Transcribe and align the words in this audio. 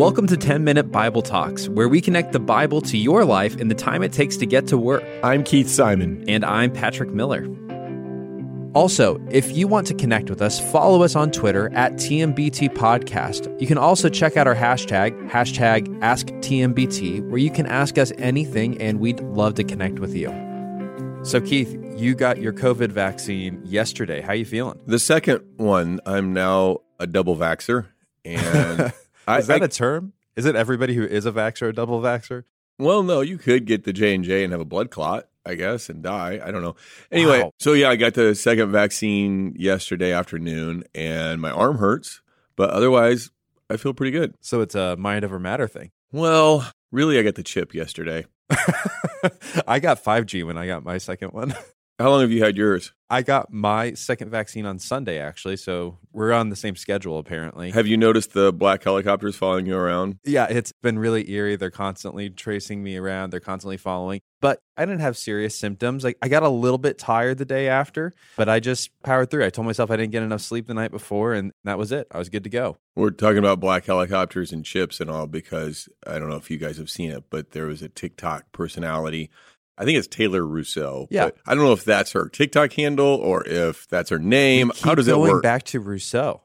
Welcome 0.00 0.26
to 0.28 0.36
10 0.38 0.64
Minute 0.64 0.90
Bible 0.90 1.20
Talks, 1.20 1.68
where 1.68 1.86
we 1.86 2.00
connect 2.00 2.32
the 2.32 2.40
Bible 2.40 2.80
to 2.80 2.96
your 2.96 3.22
life 3.26 3.58
in 3.58 3.68
the 3.68 3.74
time 3.74 4.02
it 4.02 4.14
takes 4.14 4.38
to 4.38 4.46
get 4.46 4.66
to 4.68 4.78
work. 4.78 5.04
I'm 5.22 5.44
Keith 5.44 5.68
Simon. 5.68 6.24
And 6.26 6.42
I'm 6.42 6.72
Patrick 6.72 7.10
Miller. 7.10 7.46
Also, 8.72 9.22
if 9.30 9.54
you 9.54 9.68
want 9.68 9.86
to 9.88 9.94
connect 9.94 10.30
with 10.30 10.40
us, 10.40 10.58
follow 10.72 11.02
us 11.02 11.16
on 11.16 11.30
Twitter 11.30 11.70
at 11.74 11.92
TMBT 11.96 12.70
Podcast. 12.70 13.60
You 13.60 13.66
can 13.66 13.76
also 13.76 14.08
check 14.08 14.38
out 14.38 14.46
our 14.46 14.54
hashtag, 14.54 15.12
hashtag 15.28 15.86
AskTMBT, 16.00 17.28
where 17.28 17.36
you 17.36 17.50
can 17.50 17.66
ask 17.66 17.98
us 17.98 18.10
anything 18.16 18.80
and 18.80 19.00
we'd 19.00 19.20
love 19.20 19.52
to 19.56 19.64
connect 19.64 19.98
with 19.98 20.14
you. 20.14 20.30
So, 21.24 21.42
Keith, 21.42 21.76
you 21.94 22.14
got 22.14 22.40
your 22.40 22.54
COVID 22.54 22.90
vaccine 22.90 23.60
yesterday. 23.66 24.22
How 24.22 24.30
are 24.30 24.36
you 24.36 24.46
feeling? 24.46 24.80
The 24.86 24.98
second 24.98 25.44
one, 25.58 26.00
I'm 26.06 26.32
now 26.32 26.78
a 26.98 27.06
double 27.06 27.36
vaxer. 27.36 27.88
And 28.24 28.94
is 29.28 29.46
that 29.46 29.62
I, 29.62 29.64
a 29.64 29.68
term? 29.68 30.12
Is 30.36 30.46
it 30.46 30.56
everybody 30.56 30.94
who 30.94 31.04
is 31.04 31.26
a 31.26 31.32
vaxer 31.32 31.68
a 31.68 31.72
double 31.72 32.00
vaxer? 32.00 32.44
Well, 32.78 33.02
no, 33.02 33.20
you 33.20 33.36
could 33.36 33.66
get 33.66 33.84
the 33.84 33.92
J 33.92 34.14
and 34.14 34.24
J 34.24 34.42
and 34.42 34.52
have 34.52 34.60
a 34.60 34.64
blood 34.64 34.90
clot, 34.90 35.28
I 35.44 35.54
guess, 35.54 35.90
and 35.90 36.02
die. 36.02 36.40
I 36.42 36.50
don't 36.50 36.62
know. 36.62 36.76
Anyway, 37.12 37.42
wow. 37.42 37.52
so 37.58 37.74
yeah, 37.74 37.90
I 37.90 37.96
got 37.96 38.14
the 38.14 38.34
second 38.34 38.72
vaccine 38.72 39.54
yesterday 39.58 40.12
afternoon, 40.12 40.84
and 40.94 41.40
my 41.40 41.50
arm 41.50 41.76
hurts, 41.76 42.22
but 42.56 42.70
otherwise, 42.70 43.30
I 43.68 43.76
feel 43.76 43.92
pretty 43.92 44.12
good. 44.12 44.34
So 44.40 44.62
it's 44.62 44.74
a 44.74 44.96
mind 44.96 45.24
over 45.24 45.38
matter 45.38 45.68
thing. 45.68 45.90
Well, 46.10 46.66
really, 46.90 47.18
I 47.18 47.22
got 47.22 47.34
the 47.34 47.42
chip 47.42 47.74
yesterday. 47.74 48.24
I 49.68 49.78
got 49.78 50.02
5G 50.02 50.44
when 50.44 50.56
I 50.56 50.66
got 50.66 50.84
my 50.84 50.98
second 50.98 51.32
one. 51.32 51.54
How 52.00 52.08
long 52.08 52.22
have 52.22 52.32
you 52.32 52.42
had 52.42 52.56
yours? 52.56 52.92
I 53.10 53.20
got 53.20 53.52
my 53.52 53.92
second 53.92 54.30
vaccine 54.30 54.64
on 54.64 54.78
Sunday, 54.78 55.18
actually. 55.18 55.58
So 55.58 55.98
we're 56.14 56.32
on 56.32 56.48
the 56.48 56.56
same 56.56 56.74
schedule, 56.74 57.18
apparently. 57.18 57.72
Have 57.72 57.86
you 57.86 57.98
noticed 57.98 58.32
the 58.32 58.54
black 58.54 58.82
helicopters 58.82 59.36
following 59.36 59.66
you 59.66 59.76
around? 59.76 60.16
Yeah, 60.24 60.46
it's 60.48 60.72
been 60.80 60.98
really 60.98 61.30
eerie. 61.30 61.56
They're 61.56 61.70
constantly 61.70 62.30
tracing 62.30 62.82
me 62.82 62.96
around, 62.96 63.30
they're 63.30 63.40
constantly 63.40 63.76
following. 63.76 64.22
But 64.40 64.62
I 64.78 64.86
didn't 64.86 65.02
have 65.02 65.18
serious 65.18 65.58
symptoms. 65.58 66.02
Like 66.02 66.16
I 66.22 66.28
got 66.28 66.42
a 66.42 66.48
little 66.48 66.78
bit 66.78 66.96
tired 66.96 67.36
the 67.36 67.44
day 67.44 67.68
after, 67.68 68.14
but 68.34 68.48
I 68.48 68.60
just 68.60 68.88
powered 69.02 69.30
through. 69.30 69.44
I 69.44 69.50
told 69.50 69.66
myself 69.66 69.90
I 69.90 69.96
didn't 69.96 70.12
get 70.12 70.22
enough 70.22 70.40
sleep 70.40 70.68
the 70.68 70.72
night 70.72 70.92
before, 70.92 71.34
and 71.34 71.52
that 71.64 71.76
was 71.76 71.92
it. 71.92 72.06
I 72.10 72.16
was 72.16 72.30
good 72.30 72.44
to 72.44 72.50
go. 72.50 72.78
We're 72.96 73.10
talking 73.10 73.38
about 73.38 73.60
black 73.60 73.84
helicopters 73.84 74.52
and 74.52 74.64
chips 74.64 75.00
and 75.00 75.10
all 75.10 75.26
because 75.26 75.90
I 76.06 76.18
don't 76.18 76.30
know 76.30 76.36
if 76.36 76.50
you 76.50 76.56
guys 76.56 76.78
have 76.78 76.88
seen 76.88 77.10
it, 77.10 77.24
but 77.28 77.50
there 77.50 77.66
was 77.66 77.82
a 77.82 77.90
TikTok 77.90 78.52
personality 78.52 79.30
I 79.80 79.84
think 79.84 79.96
it's 79.96 80.06
Taylor 80.06 80.46
Russo. 80.46 81.08
Yeah. 81.10 81.30
I 81.46 81.54
don't 81.54 81.64
know 81.64 81.72
if 81.72 81.84
that's 81.84 82.12
her 82.12 82.28
TikTok 82.28 82.74
handle 82.74 83.14
or 83.14 83.48
if 83.48 83.88
that's 83.88 84.10
her 84.10 84.18
name. 84.18 84.70
How 84.82 84.94
does 84.94 85.08
it 85.08 85.18
work? 85.18 85.30
Going 85.30 85.40
back 85.40 85.62
to 85.64 85.80
Rousseau. 85.80 86.42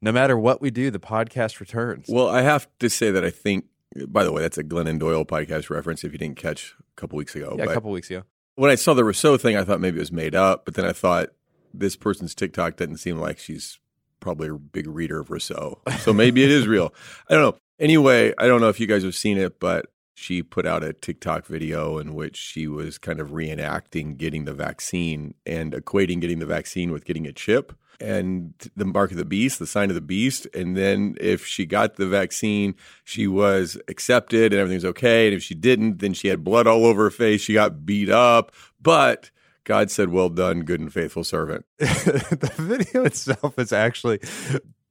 No 0.00 0.12
matter 0.12 0.38
what 0.38 0.60
we 0.60 0.70
do, 0.70 0.92
the 0.92 1.00
podcast 1.00 1.58
returns. 1.58 2.06
Well, 2.08 2.28
I 2.28 2.42
have 2.42 2.68
to 2.78 2.88
say 2.88 3.10
that 3.10 3.24
I 3.24 3.30
think. 3.30 3.64
By 4.06 4.22
the 4.22 4.30
way, 4.30 4.42
that's 4.42 4.56
a 4.56 4.62
Glennon 4.62 5.00
Doyle 5.00 5.24
podcast 5.24 5.68
reference. 5.68 6.04
If 6.04 6.12
you 6.12 6.18
didn't 6.18 6.36
catch 6.36 6.76
a 6.78 7.00
couple 7.00 7.16
weeks 7.16 7.34
ago, 7.34 7.56
yeah, 7.58 7.64
but 7.64 7.70
a 7.72 7.74
couple 7.74 7.90
weeks 7.90 8.08
ago. 8.08 8.22
When 8.54 8.70
I 8.70 8.76
saw 8.76 8.94
the 8.94 9.04
Rousseau 9.04 9.36
thing, 9.36 9.56
I 9.56 9.64
thought 9.64 9.80
maybe 9.80 9.96
it 9.96 10.00
was 10.00 10.12
made 10.12 10.36
up. 10.36 10.64
But 10.64 10.74
then 10.74 10.84
I 10.84 10.92
thought 10.92 11.30
this 11.74 11.96
person's 11.96 12.36
TikTok 12.36 12.76
doesn't 12.76 12.98
seem 12.98 13.18
like 13.18 13.38
she's 13.40 13.80
probably 14.20 14.48
a 14.48 14.54
big 14.54 14.86
reader 14.86 15.18
of 15.18 15.30
Rousseau, 15.30 15.80
so 15.98 16.12
maybe 16.12 16.44
it 16.44 16.50
is 16.50 16.68
real. 16.68 16.94
I 17.28 17.34
don't 17.34 17.42
know. 17.42 17.58
Anyway, 17.80 18.32
I 18.38 18.46
don't 18.46 18.60
know 18.60 18.68
if 18.68 18.78
you 18.78 18.86
guys 18.86 19.02
have 19.02 19.14
seen 19.16 19.38
it, 19.38 19.58
but 19.58 19.86
she 20.18 20.42
put 20.42 20.64
out 20.64 20.82
a 20.82 20.94
TikTok 20.94 21.44
video 21.44 21.98
in 21.98 22.14
which 22.14 22.36
she 22.38 22.66
was 22.66 22.96
kind 22.96 23.20
of 23.20 23.28
reenacting 23.32 24.16
getting 24.16 24.46
the 24.46 24.54
vaccine 24.54 25.34
and 25.44 25.74
equating 25.74 26.22
getting 26.22 26.38
the 26.38 26.46
vaccine 26.46 26.90
with 26.90 27.04
getting 27.04 27.26
a 27.26 27.34
chip 27.34 27.74
and 28.00 28.54
the 28.74 28.86
mark 28.86 29.10
of 29.10 29.18
the 29.18 29.26
beast, 29.26 29.58
the 29.58 29.66
sign 29.66 29.90
of 29.90 29.94
the 29.94 30.00
beast. 30.00 30.46
And 30.54 30.74
then 30.74 31.16
if 31.20 31.44
she 31.46 31.66
got 31.66 31.96
the 31.96 32.06
vaccine, 32.06 32.74
she 33.04 33.26
was 33.26 33.78
accepted 33.88 34.54
and 34.54 34.60
everything's 34.60 34.86
okay. 34.86 35.26
And 35.26 35.36
if 35.36 35.42
she 35.42 35.54
didn't, 35.54 35.98
then 35.98 36.14
she 36.14 36.28
had 36.28 36.42
blood 36.42 36.66
all 36.66 36.86
over 36.86 37.04
her 37.04 37.10
face. 37.10 37.42
She 37.42 37.52
got 37.52 37.84
beat 37.84 38.08
up. 38.08 38.52
But 38.80 39.30
God 39.64 39.90
said, 39.90 40.08
Well 40.08 40.30
done, 40.30 40.62
good 40.62 40.80
and 40.80 40.92
faithful 40.92 41.24
servant. 41.24 41.66
the 41.78 42.52
video 42.56 43.04
itself 43.04 43.58
is 43.58 43.72
actually 43.72 44.20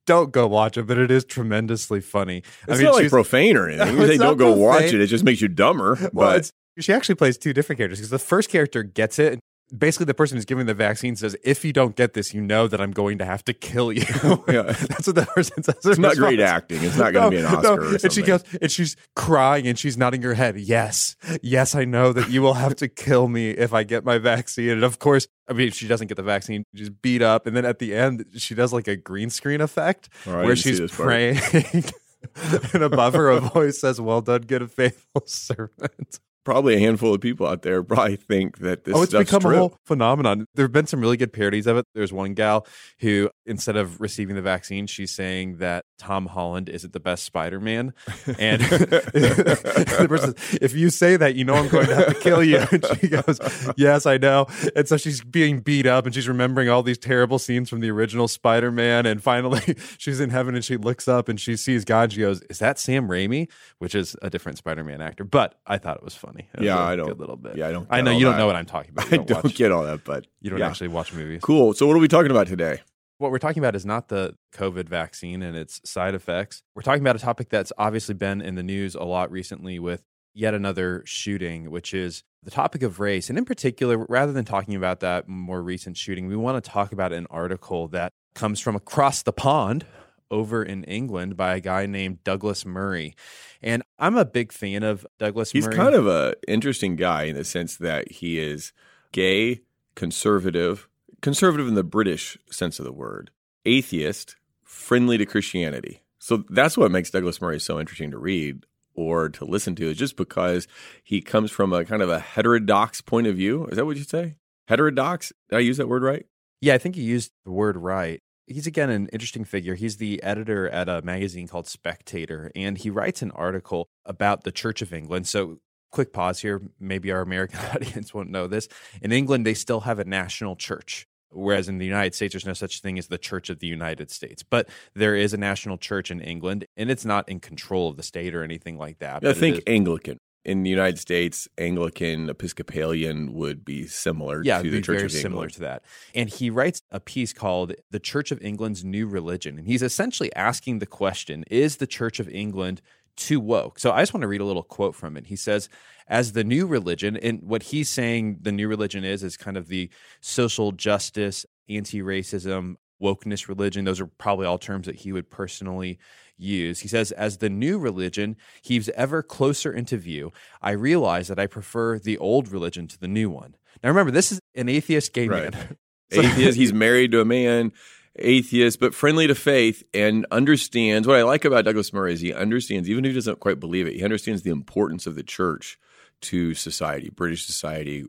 don't 0.06 0.32
go 0.32 0.48
watch 0.48 0.78
it, 0.78 0.88
but 0.88 0.98
it 0.98 1.12
is 1.12 1.26
tremendously 1.26 2.02
funny. 2.02 2.38
It's 2.40 2.70
I 2.70 2.74
mean, 2.76 2.84
not 2.84 2.96
like 2.96 3.10
profane 3.10 3.58
or 3.58 3.68
anything. 3.70 3.98
You 3.98 4.08
say 4.08 4.18
don't 4.18 4.38
go 4.38 4.54
profane. 4.54 4.64
watch 4.64 4.94
it; 4.94 5.02
it 5.02 5.08
just 5.08 5.24
makes 5.24 5.42
you 5.42 5.48
dumber. 5.48 5.98
Well, 6.14 6.38
but 6.38 6.50
she 6.80 6.94
actually 6.94 7.16
plays 7.16 7.38
two 7.38 7.54
different 7.54 7.78
characters 7.78 8.00
because 8.00 8.10
the 8.10 8.20
first 8.20 8.50
character 8.50 8.84
gets 8.84 9.20
it 9.20 9.40
basically 9.76 10.06
the 10.06 10.14
person 10.14 10.38
who's 10.38 10.46
giving 10.46 10.66
the 10.66 10.74
vaccine 10.74 11.16
says, 11.16 11.36
"If 11.44 11.66
you 11.66 11.74
don't 11.74 11.96
get 11.96 12.14
this, 12.14 12.34
you 12.34 12.42
know 12.42 12.68
that 12.68 12.82
I'm 12.82 12.92
going 12.92 13.18
to 13.20 13.26
have 13.26 13.44
to 13.46 13.54
kill 13.54 13.92
you." 13.92 14.04
yeah. 14.48 14.64
That's 14.90 15.08
what 15.08 15.16
the 15.16 15.28
person 15.34 15.64
says. 15.64 15.78
It's 15.84 16.00
not 16.00 16.16
great 16.16 16.40
acting. 16.40 16.84
It's 16.84 16.98
not 16.98 17.14
going 17.14 17.32
to 17.32 17.38
no, 17.38 17.44
be 17.44 17.46
an 17.46 17.46
Oscar. 17.46 17.92
No. 17.92 17.98
And 18.04 18.12
she 18.14 18.22
goes, 18.22 18.44
and 18.62 18.72
she's 18.72 18.96
crying 19.16 19.68
and 19.68 19.78
she's 19.78 19.98
nodding 19.98 20.22
her 20.24 20.34
head. 20.34 20.58
Yes, 20.60 21.16
yes, 21.42 21.76
I 21.76 21.86
know 21.86 22.14
that 22.14 22.30
you 22.30 22.42
will 22.42 22.56
have 22.56 22.76
to 22.78 22.88
kill 22.88 23.28
me 23.28 23.52
if 23.52 23.74
I 23.74 23.84
get 23.84 24.06
my 24.06 24.18
vaccine. 24.18 24.70
And 24.70 24.84
of 24.84 25.00
course, 25.00 25.28
I 25.48 25.54
mean, 25.54 25.72
she 25.72 25.88
doesn't 25.88 26.08
get 26.08 26.18
the 26.18 26.24
vaccine. 26.24 26.64
She's 26.76 26.90
beat 26.90 27.22
up, 27.22 27.48
and 27.48 27.56
then 27.56 27.66
at 27.66 27.80
the 27.80 27.96
end, 27.96 28.26
she 28.38 28.56
does 28.56 28.74
like 28.74 28.88
a 28.88 28.96
green 28.96 29.30
screen 29.30 29.62
effect 29.62 30.10
oh, 30.28 30.34
right, 30.34 30.46
where 30.46 30.56
she's 30.56 30.92
praying. 30.92 31.40
and 32.74 32.84
above 32.84 33.14
her, 33.14 33.30
a 33.30 33.40
voice 33.40 33.80
says, 33.80 34.02
"Well 34.02 34.22
done, 34.22 34.42
good 34.42 34.62
and 34.62 34.72
faithful 34.72 35.24
servant." 35.26 36.20
Probably 36.46 36.76
a 36.76 36.80
handful 36.80 37.14
of 37.14 37.20
people 37.20 37.46
out 37.46 37.64
there 37.64 37.84
probably 37.96 38.16
think 38.16 38.60
that 38.60 38.86
this. 38.86 38.96
Oh, 38.96 39.02
it's 39.02 39.12
become 39.12 39.42
true. 39.42 39.56
a 39.56 39.58
whole 39.58 39.78
phenomenon. 39.84 40.46
There 40.56 40.64
have 40.64 40.72
been 40.72 40.88
some 40.88 41.02
really 41.02 41.18
good 41.18 41.34
parodies 41.34 41.68
of 41.68 41.76
it. 41.76 41.86
There's 41.94 42.14
one 42.14 42.34
gal 42.34 42.66
who, 43.00 43.30
instead 43.46 43.76
of 43.76 44.00
receiving 44.00 44.36
the 44.36 44.42
vaccine, 44.42 44.88
she's 44.88 45.12
saying 45.12 45.58
that 45.58 45.84
Tom 45.98 46.28
Holland 46.28 46.70
isn't 46.70 46.94
the 46.94 47.00
best 47.00 47.24
Spider-Man, 47.24 47.94
and 48.40 48.62
the 48.62 50.06
person 50.08 50.36
"If 50.62 50.74
you 50.74 50.90
say 50.90 51.18
that, 51.18 51.36
you 51.36 51.44
know 51.44 51.56
I'm 51.56 51.68
going 51.68 51.88
to 51.88 51.96
have 51.96 52.08
to 52.08 52.14
kill 52.14 52.44
you." 52.44 52.56
And 52.76 52.86
she 53.00 53.08
goes, 53.08 53.40
"Yes, 53.78 54.06
I 54.06 54.18
know." 54.18 54.48
And 54.76 54.88
so 54.88 54.98
she's 54.98 55.22
being 55.22 55.60
beat 55.60 55.86
up, 55.86 56.06
and 56.06 56.14
she's 56.14 56.28
remembering 56.28 56.70
all 56.70 56.84
these 56.84 56.98
terrible 56.98 57.40
scenes 57.40 57.70
from 57.70 57.80
the 57.80 57.90
original 57.90 58.28
Spider-Man. 58.28 59.06
And 59.06 59.22
finally, 59.22 59.76
she's 59.98 60.20
in 60.20 60.30
heaven, 60.30 60.56
and 60.56 60.64
she 60.64 60.78
looks 60.78 61.08
up 61.08 61.28
and 61.30 61.40
she 61.40 61.56
sees 61.56 61.86
God. 61.86 62.14
She 62.14 62.20
goes, 62.22 62.42
"Is 62.50 62.60
that 62.60 62.80
Sam 62.80 63.08
Raimi?" 63.08 63.50
Which 63.80 63.96
is 63.96 64.16
a 64.22 64.30
different 64.30 64.58
Spider-Man 64.58 65.02
actor, 65.02 65.24
but 65.24 65.56
I 65.66 65.78
thought 65.78 65.98
it 65.98 66.04
was 66.04 66.16
funny 66.44 66.66
yeah, 66.68 66.80
I 66.80 66.96
don't. 66.96 67.10
A 67.10 67.14
little 67.14 67.36
bit. 67.36 67.58
Yeah, 67.58 67.68
I 67.68 67.72
don't. 67.72 67.88
I 67.90 68.02
know 68.02 68.12
you 68.12 68.26
don't 68.26 68.38
know 68.38 68.48
what 68.48 68.56
I'm 68.56 68.66
talking 68.66 68.92
about. 68.92 69.12
I 69.12 69.18
don't 69.18 69.44
watch, 69.44 69.56
get 69.56 69.72
all 69.72 69.84
that, 69.84 70.04
but 70.04 70.28
you 70.42 70.50
don't 70.50 70.60
yeah. 70.60 70.68
actually 70.68 70.90
watch 70.90 71.14
movies. 71.14 71.42
Cool. 71.42 71.74
So, 71.74 71.88
what 71.88 71.96
are 71.96 72.00
we 72.00 72.08
talking 72.08 72.32
about 72.32 72.48
today? 72.48 72.82
What 73.18 73.32
we're 73.32 73.40
talking 73.40 73.62
about 73.62 73.76
is 73.76 73.86
not 73.86 74.10
the 74.10 74.36
COVID 74.54 74.90
vaccine 74.90 75.42
and 75.42 75.56
its 75.56 75.80
side 75.90 76.16
effects. 76.16 76.64
We're 76.76 76.82
talking 76.82 77.02
about 77.02 77.16
a 77.16 77.20
topic 77.20 77.50
that's 77.50 77.72
obviously 77.78 78.14
been 78.16 78.42
in 78.42 78.56
the 78.56 78.64
news 78.64 78.94
a 78.94 79.04
lot 79.04 79.32
recently 79.32 79.80
with 79.80 80.04
yet 80.34 80.54
another 80.54 81.02
shooting, 81.06 81.72
which 81.72 81.94
is 81.94 82.24
the 82.44 82.52
topic 82.52 82.84
of 82.84 83.00
race. 83.00 83.30
And 83.30 83.38
in 83.38 83.46
particular, 83.46 84.06
rather 84.10 84.34
than 84.34 84.44
talking 84.44 84.76
about 84.76 85.00
that 85.00 85.30
more 85.30 85.64
recent 85.64 85.96
shooting, 85.96 86.28
we 86.28 86.36
want 86.36 86.62
to 86.62 86.70
talk 86.70 86.92
about 86.92 87.14
an 87.14 87.26
article 87.30 87.88
that 87.90 88.12
comes 88.36 88.60
from 88.60 88.76
across 88.76 89.24
the 89.24 89.32
pond 89.32 89.86
over 90.32 90.64
in 90.64 90.84
England 90.86 91.38
by 91.38 91.56
a 91.56 91.60
guy 91.60 91.86
named 91.86 92.24
Douglas 92.24 92.66
Murray. 92.66 93.16
And 93.62 93.84
I'm 93.98 94.18
a 94.18 94.26
big 94.26 94.52
fan 94.52 94.84
of 94.84 95.06
Douglas 95.18 95.52
He's 95.52 95.66
Murray. 95.66 95.76
kind 95.76 95.96
of 95.96 96.08
an 96.08 96.34
interesting 96.48 96.96
guy 96.96 97.24
in 97.24 97.36
the 97.36 97.44
sense 97.44 97.78
that 97.78 98.12
he 98.12 98.40
is 98.40 98.74
gay, 99.12 99.62
conservative, 99.96 100.88
conservative 101.22 101.68
in 101.68 101.76
the 101.76 101.84
British 101.84 102.38
sense 102.50 102.80
of 102.80 102.86
the 102.86 102.92
word, 102.92 103.32
atheist, 103.66 104.36
friendly 104.64 105.18
to 105.18 105.26
Christianity. 105.26 106.02
So 106.20 106.44
that's 106.50 106.78
what 106.78 106.92
makes 106.92 107.12
Douglas 107.12 107.42
Murray 107.42 107.60
so 107.60 107.80
interesting 107.80 108.12
to 108.12 108.18
read 108.18 108.66
or 108.96 109.30
to 109.30 109.46
listen 109.46 109.76
to 109.76 109.90
is 109.90 109.98
just 109.98 110.16
because 110.16 110.68
he 111.04 111.22
comes 111.22 111.52
from 111.52 111.74
a 111.74 111.86
kind 111.86 112.02
of 112.02 112.10
a 112.10 112.20
heterodox 112.20 113.02
point 113.02 113.28
of 113.28 113.36
view. 113.36 113.66
Is 113.68 113.78
that 113.78 113.86
what 113.86 113.98
you 113.98 114.04
say? 114.04 114.38
Heterodox? 114.68 115.32
Did 115.50 115.58
I 115.58 115.60
use 115.60 115.78
that 115.78 115.88
word 115.88 116.02
right? 116.04 116.26
Yeah, 116.62 116.74
I 116.74 116.78
think 116.78 116.98
you 116.98 117.04
used 117.04 117.32
the 117.44 117.52
word 117.52 117.78
right 117.78 118.22
he's 118.48 118.68
again 118.68 118.90
an 118.90 119.08
interesting 119.10 119.46
figure. 119.46 119.76
He's 119.76 119.98
the 119.98 120.22
editor 120.24 120.70
at 120.70 120.90
a 120.90 121.02
magazine 121.02 121.48
called 121.48 121.68
Spectator, 121.68 122.52
and 122.56 122.78
he 122.78 122.90
writes 122.90 123.22
an 123.22 123.32
article 123.32 123.90
about 124.06 124.44
the 124.44 124.52
Church 124.52 124.82
of 124.82 124.94
England. 124.94 125.28
So, 125.28 125.60
quick 125.92 126.14
pause 126.14 126.40
here. 126.40 126.62
Maybe 126.80 127.12
our 127.12 127.22
American 127.22 127.60
audience 127.74 128.14
won't 128.14 128.30
know 128.30 128.48
this. 128.48 128.68
In 129.02 129.12
England, 129.12 129.46
they 129.46 129.54
still 129.54 129.82
have 129.82 130.00
a 130.00 130.06
national 130.06 130.56
church. 130.56 131.08
Whereas 131.32 131.68
in 131.68 131.80
the 131.80 131.86
United 131.86 132.16
States, 132.16 132.34
there's 132.34 132.46
no 132.46 132.54
such 132.54 132.82
thing 132.82 132.98
as 132.98 133.08
the 133.08 133.18
Church 133.18 133.50
of 133.50 133.60
the 133.60 133.68
United 133.68 134.10
States. 134.10 134.42
But 134.42 134.70
there 134.94 135.16
is 135.16 135.34
a 135.34 135.38
national 135.38 135.78
church 135.78 136.10
in 136.10 136.22
England, 136.22 136.66
and 136.78 136.90
it's 136.90 137.04
not 137.04 137.28
in 137.28 137.42
control 137.42 137.90
of 137.90 137.98
the 137.98 138.04
state 138.04 138.34
or 138.34 138.44
anything 138.44 138.78
like 138.78 139.00
that. 139.00 139.26
I 139.26 139.34
think 139.34 139.62
Anglican 139.68 140.18
in 140.46 140.64
the 140.64 140.70
United 140.70 141.00
States, 141.00 141.48
Anglican, 141.58 142.30
Episcopalian 142.30 143.34
would 143.34 143.66
be 143.66 143.88
similar 143.88 144.44
yeah, 144.44 144.62
to 144.62 144.70
the 144.70 144.80
Church 144.80 144.86
very 144.86 145.06
of 145.08 145.16
England. 145.16 145.22
similar 145.22 145.48
to 145.50 145.60
that. 145.62 145.84
And 146.14 146.30
he 146.30 146.50
writes 146.50 146.82
a 146.92 147.00
piece 147.00 147.34
called 147.34 147.74
"The 147.90 148.00
Church 148.00 148.32
of 148.32 148.42
England's 148.42 148.86
New 148.86 149.08
Religion," 149.08 149.58
and 149.58 149.68
he's 149.68 149.82
essentially 149.82 150.34
asking 150.36 150.80
the 150.80 150.86
question: 150.86 151.44
Is 151.50 151.78
the 151.78 151.88
Church 151.88 152.20
of 152.20 152.30
England 152.30 152.82
too 153.16 153.40
woke? 153.40 153.80
So 153.80 153.92
I 153.92 154.02
just 154.02 154.14
want 154.14 154.22
to 154.22 154.28
read 154.28 154.42
a 154.42 154.46
little 154.46 154.64
quote 154.64 154.94
from 154.94 155.18
it. 155.18 155.26
He 155.28 155.36
says, 155.36 155.68
"As 156.08 156.34
the 156.34 156.44
new 156.44 156.68
religion, 156.68 157.18
and 157.18 157.42
what 157.42 157.64
he's 157.64 157.90
saying 157.90 158.38
the 158.42 158.52
new 158.52 158.68
religion 158.68 159.04
is 159.04 159.24
is 159.24 159.38
kind 159.38 159.58
of 159.58 159.68
the 159.68 159.90
social 160.22 160.72
justice, 160.72 161.46
anti-racism, 161.68 162.76
wokeness 163.02 163.48
religion. 163.48 163.86
Those 163.86 164.00
are 164.02 164.08
probably 164.08 164.46
all 164.46 164.58
terms 164.58 164.86
that 164.88 164.96
he 164.98 165.12
would 165.12 165.30
personally 165.30 166.00
use. 166.38 166.80
He 166.82 166.88
says, 166.88 167.12
as 167.12 167.38
the 167.38 167.50
new 167.50 167.78
religion 167.80 168.36
heaves 168.62 168.90
ever 168.90 169.24
closer 169.24 169.72
into 169.72 169.98
view, 169.98 170.32
I 170.62 170.72
realize 170.72 171.28
that 171.28 171.40
I 171.40 171.48
prefer 171.48 172.00
the 172.00 172.18
old 172.18 172.50
religion 172.50 172.88
to 172.88 173.00
the 173.00 173.08
new 173.08 173.30
one. 173.30 173.56
Now, 173.84 173.90
remember, 173.90 174.12
this 174.12 174.32
is 174.32 174.40
an 174.56 174.70
atheist 174.70 175.14
gay 175.14 175.28
Right. 175.28 175.54
man. 175.54 175.78
atheist. 176.12 176.58
He's 176.58 176.74
married 176.74 177.12
to 177.12 177.22
a 177.22 177.26
man, 177.26 177.72
atheist, 178.18 178.80
but 178.80 178.94
friendly 178.94 179.28
to 179.28 179.36
faith 179.36 179.84
and 179.94 180.26
understands. 180.32 181.08
What 181.08 181.18
I 181.18 181.24
like 181.24 181.46
about 181.46 181.66
Douglas 181.66 181.92
Murray 181.94 182.14
is 182.14 182.22
he 182.22 182.34
understands, 182.34 182.90
even 182.90 183.06
if 183.06 183.12
he 183.12 183.16
doesn't 183.16 183.40
quite 183.40 183.60
believe 183.60 183.88
it, 183.88 183.96
he 183.96 184.04
understands 184.04 184.44
the 184.44 184.52
importance 184.52 185.08
of 185.08 185.16
the 185.16 185.24
church 185.24 185.78
to 186.22 186.54
society, 186.54 187.10
British 187.10 187.46
society, 187.46 188.06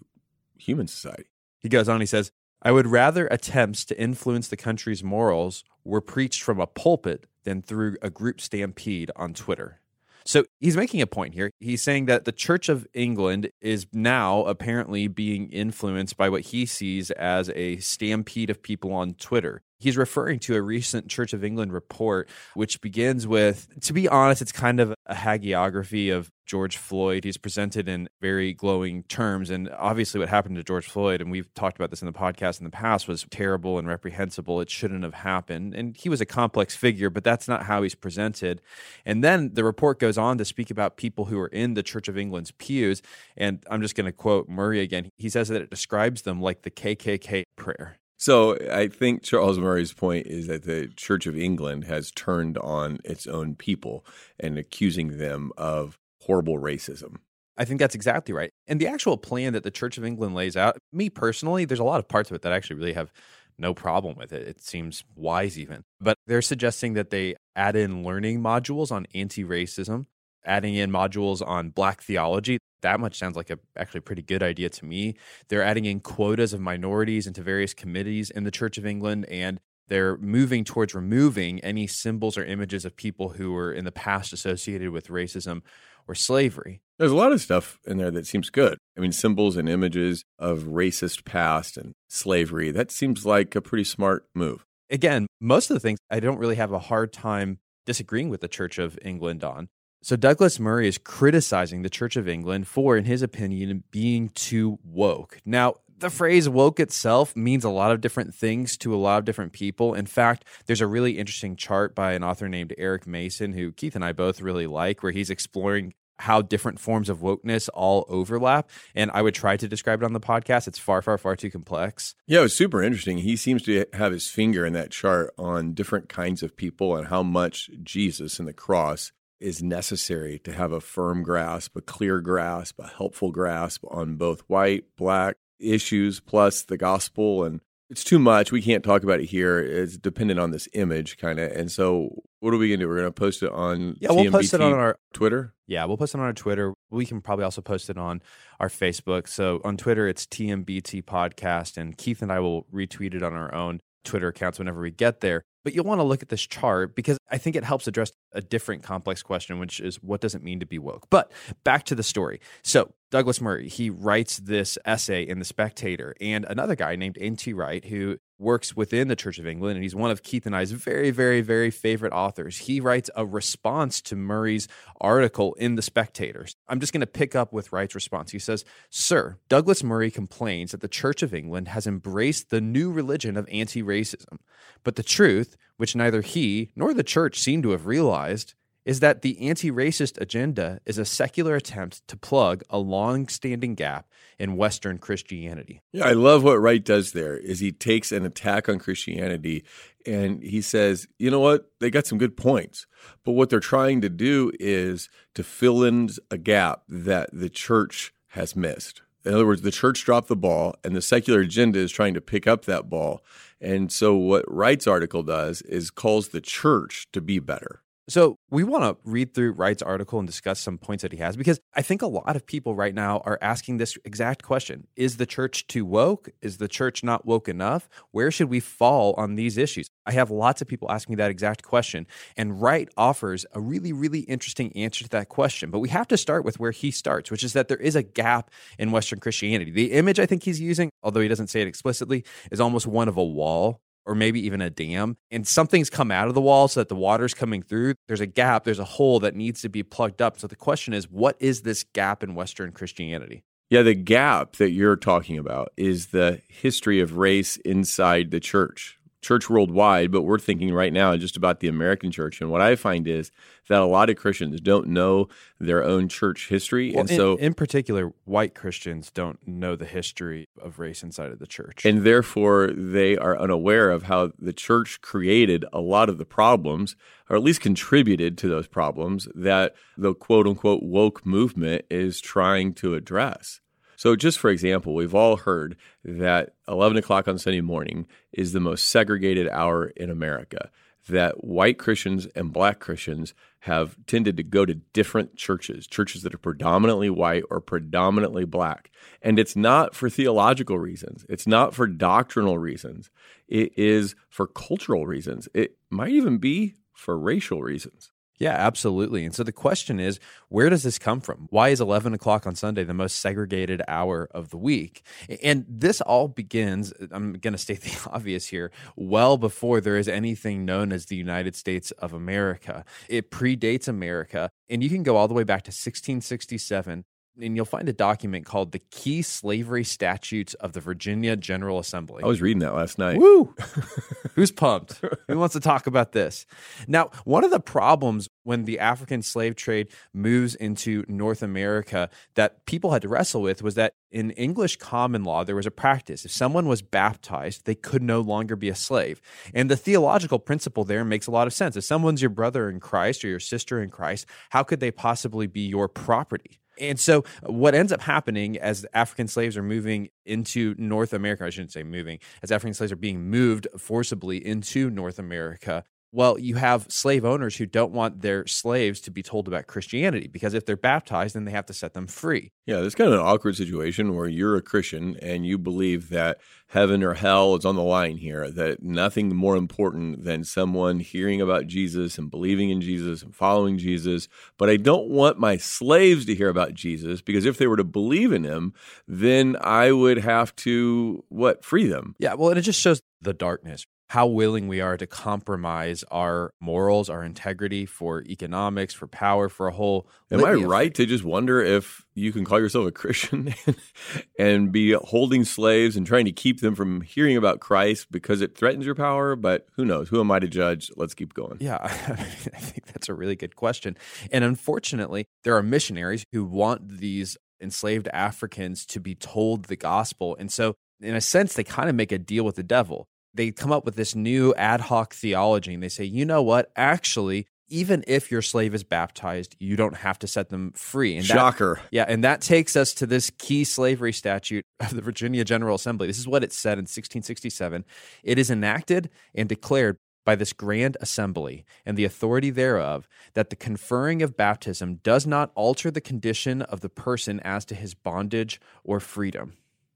human 0.59 0.87
society. 0.87 1.25
He 1.61 1.69
goes 1.69 1.89
on, 1.89 2.01
he 2.01 2.07
says, 2.07 2.31
I 2.67 2.73
would 2.73 2.89
rather 2.89 3.29
attempts 3.29 3.85
to 3.85 4.01
influence 4.01 4.49
the 4.49 4.57
country's 4.57 5.05
morals 5.05 5.63
were 5.85 6.01
preached 6.01 6.43
from 6.43 6.59
a 6.59 6.67
pulpit 6.67 7.27
than 7.45 7.63
through 7.63 7.97
a 8.03 8.11
group 8.11 8.41
stampede 8.41 9.09
on 9.15 9.35
Twitter. 9.35 9.81
So 10.25 10.43
he's 10.59 10.77
making 10.77 11.01
a 11.01 11.07
point 11.07 11.35
here. 11.35 11.53
He's 11.61 11.81
saying 11.81 12.07
that 12.07 12.25
the 12.25 12.33
Church 12.33 12.69
of 12.69 12.85
England 12.93 13.51
is 13.61 13.87
now 13.93 14.43
apparently 14.47 15.07
being 15.07 15.49
influenced 15.51 16.17
by 16.17 16.29
what 16.29 16.41
he 16.41 16.67
sees 16.67 17.13
as 17.13 17.51
a 17.51 17.77
stampede 17.77 18.51
of 18.51 18.65
people 18.65 18.93
on 18.93 19.15
Twitter. 19.15 19.63
He's 19.79 19.97
referring 19.97 20.39
to 20.41 20.57
a 20.57 20.63
recent 20.63 21.09
Church 21.09 21.33
of 21.33 21.45
England 21.45 21.73
report, 21.73 22.29
which 22.55 22.81
begins 22.81 23.27
with, 23.27 23.69
to 23.83 23.93
be 23.93 24.09
honest, 24.09 24.41
it's 24.41 24.53
kind 24.53 24.81
of 24.81 24.95
a 25.05 25.15
hagiography 25.15 26.15
of 26.15 26.31
George 26.47 26.77
Floyd. 26.77 27.25
He's 27.25 27.37
presented 27.37 27.89
in 27.89 28.09
very 28.21 28.55
glowing 28.55 29.03
terms. 29.03 29.51
And 29.51 29.69
obviously, 29.71 30.19
what 30.19 30.29
happened 30.29 30.57
to 30.57 30.63
George 30.63 30.87
Floyd, 30.87 31.21
and 31.21 31.31
we've 31.31 31.53
talked 31.55 31.77
about 31.77 31.91
this 31.91 32.01
in 32.01 32.07
the 32.07 32.13
podcast 32.13 32.59
in 32.61 32.65
the 32.65 32.71
past, 32.71 33.07
was 33.07 33.27
terrible 33.31 33.79
and 33.79 33.87
reprehensible. 33.87 34.61
It 34.61 34.71
shouldn't 34.71 35.03
have 35.03 35.15
happened. 35.15 35.75
And 35.75 35.97
he 35.97 36.09
was 36.09 36.21
a 36.21 36.27
complex 36.27 36.75
figure, 36.75 37.11
but 37.11 37.25
that's 37.25 37.47
not 37.47 37.65
how 37.65 37.83
he's 37.83 37.95
presented. 37.95 38.63
And 39.05 39.23
then 39.23 39.55
the 39.55 39.65
report 39.65 39.99
goes 39.99 40.17
on 40.17 40.39
to 40.39 40.45
speak 40.45 40.71
about 40.71 40.97
people 40.97 41.27
who 41.27 41.39
are 41.39 41.49
in 41.49 41.75
the 41.75 41.83
Church 41.83 42.09
of 42.09 42.17
England's 42.17 42.53
pews. 42.53 43.03
And 43.37 43.63
I'm 43.71 43.83
just 43.83 43.95
going 43.95 44.07
to 44.07 44.13
quote 44.13 44.49
Murray 44.49 44.81
again. 44.81 45.11
He 45.19 45.29
says 45.29 45.49
that 45.49 45.61
it 45.61 45.71
describes 45.71 46.23
them 46.23 46.41
like 46.41 46.63
the 46.63 46.71
KKK 46.71 47.43
prayer. 47.57 47.99
So 48.19 48.57
I 48.71 48.89
think 48.89 49.23
Charles 49.23 49.59
Murray's 49.59 49.93
point 49.93 50.27
is 50.27 50.47
that 50.47 50.65
the 50.65 50.89
Church 50.97 51.27
of 51.27 51.37
England 51.37 51.85
has 51.85 52.11
turned 52.11 52.57
on 52.59 52.99
its 53.05 53.27
own 53.27 53.55
people 53.55 54.07
and 54.41 54.57
accusing 54.57 55.19
them 55.19 55.53
of 55.57 55.99
horrible 56.23 56.59
racism. 56.59 57.17
I 57.59 57.65
think 57.65 57.81
that's 57.81 57.95
exactly 57.95 58.35
right. 58.35 58.51
And 58.67 58.81
the 58.81 58.87
actual 58.87 59.17
plan 59.17 59.53
that 59.55 59.65
the 59.65 59.71
Church 59.71 59.97
of 59.99 60.05
England 60.05 60.35
lays 60.35 60.57
out, 60.57 60.77
me 60.93 61.09
personally, 61.09 61.65
there's 61.65 61.81
a 61.81 61.85
lot 61.85 62.01
of 62.01 62.09
parts 62.09 62.31
of 62.31 62.35
it 62.35 62.43
that 62.43 62.53
I 62.53 62.57
actually 62.57 62.77
really 62.77 62.93
have 62.93 63.13
no 63.59 63.73
problem 63.73 64.17
with 64.17 64.33
it. 64.33 64.47
It 64.47 64.61
seems 64.61 65.05
wise 65.15 65.59
even. 65.59 65.83
But 66.01 66.17
they're 66.27 66.43
suggesting 66.43 66.95
that 66.95 67.11
they 67.11 67.37
add 67.55 67.77
in 67.77 68.03
learning 68.03 68.41
modules 68.41 68.93
on 68.93 69.07
anti 69.15 69.45
racism, 69.45 70.07
adding 70.47 70.75
in 70.75 70.91
modules 70.91 71.47
on 71.47 71.71
black 71.71 72.03
theology. 72.03 72.59
That 72.83 73.01
much 73.01 73.19
sounds 73.19 73.37
like 73.37 73.51
a 73.51 73.59
actually 73.77 74.01
pretty 74.01 74.23
good 74.23 74.43
idea 74.43 74.69
to 74.71 74.85
me. 74.85 75.17
They're 75.49 75.63
adding 75.63 75.85
in 75.85 76.01
quotas 76.01 76.53
of 76.53 76.61
minorities 76.61 77.27
into 77.27 77.43
various 77.43 77.75
committees 77.75 78.31
in 78.31 78.45
the 78.45 78.51
Church 78.51 78.79
of 78.79 78.87
England 78.87 79.27
and 79.27 79.61
they're 79.89 80.17
moving 80.19 80.65
towards 80.65 80.95
removing 80.95 81.61
any 81.61 81.87
symbols 81.87 82.37
or 82.37 82.45
images 82.45 82.85
of 82.85 82.97
people 82.97 83.31
who 83.31 83.53
were 83.53 83.73
in 83.73 83.85
the 83.85 83.93
past 83.93 84.33
associated 84.33 84.91
with 84.91 85.09
racism 85.09 85.63
or 86.09 86.15
slavery. 86.15 86.81
There's 86.99 87.13
a 87.13 87.17
lot 87.17 87.33
of 87.33 87.41
stuff 87.41 87.79
in 87.87 87.99
there 87.99 88.11
that 88.11 88.27
seems 88.27 88.51
good. 88.51 88.79
I 88.97 89.01
mean, 89.01 89.13
symbols 89.13 89.57
and 89.57 89.69
images 89.69 90.23
of 90.39 90.63
racist 90.65 91.25
past 91.25 91.77
and 91.77 91.93
slavery. 92.09 92.71
That 92.71 92.91
seems 92.91 93.27
like 93.27 93.55
a 93.55 93.61
pretty 93.61 93.85
smart 93.85 94.27
move. 94.35 94.65
Again, 94.91 95.27
most 95.41 95.71
of 95.71 95.75
the 95.75 95.81
things 95.81 95.99
I 96.11 96.21
don't 96.21 96.39
really 96.39 96.55
have 96.57 96.73
a 96.73 96.79
hard 96.79 97.13
time 97.13 97.59
disagreeing 97.85 98.29
with 98.29 98.41
the 98.41 98.49
Church 98.49 98.79
of 98.79 98.99
England 99.03 99.45
on. 99.45 99.69
So 100.07 100.15
Douglas 100.15 100.61
Murray 100.61 100.87
is 100.87 100.99
criticizing 100.99 101.83
the 101.83 101.91
Church 101.91 102.15
of 102.15 102.29
England 102.29 102.69
for, 102.69 102.97
in 102.97 103.07
his 103.07 103.23
opinion, 103.23 103.83
being 103.91 104.29
too 104.29 104.79
woke. 104.85 105.41
Now, 105.45 105.75
the 105.99 106.11
phrase 106.11 106.49
woke 106.49 106.79
itself 106.79 107.35
means 107.35 107.65
a 107.65 107.71
lot 107.71 107.91
of 107.91 108.01
different 108.01 108.33
things 108.33 108.77
to 108.77 108.95
a 108.95 109.03
lot 109.03 109.19
of 109.19 109.25
different 109.25 109.53
people. 109.53 109.95
In 109.95 110.07
fact, 110.07 110.45
there's 110.67 110.81
a 110.81 110.87
really 110.87 111.19
interesting 111.19 111.57
chart 111.57 111.97
by 111.97 112.13
an 112.13 112.23
author 112.23 112.49
named 112.49 112.73
Eric 112.79 113.05
Mason, 113.09 113.53
who 113.53 113.73
Keith 113.73 113.97
and 113.97 114.05
I 114.05 114.13
both 114.13 114.41
really 114.41 114.69
like, 114.69 115.03
where 115.03 115.11
he's 115.11 115.29
exploring 115.29 115.93
how 116.21 116.41
different 116.41 116.79
forms 116.79 117.09
of 117.09 117.19
wokeness 117.19 117.69
all 117.75 118.07
overlap. 118.09 118.71
And 118.95 119.11
I 119.13 119.23
would 119.23 119.35
try 119.35 119.57
to 119.57 119.67
describe 119.67 120.03
it 120.03 120.05
on 120.05 120.13
the 120.13 120.21
podcast. 120.21 120.69
It's 120.69 120.79
far, 120.79 121.03
far, 121.03 121.19
far 121.19 121.35
too 121.35 121.51
complex. 121.51 122.15
Yeah, 122.29 122.39
it 122.39 122.43
was 122.43 122.57
super 122.57 122.81
interesting. 122.81 123.19
He 123.19 123.35
seems 123.35 123.63
to 123.65 123.87
have 123.93 124.13
his 124.13 124.29
finger 124.29 124.65
in 124.65 124.73
that 124.75 124.93
chart 124.93 125.35
on 125.37 125.75
different 125.75 126.09
kinds 126.09 126.45
of 126.45 126.57
people 126.57 126.95
and 126.95 127.09
how 127.09 127.25
much 127.25 127.71
Jesus 127.83 128.39
and 128.39 128.47
the 128.47 128.53
cross 128.53 129.11
is 129.41 129.63
necessary 129.63 130.39
to 130.41 130.53
have 130.53 130.73
a 130.73 130.81
firm 130.81 131.23
grasp, 131.23 131.77
a 131.77 131.81
clear 131.81 132.21
grasp, 132.21 132.79
a 132.79 132.87
helpful 132.87 133.31
grasp 133.31 133.85
on 133.91 134.17
both 134.17 134.41
white, 134.47 134.85
black 134.97 135.37
issues, 135.59 136.21
plus 136.21 136.63
the 136.63 136.77
gospel. 136.77 137.45
And 137.45 137.61
it's 137.89 138.05
too 138.05 138.19
much. 138.19 138.51
We 138.51 138.63
can't 138.63 138.83
talk 138.83 139.03
about 139.03 139.21
it 139.21 139.27
here. 139.27 139.59
It's 139.59 139.97
dependent 139.97 140.41
on 140.41 140.51
this 140.51 140.69
image, 140.73 141.19
kind 141.19 141.39
of. 141.39 141.53
And 141.53 141.71
so, 141.71 142.23
what 142.41 142.53
are 142.53 142.57
we 142.59 142.69
going 142.69 142.81
to 142.81 142.85
do? 142.85 142.89
We're 142.89 142.97
going 142.97 143.09
to 143.09 143.13
post 143.13 143.43
it 143.43 143.53
on 143.53 143.97
Yeah, 144.01 144.13
we'll 144.13 144.31
post 144.31 144.55
it 144.55 144.61
on 144.61 144.73
our 144.73 144.99
Twitter. 145.13 145.55
Yeah, 145.67 145.85
we'll 145.85 145.97
post 145.97 146.15
it 146.15 146.19
on 146.19 146.25
our 146.25 146.33
Twitter. 146.33 146.75
We 146.91 147.07
can 147.07 147.21
probably 147.21 147.45
also 147.45 147.61
post 147.61 147.91
it 147.91 147.99
on 147.99 148.23
our 148.59 148.69
Facebook. 148.69 149.29
So 149.29 149.61
on 149.65 149.77
Twitter, 149.77 150.09
it's 150.09 150.27
TMBT 150.27 151.05
Podcast, 151.05 151.77
and 151.77 151.97
Keith 151.97 152.23
and 152.23 152.33
I 152.33 152.41
will 152.41 152.65
retweet 152.73 153.15
it 153.15 153.23
on 153.23 153.35
our 153.35 153.55
own 153.55 153.81
Twitter 154.05 154.29
accounts 154.29 154.59
whenever 154.59 154.81
we 154.81 154.91
get 154.91 155.21
there. 155.21 155.45
But 155.67 155.75
you'll 155.75 155.85
want 155.85 155.99
to 155.99 156.05
look 156.05 156.23
at 156.23 156.29
this 156.29 156.47
chart 156.47 156.95
because 156.95 157.19
I 157.29 157.39
think 157.39 157.57
it 157.57 157.65
helps 157.65 157.89
address 157.89 158.13
a 158.31 158.41
different 158.41 158.85
complex 158.85 159.21
question, 159.21 159.59
which 159.59 159.81
is 159.81 160.01
what 160.01 160.21
does 160.21 160.33
it 160.37 160.41
mean 160.41 160.61
to 160.61 160.65
be 160.65 160.79
woke? 160.79 161.11
But 161.11 161.33
back 161.65 161.83
to 161.87 161.97
the 161.97 162.05
story. 162.05 162.39
So 162.63 162.93
Douglas 163.11 163.41
Murray, 163.41 163.69
he 163.69 163.89
writes 163.89 164.39
this 164.39 164.77
essay 164.85 165.23
in 165.23 165.39
The 165.39 165.45
Spectator, 165.45 166.15
and 166.21 166.45
another 166.45 166.75
guy 166.75 166.97
named 166.97 167.17
N.T. 167.21 167.53
Wright, 167.53 167.85
who 167.85 168.19
works 168.39 168.75
within 168.75 169.07
the 169.07 169.15
Church 169.15 169.39
of 169.39 169.47
England, 169.47 169.77
and 169.77 169.85
he's 169.85 169.95
one 169.95 170.11
of 170.11 170.25
Keith 170.25 170.45
and 170.45 170.57
I's 170.57 170.73
very, 170.73 171.11
very, 171.11 171.41
very 171.41 171.71
favorite 171.71 172.13
authors. 172.13 172.59
He 172.59 172.81
writes 172.81 173.09
a 173.15 173.25
response 173.25 174.01
to 174.03 174.17
Murray's 174.17 174.67
article 175.01 175.55
in 175.55 175.77
The 175.77 175.83
Spectator. 175.83 176.47
I'm 176.69 176.81
just 176.81 176.93
going 176.93 177.01
to 177.01 177.07
pick 177.07 177.37
up 177.37 177.53
with 177.53 177.73
Wright's 177.73 177.95
response. 177.95 178.33
He 178.33 178.41
says, 178.41 178.65
Sir, 178.91 179.39
Douglas 179.49 179.85
Murray 179.85 180.11
complains 180.11 180.73
that 180.73 180.81
the 180.81 180.89
Church 180.89 181.23
of 181.23 181.33
England 181.33 181.69
has 181.69 181.87
embraced 181.87 182.51
the 182.51 182.61
new 182.61 182.91
religion 182.91 183.37
of 183.37 183.49
anti 183.53 183.83
racism. 183.83 184.39
But 184.83 184.97
the 184.97 185.05
truth, 185.05 185.57
which 185.77 185.95
neither 185.95 186.23
he 186.23 186.73
nor 186.75 186.93
the 186.93 187.05
church 187.05 187.39
seem 187.39 187.63
to 187.63 187.71
have 187.71 187.87
realized, 187.87 188.55
is 188.87 189.01
that 189.01 189.21
the 189.23 189.49
anti 189.49 189.71
racist 189.71 190.19
agenda 190.19 190.81
is 190.87 190.97
a 190.97 191.05
secular 191.05 191.57
attempt 191.57 192.07
to 192.09 192.17
plug 192.17 192.63
a 192.71 192.79
long 192.79 193.27
standing 193.27 193.75
gap 193.75 194.09
in 194.39 194.57
Western 194.57 194.97
Christianity. 194.97 195.83
Yeah, 195.93 196.07
I 196.07 196.13
love 196.13 196.45
what 196.45 196.61
Wright 196.61 196.83
does 196.83 197.13
there 197.13 197.37
is 197.37 197.59
he 197.59 197.73
takes 197.73 198.13
an 198.13 198.25
attack 198.25 198.69
on 198.69 198.79
Christianity 198.79 199.65
and 200.07 200.41
he 200.43 200.63
says, 200.63 201.09
you 201.19 201.31
know 201.31 201.41
what? 201.41 201.69
They 201.81 201.91
got 201.91 202.07
some 202.07 202.17
good 202.19 202.37
points. 202.37 202.87
But 203.25 203.33
what 203.33 203.51
they're 203.51 203.61
trying 203.61 204.01
to 204.03 204.09
do 204.09 204.53
is 204.61 205.11
to 205.35 205.43
fill 205.43 205.83
in 205.83 206.09
a 206.31 206.39
gap 206.39 206.83
that 206.89 207.31
the 207.33 207.51
church 207.51 208.15
has 208.29 208.55
missed. 208.55 209.03
In 209.25 209.35
other 209.35 209.47
words, 209.47 209.63
the 209.63 209.73
church 209.73 210.05
dropped 210.05 210.29
the 210.29 210.37
ball 210.37 210.77
and 210.85 210.95
the 210.95 211.03
secular 211.03 211.41
agenda 211.41 211.81
is 211.81 211.91
trying 211.91 212.15
to 212.15 212.21
pick 212.21 212.47
up 212.47 212.67
that 212.67 212.89
ball. 212.89 213.25
And 213.61 213.91
so 213.91 214.15
what 214.15 214.45
Wright's 214.47 214.87
article 214.87 215.25
does 215.25 215.63
is 215.63 215.91
calls 215.91 216.29
the 216.29 216.41
church 216.41 217.09
to 217.13 217.21
be 217.21 217.41
better. 217.41 217.83
So 218.09 218.39
we 218.51 218.63
want 218.63 218.85
to 218.85 218.97
read 219.03 219.35
through 219.35 219.53
Wright's 219.53 219.83
article 219.83 220.21
and 220.21 220.29
discuss 220.29 220.61
some 220.61 220.79
points 220.79 221.03
that 221.03 221.11
he 221.11 221.19
has 221.19 221.37
because 221.37 221.59
I 221.75 221.83
think 221.83 222.03
a 222.03 222.07
lot 222.07 222.37
of 222.37 222.47
people 222.47 222.77
right 222.77 222.95
now 222.95 223.21
are 223.25 223.37
asking 223.43 223.79
this 223.79 223.99
exact 224.05 224.45
question. 224.45 224.87
Is 224.95 225.17
the 225.17 225.27
church 225.27 225.67
too 225.67 225.85
woke? 225.85 226.29
Is 226.41 226.59
the 226.59 226.69
church 226.69 227.03
not 227.03 227.27
woke 227.27 227.49
enough? 227.49 227.89
Where 228.13 228.31
should 228.31 228.49
we 228.49 228.61
fall 228.61 229.15
on 229.15 229.35
these 229.35 229.59
issues? 229.59 229.89
I 230.07 230.13
have 230.13 230.31
lots 230.31 230.63
of 230.63 230.69
people 230.69 230.89
asking 230.89 231.15
me 231.15 231.17
that 231.17 231.33
exact 231.33 231.65
question. 231.65 232.07
And 232.37 232.63
Wright 232.63 232.89
offers 232.97 233.45
a 233.53 233.61
really, 233.61 233.93
really 233.93 234.21
interesting 234.21 234.71
answer 234.77 235.03
to 235.03 235.11
that 235.11 235.29
question. 235.29 235.73
But 235.73 235.81
we 235.81 235.89
have 235.89 236.07
to 236.09 236.17
start 236.17 236.45
with 236.45 236.61
where 236.61 236.71
he 236.71 236.93
starts, 236.93 237.33
which 237.33 237.43
is 237.43 237.55
that 237.55 237.67
there 237.67 237.77
is 237.77 237.97
a 237.97 238.05
gap 238.05 238.53
in 238.79 238.93
Western 238.93 239.19
Christianity. 239.19 239.73
The 239.73 239.93
image 239.93 240.21
I 240.21 240.27
think 240.27 240.45
he's 240.45 240.61
using, 240.61 240.91
although 241.03 241.21
he 241.21 241.29
doesn't 241.29 241.49
say 241.49 241.61
it 241.61 241.67
explicitly, 241.67 242.25
is 242.53 242.61
almost 242.61 242.87
one 242.87 243.09
of 243.09 243.17
a 243.17 243.25
wall 243.25 243.81
or 244.07 244.15
maybe 244.15 244.45
even 244.47 244.61
a 244.61 244.71
dam, 244.71 245.17
and 245.31 245.47
something's 245.47 245.91
come 245.91 246.11
out 246.11 246.29
of 246.29 246.35
the 246.35 246.41
wall 246.41 246.69
so 246.69 246.81
that 246.81 246.89
the 246.89 246.97
water's 246.97 247.35
coming 247.35 247.63
through. 247.63 247.95
There's 248.09 248.21
a 248.21 248.27
gap, 248.27 248.65
there's 248.65 248.79
a 248.79 248.85
hole 248.85 249.21
that 249.21 249.35
needs 249.35 249.61
to 249.63 249.69
be 249.69 249.83
plugged 249.83 250.23
up. 250.23 250.39
So 250.39 250.47
the 250.47 250.57
question 250.57 250.95
is, 250.95 251.11
what 251.11 251.37
is 251.41 251.63
this 251.63 251.85
gap 251.85 252.23
in 252.23 252.35
Western 252.35 252.73
Christianity? 252.73 253.43
Yeah, 253.69 253.83
the 253.83 253.95
gap 253.95 254.57
that 254.57 254.71
you're 254.71 254.97
talking 254.97 255.39
about 255.39 255.73
is 255.77 256.09
the 256.09 256.41
history 256.49 257.01
of 257.01 257.17
race 257.17 257.57
inside 257.59 258.31
the 258.31 258.39
church. 258.39 258.96
Church 259.27 259.51
worldwide, 259.51 260.13
but 260.13 260.23
we're 260.23 260.39
thinking 260.39 260.73
right 260.73 260.93
now 260.93 261.17
just 261.17 261.37
about 261.37 261.61
the 261.61 261.69
American 261.69 262.11
church. 262.13 262.41
And 262.41 262.51
what 262.51 262.61
I 262.61 262.77
find 262.77 263.09
is 263.09 263.33
that 263.69 263.81
a 263.81 263.85
lot 263.85 264.09
of 264.09 264.17
Christians 264.17 264.61
don't 264.61 264.87
know 264.87 265.29
their 265.59 265.83
own 265.83 266.09
church 266.09 266.49
history. 266.49 266.93
Well, 266.93 267.01
and 267.01 267.11
in, 267.11 267.17
so, 267.17 267.37
in 267.37 267.55
particular, 267.55 268.13
white 268.25 268.55
Christians 268.55 269.11
don't 269.11 269.39
know 269.47 269.75
the 269.75 269.85
history 269.85 270.49
of 270.63 270.79
race 270.79 271.03
inside 271.03 271.33
of 271.33 271.41
the 271.41 271.47
church. 271.47 271.85
and 271.85 272.05
therefore, 272.05 272.69
they 272.69 273.17
are 273.17 273.37
unaware 273.39 273.91
of 273.91 274.05
how 274.05 274.31
the 274.39 274.53
church 274.53 275.01
created 275.01 275.65
a 275.73 275.81
lot 275.81 276.09
of 276.09 276.19
the 276.19 276.25
problems, 276.25 276.95
or 277.29 277.37
at 277.37 277.43
least 277.43 277.61
contributed 277.61 278.39
to 278.39 278.49
those 278.49 278.69
problems 278.69 279.29
that 279.35 279.75
the 279.97 280.15
quote 280.15 280.47
unquote 280.47 280.83
woke 280.83 281.27
movement 281.27 281.85
is 281.91 282.21
trying 282.21 282.73
to 282.75 282.95
address. 282.95 283.61
So, 283.97 284.15
just 284.15 284.39
for 284.39 284.51
example, 284.51 284.95
we've 284.95 285.15
all 285.15 285.37
heard 285.37 285.77
that 286.05 286.55
11 286.69 286.99
o'clock 286.99 287.27
on 287.27 287.39
Sunday 287.39 287.63
morning 287.63 288.07
is 288.33 288.53
the 288.53 288.61
most 288.61 288.89
segregated 288.89 289.49
hour 289.49 289.87
in 289.97 290.11
America, 290.11 290.71
that 291.09 291.45
white 291.45 291.79
Christians 291.79 292.27
and 292.35 292.53
black 292.53 292.79
Christians 292.79 293.33
have 293.61 293.97
tended 294.07 294.37
to 294.37 294.43
go 294.43 294.65
to 294.65 294.75
different 294.75 295.37
churches, 295.37 295.87
churches 295.87 296.23
that 296.23 296.35
are 296.35 296.39
predominantly 296.39 297.11
white 297.11 297.43
or 297.51 297.61
predominantly 297.61 298.45
black. 298.45 298.91
And 299.23 299.39
it's 299.39 299.57
not 299.57 299.95
for 299.95 300.11
theological 300.11 300.79
reasons, 300.79 301.25
it's 301.29 301.47
not 301.47 301.75
for 301.75 301.87
doctrinal 301.87 302.59
reasons, 302.59 303.11
it 303.49 303.77
is 303.77 304.15
for 304.29 304.47
cultural 304.47 305.07
reasons. 305.07 305.49
It 305.55 305.77
might 305.91 306.13
even 306.13 306.39
be 306.39 306.75
for 306.93 307.19
racial 307.19 307.63
reasons. 307.63 308.13
Yeah, 308.39 308.53
absolutely. 308.53 309.25
And 309.25 309.35
so 309.35 309.43
the 309.43 309.53
question 309.53 309.99
is, 309.99 310.21
where 310.49 310.69
does 310.69 310.83
this 310.83 310.99
come 310.99 311.21
from? 311.21 311.47
Why 311.51 311.71
is 311.71 311.81
11 311.81 312.13
o'clock 312.13 312.47
on 312.47 312.55
Sunday 312.55 312.85
the 312.85 312.95
most 312.95 313.17
segregated 313.21 313.81
hour 313.89 314.29
of 314.33 314.51
the 314.51 314.59
week? 314.59 315.03
And 315.43 315.65
this 315.69 316.01
all 316.03 316.29
begins, 316.29 316.93
I'm 317.11 317.35
going 317.35 317.53
to 317.53 317.59
state 317.59 317.81
the 317.83 318.11
obvious 318.11 318.47
here, 318.47 318.71
well 318.95 319.39
before 319.39 319.81
there 319.81 319.97
is 319.97 320.09
anything 320.09 320.65
known 320.65 320.93
as 320.93 321.07
the 321.07 321.17
United 321.17 321.57
States 321.57 321.91
of 321.93 322.13
America. 322.13 322.85
It 323.09 323.31
predates 323.31 323.89
America. 323.89 324.51
And 324.69 324.83
you 324.83 324.91
can 324.91 325.03
go 325.03 325.17
all 325.17 325.29
the 325.29 325.35
way 325.35 325.45
back 325.45 325.63
to 325.63 325.69
1667 325.69 327.05
and 327.41 327.57
you'll 327.57 327.65
find 327.65 327.89
a 327.89 327.93
document 327.93 328.47
called 328.47 328.73
the 328.73 328.79
Key 328.91 329.23
Slavery 329.23 329.85
Statutes 329.85 330.55
of 330.55 330.73
the 330.73 330.81
Virginia 330.81 331.37
General 331.37 331.79
Assembly. 331.79 332.23
I 332.23 332.27
was 332.27 332.41
reading 332.41 332.61
that 332.61 332.75
last 332.75 332.99
night. 332.99 333.19
Woo! 333.19 333.55
Who's 334.35 334.51
pumped? 334.51 335.03
Who 335.29 335.39
wants 335.39 335.55
to 335.55 335.61
talk 335.61 335.87
about 335.87 336.13
this? 336.13 336.47
Now, 336.87 337.11
one 337.25 337.45
of 337.45 337.51
the 337.51 337.61
problems 337.61 338.29
when 338.45 338.65
the 338.65 338.79
African 338.79 339.23
slave 339.23 339.57
trade 339.57 339.89
moves 340.15 340.55
into 340.55 341.05
North 341.09 341.43
America 341.43 342.09
that 342.35 342.65
people 342.67 342.93
had 342.93 343.03
to 343.03 343.09
wrestle 343.09 343.43
with 343.43 343.63
was 343.63 343.75
that 343.75 343.93
in 344.11 344.31
English 344.33 344.77
common 344.77 345.25
law, 345.25 345.45
there 345.45 345.57
was 345.57 345.67
a 345.67 345.71
practice. 345.71 346.25
If 346.25 346.31
someone 346.31 346.69
was 346.69 346.81
baptized, 346.81 347.67
they 347.67 347.75
could 347.75 348.03
no 348.03 348.21
longer 348.21 348.57
be 348.57 348.69
a 348.69 348.75
slave. 348.75 349.21
And 349.53 349.71
the 349.71 349.77
theological 349.77 350.39
principle 350.39 350.85
there 350.85 351.05
makes 351.05 351.27
a 351.27 351.31
lot 351.31 351.47
of 351.47 351.53
sense. 351.53 351.77
If 351.77 351.85
someone's 351.85 352.23
your 352.23 352.31
brother 352.31 352.71
in 352.71 352.81
Christ 352.81 353.25
or 353.25 353.29
your 353.29 353.41
sister 353.41 353.83
in 353.83 353.91
Christ, 353.91 354.27
how 354.51 354.63
could 354.63 354.81
they 354.81 354.91
possibly 354.91 355.47
be 355.47 355.63
your 355.63 355.89
property? 355.89 356.61
And 356.79 356.99
so, 356.99 357.25
uh, 357.47 357.53
what 357.53 357.75
ends 357.75 357.93
up 357.93 358.01
happening 358.03 358.59
as 358.59 358.87
African 358.95 359.29
slaves 359.29 359.57
are 359.57 359.63
moving 359.63 360.09
into 360.25 360.75
North 360.79 361.13
America, 361.13 361.45
I 361.45 361.51
shouldn't 361.51 361.73
say 361.73 361.83
moving, 361.83 362.19
as 362.43 362.51
African 362.53 362.75
slaves 362.75 362.93
are 362.93 362.97
being 362.97 363.23
moved 363.31 363.67
forcibly 363.79 364.45
into 364.45 364.91
North 364.91 365.19
America, 365.19 365.85
well, 366.13 366.39
you 366.39 366.55
have 366.55 366.87
slave 366.89 367.25
owners 367.25 367.57
who 367.57 367.67
don't 367.67 367.93
want 367.93 368.23
their 368.23 368.47
slaves 368.47 369.01
to 369.03 369.11
be 369.11 369.23
told 369.23 369.49
about 369.49 369.67
Christianity 369.67 370.29
because 370.29 370.55
if 370.55 370.65
they're 370.65 370.77
baptized, 370.77 371.35
then 371.35 371.45
they 371.45 371.51
have 371.51 371.67
to 371.67 371.75
set 371.75 371.95
them 371.95 372.07
free. 372.07 372.53
Yeah, 372.65 372.79
it's 372.79 372.95
kind 372.95 373.13
of 373.13 373.21
an 373.21 373.27
awkward 373.27 373.57
situation 373.57 374.15
where 374.15 374.27
you're 374.27 374.57
a 374.57 374.63
Christian 374.63 375.17
and 375.21 375.47
you 375.47 375.59
believe 375.59 376.09
that 376.11 376.39
heaven 376.69 377.03
or 377.03 377.15
hell 377.15 377.55
is 377.55 377.65
on 377.65 377.77
the 377.77 377.83
line 377.83 378.17
here, 378.17 378.51
that 378.51 378.83
nothing 378.83 379.35
more 379.35 379.57
important 379.57 380.25
than 380.25 380.43
someone 380.45 381.01
hearing 381.01 381.41
about 381.41 381.67
Jesus 381.67 382.19
and 382.19 382.31
believing 382.31 382.71
in 382.71 382.81
Jesus 382.81 383.23
and 383.23 383.35
following 383.35 383.77
Jesus. 383.77 384.29
But 384.59 384.71
I 384.71 384.77
don't 384.77 385.09
want 385.09 385.39
my 385.39 385.57
slaves 385.57 386.25
to 386.27 386.35
hear 386.35 386.49
about 386.49 386.75
Jesus 386.75 387.21
because 387.21 387.45
if 387.45 387.59
they 387.59 387.67
were 387.67 387.77
to 387.77 387.85
believe 387.85 388.33
in 388.33 388.45
him, 388.45 388.73
then 389.07 389.57
I 389.61 389.93
would 389.93 390.19
have 390.19 390.55
to, 390.57 391.25
what, 391.29 391.65
free 391.65 391.87
them. 391.87 392.15
Yeah, 392.19 392.35
well, 392.35 392.51
and 392.51 392.59
it 392.59 392.63
just 392.63 392.81
shows 392.81 393.01
the 393.21 393.35
darkness 393.35 393.87
how 394.09 394.27
willing 394.27 394.69
we 394.69 394.81
are 394.81 394.97
to 394.97 395.07
compromise 395.07 396.05
our 396.11 396.53
morals, 396.61 397.11
our 397.11 397.25
integrity 397.25 397.87
for 397.87 398.23
economics, 398.23 398.95
for 398.95 399.09
power, 399.09 399.49
for 399.49 399.67
a 399.67 399.73
whole. 399.73 400.09
Am 400.31 400.45
I 400.45 400.53
right 400.53 400.95
to 400.95 401.07
just 401.07 401.25
wonder 401.25 401.61
if 401.61 402.05
you 402.15 402.33
can 402.33 402.45
call 402.45 402.61
yourself 402.61 402.87
a 402.87 402.93
Christian 402.93 403.53
and 404.39 404.71
be 404.71 404.93
holding 404.93 405.45
slaves 405.45 405.97
and 405.97 406.07
trying 406.07 406.25
to 406.27 406.33
keep 406.33 406.61
them 406.61 406.75
from 406.75 407.01
hearing 407.01 407.37
about 407.37 407.61
Christ 407.61 408.07
because 408.11 408.41
it 408.41 408.57
threatens 408.57 408.87
your 408.87 408.95
power? 408.95 409.35
But 409.35 409.67
who 409.75 409.85
knows? 409.85 410.09
Who 410.09 410.21
am 410.21 410.31
I 410.31 410.39
to 410.39 410.49
judge? 410.49 410.91
Let's 410.97 411.15
keep 411.15 411.35
going. 411.35 411.59
Yeah, 411.61 411.79
I 411.83 411.89
think 411.89 412.87
that's 412.87 413.09
a 413.09 413.15
really 413.15 413.37
good 413.37 413.57
question. 413.57 413.97
And 414.31 414.45
unfortunately, 414.45 415.27
there 415.43 415.57
are 415.57 415.63
missionaries 415.63 416.25
who 416.33 416.45
want 416.45 416.99
these 417.01 417.37
enslaved 417.61 418.09
Africans 418.13 418.87
to 418.87 419.01
be 419.01 419.15
told 419.15 419.65
the 419.65 419.77
gospel. 419.77 420.37
And 420.39 420.53
so, 420.53 420.75
in 421.01 421.15
a 421.15 421.21
sense, 421.21 421.55
they 421.55 421.65
kind 421.65 421.89
of 421.89 421.95
make 421.95 422.13
a 422.13 422.19
deal 422.19 422.45
with 422.45 422.57
the 422.57 422.63
devil. 422.63 423.09
They 423.37 423.53
come 423.53 423.71
up 423.73 423.85
with 423.85 423.97
this 423.97 424.15
new 424.15 424.55
ad 424.55 424.81
hoc 424.81 425.15
theology 425.15 425.75
and 425.75 425.83
they 425.83 425.89
say, 425.89 426.05
you 426.05 426.25
know 426.25 426.43
what? 426.43 426.71
Actually, 426.75 427.47
even 427.69 428.05
if 428.07 428.31
your 428.31 428.43
slave 428.43 428.75
is 428.75 428.85
baptized, 428.85 429.57
you 429.59 429.77
don't 429.77 429.97
have 429.97 430.19
to 430.21 430.27
set 430.27 430.49
them 430.49 430.73
free. 430.73 431.17
And 431.17 431.27
that- 431.27 431.35
Shocker. 431.35 431.81
yeah, 431.91 432.05
and 432.09 432.25
that 432.25 432.41
takes 432.41 432.77
us 432.77 432.95
to 432.95 433.07
this 433.07 433.31
key 433.39 433.65
slavery 433.65 434.13
statute 434.13 434.65
of 434.81 434.95
the 434.95 435.03
Virginia 435.03 435.45
General 435.45 435.77
Assembly. 435.77 436.07
This 436.07 436.19
is 436.19 436.29
what 436.29 436.45
it 436.45 436.53
said 436.53 436.79
in 436.79 436.83
1667. 436.85 437.85
It 438.23 438.39
is 438.39 438.51
enacted 438.51 439.11
and 439.35 439.49
declared 439.49 439.97
by 440.25 440.35
this 440.35 440.53
grand 440.53 440.97
assembly 441.01 441.65
and 441.85 441.97
the 441.97 442.05
authority 442.05 442.51
thereof 442.51 443.07
that 443.35 443.51
the 443.51 443.57
conferring 443.57 444.23
of 444.23 444.37
baptism 444.37 444.97
does 445.05 445.27
not 445.27 445.53
alter 445.55 445.91
the 445.91 446.01
condition 446.01 446.63
of 446.63 446.81
the 446.81 446.89
person 446.89 447.39
as 447.41 447.65
to 447.67 447.75
his 447.75 447.95
bondage 447.95 448.61
or 448.83 448.99
freedom. 448.99 449.53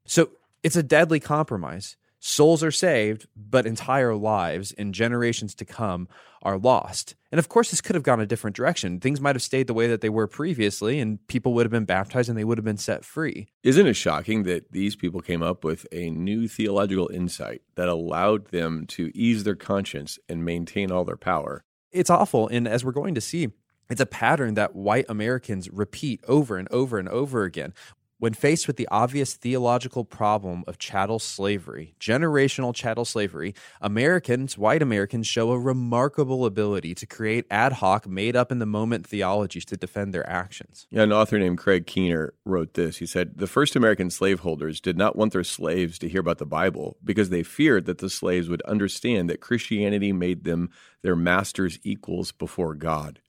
So 0.06 0.30
it's 0.62 0.76
a 0.76 0.82
deadly 0.84 1.18
compromise. 1.20 1.96
Souls 2.22 2.62
are 2.62 2.70
saved, 2.70 3.26
but 3.34 3.66
entire 3.66 4.14
lives 4.14 4.72
and 4.72 4.92
generations 4.92 5.54
to 5.54 5.64
come 5.64 6.06
are 6.42 6.58
lost. 6.58 7.14
And 7.32 7.38
of 7.38 7.48
course, 7.48 7.70
this 7.70 7.80
could 7.80 7.94
have 7.94 8.02
gone 8.02 8.20
a 8.20 8.26
different 8.26 8.56
direction. 8.56 9.00
Things 9.00 9.22
might 9.22 9.34
have 9.34 9.42
stayed 9.42 9.66
the 9.66 9.74
way 9.74 9.86
that 9.86 10.02
they 10.02 10.10
were 10.10 10.26
previously, 10.26 11.00
and 11.00 11.26
people 11.28 11.54
would 11.54 11.64
have 11.64 11.72
been 11.72 11.86
baptized 11.86 12.28
and 12.28 12.36
they 12.36 12.44
would 12.44 12.58
have 12.58 12.64
been 12.64 12.76
set 12.76 13.06
free. 13.06 13.48
Isn't 13.62 13.86
it 13.86 13.94
shocking 13.94 14.42
that 14.44 14.70
these 14.70 14.96
people 14.96 15.22
came 15.22 15.42
up 15.42 15.64
with 15.64 15.86
a 15.92 16.10
new 16.10 16.46
theological 16.46 17.08
insight 17.08 17.62
that 17.76 17.88
allowed 17.88 18.48
them 18.48 18.86
to 18.88 19.10
ease 19.14 19.44
their 19.44 19.56
conscience 19.56 20.18
and 20.28 20.44
maintain 20.44 20.90
all 20.90 21.04
their 21.04 21.16
power? 21.16 21.64
It's 21.90 22.10
awful. 22.10 22.48
And 22.48 22.68
as 22.68 22.84
we're 22.84 22.92
going 22.92 23.14
to 23.14 23.20
see, 23.20 23.48
it's 23.88 24.00
a 24.00 24.06
pattern 24.06 24.54
that 24.54 24.76
white 24.76 25.06
Americans 25.08 25.68
repeat 25.70 26.20
over 26.28 26.56
and 26.56 26.68
over 26.70 26.98
and 26.98 27.08
over 27.08 27.44
again. 27.44 27.74
When 28.20 28.34
faced 28.34 28.66
with 28.66 28.76
the 28.76 28.86
obvious 28.90 29.32
theological 29.32 30.04
problem 30.04 30.62
of 30.66 30.76
chattel 30.76 31.18
slavery, 31.18 31.94
generational 31.98 32.74
chattel 32.74 33.06
slavery, 33.06 33.54
Americans, 33.80 34.58
white 34.58 34.82
Americans, 34.82 35.26
show 35.26 35.52
a 35.52 35.58
remarkable 35.58 36.44
ability 36.44 36.94
to 36.96 37.06
create 37.06 37.46
ad 37.50 37.72
hoc, 37.72 38.06
made 38.06 38.36
up 38.36 38.52
in 38.52 38.58
the 38.58 38.66
moment 38.66 39.06
theologies 39.06 39.64
to 39.64 39.76
defend 39.78 40.12
their 40.12 40.28
actions. 40.28 40.86
Yeah, 40.90 41.04
an 41.04 41.14
author 41.14 41.38
named 41.38 41.56
Craig 41.56 41.86
Keener 41.86 42.34
wrote 42.44 42.74
this. 42.74 42.98
He 42.98 43.06
said, 43.06 43.38
The 43.38 43.46
first 43.46 43.74
American 43.74 44.10
slaveholders 44.10 44.82
did 44.82 44.98
not 44.98 45.16
want 45.16 45.32
their 45.32 45.42
slaves 45.42 45.98
to 46.00 46.08
hear 46.08 46.20
about 46.20 46.36
the 46.36 46.44
Bible 46.44 46.98
because 47.02 47.30
they 47.30 47.42
feared 47.42 47.86
that 47.86 47.98
the 47.98 48.10
slaves 48.10 48.50
would 48.50 48.60
understand 48.62 49.30
that 49.30 49.40
Christianity 49.40 50.12
made 50.12 50.44
them 50.44 50.68
their 51.00 51.16
masters' 51.16 51.78
equals 51.84 52.32
before 52.32 52.74
God. 52.74 53.20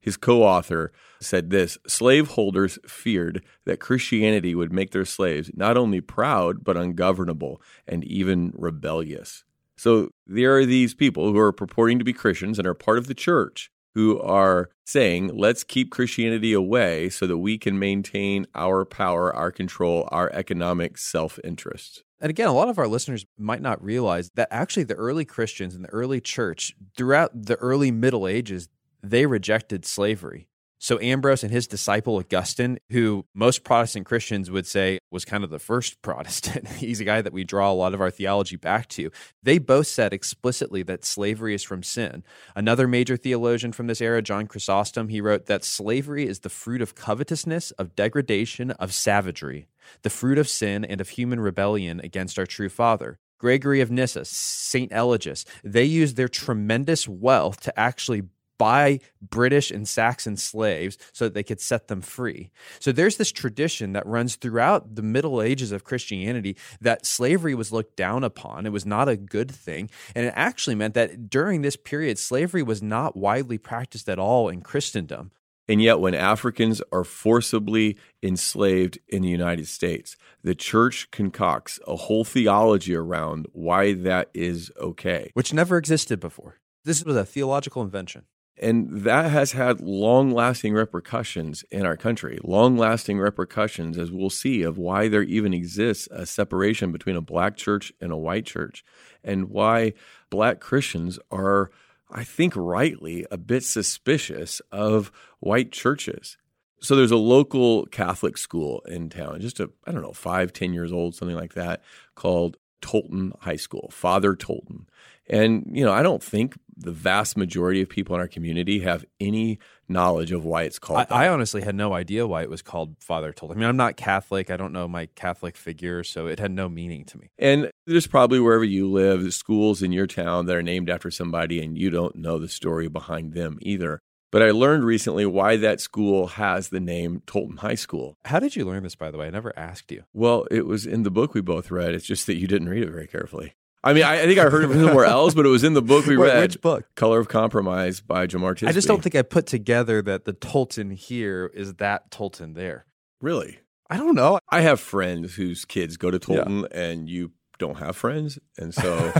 His 0.00 0.16
co 0.16 0.42
author 0.42 0.92
said 1.20 1.50
this 1.50 1.78
slaveholders 1.86 2.78
feared 2.86 3.44
that 3.66 3.80
Christianity 3.80 4.54
would 4.54 4.72
make 4.72 4.90
their 4.92 5.04
slaves 5.04 5.50
not 5.54 5.76
only 5.76 6.00
proud, 6.00 6.64
but 6.64 6.76
ungovernable 6.76 7.60
and 7.86 8.04
even 8.04 8.52
rebellious. 8.54 9.44
So 9.76 10.10
there 10.26 10.56
are 10.56 10.66
these 10.66 10.94
people 10.94 11.30
who 11.30 11.38
are 11.38 11.52
purporting 11.52 11.98
to 11.98 12.04
be 12.04 12.12
Christians 12.12 12.58
and 12.58 12.66
are 12.66 12.74
part 12.74 12.98
of 12.98 13.06
the 13.06 13.14
church 13.14 13.70
who 13.94 14.20
are 14.20 14.70
saying, 14.84 15.30
let's 15.34 15.64
keep 15.64 15.90
Christianity 15.90 16.52
away 16.52 17.08
so 17.08 17.26
that 17.26 17.38
we 17.38 17.58
can 17.58 17.78
maintain 17.78 18.46
our 18.54 18.84
power, 18.84 19.34
our 19.34 19.50
control, 19.50 20.08
our 20.12 20.30
economic 20.32 20.96
self 20.98 21.38
interest. 21.44 22.04
And 22.20 22.28
again, 22.28 22.48
a 22.48 22.52
lot 22.52 22.68
of 22.68 22.78
our 22.78 22.86
listeners 22.86 23.24
might 23.38 23.62
not 23.62 23.82
realize 23.82 24.30
that 24.34 24.48
actually 24.50 24.84
the 24.84 24.94
early 24.94 25.24
Christians 25.24 25.74
and 25.74 25.84
the 25.84 25.88
early 25.88 26.20
church, 26.20 26.74
throughout 26.96 27.30
the 27.34 27.56
early 27.56 27.90
Middle 27.90 28.28
Ages, 28.28 28.68
they 29.02 29.26
rejected 29.26 29.84
slavery. 29.84 30.48
So 30.82 30.98
Ambrose 30.98 31.42
and 31.42 31.52
his 31.52 31.66
disciple 31.66 32.16
Augustine, 32.16 32.78
who 32.88 33.26
most 33.34 33.64
Protestant 33.64 34.06
Christians 34.06 34.50
would 34.50 34.66
say 34.66 34.98
was 35.10 35.26
kind 35.26 35.44
of 35.44 35.50
the 35.50 35.58
first 35.58 36.00
Protestant, 36.02 36.66
he's 36.68 37.00
a 37.00 37.04
guy 37.04 37.20
that 37.20 37.34
we 37.34 37.44
draw 37.44 37.70
a 37.70 37.74
lot 37.74 37.92
of 37.92 38.00
our 38.00 38.10
theology 38.10 38.56
back 38.56 38.88
to. 38.88 39.10
They 39.42 39.58
both 39.58 39.88
said 39.88 40.14
explicitly 40.14 40.82
that 40.84 41.04
slavery 41.04 41.54
is 41.54 41.62
from 41.62 41.82
sin. 41.82 42.24
Another 42.56 42.88
major 42.88 43.18
theologian 43.18 43.72
from 43.72 43.88
this 43.88 44.00
era, 44.00 44.22
John 44.22 44.46
Chrysostom, 44.46 45.08
he 45.08 45.20
wrote 45.20 45.44
that 45.46 45.64
slavery 45.64 46.26
is 46.26 46.40
the 46.40 46.48
fruit 46.48 46.80
of 46.80 46.94
covetousness, 46.94 47.72
of 47.72 47.94
degradation, 47.94 48.70
of 48.72 48.94
savagery, 48.94 49.66
the 50.00 50.08
fruit 50.08 50.38
of 50.38 50.48
sin 50.48 50.82
and 50.86 51.02
of 51.02 51.10
human 51.10 51.40
rebellion 51.40 52.00
against 52.02 52.38
our 52.38 52.46
true 52.46 52.70
Father. 52.70 53.18
Gregory 53.38 53.82
of 53.82 53.90
Nyssa, 53.90 54.24
St. 54.24 54.92
Eligius, 54.92 55.44
they 55.62 55.84
used 55.84 56.16
their 56.16 56.28
tremendous 56.28 57.06
wealth 57.06 57.60
to 57.60 57.78
actually 57.78 58.22
buy 58.60 59.00
British 59.22 59.70
and 59.70 59.88
Saxon 59.88 60.36
slaves 60.36 60.98
so 61.14 61.24
that 61.24 61.32
they 61.32 61.42
could 61.42 61.62
set 61.62 61.88
them 61.88 62.02
free. 62.02 62.50
So 62.78 62.92
there's 62.92 63.16
this 63.16 63.32
tradition 63.32 63.94
that 63.94 64.06
runs 64.06 64.36
throughout 64.36 64.96
the 64.96 65.02
Middle 65.02 65.40
Ages 65.40 65.72
of 65.72 65.82
Christianity 65.82 66.58
that 66.78 67.06
slavery 67.06 67.54
was 67.54 67.72
looked 67.72 67.96
down 67.96 68.22
upon. 68.22 68.66
It 68.66 68.72
was 68.72 68.84
not 68.84 69.08
a 69.08 69.16
good 69.16 69.50
thing. 69.50 69.88
And 70.14 70.26
it 70.26 70.34
actually 70.36 70.74
meant 70.74 70.92
that 70.92 71.30
during 71.30 71.62
this 71.62 71.76
period, 71.76 72.18
slavery 72.18 72.62
was 72.62 72.82
not 72.82 73.16
widely 73.16 73.56
practiced 73.56 74.10
at 74.10 74.18
all 74.18 74.50
in 74.50 74.60
Christendom. 74.60 75.30
And 75.66 75.80
yet, 75.80 76.00
when 76.00 76.14
Africans 76.14 76.82
are 76.92 77.04
forcibly 77.04 77.96
enslaved 78.22 78.98
in 79.08 79.22
the 79.22 79.28
United 79.28 79.68
States, 79.68 80.18
the 80.42 80.54
church 80.54 81.10
concocts 81.12 81.80
a 81.86 81.96
whole 81.96 82.24
theology 82.24 82.94
around 82.94 83.46
why 83.52 83.94
that 83.94 84.28
is 84.34 84.70
okay. 84.78 85.30
Which 85.32 85.54
never 85.54 85.78
existed 85.78 86.20
before. 86.20 86.56
This 86.84 87.04
was 87.04 87.16
a 87.16 87.24
theological 87.24 87.82
invention. 87.82 88.24
And 88.62 89.04
that 89.04 89.30
has 89.30 89.52
had 89.52 89.80
long 89.80 90.32
lasting 90.32 90.74
repercussions 90.74 91.64
in 91.70 91.86
our 91.86 91.96
country, 91.96 92.38
long 92.44 92.76
lasting 92.76 93.18
repercussions, 93.18 93.96
as 93.96 94.12
we'll 94.12 94.28
see, 94.28 94.62
of 94.62 94.76
why 94.76 95.08
there 95.08 95.22
even 95.22 95.54
exists 95.54 96.08
a 96.10 96.26
separation 96.26 96.92
between 96.92 97.16
a 97.16 97.22
black 97.22 97.56
church 97.56 97.90
and 98.02 98.12
a 98.12 98.18
white 98.18 98.44
church, 98.44 98.84
and 99.24 99.48
why 99.48 99.94
black 100.28 100.60
Christians 100.60 101.18
are, 101.30 101.70
I 102.10 102.22
think, 102.22 102.52
rightly 102.54 103.26
a 103.30 103.38
bit 103.38 103.64
suspicious 103.64 104.60
of 104.70 105.10
white 105.38 105.72
churches. 105.72 106.36
So 106.82 106.94
there's 106.94 107.10
a 107.10 107.16
local 107.16 107.86
Catholic 107.86 108.36
school 108.36 108.80
in 108.86 109.08
town, 109.08 109.40
just 109.40 109.58
a, 109.60 109.70
I 109.86 109.92
don't 109.92 110.02
know, 110.02 110.12
five, 110.12 110.52
ten 110.52 110.74
years 110.74 110.92
old, 110.92 111.14
something 111.14 111.36
like 111.36 111.54
that, 111.54 111.82
called 112.14 112.58
Tolton 112.82 113.32
High 113.40 113.56
School, 113.56 113.88
Father 113.90 114.34
Tolton. 114.34 114.86
And, 115.30 115.64
you 115.72 115.84
know, 115.84 115.92
I 115.92 116.02
don't 116.02 116.22
think 116.22 116.58
the 116.76 116.90
vast 116.90 117.36
majority 117.36 117.80
of 117.80 117.88
people 117.88 118.16
in 118.16 118.20
our 118.20 118.26
community 118.26 118.80
have 118.80 119.04
any 119.20 119.60
knowledge 119.88 120.32
of 120.32 120.44
why 120.44 120.64
it's 120.64 120.78
called. 120.78 121.06
I, 121.10 121.26
I, 121.26 121.28
honestly 121.28 121.62
had 121.62 121.74
no 121.74 121.92
idea 121.92 122.26
why 122.26 122.42
it 122.42 122.50
was 122.50 122.62
called 122.62 122.96
Father 123.00 123.32
Told. 123.32 123.52
I 123.52 123.54
mean, 123.54 123.68
I'm 123.68 123.76
not 123.76 123.96
Catholic. 123.96 124.50
I 124.50 124.56
don't 124.56 124.72
know 124.72 124.88
my 124.88 125.06
Catholic 125.14 125.56
figure, 125.56 126.02
so 126.02 126.26
it 126.26 126.40
had 126.40 126.50
no 126.50 126.68
meaning 126.68 127.04
to 127.06 127.18
me. 127.18 127.30
And 127.38 127.70
there's 127.86 128.08
probably 128.08 128.40
wherever 128.40 128.64
you 128.64 128.90
live, 128.90 129.32
schools 129.32 129.82
in 129.82 129.92
your 129.92 130.06
town 130.06 130.46
that 130.46 130.56
are 130.56 130.62
named 130.62 130.90
after 130.90 131.10
somebody, 131.10 131.62
and 131.62 131.78
you 131.78 131.90
don't 131.90 132.16
know 132.16 132.38
the 132.38 132.48
story 132.48 132.88
behind 132.88 133.34
them 133.34 133.58
either. 133.60 134.00
But 134.32 134.42
I 134.42 134.52
learned 134.52 134.84
recently 134.84 135.26
why 135.26 135.56
that 135.56 135.80
school 135.80 136.28
has 136.28 136.68
the 136.68 136.80
name 136.80 137.22
Tolton 137.26 137.58
High 137.58 137.74
School. 137.74 138.16
How 138.24 138.38
did 138.38 138.54
you 138.54 138.64
learn 138.64 138.84
this, 138.84 138.94
by 138.94 139.10
the 139.10 139.18
way? 139.18 139.26
I 139.26 139.30
never 139.30 139.52
asked 139.56 139.90
you. 139.90 140.04
Well, 140.12 140.46
it 140.50 140.66
was 140.66 140.86
in 140.86 141.02
the 141.02 141.10
book 141.10 141.34
we 141.34 141.40
both 141.40 141.70
read. 141.70 141.94
It's 141.94 142.06
just 142.06 142.26
that 142.26 142.36
you 142.36 142.46
didn't 142.46 142.68
read 142.68 142.84
it 142.84 142.92
very 142.92 143.08
carefully. 143.08 143.54
I 143.82 143.94
mean, 143.94 144.04
I, 144.04 144.22
I, 144.22 144.26
think 144.26 144.38
I 144.38 144.50
heard 144.50 144.64
it 144.64 144.74
somewhere 144.74 145.04
else, 145.06 145.34
but 145.34 145.46
it 145.46 145.48
was 145.48 145.64
in 145.64 145.72
the 145.72 145.82
book 145.82 146.06
we 146.06 146.16
read. 146.16 146.42
Which 146.42 146.60
book? 146.60 146.84
Color 146.96 147.20
of 147.20 147.28
Compromise 147.28 148.00
by 148.00 148.26
Jemar 148.26 148.54
Tisby. 148.54 148.68
I 148.68 148.72
just 148.72 148.86
don't 148.86 149.02
think 149.02 149.14
I 149.14 149.22
put 149.22 149.46
together 149.46 150.02
that 150.02 150.26
the 150.26 150.34
Tolton 150.34 150.92
here 150.92 151.50
is 151.54 151.74
that 151.74 152.10
Tolton 152.10 152.54
there. 152.54 152.86
Really? 153.20 153.60
I 153.88 153.96
don't 153.96 154.14
know. 154.14 154.38
I 154.50 154.60
have 154.60 154.80
friends 154.80 155.34
whose 155.34 155.64
kids 155.64 155.96
go 155.96 156.10
to 156.10 156.18
Tolton, 156.18 156.62
yeah. 156.70 156.80
and 156.80 157.08
you 157.08 157.32
don't 157.58 157.78
have 157.78 157.94
friends, 157.94 158.38
and 158.58 158.72
so 158.74 159.12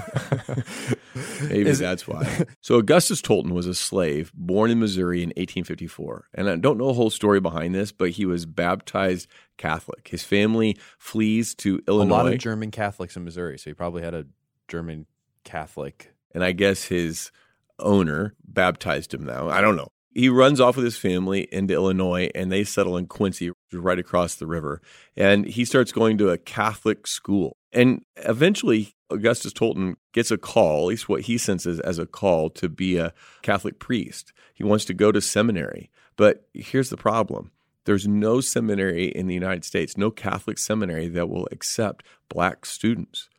maybe 1.49 1.71
that's 1.73 2.09
why. 2.09 2.47
So 2.63 2.77
Augustus 2.77 3.21
Tolton 3.21 3.51
was 3.53 3.67
a 3.67 3.75
slave 3.75 4.33
born 4.35 4.71
in 4.71 4.79
Missouri 4.79 5.23
in 5.23 5.29
1854, 5.31 6.29
and 6.35 6.49
I 6.49 6.57
don't 6.57 6.79
know 6.79 6.87
the 6.89 6.95
whole 6.95 7.11
story 7.11 7.41
behind 7.41 7.75
this, 7.75 7.93
but 7.93 8.11
he 8.11 8.25
was 8.25 8.47
baptized 8.47 9.29
Catholic. 9.59 10.09
His 10.09 10.23
family 10.23 10.77
flees 10.99 11.55
to 11.57 11.83
Illinois. 11.87 12.15
A 12.15 12.23
lot 12.25 12.33
of 12.33 12.39
German 12.39 12.71
Catholics 12.71 13.17
in 13.17 13.25
Missouri, 13.25 13.59
so 13.59 13.71
he 13.71 13.75
probably 13.75 14.03
had 14.03 14.15
a 14.15 14.27
German 14.71 15.07
Catholic. 15.45 16.15
And 16.33 16.45
I 16.45 16.53
guess 16.53 16.85
his 16.85 17.31
owner 17.79 18.35
baptized 18.45 19.13
him 19.13 19.25
now. 19.25 19.49
I 19.49 19.61
don't 19.61 19.77
know. 19.77 19.89
He 20.13 20.29
runs 20.29 20.61
off 20.61 20.77
with 20.77 20.85
his 20.85 20.97
family 20.97 21.49
into 21.53 21.75
Illinois 21.75 22.31
and 22.35 22.51
they 22.51 22.65
settle 22.65 22.97
in 22.97 23.07
Quincy, 23.07 23.53
right 23.73 23.99
across 23.99 24.35
the 24.35 24.47
river. 24.47 24.81
And 25.17 25.45
he 25.45 25.65
starts 25.65 25.93
going 25.93 26.19
to 26.19 26.31
a 26.31 26.39
Catholic 26.39 27.07
school. 27.07 27.57
And 27.73 28.05
eventually, 28.17 28.95
Augustus 29.09 29.53
Tolton 29.53 29.95
gets 30.13 30.31
a 30.31 30.39
call, 30.39 30.83
at 30.83 30.89
least 30.89 31.09
what 31.09 31.23
he 31.23 31.39
senses 31.39 31.79
as 31.81 31.99
a 31.99 32.07
call, 32.07 32.51
to 32.51 32.69
be 32.69 32.97
a 32.97 33.13
Catholic 33.43 33.79
priest. 33.79 34.33
He 34.55 34.65
wants 34.65 34.85
to 34.87 34.95
go 34.95 35.13
to 35.13 35.21
seminary. 35.21 35.91
But 36.17 36.49
here's 36.53 36.91
the 36.91 36.97
problem 36.97 37.51
there's 37.87 38.07
no 38.07 38.41
seminary 38.41 39.07
in 39.07 39.27
the 39.27 39.35
United 39.35 39.65
States, 39.65 39.97
no 39.97 40.11
Catholic 40.11 40.59
seminary 40.59 41.09
that 41.09 41.29
will 41.29 41.49
accept 41.51 42.05
black 42.29 42.67
students. 42.67 43.30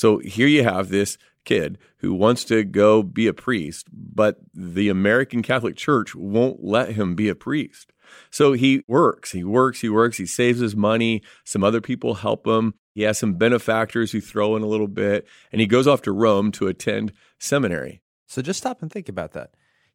So 0.00 0.16
here 0.16 0.46
you 0.46 0.64
have 0.64 0.88
this 0.88 1.18
kid 1.44 1.76
who 1.98 2.14
wants 2.14 2.46
to 2.46 2.64
go 2.64 3.02
be 3.02 3.26
a 3.26 3.34
priest, 3.34 3.86
but 3.92 4.38
the 4.54 4.88
American 4.88 5.42
Catholic 5.42 5.76
Church 5.76 6.14
won't 6.14 6.64
let 6.64 6.92
him 6.92 7.14
be 7.14 7.28
a 7.28 7.34
priest. 7.34 7.92
So 8.30 8.54
he 8.54 8.82
works, 8.88 9.32
he 9.32 9.44
works, 9.44 9.82
he 9.82 9.90
works, 9.90 10.16
he 10.16 10.24
saves 10.24 10.58
his 10.58 10.74
money. 10.74 11.20
Some 11.44 11.62
other 11.62 11.82
people 11.82 12.14
help 12.14 12.46
him. 12.46 12.72
He 12.94 13.02
has 13.02 13.18
some 13.18 13.34
benefactors 13.34 14.10
who 14.12 14.22
throw 14.22 14.56
in 14.56 14.62
a 14.62 14.66
little 14.66 14.88
bit, 14.88 15.26
and 15.52 15.60
he 15.60 15.66
goes 15.66 15.86
off 15.86 16.00
to 16.02 16.12
Rome 16.12 16.50
to 16.52 16.68
attend 16.68 17.12
seminary. 17.38 18.00
So 18.26 18.40
just 18.40 18.60
stop 18.60 18.80
and 18.80 18.90
think 18.90 19.10
about 19.10 19.32
that 19.32 19.50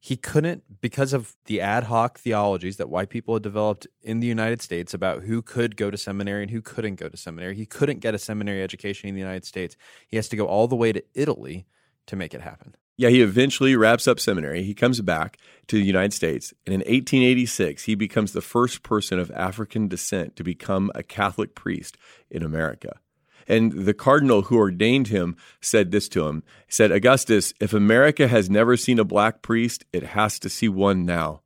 he 0.06 0.16
couldn't 0.16 0.82
because 0.82 1.14
of 1.14 1.36
the 1.46 1.60
ad 1.60 1.86
hoc 1.86 2.20
theologies 2.20 2.78
that 2.78 2.92
white 2.92 3.10
people 3.10 3.34
had 3.34 3.42
developed 3.42 3.88
in 4.04 4.20
the 4.20 4.28
United 4.28 4.62
States 4.62 4.94
about 4.94 5.24
who 5.24 5.42
could 5.42 5.76
go 5.76 5.90
to 5.90 5.98
seminary 5.98 6.44
and 6.44 6.52
who 6.52 6.62
couldn't 6.62 6.98
go 6.98 7.10
to 7.10 7.18
seminary. 7.18 7.56
He 7.56 7.66
couldn't 7.66 8.02
get 8.02 8.14
a 8.14 8.20
seminary 8.20 8.62
education 8.62 9.10
in 9.10 9.16
the 9.16 9.20
United 9.20 9.46
States. 9.46 9.76
He 10.08 10.16
has 10.18 10.30
to 10.30 10.36
go 10.36 10.46
all 10.46 10.68
the 10.68 10.76
way 10.76 10.92
to 10.92 11.04
Italy 11.16 11.66
to 12.06 12.16
make 12.16 12.36
it 12.36 12.42
happen. 12.42 12.76
Yeah, 12.98 13.10
he 13.10 13.24
eventually 13.24 13.76
wraps 13.76 14.08
up 14.08 14.20
seminary. 14.20 14.62
He 14.62 14.76
comes 14.76 15.02
back 15.02 15.40
to 15.70 15.76
the 15.76 15.84
United 15.84 16.14
States, 16.14 16.54
and 16.68 16.76
in 16.76 16.82
1886, 16.82 17.86
he 17.86 17.96
becomes 17.96 18.32
the 18.32 18.42
first 18.42 18.84
person 18.84 19.18
of 19.18 19.32
African 19.32 19.88
descent 19.88 20.36
to 20.36 20.44
become 20.44 20.92
a 20.94 21.02
Catholic 21.02 21.56
priest 21.56 21.98
in 22.30 22.44
America. 22.44 23.00
And 23.48 23.86
the 23.86 23.94
cardinal 23.94 24.44
who 24.44 24.58
ordained 24.58 25.08
him 25.08 25.36
said 25.62 25.92
this 25.92 26.10
to 26.10 26.28
him. 26.28 26.44
He 26.68 26.74
said, 26.74 26.92
Augustus, 26.92 27.54
if 27.60 27.74
America 27.74 28.28
has 28.28 28.50
never 28.50 28.76
seen 28.76 29.00
a 29.00 29.04
black 29.04 29.42
priest, 29.42 29.86
it 29.94 30.04
has 30.04 30.40
to 30.40 30.50
see 30.50 30.68
one 30.68 31.06
now. 31.06 31.42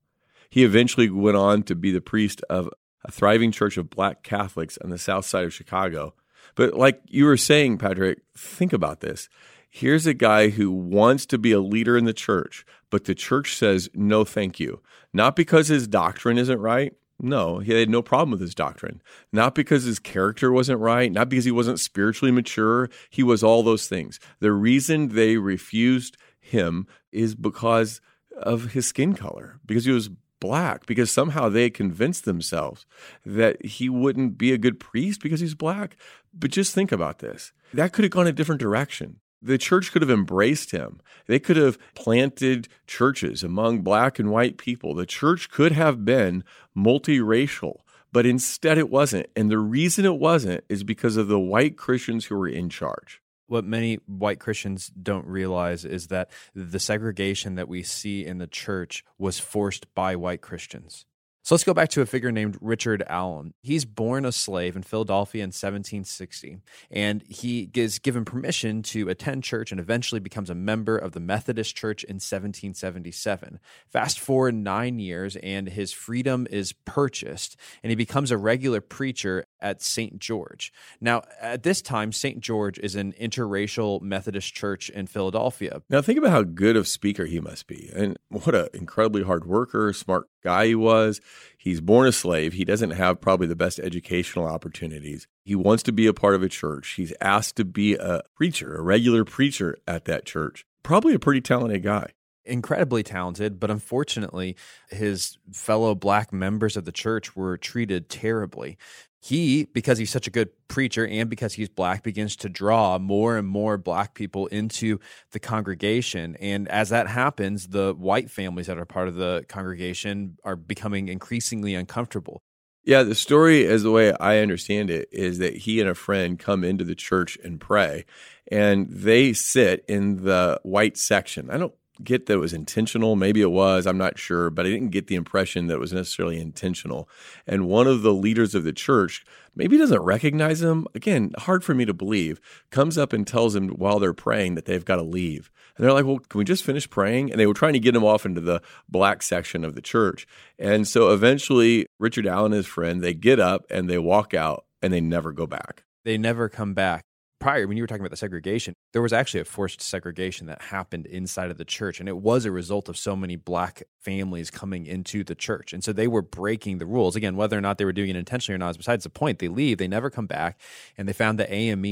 He 0.49 0.63
eventually 0.63 1.09
went 1.09 1.37
on 1.37 1.63
to 1.63 1.75
be 1.75 1.91
the 1.91 2.01
priest 2.01 2.41
of 2.49 2.69
a 3.05 3.11
thriving 3.11 3.51
church 3.51 3.77
of 3.77 3.89
black 3.89 4.23
Catholics 4.23 4.77
on 4.83 4.89
the 4.89 4.97
south 4.97 5.25
side 5.25 5.45
of 5.45 5.53
Chicago. 5.53 6.13
But 6.55 6.73
like 6.73 7.01
you 7.05 7.25
were 7.25 7.37
saying, 7.37 7.77
Patrick, 7.77 8.21
think 8.35 8.73
about 8.73 9.01
this. 9.01 9.29
Here's 9.69 10.07
a 10.07 10.15
guy 10.15 10.49
who 10.49 10.71
wants 10.71 11.25
to 11.27 11.37
be 11.37 11.51
a 11.51 11.59
leader 11.59 11.95
in 11.95 12.05
the 12.05 12.13
church, 12.13 12.65
but 12.89 13.05
the 13.05 13.13
church 13.13 13.55
says, 13.55 13.87
no, 13.93 14.25
thank 14.25 14.59
you. 14.59 14.81
Not 15.13 15.35
because 15.35 15.67
his 15.67 15.87
doctrine 15.87 16.39
isn't 16.39 16.59
right, 16.59 16.93
no, 17.21 17.59
he 17.59 17.73
had 17.73 17.89
no 17.89 18.01
problem 18.01 18.31
with 18.31 18.41
his 18.41 18.55
doctrine. 18.55 19.01
Not 19.31 19.55
because 19.55 19.83
his 19.83 19.99
character 19.99 20.51
wasn't 20.51 20.79
right, 20.79 21.11
not 21.11 21.29
because 21.29 21.45
he 21.45 21.51
wasn't 21.51 21.79
spiritually 21.79 22.31
mature. 22.31 22.89
He 23.09 23.23
was 23.23 23.43
all 23.43 23.63
those 23.63 23.87
things. 23.87 24.19
The 24.39 24.51
reason 24.51 25.09
they 25.09 25.37
refused 25.37 26.17
him 26.39 26.87
is 27.11 27.35
because 27.35 28.01
of 28.33 28.71
his 28.71 28.87
skin 28.87 29.13
color, 29.13 29.59
because 29.65 29.85
he 29.85 29.91
was 29.91 30.09
black, 30.39 30.85
because 30.85 31.11
somehow 31.11 31.49
they 31.49 31.69
convinced 31.69 32.25
themselves 32.25 32.85
that 33.25 33.63
he 33.65 33.89
wouldn't 33.89 34.37
be 34.37 34.53
a 34.53 34.57
good 34.57 34.79
priest 34.79 35.21
because 35.21 35.41
he's 35.41 35.55
black. 35.55 35.97
But 36.33 36.51
just 36.51 36.73
think 36.73 36.91
about 36.91 37.19
this 37.19 37.51
that 37.73 37.91
could 37.93 38.03
have 38.03 38.11
gone 38.11 38.27
a 38.27 38.31
different 38.31 38.61
direction. 38.61 39.19
The 39.41 39.57
church 39.57 39.91
could 39.91 40.01
have 40.01 40.11
embraced 40.11 40.71
him. 40.71 40.99
They 41.27 41.39
could 41.39 41.57
have 41.57 41.77
planted 41.95 42.67
churches 42.87 43.43
among 43.43 43.81
black 43.81 44.19
and 44.19 44.31
white 44.31 44.57
people. 44.57 44.93
The 44.93 45.05
church 45.05 45.49
could 45.49 45.71
have 45.71 46.03
been 46.03 46.43
multiracial, 46.75 47.79
but 48.11 48.25
instead 48.25 48.77
it 48.77 48.89
wasn't. 48.89 49.27
And 49.35 49.49
the 49.49 49.57
reason 49.57 50.05
it 50.05 50.17
wasn't 50.17 50.63
is 50.67 50.83
because 50.83 51.15
of 51.15 51.27
the 51.27 51.39
white 51.39 51.77
Christians 51.77 52.25
who 52.25 52.37
were 52.37 52.47
in 52.47 52.69
charge. 52.69 53.21
What 53.47 53.65
many 53.65 53.95
white 54.05 54.39
Christians 54.39 54.91
don't 55.01 55.25
realize 55.25 55.83
is 55.85 56.07
that 56.07 56.29
the 56.53 56.79
segregation 56.79 57.55
that 57.55 57.67
we 57.67 57.81
see 57.81 58.25
in 58.25 58.37
the 58.37 58.45
church 58.47 59.03
was 59.17 59.39
forced 59.39 59.93
by 59.95 60.15
white 60.15 60.41
Christians. 60.41 61.05
So 61.49 61.55
let's 61.55 61.63
go 61.63 61.73
back 61.73 61.89
to 61.89 62.01
a 62.01 62.05
figure 62.05 62.31
named 62.31 62.59
Richard 62.61 63.03
Allen. 63.07 63.55
He's 63.63 63.83
born 63.83 64.23
a 64.23 64.31
slave 64.31 64.75
in 64.75 64.83
Philadelphia 64.83 65.41
in 65.41 65.47
1760, 65.47 66.59
and 66.91 67.23
he 67.23 67.71
is 67.73 67.97
given 67.97 68.23
permission 68.23 68.83
to 68.83 69.09
attend 69.09 69.43
church 69.43 69.71
and 69.71 69.81
eventually 69.81 70.19
becomes 70.19 70.51
a 70.51 70.53
member 70.53 70.95
of 70.95 71.13
the 71.13 71.19
Methodist 71.19 71.75
Church 71.75 72.03
in 72.03 72.17
1777. 72.17 73.59
Fast 73.91 74.19
forward 74.19 74.53
nine 74.53 74.99
years, 74.99 75.37
and 75.37 75.69
his 75.69 75.91
freedom 75.91 76.45
is 76.51 76.73
purchased, 76.85 77.57
and 77.81 77.89
he 77.89 77.95
becomes 77.95 78.29
a 78.29 78.37
regular 78.37 78.79
preacher 78.79 79.45
at 79.59 79.81
St. 79.81 80.19
George. 80.19 80.71
Now, 81.01 81.23
at 81.41 81.63
this 81.63 81.81
time, 81.81 82.11
St. 82.11 82.41
George 82.41 82.77
is 82.77 82.93
an 82.93 83.13
interracial 83.13 84.03
Methodist 84.03 84.53
church 84.53 84.91
in 84.91 85.07
Philadelphia. 85.07 85.81
Now, 85.89 86.03
think 86.03 86.19
about 86.19 86.29
how 86.29 86.43
good 86.43 86.75
of 86.75 86.87
speaker 86.87 87.25
he 87.25 87.39
must 87.39 87.65
be, 87.65 87.89
and 87.95 88.19
what 88.29 88.53
an 88.53 88.67
incredibly 88.75 89.23
hard 89.23 89.45
worker, 89.45 89.91
smart 89.93 90.27
guy 90.43 90.67
he 90.67 90.75
was. 90.75 91.19
He's 91.57 91.81
born 91.81 92.07
a 92.07 92.11
slave. 92.11 92.53
He 92.53 92.65
doesn't 92.65 92.91
have 92.91 93.21
probably 93.21 93.47
the 93.47 93.55
best 93.55 93.79
educational 93.79 94.45
opportunities. 94.45 95.27
He 95.43 95.55
wants 95.55 95.83
to 95.83 95.91
be 95.91 96.07
a 96.07 96.13
part 96.13 96.35
of 96.35 96.43
a 96.43 96.49
church. 96.49 96.93
He's 96.97 97.13
asked 97.21 97.55
to 97.57 97.65
be 97.65 97.95
a 97.95 98.21
preacher, 98.35 98.75
a 98.75 98.81
regular 98.81 99.25
preacher 99.25 99.77
at 99.87 100.05
that 100.05 100.25
church. 100.25 100.65
Probably 100.83 101.13
a 101.13 101.19
pretty 101.19 101.41
talented 101.41 101.83
guy 101.83 102.11
incredibly 102.45 103.03
talented, 103.03 103.59
but 103.59 103.69
unfortunately, 103.69 104.55
his 104.89 105.37
fellow 105.53 105.95
black 105.95 106.33
members 106.33 106.75
of 106.75 106.85
the 106.85 106.91
church 106.91 107.35
were 107.35 107.57
treated 107.57 108.09
terribly 108.09 108.77
he, 109.21 109.65
because 109.65 109.97
he's 109.97 110.11
such 110.11 110.27
a 110.27 110.31
good 110.31 110.49
preacher 110.69 111.05
and 111.05 111.29
because 111.29 111.53
he's 111.53 111.69
black, 111.69 112.03
begins 112.03 112.35
to 112.37 112.49
draw 112.49 112.97
more 112.97 113.37
and 113.37 113.47
more 113.47 113.77
black 113.77 114.13
people 114.13 114.47
into 114.47 114.99
the 115.31 115.39
congregation. 115.39 116.37
And 116.39 116.67
as 116.69 116.89
that 116.89 117.07
happens, 117.07 117.67
the 117.67 117.93
white 117.93 118.31
families 118.31 118.67
that 118.67 118.77
are 118.77 118.85
part 118.85 119.09
of 119.09 119.15
the 119.15 119.45
congregation 119.49 120.37
are 120.43 120.55
becoming 120.55 121.09
increasingly 121.09 121.75
uncomfortable. 121.75 122.41
Yeah, 122.85 123.03
the 123.03 123.13
story, 123.13 123.67
as 123.67 123.83
the 123.83 123.91
way 123.91 124.13
I 124.13 124.39
understand 124.39 124.89
it, 124.89 125.09
is 125.11 125.37
that 125.39 125.57
he 125.57 125.81
and 125.81 125.89
a 125.89 125.95
friend 125.95 126.39
come 126.39 126.63
into 126.63 126.85
the 126.85 126.95
church 126.95 127.37
and 127.43 127.59
pray, 127.59 128.05
and 128.49 128.87
they 128.89 129.33
sit 129.33 129.83
in 129.89 130.23
the 130.23 130.59
white 130.63 130.97
section. 130.97 131.49
I 131.49 131.57
don't 131.57 131.73
get 132.03 132.25
that 132.25 132.33
it 132.33 132.37
was 132.37 132.53
intentional. 132.53 133.15
Maybe 133.15 133.41
it 133.41 133.51
was, 133.51 133.85
I'm 133.85 133.97
not 133.97 134.17
sure, 134.17 134.49
but 134.49 134.65
I 134.65 134.69
didn't 134.69 134.89
get 134.89 135.07
the 135.07 135.15
impression 135.15 135.67
that 135.67 135.75
it 135.75 135.79
was 135.79 135.93
necessarily 135.93 136.39
intentional. 136.39 137.09
And 137.45 137.67
one 137.67 137.87
of 137.87 138.01
the 138.01 138.13
leaders 138.13 138.55
of 138.55 138.63
the 138.63 138.73
church 138.73 139.25
maybe 139.55 139.77
doesn't 139.77 140.01
recognize 140.01 140.61
him. 140.61 140.87
Again, 140.95 141.31
hard 141.37 141.63
for 141.63 141.73
me 141.73 141.85
to 141.85 141.93
believe. 141.93 142.39
Comes 142.69 142.97
up 142.97 143.13
and 143.13 143.25
tells 143.25 143.55
him 143.55 143.69
while 143.69 143.99
they're 143.99 144.13
praying 144.13 144.55
that 144.55 144.65
they've 144.65 144.85
got 144.85 144.97
to 144.97 145.03
leave. 145.03 145.51
And 145.75 145.85
they're 145.85 145.93
like, 145.93 146.05
well, 146.05 146.19
can 146.19 146.39
we 146.39 146.45
just 146.45 146.63
finish 146.63 146.89
praying? 146.89 147.31
And 147.31 147.39
they 147.39 147.47
were 147.47 147.53
trying 147.53 147.73
to 147.73 147.79
get 147.79 147.95
him 147.95 148.03
off 148.03 148.25
into 148.25 148.41
the 148.41 148.61
black 148.87 149.21
section 149.21 149.63
of 149.63 149.75
the 149.75 149.81
church. 149.81 150.27
And 150.57 150.87
so 150.87 151.11
eventually, 151.11 151.85
Richard 151.99 152.27
Allen 152.27 152.51
and 152.51 152.55
his 152.55 152.67
friend, 152.67 153.01
they 153.01 153.13
get 153.13 153.39
up 153.39 153.65
and 153.69 153.89
they 153.89 153.97
walk 153.97 154.33
out 154.33 154.65
and 154.81 154.93
they 154.93 155.01
never 155.01 155.31
go 155.31 155.47
back. 155.47 155.83
They 156.05 156.17
never 156.17 156.49
come 156.49 156.73
back 156.73 157.03
prior 157.39 157.67
when 157.67 157.77
you 157.77 157.83
were 157.83 157.87
talking 157.87 158.01
about 158.01 158.11
the 158.11 158.17
segregation 158.17 158.73
there 158.91 159.01
was 159.01 159.13
actually 159.13 159.39
a 159.39 159.45
forced 159.45 159.81
segregation 159.81 160.47
that 160.47 160.61
happened 160.61 161.05
inside 161.05 161.51
of 161.51 161.57
the 161.57 161.65
church 161.65 161.99
and 161.99 162.09
it 162.09 162.17
was 162.17 162.45
a 162.45 162.51
result 162.51 162.89
of 162.89 162.97
so 162.97 163.15
many 163.15 163.35
black 163.35 163.83
families 163.99 164.49
coming 164.49 164.85
into 164.85 165.23
the 165.23 165.35
church. 165.35 165.73
And 165.73 165.83
so 165.83 165.91
they 165.91 166.07
were 166.07 166.21
breaking 166.21 166.77
the 166.77 166.85
rules. 166.85 167.15
Again 167.15 167.35
whether 167.35 167.57
or 167.57 167.61
not 167.61 167.77
they 167.77 167.85
were 167.85 167.93
doing 167.93 168.09
it 168.09 168.15
intentionally 168.15 168.55
or 168.55 168.57
not 168.57 168.71
is 168.71 168.77
besides 168.77 169.03
the 169.03 169.09
point. 169.09 169.39
They 169.39 169.47
leave 169.47 169.77
they 169.77 169.87
never 169.87 170.09
come 170.09 170.25
back 170.25 170.59
and 170.97 171.07
they 171.07 171.13
found 171.13 171.39
the 171.39 171.51
ame 171.51 171.85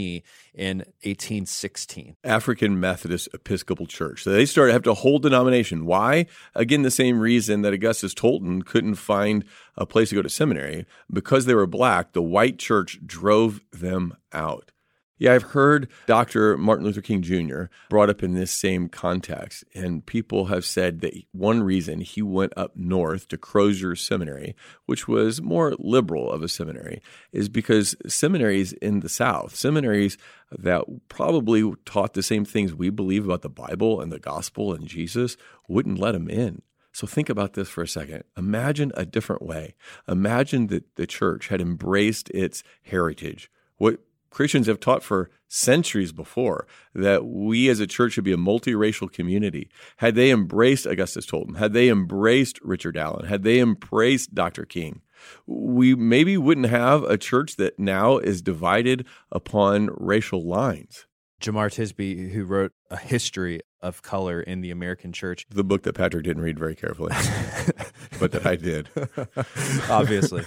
in 0.54 0.80
1816 1.04 2.16
african 2.24 2.80
methodist 2.80 3.30
episcopal 3.34 3.86
church. 3.86 4.24
So 4.24 4.32
they 4.32 4.46
started 4.46 4.74
have 4.74 4.84
to 4.84 4.94
hold 4.94 5.24
denomination. 5.24 5.86
Why? 5.86 6.26
Again 6.56 6.82
the 6.82 6.92
same 6.92 7.20
reason 7.20 7.62
that 7.62 7.74
augustus 7.74 8.14
tolton 8.14 8.66
couldn't 8.66 8.96
find 8.96 9.46
a 9.76 9.86
place 9.86 10.10
to 10.10 10.16
go 10.16 10.22
to 10.22 10.30
seminary. 10.30 10.86
Because 11.12 11.46
they 11.46 11.56
were 11.56 11.68
black 11.68 12.14
the 12.14 12.22
white 12.22 12.58
church 12.58 13.00
drove 13.06 13.62
them 13.72 14.16
out 14.34 14.72
yeah, 15.18 15.34
I've 15.34 15.44
heard 15.44 15.90
Dr. 16.06 16.58
Martin 16.58 16.86
Luther 16.86 17.02
King 17.02 17.22
Jr. 17.22 17.66
brought 17.90 18.10
up 18.10 18.22
in 18.22 18.34
this 18.34 18.52
same 18.52 18.88
context, 18.88 19.64
and 19.74 20.06
people 20.06 20.46
have 20.46 20.64
said 20.64 21.02
that 21.02 21.14
one 21.32 21.64
reason 21.64 22.02
he 22.02 22.22
went 22.22 22.54
up 22.56 22.76
north 22.76 23.28
to 23.30 23.38
Crozer 23.38 23.96
Seminary, 23.96 24.56
which 24.86 25.08
was 25.08 25.42
more 25.42 25.76
liberal 25.80 26.32
of 26.32 26.44
a 26.44 26.48
seminary, 26.48 27.02
is 27.32 27.50
because 27.50 27.96
seminaries 28.06 28.74
in 28.74 29.00
the 29.00 29.10
South, 29.10 29.56
seminaries 29.56 30.18
that 30.52 30.84
probably 31.10 31.74
taught 31.86 32.14
the 32.14 32.24
same 32.24 32.46
things 32.46 32.74
we 32.74 32.90
believe 32.90 33.26
about 33.26 33.42
the 33.42 33.50
Bible 33.50 34.00
and 34.00 34.12
the 34.12 34.20
gospel 34.20 34.74
and 34.74 34.88
Jesus, 34.88 35.36
wouldn't 35.68 36.00
let 36.00 36.16
him 36.16 36.30
in. 36.30 36.62
So 36.94 37.06
think 37.06 37.30
about 37.30 37.54
this 37.54 37.70
for 37.70 37.84
a 37.84 37.88
second. 37.88 38.24
Imagine 38.36 38.92
a 38.96 39.06
different 39.06 39.44
way. 39.44 39.76
Imagine 40.08 40.68
that 40.68 40.96
the 40.96 41.06
church 41.06 41.50
had 41.50 41.62
embraced 41.62 42.30
its 42.32 42.64
heritage. 42.82 43.52
What 43.78 44.00
Christians 44.30 44.68
have 44.68 44.80
taught 44.80 45.04
for 45.04 45.30
centuries 45.48 46.12
before 46.12 46.68
that 46.94 47.26
we 47.26 47.70
as 47.70 47.80
a 47.80 47.88
church 47.88 48.14
should 48.14 48.24
be 48.24 48.34
a 48.34 48.38
multiracial 48.38 49.12
community. 49.12 49.70
Had 49.98 50.16
they 50.16 50.30
embraced 50.32 50.86
Augustus 50.86 51.26
Tolton, 51.26 51.58
had 51.58 51.74
they 51.74 51.90
embraced 51.90 52.60
Richard 52.62 52.98
Allen, 52.98 53.26
had 53.26 53.44
they 53.44 53.60
embraced 53.60 54.36
Dr. 54.36 54.66
King, 54.66 55.02
we 55.46 55.96
maybe 55.96 56.38
wouldn't 56.38 56.68
have 56.68 57.04
a 57.04 57.18
church 57.18 57.56
that 57.56 57.80
now 57.80 58.18
is 58.18 58.42
divided 58.42 59.06
upon 59.32 59.90
racial 59.98 60.48
lines. 60.48 61.07
Jemar 61.42 61.70
Tisby, 61.70 62.32
who 62.32 62.46
wrote 62.46 62.74
a 62.90 62.98
history 62.98 63.62
of 63.82 64.02
color 64.02 64.42
in 64.42 64.62
the 64.62 64.72
American 64.72 65.14
church. 65.14 65.46
The 65.50 65.64
book 65.64 65.84
that 65.84 65.94
Patrick 65.94 66.24
didn't 66.24 66.42
read 66.42 66.58
very 66.58 66.76
carefully, 66.76 67.12
but 68.20 68.32
that 68.32 68.46
I 68.46 68.56
did. 68.56 68.90
Obviously. 69.90 70.44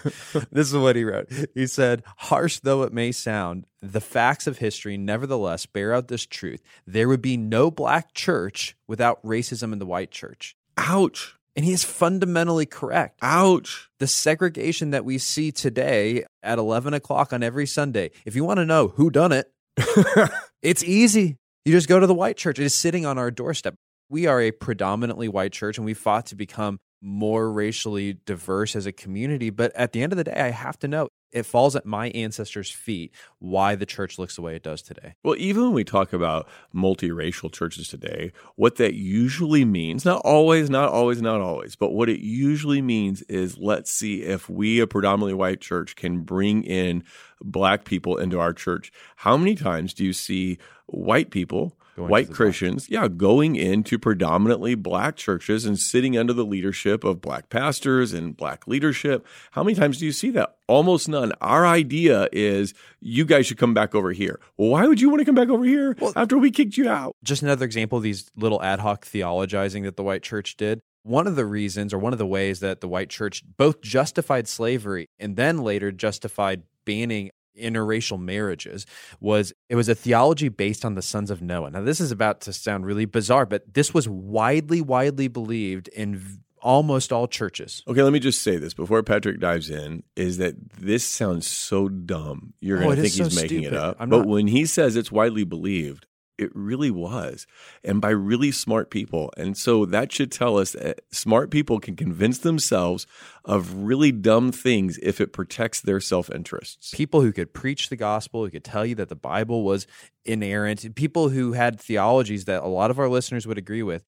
this 0.50 0.68
is 0.68 0.74
what 0.74 0.96
he 0.96 1.05
wrote. 1.05 1.29
He 1.55 1.66
said, 1.66 2.03
Harsh 2.16 2.61
though 2.61 2.83
it 2.83 2.92
may 2.92 3.12
sound, 3.12 3.66
the 3.81 4.00
facts 4.00 4.46
of 4.46 4.59
history 4.59 4.96
nevertheless 4.96 5.64
bear 5.66 5.94
out 5.94 6.09
this 6.09 6.26
truth. 6.26 6.61
There 6.87 7.09
would 7.09 7.22
be 7.22 7.37
no 7.37 7.70
black 7.70 8.12
church 8.12 8.76
without 8.88 9.22
racism 9.22 9.72
in 9.72 9.79
the 9.79 9.87
white 9.87 10.11
church. 10.11 10.57
Ouch. 10.76 11.37
And 11.57 11.64
he 11.64 11.72
is 11.72 11.85
fundamentally 11.85 12.66
correct. 12.66 13.18
Ouch. 13.22 13.90
The 13.98 14.07
segregation 14.07 14.90
that 14.90 15.05
we 15.05 15.18
see 15.18 15.53
today 15.53 16.24
at 16.42 16.59
11 16.59 16.94
o'clock 16.94 17.33
on 17.33 17.42
every 17.42 17.66
Sunday, 17.66 18.11
if 18.24 18.35
you 18.35 18.44
want 18.44 18.59
to 18.59 18.66
know 18.66 18.88
who 18.88 19.11
done 19.11 19.33
it, 19.33 19.53
it's 20.62 20.83
easy. 20.85 21.37
You 21.64 21.73
just 21.73 21.88
go 21.88 22.01
to 22.01 22.07
the 22.07 22.14
white 22.14 22.37
church. 22.37 22.59
It 22.59 22.64
is 22.64 22.75
sitting 22.75 23.07
on 23.07 23.19
our 23.19 23.31
doorstep. 23.31 23.75
We 24.09 24.27
are 24.27 24.40
a 24.40 24.51
predominantly 24.51 25.29
white 25.29 25.53
church 25.53 25.79
and 25.79 25.85
we 25.85 25.95
fought 25.95 26.27
to 26.27 26.35
become 26.35 26.79
more 27.03 27.51
racially 27.51 28.19
diverse 28.27 28.75
as 28.77 28.87
a 28.87 28.93
community. 28.93 29.51
But 29.51 29.75
at 29.75 29.93
the 29.93 30.03
end 30.03 30.12
of 30.12 30.16
the 30.16 30.25
day, 30.25 30.35
I 30.35 30.51
have 30.51 30.79
to 30.81 30.88
know 30.88 31.09
it 31.33 31.45
falls 31.45 31.77
at 31.77 31.87
my 31.87 32.09
ancestors' 32.11 32.71
feet 32.71 33.12
why 33.38 33.75
the 33.75 33.87
church 33.87 34.19
looks 34.19 34.37
the 34.37 34.43
way 34.43 34.57
it 34.57 34.62
does 34.62 34.83
today. 34.83 35.14
Well, 35.23 35.37
even 35.38 35.64
when 35.64 35.73
we 35.73 35.85
talk 35.85 36.12
about 36.12 36.49
multiracial 36.75 37.53
churches 37.53 37.88
today, 37.88 38.33
what 38.57 38.77
that 38.77 38.95
usually 38.95 39.64
means, 39.64 40.05
not 40.05 40.23
always, 40.25 40.71
not 40.71 40.90
always, 40.90 41.23
not 41.23 41.40
always, 41.40 41.77
but 41.77 41.93
what 41.93 42.09
it 42.09 42.21
usually 42.21 42.83
means 42.83 43.23
is 43.23 43.59
let's 43.59 43.93
see 43.93 44.23
if 44.23 44.49
we, 44.49 44.81
a 44.81 44.87
predominantly 44.87 45.35
white 45.35 45.61
church, 45.61 45.97
can 45.97 46.23
bring 46.23 46.64
in 46.64 47.05
black 47.43 47.85
people 47.85 48.16
into 48.16 48.38
our 48.38 48.53
church. 48.53 48.93
How 49.16 49.37
many 49.37 49.55
times 49.55 49.95
do 49.95 50.05
you 50.05 50.12
see 50.12 50.59
white 50.87 51.31
people 51.31 51.77
Going 51.96 52.09
white 52.09 52.31
Christians, 52.31 52.88
yeah, 52.88 53.09
going 53.09 53.57
into 53.57 53.98
predominantly 53.98 54.74
black 54.74 55.16
churches 55.16 55.64
and 55.64 55.79
sitting 55.79 56.16
under 56.16 56.33
the 56.33 56.44
leadership 56.44 57.05
of 57.05 57.20
black 57.20 57.48
pastors 57.48 58.12
and 58.12 58.37
black 58.37 58.66
leadership. 58.66 59.26
How 59.53 59.62
many 59.62 59.74
times 59.74 59.98
do 59.98 60.07
you 60.07 60.12
see 60.12 60.31
that? 60.31 60.57
Almost 60.68 61.09
none. 61.09 61.33
Our 61.40 61.66
idea 61.66 62.29
is 62.33 62.74
you 63.00 63.24
guys 63.24 63.46
should 63.46 63.59
come 63.59 63.74
back 63.74 63.94
over 63.94 64.12
here. 64.12 64.40
Well, 64.57 64.70
why 64.70 64.87
would 64.87 65.00
you 65.00 65.11
want 65.11 65.20
to 65.20 65.24
come 65.24 65.35
back 65.35 65.48
over 65.48 65.64
here 65.64 65.96
well, 66.00 66.12
after 66.16 66.38
we 66.38 66.50
kicked 66.50 66.76
you 66.76 66.88
out? 66.88 67.16
Just 67.24 67.42
another 67.42 67.64
example 67.64 67.98
of 67.98 68.05
these 68.05 68.31
little 68.37 68.62
ad 68.62 68.81
hoc 68.81 69.05
theologizing 69.05 69.83
that 69.85 69.96
the 69.96 70.05
white 70.05 70.22
church 70.22 70.57
did. 70.57 70.81
One 71.03 71.26
of 71.26 71.35
the 71.35 71.46
reasons, 71.46 71.94
or 71.94 71.98
one 71.98 72.12
of 72.12 72.18
the 72.18 72.26
ways 72.26 72.61
that 72.61 72.81
the 72.81 72.88
white 72.88 73.09
church 73.09 73.42
both 73.57 73.81
justified 73.81 74.46
slavery 74.46 75.09
and 75.18 75.35
then 75.35 75.59
later 75.59 75.90
justified 75.90 76.62
banning 76.85 77.31
interracial 77.61 78.20
marriages 78.20 78.87
was 79.20 79.53
it 79.68 79.77
was 79.77 79.88
a 79.88 79.94
theology 79.94 80.49
based 80.49 80.85
on 80.85 80.94
the 80.94 81.03
sons 81.03 81.31
of 81.31 81.42
Noah. 81.42 81.70
Now 81.70 81.83
this 81.83 82.01
is 82.01 82.11
about 82.11 82.40
to 82.42 82.53
sound 82.53 82.87
really 82.87 83.05
bizarre, 83.05 83.46
but 83.46 83.75
this 83.75 83.92
was 83.94 84.09
widely 84.09 84.81
widely 84.81 85.29
believed 85.29 85.88
in 85.88 86.40
almost 86.62 87.12
all 87.12 87.27
churches. 87.27 87.83
Okay, 87.88 88.03
let 88.03 88.12
me 88.12 88.20
just 88.20 88.42
say 88.42 88.57
this 88.57 88.75
before 88.75 89.03
Patrick 89.03 89.40
dives 89.40 89.70
in 89.70 90.03
is 90.16 90.38
that 90.38 90.55
this 90.79 91.05
sounds 91.05 91.46
so 91.46 91.88
dumb. 91.88 92.55
You're 92.61 92.79
oh, 92.79 92.83
going 92.83 92.96
to 92.96 93.03
think 93.03 93.14
he's 93.14 93.35
so 93.35 93.40
making 93.40 93.62
stupid. 93.62 93.73
it 93.73 93.79
up. 93.79 93.96
But 94.09 94.27
when 94.27 94.46
he 94.46 94.66
says 94.66 94.96
it's 94.96 95.12
widely 95.12 95.44
believed, 95.44 96.07
it 96.40 96.50
really 96.55 96.90
was. 96.90 97.46
And 97.85 98.00
by 98.00 98.11
really 98.11 98.50
smart 98.50 98.90
people. 98.90 99.31
And 99.37 99.57
so 99.57 99.85
that 99.87 100.11
should 100.11 100.33
tell 100.33 100.59
us 100.59 100.72
that 100.72 101.03
smart 101.12 101.50
people 101.50 101.79
can 101.79 101.96
convince 101.96 102.38
themselves 102.38 103.07
of 103.44 103.74
really 103.74 104.11
dumb 104.11 104.50
things 104.50 104.98
if 105.03 105.20
it 105.20 105.33
protects 105.33 105.81
their 105.81 106.00
self 106.00 106.31
interests. 106.31 106.92
People 106.94 107.20
who 107.20 107.33
could 107.33 107.53
preach 107.53 107.88
the 107.88 107.96
gospel, 107.96 108.44
who 108.44 108.50
could 108.50 108.64
tell 108.64 108.87
you 108.87 108.94
that 108.96 109.09
the 109.09 109.16
Bible 109.16 109.62
was 109.64 109.87
inerrant, 110.24 110.94
people 110.94 111.29
who 111.29 111.53
had 111.53 111.79
theologies 111.79 112.46
that 112.46 112.62
a 112.62 112.68
lot 112.68 112.90
of 112.90 112.98
our 112.98 113.09
listeners 113.09 113.46
would 113.46 113.59
agree 113.59 113.83
with. 113.83 114.05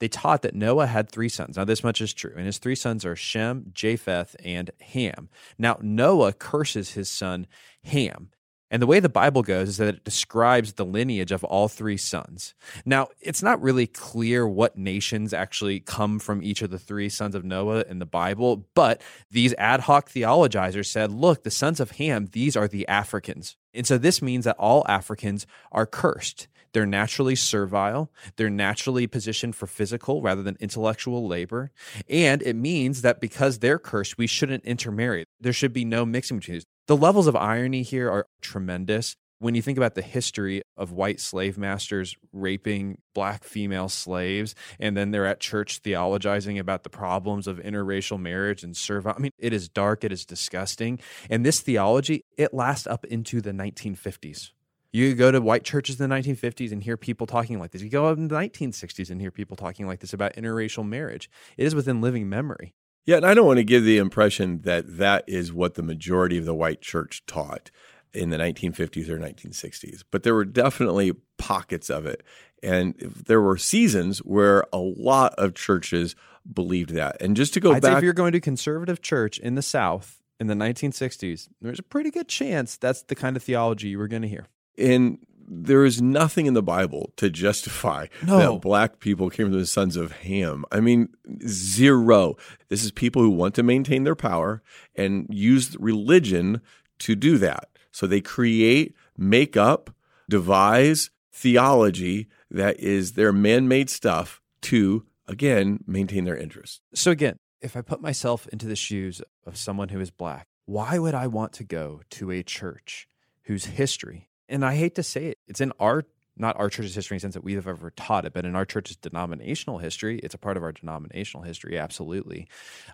They 0.00 0.08
taught 0.08 0.42
that 0.42 0.54
Noah 0.54 0.86
had 0.86 1.10
three 1.10 1.28
sons. 1.28 1.56
Now, 1.56 1.64
this 1.64 1.84
much 1.84 2.00
is 2.00 2.12
true. 2.12 2.32
And 2.36 2.46
his 2.46 2.58
three 2.58 2.74
sons 2.74 3.04
are 3.04 3.14
Shem, 3.14 3.70
Japheth, 3.72 4.34
and 4.44 4.70
Ham. 4.80 5.28
Now, 5.56 5.78
Noah 5.80 6.32
curses 6.32 6.92
his 6.92 7.08
son 7.08 7.46
Ham. 7.84 8.30
And 8.70 8.82
the 8.82 8.86
way 8.86 8.98
the 8.98 9.08
Bible 9.08 9.42
goes 9.42 9.68
is 9.68 9.76
that 9.76 9.94
it 9.94 10.04
describes 10.04 10.72
the 10.72 10.84
lineage 10.84 11.30
of 11.30 11.44
all 11.44 11.68
three 11.68 11.96
sons. 11.96 12.54
Now, 12.84 13.08
it's 13.20 13.42
not 13.42 13.62
really 13.62 13.86
clear 13.86 14.48
what 14.48 14.76
nations 14.76 15.32
actually 15.32 15.80
come 15.80 16.18
from 16.18 16.42
each 16.42 16.62
of 16.62 16.70
the 16.70 16.78
three 16.78 17.08
sons 17.08 17.34
of 17.34 17.44
Noah 17.44 17.84
in 17.88 17.98
the 17.98 18.06
Bible, 18.06 18.66
but 18.74 19.00
these 19.30 19.54
ad 19.58 19.80
hoc 19.80 20.10
theologizers 20.10 20.86
said, 20.86 21.12
look, 21.12 21.44
the 21.44 21.50
sons 21.50 21.78
of 21.78 21.92
Ham, 21.92 22.28
these 22.32 22.56
are 22.56 22.66
the 22.66 22.88
Africans. 22.88 23.56
And 23.74 23.86
so 23.86 23.98
this 23.98 24.22
means 24.22 24.44
that 24.44 24.56
all 24.58 24.84
Africans 24.88 25.46
are 25.70 25.86
cursed. 25.86 26.48
They're 26.72 26.86
naturally 26.86 27.36
servile. 27.36 28.10
They're 28.36 28.50
naturally 28.50 29.06
positioned 29.06 29.54
for 29.54 29.68
physical 29.68 30.20
rather 30.20 30.42
than 30.42 30.56
intellectual 30.58 31.28
labor. 31.28 31.70
And 32.08 32.42
it 32.42 32.56
means 32.56 33.02
that 33.02 33.20
because 33.20 33.60
they're 33.60 33.78
cursed, 33.78 34.18
we 34.18 34.26
shouldn't 34.26 34.64
intermarry. 34.64 35.26
There 35.40 35.52
should 35.52 35.72
be 35.72 35.84
no 35.84 36.04
mixing 36.04 36.38
between 36.38 36.56
these. 36.56 36.66
The 36.86 36.96
levels 36.96 37.26
of 37.26 37.34
irony 37.34 37.82
here 37.82 38.10
are 38.10 38.26
tremendous 38.42 39.16
when 39.38 39.54
you 39.54 39.62
think 39.62 39.78
about 39.78 39.94
the 39.94 40.02
history 40.02 40.62
of 40.76 40.92
white 40.92 41.18
slave 41.18 41.58
masters 41.58 42.14
raping 42.32 42.98
black 43.14 43.42
female 43.42 43.88
slaves, 43.88 44.54
and 44.78 44.96
then 44.96 45.10
they're 45.10 45.26
at 45.26 45.40
church 45.40 45.82
theologizing 45.82 46.58
about 46.58 46.82
the 46.82 46.90
problems 46.90 47.46
of 47.46 47.58
interracial 47.58 48.20
marriage 48.20 48.62
and 48.62 48.76
servile, 48.76 49.14
I 49.16 49.20
mean, 49.20 49.32
it 49.38 49.52
is 49.52 49.68
dark, 49.68 50.04
it 50.04 50.12
is 50.12 50.24
disgusting. 50.24 51.00
And 51.30 51.44
this 51.44 51.60
theology, 51.60 52.24
it 52.36 52.54
lasts 52.54 52.86
up 52.86 53.04
into 53.06 53.40
the 53.40 53.52
1950s. 53.52 54.50
You 54.92 55.14
go 55.14 55.32
to 55.32 55.40
white 55.40 55.64
churches 55.64 55.98
in 55.98 56.08
the 56.08 56.14
1950s 56.14 56.70
and 56.70 56.82
hear 56.82 56.96
people 56.96 57.26
talking 57.26 57.58
like 57.58 57.72
this. 57.72 57.82
You 57.82 57.88
go 57.88 58.06
up 58.06 58.16
in 58.16 58.28
the 58.28 58.34
1960s 58.36 59.10
and 59.10 59.20
hear 59.20 59.30
people 59.30 59.56
talking 59.56 59.86
like 59.86 60.00
this 60.00 60.12
about 60.12 60.34
interracial 60.34 60.86
marriage. 60.86 61.28
It 61.56 61.66
is 61.66 61.74
within 61.74 62.00
living 62.00 62.28
memory. 62.28 62.74
Yeah, 63.06 63.16
and 63.16 63.26
I 63.26 63.34
don't 63.34 63.46
want 63.46 63.58
to 63.58 63.64
give 63.64 63.84
the 63.84 63.98
impression 63.98 64.62
that 64.62 64.96
that 64.96 65.24
is 65.26 65.52
what 65.52 65.74
the 65.74 65.82
majority 65.82 66.38
of 66.38 66.44
the 66.44 66.54
white 66.54 66.80
church 66.80 67.24
taught 67.26 67.70
in 68.14 68.30
the 68.30 68.36
1950s 68.36 69.08
or 69.08 69.18
1960s, 69.18 70.04
but 70.10 70.22
there 70.22 70.34
were 70.34 70.44
definitely 70.44 71.12
pockets 71.36 71.90
of 71.90 72.06
it. 72.06 72.22
And 72.62 72.94
there 72.98 73.42
were 73.42 73.58
seasons 73.58 74.20
where 74.20 74.64
a 74.72 74.78
lot 74.78 75.34
of 75.34 75.54
churches 75.54 76.16
believed 76.50 76.90
that. 76.90 77.20
And 77.20 77.36
just 77.36 77.52
to 77.54 77.60
go 77.60 77.72
I'd 77.72 77.82
back, 77.82 77.98
if 77.98 78.04
you're 78.04 78.12
going 78.12 78.32
to 78.32 78.40
conservative 78.40 79.02
church 79.02 79.38
in 79.38 79.54
the 79.54 79.62
South 79.62 80.22
in 80.40 80.46
the 80.46 80.54
1960s, 80.54 81.48
there's 81.60 81.78
a 81.78 81.82
pretty 81.82 82.10
good 82.10 82.28
chance 82.28 82.76
that's 82.76 83.02
the 83.02 83.14
kind 83.14 83.36
of 83.36 83.42
theology 83.42 83.88
you 83.88 83.98
were 83.98 84.08
going 84.08 84.22
to 84.22 84.28
hear. 84.28 84.46
And 84.78 85.18
there 85.46 85.84
is 85.84 86.00
nothing 86.00 86.46
in 86.46 86.54
the 86.54 86.62
Bible 86.62 87.12
to 87.16 87.30
justify 87.30 88.06
no. 88.26 88.38
that 88.38 88.60
black 88.60 89.00
people 89.00 89.30
came 89.30 89.46
from 89.46 89.58
the 89.58 89.66
sons 89.66 89.96
of 89.96 90.12
Ham. 90.12 90.64
I 90.72 90.80
mean, 90.80 91.08
zero. 91.46 92.36
This 92.68 92.84
is 92.84 92.90
people 92.90 93.22
who 93.22 93.30
want 93.30 93.54
to 93.56 93.62
maintain 93.62 94.04
their 94.04 94.14
power 94.14 94.62
and 94.94 95.26
use 95.30 95.76
religion 95.78 96.60
to 97.00 97.14
do 97.14 97.38
that. 97.38 97.68
So 97.90 98.06
they 98.06 98.20
create, 98.20 98.94
make 99.16 99.56
up, 99.56 99.90
devise 100.28 101.10
theology 101.32 102.28
that 102.50 102.78
is 102.78 103.12
their 103.12 103.32
man 103.32 103.68
made 103.68 103.90
stuff 103.90 104.40
to, 104.62 105.04
again, 105.26 105.82
maintain 105.86 106.24
their 106.24 106.36
interests. 106.36 106.80
So, 106.94 107.10
again, 107.10 107.36
if 107.60 107.76
I 107.76 107.82
put 107.82 108.00
myself 108.00 108.46
into 108.48 108.66
the 108.66 108.76
shoes 108.76 109.20
of 109.46 109.56
someone 109.56 109.88
who 109.88 110.00
is 110.00 110.10
black, 110.10 110.46
why 110.66 110.98
would 110.98 111.14
I 111.14 111.26
want 111.26 111.52
to 111.54 111.64
go 111.64 112.00
to 112.10 112.30
a 112.30 112.42
church 112.42 113.08
whose 113.44 113.66
history, 113.66 114.28
and 114.48 114.64
I 114.64 114.74
hate 114.74 114.94
to 114.96 115.02
say 115.02 115.26
it, 115.26 115.38
it's 115.46 115.60
in 115.60 115.72
our 115.78 116.04
not 116.36 116.58
our 116.58 116.68
church's 116.68 116.94
history 116.94 117.14
in 117.14 117.18
the 117.18 117.22
sense 117.22 117.34
that 117.34 117.44
we 117.44 117.54
have 117.54 117.68
ever 117.68 117.90
taught 117.90 118.24
it, 118.24 118.32
but 118.32 118.44
in 118.44 118.56
our 118.56 118.64
church's 118.64 118.96
denominational 118.96 119.78
history, 119.78 120.18
it's 120.18 120.34
a 120.34 120.38
part 120.38 120.56
of 120.56 120.62
our 120.62 120.72
denominational 120.72 121.44
history, 121.44 121.78
absolutely. 121.78 122.48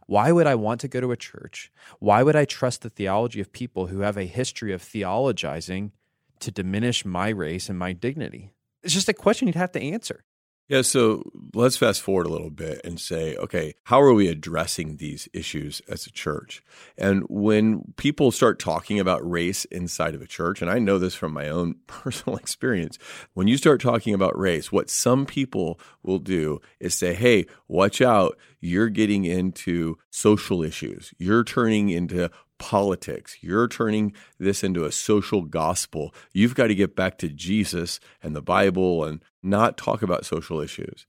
Why 0.07 0.31
would 0.31 0.47
I 0.47 0.55
want 0.57 0.83
to 0.83 0.89
go 0.89 1.01
to 1.01 1.13
a 1.13 1.17
church? 1.17 1.73
Why 2.01 2.23
would 2.23 2.37
I 2.37 2.45
trust 2.45 2.83
the 2.83 2.91
theology 2.91 3.41
of 3.41 3.53
people 3.53 3.87
who 3.87 4.01
have 4.01 4.19
a 4.19 4.25
history 4.25 4.73
of 4.73 4.83
theologizing 4.83 5.93
to 6.41 6.51
diminish 6.51 7.05
my 7.05 7.31
race 7.31 7.69
and 7.69 7.79
my 7.79 7.93
dignity? 7.93 8.53
It's 8.83 8.95
just 8.95 9.09
a 9.09 9.15
question 9.15 9.49
you'd 9.49 9.55
have 9.55 9.73
to 9.73 9.83
answer. 9.83 10.25
Yeah, 10.71 10.83
so 10.83 11.25
let's 11.53 11.77
fast 11.77 12.01
forward 12.01 12.27
a 12.27 12.29
little 12.29 12.49
bit 12.49 12.81
and 12.85 13.01
say, 13.01 13.35
okay, 13.35 13.75
how 13.83 14.01
are 14.01 14.15
we 14.15 14.29
addressing 14.29 14.99
these 14.99 15.29
issues 15.33 15.83
as 15.89 16.07
a 16.07 16.13
church? 16.13 16.63
And 16.97 17.25
when 17.29 17.93
people 17.97 18.31
start 18.31 18.61
talking 18.61 19.01
about 19.01 19.29
race 19.29 19.65
inside 19.65 20.15
of 20.15 20.23
a 20.23 20.29
church, 20.29 20.63
and 20.63 20.71
I 20.71 20.79
know 20.79 21.01
this 21.01 21.17
from 21.17 21.33
my 21.33 21.49
own 21.49 21.75
personal 21.89 22.39
experience, 22.39 22.99
when 23.35 23.49
you 23.49 23.57
start 23.57 23.81
talking 23.81 24.15
about 24.15 24.39
race, 24.39 24.71
what 24.71 24.91
some 24.91 25.27
people 25.27 25.81
will 26.05 26.21
do 26.21 26.61
is 26.79 26.97
say, 26.97 27.15
hey, 27.15 27.47
watch 27.67 28.01
out, 28.01 28.39
you're 28.61 28.91
getting 28.91 29.25
into 29.25 29.99
social 30.11 30.63
issues, 30.63 31.13
you're 31.19 31.43
turning 31.43 31.89
into 31.89 32.31
politics. 32.61 33.39
You're 33.41 33.67
turning 33.67 34.13
this 34.39 34.63
into 34.63 34.85
a 34.85 34.93
social 34.93 35.43
gospel. 35.43 36.15
You've 36.33 36.55
got 36.55 36.69
to 36.69 36.75
get 36.77 36.95
back 36.95 37.19
to 37.19 37.29
Jesus 37.29 37.99
and 38.23 38.37
the 38.37 38.43
Bible 38.43 39.03
and 39.03 39.25
not 39.43 39.77
talk 39.77 40.03
about 40.03 40.25
social 40.25 40.61
issues. 40.61 41.07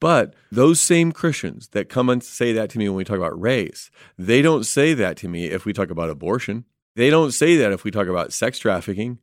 But 0.00 0.34
those 0.50 0.80
same 0.80 1.12
Christians 1.12 1.68
that 1.68 1.88
come 1.88 2.08
and 2.08 2.22
say 2.22 2.52
that 2.54 2.70
to 2.70 2.78
me 2.78 2.88
when 2.88 2.96
we 2.96 3.04
talk 3.04 3.18
about 3.18 3.40
race, 3.40 3.90
they 4.18 4.42
don't 4.42 4.64
say 4.64 4.94
that 4.94 5.16
to 5.18 5.28
me 5.28 5.46
if 5.46 5.64
we 5.64 5.72
talk 5.72 5.90
about 5.90 6.10
abortion. 6.10 6.64
They 6.96 7.10
don't 7.10 7.32
say 7.32 7.56
that 7.56 7.72
if 7.72 7.84
we 7.84 7.90
talk 7.90 8.08
about 8.08 8.32
sex 8.32 8.58
trafficking. 8.58 9.18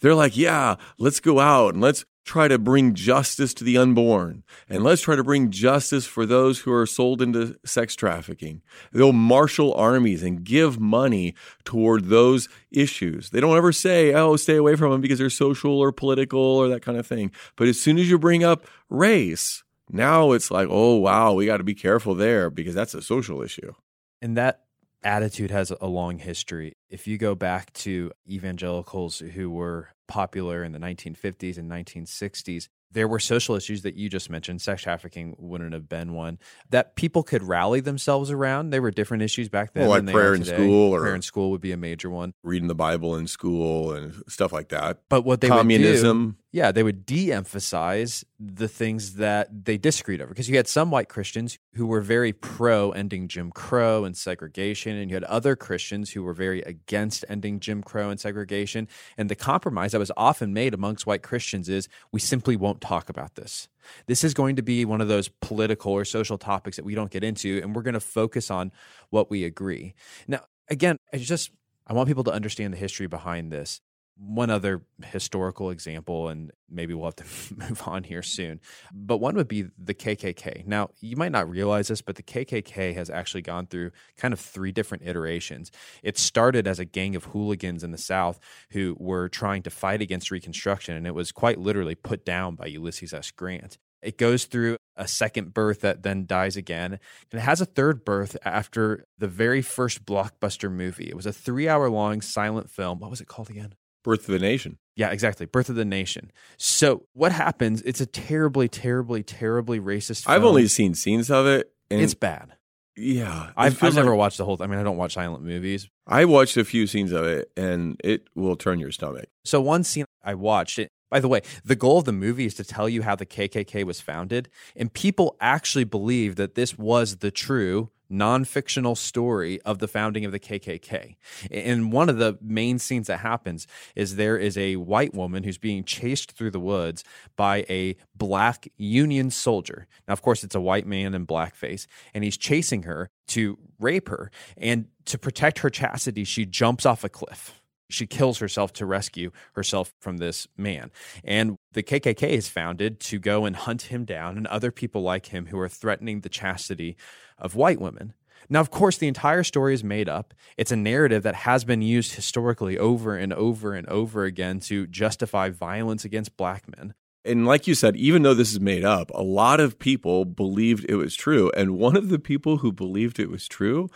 They're 0.00 0.14
like, 0.14 0.36
yeah, 0.36 0.76
let's 0.98 1.18
go 1.18 1.40
out 1.40 1.74
and 1.74 1.82
let's 1.82 2.04
try 2.24 2.48
to 2.48 2.58
bring 2.58 2.94
justice 2.94 3.52
to 3.54 3.64
the 3.64 3.76
unborn 3.76 4.44
and 4.68 4.84
let's 4.84 5.02
try 5.02 5.16
to 5.16 5.24
bring 5.24 5.50
justice 5.50 6.06
for 6.06 6.24
those 6.24 6.60
who 6.60 6.72
are 6.72 6.86
sold 6.86 7.20
into 7.20 7.58
sex 7.64 7.96
trafficking. 7.96 8.62
They'll 8.92 9.12
marshal 9.12 9.74
armies 9.74 10.22
and 10.22 10.44
give 10.44 10.78
money 10.78 11.34
toward 11.64 12.06
those 12.06 12.48
issues. 12.70 13.30
They 13.30 13.40
don't 13.40 13.56
ever 13.56 13.72
say, 13.72 14.14
oh, 14.14 14.36
stay 14.36 14.56
away 14.56 14.76
from 14.76 14.92
them 14.92 15.00
because 15.00 15.18
they're 15.18 15.30
social 15.30 15.78
or 15.78 15.90
political 15.92 16.40
or 16.40 16.68
that 16.68 16.82
kind 16.82 16.98
of 16.98 17.06
thing. 17.06 17.32
But 17.56 17.68
as 17.68 17.80
soon 17.80 17.98
as 17.98 18.08
you 18.08 18.18
bring 18.18 18.44
up 18.44 18.66
race, 18.88 19.64
now 19.90 20.32
it's 20.32 20.50
like, 20.50 20.68
oh, 20.70 20.96
wow, 20.96 21.34
we 21.34 21.46
got 21.46 21.58
to 21.58 21.64
be 21.64 21.74
careful 21.74 22.14
there 22.14 22.50
because 22.50 22.74
that's 22.74 22.94
a 22.94 23.02
social 23.02 23.42
issue. 23.42 23.72
And 24.20 24.36
that 24.36 24.62
attitude 25.02 25.50
has 25.50 25.72
a 25.80 25.86
long 25.86 26.18
history. 26.18 26.76
If 26.88 27.06
you 27.06 27.18
go 27.18 27.34
back 27.34 27.72
to 27.74 28.12
evangelicals 28.28 29.18
who 29.18 29.50
were 29.50 29.88
popular 30.12 30.62
in 30.62 30.72
the 30.72 30.78
1950s 30.78 31.56
and 31.56 31.70
1960s, 31.70 32.68
there 32.90 33.08
were 33.08 33.18
social 33.18 33.56
issues 33.56 33.80
that 33.80 33.94
you 33.94 34.10
just 34.10 34.28
mentioned. 34.28 34.60
Sex 34.60 34.82
trafficking 34.82 35.34
wouldn't 35.38 35.72
have 35.72 35.88
been 35.88 36.12
one 36.12 36.38
that 36.68 36.96
people 36.96 37.22
could 37.22 37.42
rally 37.42 37.80
themselves 37.80 38.30
around. 38.30 38.68
There 38.68 38.82
were 38.82 38.90
different 38.90 39.22
issues 39.22 39.48
back 39.48 39.72
then. 39.72 39.88
Well, 39.88 40.02
like 40.02 40.12
prayer 40.12 40.34
in 40.34 40.44
school, 40.44 40.94
or 40.94 41.00
prayer 41.00 41.14
in 41.14 41.22
school 41.22 41.50
would 41.52 41.62
be 41.62 41.72
a 41.72 41.78
major 41.78 42.10
one. 42.10 42.34
Reading 42.44 42.68
the 42.68 42.74
Bible 42.74 43.16
in 43.16 43.26
school 43.26 43.94
and 43.94 44.22
stuff 44.28 44.52
like 44.52 44.68
that. 44.68 44.98
But 45.08 45.22
what 45.22 45.40
they 45.40 45.48
communism. 45.48 46.36
Yeah, 46.54 46.70
they 46.70 46.82
would 46.82 47.06
de-emphasize 47.06 48.26
the 48.38 48.68
things 48.68 49.14
that 49.14 49.64
they 49.64 49.78
disagreed 49.78 50.20
over 50.20 50.28
because 50.28 50.50
you 50.50 50.56
had 50.58 50.68
some 50.68 50.90
white 50.90 51.08
Christians 51.08 51.58
who 51.72 51.86
were 51.86 52.02
very 52.02 52.34
pro 52.34 52.90
ending 52.90 53.26
Jim 53.26 53.50
Crow 53.50 54.04
and 54.04 54.14
segregation, 54.14 54.94
and 54.94 55.10
you 55.10 55.16
had 55.16 55.24
other 55.24 55.56
Christians 55.56 56.10
who 56.10 56.22
were 56.22 56.34
very 56.34 56.60
against 56.60 57.24
ending 57.26 57.58
Jim 57.58 57.82
Crow 57.82 58.10
and 58.10 58.20
segregation. 58.20 58.86
And 59.16 59.30
the 59.30 59.34
compromise 59.34 59.92
that 59.92 59.98
was 59.98 60.12
often 60.14 60.52
made 60.52 60.74
amongst 60.74 61.06
white 61.06 61.22
Christians 61.22 61.70
is 61.70 61.88
we 62.12 62.20
simply 62.20 62.54
won't 62.54 62.82
talk 62.82 63.08
about 63.08 63.34
this. 63.34 63.68
This 64.06 64.22
is 64.22 64.34
going 64.34 64.56
to 64.56 64.62
be 64.62 64.84
one 64.84 65.00
of 65.00 65.08
those 65.08 65.28
political 65.28 65.92
or 65.92 66.04
social 66.04 66.36
topics 66.36 66.76
that 66.76 66.84
we 66.84 66.94
don't 66.94 67.10
get 67.10 67.24
into, 67.24 67.60
and 67.62 67.74
we're 67.74 67.80
going 67.80 67.94
to 67.94 68.00
focus 68.00 68.50
on 68.50 68.72
what 69.08 69.30
we 69.30 69.44
agree. 69.44 69.94
Now, 70.28 70.40
again, 70.68 70.98
I 71.14 71.16
just 71.16 71.50
I 71.86 71.94
want 71.94 72.08
people 72.08 72.24
to 72.24 72.32
understand 72.32 72.74
the 72.74 72.78
history 72.78 73.06
behind 73.06 73.50
this 73.50 73.80
one 74.24 74.50
other 74.50 74.82
historical 75.04 75.70
example, 75.70 76.28
and 76.28 76.52
maybe 76.70 76.94
we'll 76.94 77.06
have 77.06 77.16
to 77.16 77.54
move 77.56 77.82
on 77.86 78.04
here 78.04 78.22
soon, 78.22 78.60
but 78.92 79.18
one 79.18 79.34
would 79.34 79.48
be 79.48 79.66
the 79.76 79.94
KKK. 79.94 80.66
Now, 80.66 80.90
you 81.00 81.16
might 81.16 81.32
not 81.32 81.50
realize 81.50 81.88
this, 81.88 82.02
but 82.02 82.16
the 82.16 82.22
KKK 82.22 82.94
has 82.94 83.10
actually 83.10 83.42
gone 83.42 83.66
through 83.66 83.90
kind 84.16 84.32
of 84.32 84.40
three 84.40 84.72
different 84.72 85.04
iterations. 85.04 85.70
It 86.02 86.18
started 86.18 86.66
as 86.66 86.78
a 86.78 86.84
gang 86.84 87.16
of 87.16 87.24
hooligans 87.24 87.82
in 87.82 87.90
the 87.90 87.98
South 87.98 88.38
who 88.70 88.96
were 88.98 89.28
trying 89.28 89.62
to 89.62 89.70
fight 89.70 90.00
against 90.00 90.30
Reconstruction, 90.30 90.96
and 90.96 91.06
it 91.06 91.14
was 91.14 91.32
quite 91.32 91.58
literally 91.58 91.94
put 91.94 92.24
down 92.24 92.54
by 92.54 92.66
Ulysses 92.66 93.12
S. 93.12 93.30
Grant. 93.30 93.78
It 94.02 94.18
goes 94.18 94.46
through 94.46 94.76
a 94.96 95.06
second 95.06 95.54
birth 95.54 95.80
that 95.80 96.02
then 96.02 96.26
dies 96.26 96.56
again. 96.56 96.98
And 97.30 97.40
it 97.40 97.44
has 97.44 97.60
a 97.60 97.66
third 97.66 98.04
birth 98.04 98.36
after 98.44 99.06
the 99.16 99.28
very 99.28 99.62
first 99.62 100.04
blockbuster 100.04 100.70
movie. 100.70 101.08
It 101.08 101.16
was 101.16 101.26
a 101.26 101.32
three 101.32 101.68
hour 101.68 101.88
long 101.88 102.20
silent 102.20 102.68
film. 102.68 102.98
What 102.98 103.10
was 103.10 103.20
it 103.20 103.28
called 103.28 103.48
again? 103.48 103.74
Birth 104.02 104.28
of 104.28 104.32
the 104.32 104.38
Nation. 104.38 104.78
Yeah, 104.96 105.10
exactly. 105.10 105.46
Birth 105.46 105.68
of 105.68 105.76
the 105.76 105.84
Nation. 105.84 106.30
So 106.56 107.06
what 107.12 107.32
happens? 107.32 107.82
It's 107.82 108.00
a 108.00 108.06
terribly, 108.06 108.68
terribly, 108.68 109.22
terribly 109.22 109.80
racist. 109.80 110.24
Film. 110.24 110.34
I've 110.34 110.44
only 110.44 110.66
seen 110.68 110.94
scenes 110.94 111.30
of 111.30 111.46
it. 111.46 111.72
it's 111.90 112.14
bad. 112.14 112.54
Yeah, 112.96 113.52
I've, 113.56 113.74
I've 113.76 113.82
like, 113.82 113.94
never 113.94 114.14
watched 114.14 114.36
the 114.36 114.44
whole. 114.44 114.58
I 114.60 114.66
mean, 114.66 114.78
I 114.78 114.82
don't 114.82 114.98
watch 114.98 115.14
silent 115.14 115.42
movies. 115.42 115.88
I 116.06 116.26
watched 116.26 116.56
a 116.58 116.64
few 116.64 116.86
scenes 116.86 117.12
of 117.12 117.24
it, 117.24 117.50
and 117.56 117.98
it 118.04 118.28
will 118.34 118.56
turn 118.56 118.78
your 118.78 118.92
stomach. 118.92 119.28
So 119.44 119.62
one 119.62 119.82
scene 119.82 120.04
I 120.22 120.34
watched. 120.34 120.78
It, 120.78 120.88
by 121.10 121.20
the 121.20 121.28
way, 121.28 121.40
the 121.64 121.76
goal 121.76 121.98
of 121.98 122.04
the 122.04 122.12
movie 122.12 122.44
is 122.44 122.54
to 122.54 122.64
tell 122.64 122.88
you 122.88 123.02
how 123.02 123.14
the 123.14 123.24
KKK 123.24 123.84
was 123.84 124.00
founded, 124.00 124.50
and 124.76 124.92
people 124.92 125.36
actually 125.40 125.84
believe 125.84 126.36
that 126.36 126.54
this 126.54 126.76
was 126.76 127.18
the 127.18 127.30
true 127.30 127.90
non-fictional 128.12 128.94
story 128.94 129.60
of 129.62 129.78
the 129.78 129.88
founding 129.88 130.24
of 130.24 130.32
the 130.32 130.38
KKK. 130.38 131.16
And 131.50 131.92
one 131.92 132.08
of 132.08 132.18
the 132.18 132.38
main 132.40 132.78
scenes 132.78 133.06
that 133.06 133.20
happens 133.20 133.66
is 133.96 134.16
there 134.16 134.36
is 134.36 134.56
a 134.56 134.76
white 134.76 135.14
woman 135.14 135.42
who's 135.42 135.58
being 135.58 135.84
chased 135.84 136.32
through 136.32 136.50
the 136.50 136.60
woods 136.60 137.04
by 137.36 137.64
a 137.68 137.96
black 138.14 138.68
Union 138.76 139.30
soldier. 139.30 139.86
Now, 140.06 140.12
of 140.12 140.22
course, 140.22 140.44
it's 140.44 140.54
a 140.54 140.60
white 140.60 140.86
man 140.86 141.14
in 141.14 141.26
blackface, 141.26 141.86
and 142.14 142.22
he's 142.22 142.36
chasing 142.36 142.82
her 142.82 143.10
to 143.28 143.58
rape 143.80 144.08
her. 144.08 144.30
And 144.56 144.86
to 145.06 145.18
protect 145.18 145.60
her 145.60 145.70
chastity, 145.70 146.24
she 146.24 146.44
jumps 146.44 146.84
off 146.86 147.04
a 147.04 147.08
cliff 147.08 147.61
She 147.92 148.06
kills 148.06 148.38
herself 148.38 148.72
to 148.74 148.86
rescue 148.86 149.30
herself 149.54 149.92
from 150.00 150.18
this 150.18 150.46
man. 150.56 150.90
And 151.24 151.56
the 151.72 151.82
KKK 151.82 152.28
is 152.30 152.48
founded 152.48 153.00
to 153.00 153.18
go 153.18 153.44
and 153.44 153.56
hunt 153.56 153.82
him 153.82 154.04
down 154.04 154.36
and 154.36 154.46
other 154.46 154.70
people 154.70 155.02
like 155.02 155.26
him 155.26 155.46
who 155.46 155.58
are 155.58 155.68
threatening 155.68 156.20
the 156.20 156.28
chastity 156.28 156.96
of 157.38 157.54
white 157.54 157.80
women. 157.80 158.14
Now, 158.48 158.60
of 158.60 158.70
course, 158.70 158.98
the 158.98 159.08
entire 159.08 159.44
story 159.44 159.74
is 159.74 159.84
made 159.84 160.08
up. 160.08 160.34
It's 160.56 160.72
a 160.72 160.76
narrative 160.76 161.22
that 161.22 161.34
has 161.34 161.64
been 161.64 161.82
used 161.82 162.14
historically 162.14 162.76
over 162.76 163.16
and 163.16 163.32
over 163.32 163.74
and 163.74 163.88
over 163.88 164.24
again 164.24 164.60
to 164.60 164.86
justify 164.86 165.48
violence 165.48 166.04
against 166.04 166.36
black 166.36 166.64
men. 166.76 166.94
And 167.24 167.46
like 167.46 167.68
you 167.68 167.74
said, 167.74 167.96
even 167.96 168.22
though 168.22 168.34
this 168.34 168.52
is 168.52 168.60
made 168.60 168.84
up, 168.84 169.10
a 169.14 169.22
lot 169.22 169.60
of 169.60 169.78
people 169.78 170.24
believed 170.24 170.86
it 170.88 170.96
was 170.96 171.14
true. 171.14 171.52
And 171.56 171.78
one 171.78 171.96
of 171.96 172.08
the 172.08 172.18
people 172.18 172.58
who 172.58 172.72
believed 172.72 173.20
it 173.20 173.30
was 173.30 173.46
true, 173.46 173.88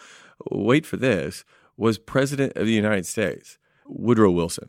wait 0.50 0.87
for 0.87 0.96
this, 0.96 1.44
was 1.76 1.98
President 1.98 2.56
of 2.56 2.66
the 2.66 2.72
United 2.72 3.04
States, 3.04 3.59
Woodrow 3.88 4.31
Wilson. 4.31 4.68